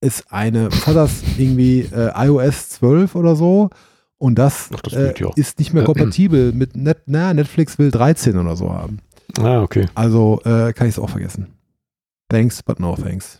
es 0.00 0.26
eine, 0.30 0.70
was 0.70 0.86
hat 0.86 0.96
das 0.96 1.22
irgendwie 1.38 1.80
äh, 1.80 2.12
iOS 2.26 2.70
12 2.70 3.14
oder 3.14 3.36
so? 3.36 3.70
Und 4.18 4.36
das, 4.38 4.70
Ach, 4.74 4.80
das 4.80 4.94
äh, 4.94 5.14
ist 5.36 5.58
nicht 5.58 5.74
mehr 5.74 5.84
kompatibel 5.84 6.52
mit 6.52 6.74
Net, 6.74 7.02
na, 7.06 7.34
Netflix 7.34 7.78
will 7.78 7.90
13 7.90 8.38
oder 8.38 8.56
so 8.56 8.72
haben. 8.72 9.00
Ah, 9.38 9.60
okay. 9.60 9.88
Also 9.94 10.40
äh, 10.44 10.72
kann 10.72 10.86
ich 10.88 10.94
es 10.94 10.98
auch 10.98 11.10
vergessen. 11.10 11.48
Thanks, 12.28 12.62
but 12.62 12.80
no 12.80 12.96
thanks. 12.96 13.38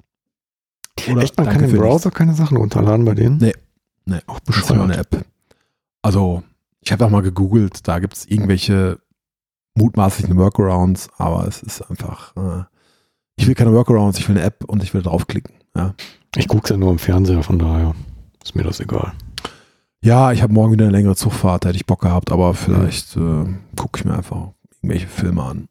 Oder 1.11 1.23
Echt, 1.23 1.37
man 1.37 1.49
kann 1.49 1.65
im 1.65 1.77
Browser 1.77 2.11
keine 2.11 2.35
Sachen 2.35 2.57
runterladen 2.57 3.05
bei 3.05 3.15
denen? 3.15 3.39
Nee. 3.39 3.55
Nee, 4.05 4.21
auch 4.27 4.41
bescheuerte 4.41 4.97
App. 4.99 5.25
Also, 6.03 6.45
ich 6.81 6.93
habe 6.93 7.05
auch 7.05 7.11
mal 7.11 7.23
gegoogelt, 7.23 7.89
da 7.89 7.99
gibt 7.99 8.15
es 8.15 8.27
irgendwelche 8.27 9.01
mutmaßlichen 9.75 10.37
Workarounds, 10.37 11.09
aber 11.19 11.47
es 11.49 11.63
ist 11.63 11.83
einfach, 11.83 12.35
äh, 12.37 12.65
ich 13.37 13.47
will 13.49 13.55
keine 13.55 13.73
Workarounds, 13.73 14.19
ich 14.19 14.29
will 14.29 14.37
eine 14.37 14.47
App 14.47 14.65
und 14.65 14.83
ich 14.83 14.95
will 14.95 15.03
draufklicken. 15.03 15.55
Ja, 15.75 15.95
Ich 16.37 16.47
gucke 16.49 16.65
es 16.65 16.71
ja 16.71 16.77
nur 16.77 16.93
im 16.93 16.99
Fernseher, 16.99 17.43
von 17.43 17.59
daher 17.59 17.95
ist 18.43 18.55
mir 18.55 18.63
das 18.63 18.79
egal. 18.81 19.13
Ja 20.07 20.31
ich 20.31 20.41
habe 20.41 20.53
morgen 20.53 20.73
wieder 20.73 20.85
eine 20.85 20.97
längere 20.97 21.17
Zugfahrt, 21.17 21.65
hätte 21.65 21.77
ich 21.77 21.85
Bock 21.85 22.01
gehabt, 22.01 22.31
aber 22.31 22.55
vielleicht 22.55 23.17
äh, 23.17 23.45
gucke 23.77 23.99
ich 23.99 24.05
mir 24.05 24.15
einfach 24.15 24.53
irgendwelche 24.81 25.09
Filme 25.09 25.43
an. 25.43 25.69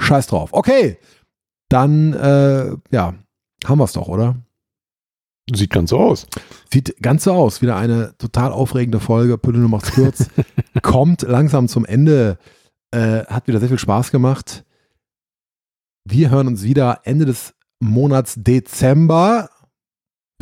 Scheiß 0.00 0.26
drauf. 0.26 0.50
Okay, 0.52 0.98
dann, 1.68 2.12
äh, 2.12 2.76
ja, 2.90 3.14
haben 3.64 3.78
wir 3.78 3.84
es 3.84 3.92
doch, 3.92 4.08
oder? 4.08 4.36
Sieht 5.54 5.70
ganz 5.70 5.90
so 5.90 5.98
aus. 5.98 6.26
Sieht 6.72 6.96
ganz 7.00 7.24
so 7.24 7.32
aus. 7.32 7.62
Wieder 7.62 7.76
eine 7.76 8.16
total 8.18 8.50
aufregende 8.50 8.98
Folge. 8.98 9.38
Püllene 9.38 9.68
macht's 9.68 9.92
kurz. 9.92 10.28
Kommt 10.82 11.22
langsam 11.22 11.68
zum 11.68 11.84
Ende. 11.84 12.38
Äh, 12.90 13.24
hat 13.26 13.46
wieder 13.46 13.60
sehr 13.60 13.68
viel 13.68 13.78
Spaß 13.78 14.10
gemacht. 14.10 14.64
Wir 16.04 16.30
hören 16.30 16.48
uns 16.48 16.62
wieder 16.62 17.00
Ende 17.04 17.26
des 17.26 17.54
Monats 17.78 18.34
Dezember. 18.36 19.50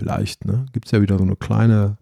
Vielleicht, 0.03 0.45
ne? 0.45 0.67
Gibt 0.73 0.87
es 0.87 0.93
ja 0.93 1.01
wieder 1.01 1.17
so 1.17 1.25
eine 1.25 1.37
kleine 1.37 1.97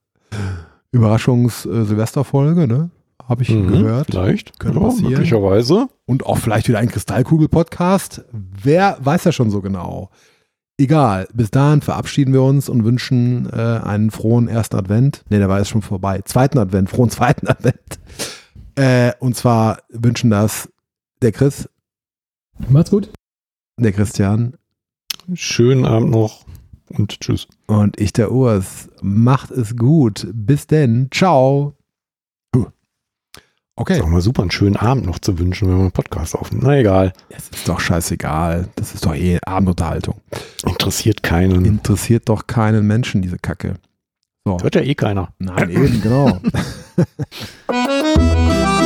Überraschungs-Silvesterfolge, 0.92 2.66
ne? 2.66 2.90
Habe 3.24 3.42
ich 3.42 3.50
Mhm, 3.50 3.68
gehört. 3.68 4.06
Vielleicht. 4.06 4.58
Könnte 4.60 4.78
ja, 4.78 4.84
passieren. 4.84 5.10
möglicherweise. 5.12 5.88
Und 6.06 6.24
auch 6.26 6.38
vielleicht 6.38 6.68
wieder 6.68 6.78
ein 6.78 6.88
Kristallkugel-Podcast. 6.88 8.24
Wer 8.32 8.98
weiß 9.00 9.24
ja 9.24 9.32
schon 9.32 9.50
so 9.50 9.60
genau. 9.60 10.10
Egal, 10.78 11.26
bis 11.32 11.50
dahin 11.50 11.80
verabschieden 11.80 12.32
wir 12.32 12.42
uns 12.42 12.68
und 12.68 12.84
wünschen 12.84 13.48
äh, 13.50 13.56
einen 13.82 14.10
frohen 14.10 14.46
ersten 14.46 14.76
Advent. 14.76 15.24
Ne, 15.30 15.38
der 15.38 15.48
war 15.48 15.58
jetzt 15.58 15.70
schon 15.70 15.82
vorbei. 15.82 16.20
Zweiten 16.24 16.58
Advent, 16.58 16.90
frohen 16.90 17.10
zweiten 17.10 17.48
Advent. 17.48 17.98
Äh, 18.76 19.12
und 19.18 19.34
zwar 19.34 19.78
wünschen 19.88 20.30
das 20.30 20.68
der 21.22 21.32
Chris, 21.32 21.68
Macht's 22.68 22.90
gut. 22.90 23.10
der 23.80 23.92
Christian 23.92 24.54
Schönen 25.34 25.84
Abend 25.86 26.10
noch 26.10 26.44
und 26.90 27.20
tschüss. 27.20 27.48
und 27.66 28.00
ich, 28.00 28.12
der 28.12 28.32
Urs. 28.32 28.88
Macht 29.02 29.50
es 29.50 29.76
gut. 29.76 30.26
Bis 30.32 30.66
denn. 30.66 31.08
Ciao. 31.10 31.74
Okay. 33.78 33.98
Ist 33.98 34.02
auch 34.02 34.08
mal 34.08 34.22
super, 34.22 34.40
einen 34.40 34.50
schönen 34.50 34.76
Abend 34.76 35.04
noch 35.04 35.18
zu 35.18 35.38
wünschen, 35.38 35.68
wenn 35.68 35.74
man 35.74 35.82
einen 35.82 35.92
Podcast 35.92 36.34
aufnimmt. 36.34 36.64
Na 36.64 36.78
egal. 36.78 37.12
Es 37.28 37.50
ist 37.50 37.68
doch 37.68 37.78
scheißegal. 37.78 38.70
Das 38.74 38.94
ist 38.94 39.04
doch 39.04 39.14
eh 39.14 39.38
Abendunterhaltung. 39.44 40.22
Interessiert 40.64 41.22
keinen. 41.22 41.66
Interessiert 41.66 42.26
doch 42.30 42.46
keinen 42.46 42.86
Menschen, 42.86 43.20
diese 43.20 43.36
Kacke. 43.36 43.74
So. 44.46 44.58
Hört 44.62 44.76
ja 44.76 44.80
eh 44.80 44.94
keiner. 44.94 45.34
Nein, 45.38 45.68
eben, 45.68 46.00
genau. 46.00 46.40